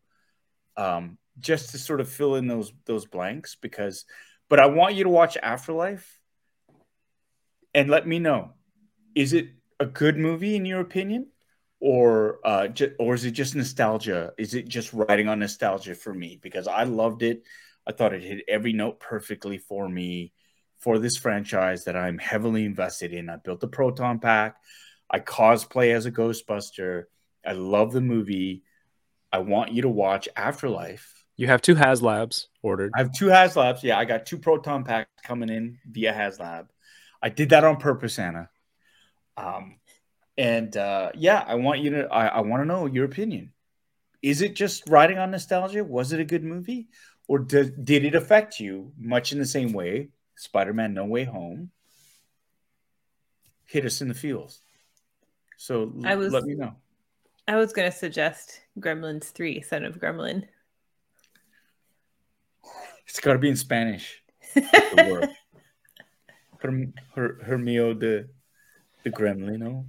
Um, 0.78 1.18
just 1.38 1.72
to 1.72 1.80
sort 1.80 2.00
of 2.00 2.08
fill 2.08 2.36
in 2.36 2.48
those 2.48 2.72
those 2.86 3.06
blanks 3.06 3.58
because 3.60 4.06
but 4.50 4.60
I 4.60 4.68
want 4.68 4.96
you 4.96 5.04
to 5.04 5.10
watch 5.10 5.36
Afterlife 5.42 6.22
and 7.74 7.90
let 7.90 8.08
me 8.08 8.20
know 8.20 8.54
is 9.14 9.34
it 9.34 9.50
a 9.80 9.86
good 9.86 10.16
movie 10.18 10.56
in 10.56 10.66
your 10.66 10.80
opinion 10.80 11.28
or 11.84 12.40
uh 12.46 12.66
ju- 12.70 12.96
or 12.98 13.14
is 13.14 13.26
it 13.26 13.32
just 13.32 13.56
nostalgia 13.56 14.32
is 14.38 14.54
it 14.54 14.70
just 14.70 14.94
riding 14.94 15.28
on 15.28 15.40
nostalgia 15.40 15.94
for 15.94 16.14
me 16.14 16.40
because 16.42 16.66
I 16.66 16.84
loved 16.84 17.24
it 17.24 17.44
I 17.86 17.92
thought 17.92 18.14
it 18.14 18.24
hit 18.24 18.46
every 18.48 18.72
note 18.72 19.02
perfectly 19.02 19.58
for 19.58 19.90
me 19.90 20.32
for 20.80 20.98
this 20.98 21.18
franchise 21.18 21.84
that 21.84 21.98
I'm 21.98 22.18
heavily 22.18 22.64
invested 22.64 23.12
in 23.12 23.30
I 23.30 23.36
built 23.36 23.64
a 23.64 23.68
proton 23.68 24.20
pack 24.20 24.56
I 25.10 25.20
cosplay 25.20 25.94
as 25.94 26.06
a 26.06 26.12
ghostbuster 26.12 27.04
I 27.46 27.52
love 27.52 27.92
the 27.92 28.00
movie 28.00 28.64
I 29.34 29.40
want 29.40 29.74
you 29.74 29.82
to 29.82 29.90
watch 29.90 30.30
Afterlife 30.38 31.26
You 31.36 31.48
have 31.48 31.62
two 31.62 31.76
HasLabs 31.76 32.46
ordered. 32.62 32.94
I 32.96 33.00
have 33.00 33.12
two 33.12 33.26
HasLabs. 33.26 33.84
Yeah, 33.84 34.00
I 34.00 34.06
got 34.06 34.26
two 34.26 34.38
proton 34.38 34.86
packs 34.86 35.10
coming 35.26 35.50
in 35.50 35.80
via 35.92 36.14
HasLab. 36.14 36.68
I 37.22 37.28
did 37.28 37.50
that 37.50 37.66
on 37.66 37.76
purpose, 37.76 38.20
Anna. 38.20 38.50
Um, 39.36 39.80
and 40.38 40.76
uh, 40.76 41.12
yeah, 41.16 41.44
I 41.46 41.56
want 41.56 41.82
you 41.82 41.92
to. 41.92 42.08
I, 42.08 42.28
I 42.28 42.40
want 42.42 42.62
to 42.62 42.66
know 42.66 42.86
your 42.86 43.06
opinion. 43.06 43.52
Is 44.22 44.42
it 44.42 44.56
just 44.56 44.88
riding 44.90 45.18
on 45.18 45.32
nostalgia? 45.32 45.84
Was 45.84 46.14
it 46.14 46.20
a 46.20 46.26
good 46.26 46.44
movie, 46.44 46.88
or 47.28 47.40
did 47.40 47.86
did 47.86 48.06
it 48.06 48.16
affect 48.16 48.60
you 48.60 48.92
much 48.98 49.32
in 49.32 49.40
the 49.40 49.46
same 49.46 49.74
way? 49.74 50.10
Spider-Man: 50.36 50.94
No 50.94 51.06
Way 51.06 51.26
Home 51.26 51.72
hit 53.66 53.86
us 53.86 54.02
in 54.02 54.08
the 54.08 54.14
feels. 54.14 54.62
So 55.58 55.94
I 56.04 56.16
was- 56.16 56.32
let 56.32 56.44
me 56.44 56.56
know. 56.56 56.76
I 57.48 57.56
was 57.58 57.74
gonna 57.74 57.92
suggest 57.92 58.62
Gremlins 58.80 59.32
Three, 59.32 59.62
Son 59.62 59.84
of 59.84 60.00
Gremlin. 60.00 60.48
It's 63.06 63.20
got 63.20 63.34
to 63.34 63.40
be 63.40 63.50
in 63.50 63.56
Spanish. 63.56 64.24
The. 64.56 65.30
Her, 66.60 66.72
her, 67.16 67.40
her 67.44 67.58
mío 67.58 68.00
de, 68.00 68.24
de 69.04 69.12
gremlin, 69.12 69.60
no? 69.60 69.86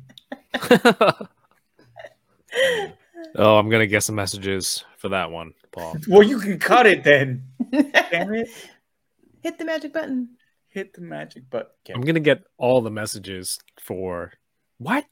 Oh, 3.37 3.57
I'm 3.57 3.69
gonna 3.69 3.87
get 3.87 4.03
some 4.03 4.15
messages 4.15 4.85
for 4.99 5.09
that 5.11 5.31
one, 5.31 5.55
Paul. 5.73 5.97
Well, 6.09 6.23
you 6.23 6.39
can 6.39 6.59
cut 6.59 6.87
it 6.87 7.05
then. 7.05 7.45
Damn 7.71 8.35
it. 8.35 8.49
Hit 9.43 9.59
the 9.59 9.65
magic 9.65 9.93
button. 9.93 10.31
Hit 10.69 10.95
the 10.95 11.03
magic 11.03 11.51
button. 11.51 11.71
I'm 11.95 12.01
gonna 12.01 12.21
get 12.21 12.45
all 12.57 12.81
the 12.81 12.91
messages 12.91 13.59
for 13.81 14.33
what? 14.79 15.05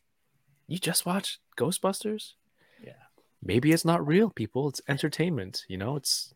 You 0.67 0.79
just 0.79 1.05
watched 1.05 1.39
Ghostbusters? 1.59 2.33
Yeah. 2.83 2.93
Maybe 3.43 3.73
it's 3.73 3.85
not 3.85 4.07
real, 4.07 4.31
people. 4.31 4.69
It's 4.69 4.81
entertainment. 4.89 5.65
You 5.69 5.77
know, 5.77 5.97
it's 5.97 6.33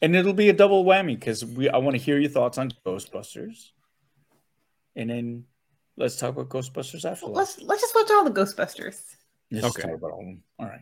And 0.00 0.14
it'll 0.14 0.32
be 0.32 0.48
a 0.48 0.52
double 0.52 0.84
whammy 0.84 1.18
because 1.18 1.44
we 1.44 1.68
I 1.68 1.78
want 1.78 1.96
to 1.96 2.02
hear 2.02 2.18
your 2.18 2.30
thoughts 2.30 2.58
on 2.58 2.72
Ghostbusters. 2.86 3.70
And 4.94 5.10
then 5.10 5.44
let's 5.96 6.16
talk 6.16 6.30
about 6.30 6.48
Ghostbusters 6.48 7.04
after 7.04 7.26
that. 7.26 7.32
Let's 7.32 7.60
let's 7.60 7.82
just 7.82 7.94
watch 7.94 8.10
all 8.10 8.24
the 8.24 8.30
Ghostbusters. 8.30 9.00
Let's 9.50 9.66
Okay. 9.66 9.82
talk 9.82 9.98
about 9.98 10.12
all 10.12 10.20
of 10.20 10.26
them. 10.26 10.42
All 10.58 10.66
right. 10.66 10.80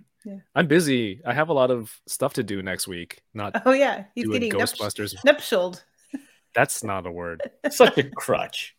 I'm 0.54 0.66
busy. 0.66 1.22
I 1.26 1.32
have 1.32 1.48
a 1.48 1.52
lot 1.52 1.70
of 1.70 1.92
stuff 2.06 2.34
to 2.34 2.42
do 2.42 2.62
next 2.62 2.86
week. 2.86 3.22
Not 3.34 3.62
Oh 3.66 3.72
yeah, 3.72 4.04
he's 4.14 4.24
doing 4.26 4.40
getting 4.40 4.60
Ghostbusters. 4.60 5.14
nuptialed. 5.26 5.82
That's 6.54 6.84
not 6.84 7.06
a 7.06 7.10
word. 7.10 7.42
Such 7.70 7.98
a 7.98 8.04
crutch. 8.10 8.76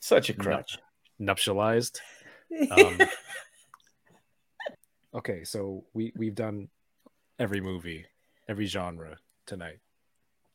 Such 0.00 0.30
a 0.30 0.34
crutch. 0.34 0.78
Nuptialized. 1.20 1.98
Um, 2.70 3.00
okay, 5.14 5.44
so 5.44 5.84
we 5.94 6.12
we've 6.16 6.34
done 6.34 6.68
every 7.38 7.60
movie, 7.60 8.06
every 8.48 8.66
genre 8.66 9.16
tonight. 9.46 9.78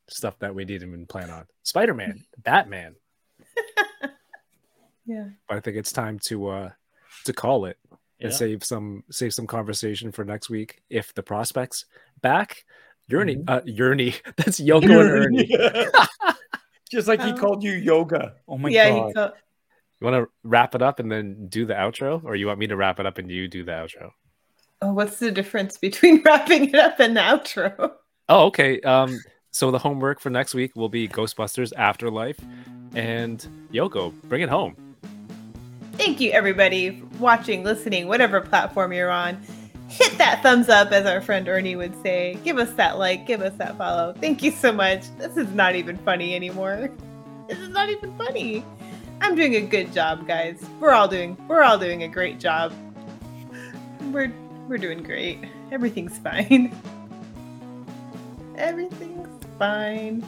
Stuff 0.10 0.38
that 0.40 0.54
we 0.54 0.66
didn't 0.66 0.90
even 0.90 1.06
plan 1.08 1.30
on. 1.30 1.46
Spider 1.64 1.94
Man, 1.94 2.26
Batman. 2.38 2.96
Yeah. 5.12 5.26
But 5.48 5.58
I 5.58 5.60
think 5.60 5.78
it's 5.78 5.92
time 5.92 6.20
to 6.28 6.48
uh 6.48 6.70
to 7.26 7.34
call 7.34 7.66
it 7.66 7.78
and 8.20 8.32
save 8.34 8.64
some 8.64 9.04
save 9.12 9.34
some 9.34 9.48
conversation 9.48 10.12
for 10.12 10.24
next 10.24 10.50
week. 10.50 10.82
If 10.90 11.14
the 11.14 11.24
prospects 11.24 11.86
back, 12.22 12.64
Yerny, 13.10 13.44
uh, 13.48 13.62
Yerny, 13.62 14.16
that's 14.38 14.60
Yoko 14.60 14.84
and 15.02 15.10
Ernie. 15.10 15.50
Just 16.92 17.08
like 17.08 17.22
he 17.22 17.32
Oh. 17.32 17.38
called 17.38 17.64
you 17.64 17.72
yoga. 17.72 18.34
Oh 18.48 18.58
my 18.58 18.70
yeah, 18.70 18.90
god. 18.90 19.08
he 19.08 19.14
called, 19.14 19.32
You 20.00 20.06
want 20.06 20.24
to 20.26 20.32
wrap 20.44 20.76
it 20.76 20.82
up 20.82 21.00
and 21.00 21.12
then 21.12 21.48
do 21.48 21.66
the 21.66 21.74
outro, 21.74 22.24
or 22.24 22.36
you 22.36 22.48
want 22.48 22.60
me 22.60 22.68
to 22.68 22.76
wrap 22.76 23.00
it 23.00 23.06
up 23.06 23.18
and 23.18 23.32
you 23.32 23.48
do 23.48 23.64
the 23.64 23.72
outro? 23.72 24.12
Oh, 24.82 24.94
what's 24.94 25.18
the 25.20 25.32
difference 25.32 25.78
between 25.78 26.22
wrapping 26.26 26.70
it 26.70 26.76
up 26.76 27.00
and 27.00 27.16
the 27.16 27.22
outro? 27.22 27.94
Oh, 28.30 28.46
okay. 28.48 28.82
Um, 28.82 29.20
so 29.52 29.72
the 29.72 29.80
homework 29.80 30.20
for 30.20 30.30
next 30.30 30.54
week 30.54 30.76
will 30.76 30.90
be 30.90 31.08
Ghostbusters 31.08 31.72
Afterlife 31.78 32.40
and 32.94 33.46
Yoko. 33.74 34.14
Bring 34.24 34.42
it 34.42 34.50
home. 34.50 34.76
Thank 36.02 36.20
you, 36.20 36.32
everybody, 36.32 37.04
watching, 37.20 37.64
listening, 37.64 38.08
whatever 38.08 38.42
platform 38.42 38.92
you're 38.92 39.12
on. 39.12 39.40
Hit 39.88 40.18
that 40.18 40.42
thumbs 40.42 40.68
up, 40.68 40.92
as 40.92 41.06
our 41.06 41.22
friend 41.22 41.48
Ernie 41.48 41.76
would 41.76 41.94
say. 42.02 42.40
Give 42.44 42.58
us 42.58 42.74
that 42.74 42.98
like, 42.98 43.28
give 43.28 43.44
us 43.44 43.56
that 43.58 43.78
follow. 43.78 44.12
Thank 44.14 44.42
you 44.42 44.50
so 44.50 44.72
much. 44.72 45.16
This 45.20 45.38
is 45.38 45.54
not 45.54 45.76
even 45.76 45.98
funny 45.98 46.36
anymore. 46.36 46.90
This 47.48 47.60
is 47.60 47.70
not 47.70 47.90
even 47.90 48.18
funny. 48.18 48.66
I'm 49.22 49.36
doing 49.36 49.58
a 49.58 49.62
good 49.62 49.94
job, 49.94 50.26
guys. 50.26 50.60
We're 50.80 50.94
all 50.94 51.08
doing 51.08 51.38
we're 51.48 51.62
all 51.62 51.78
doing 51.78 52.02
a 52.02 52.08
great 52.08 52.40
job. 52.40 52.74
We're 54.12 54.34
we're 54.68 54.80
doing 54.80 55.04
great. 55.04 55.38
Everything's 55.72 56.18
fine. 56.18 56.76
Everything's 58.56 59.30
fine. 59.60 60.26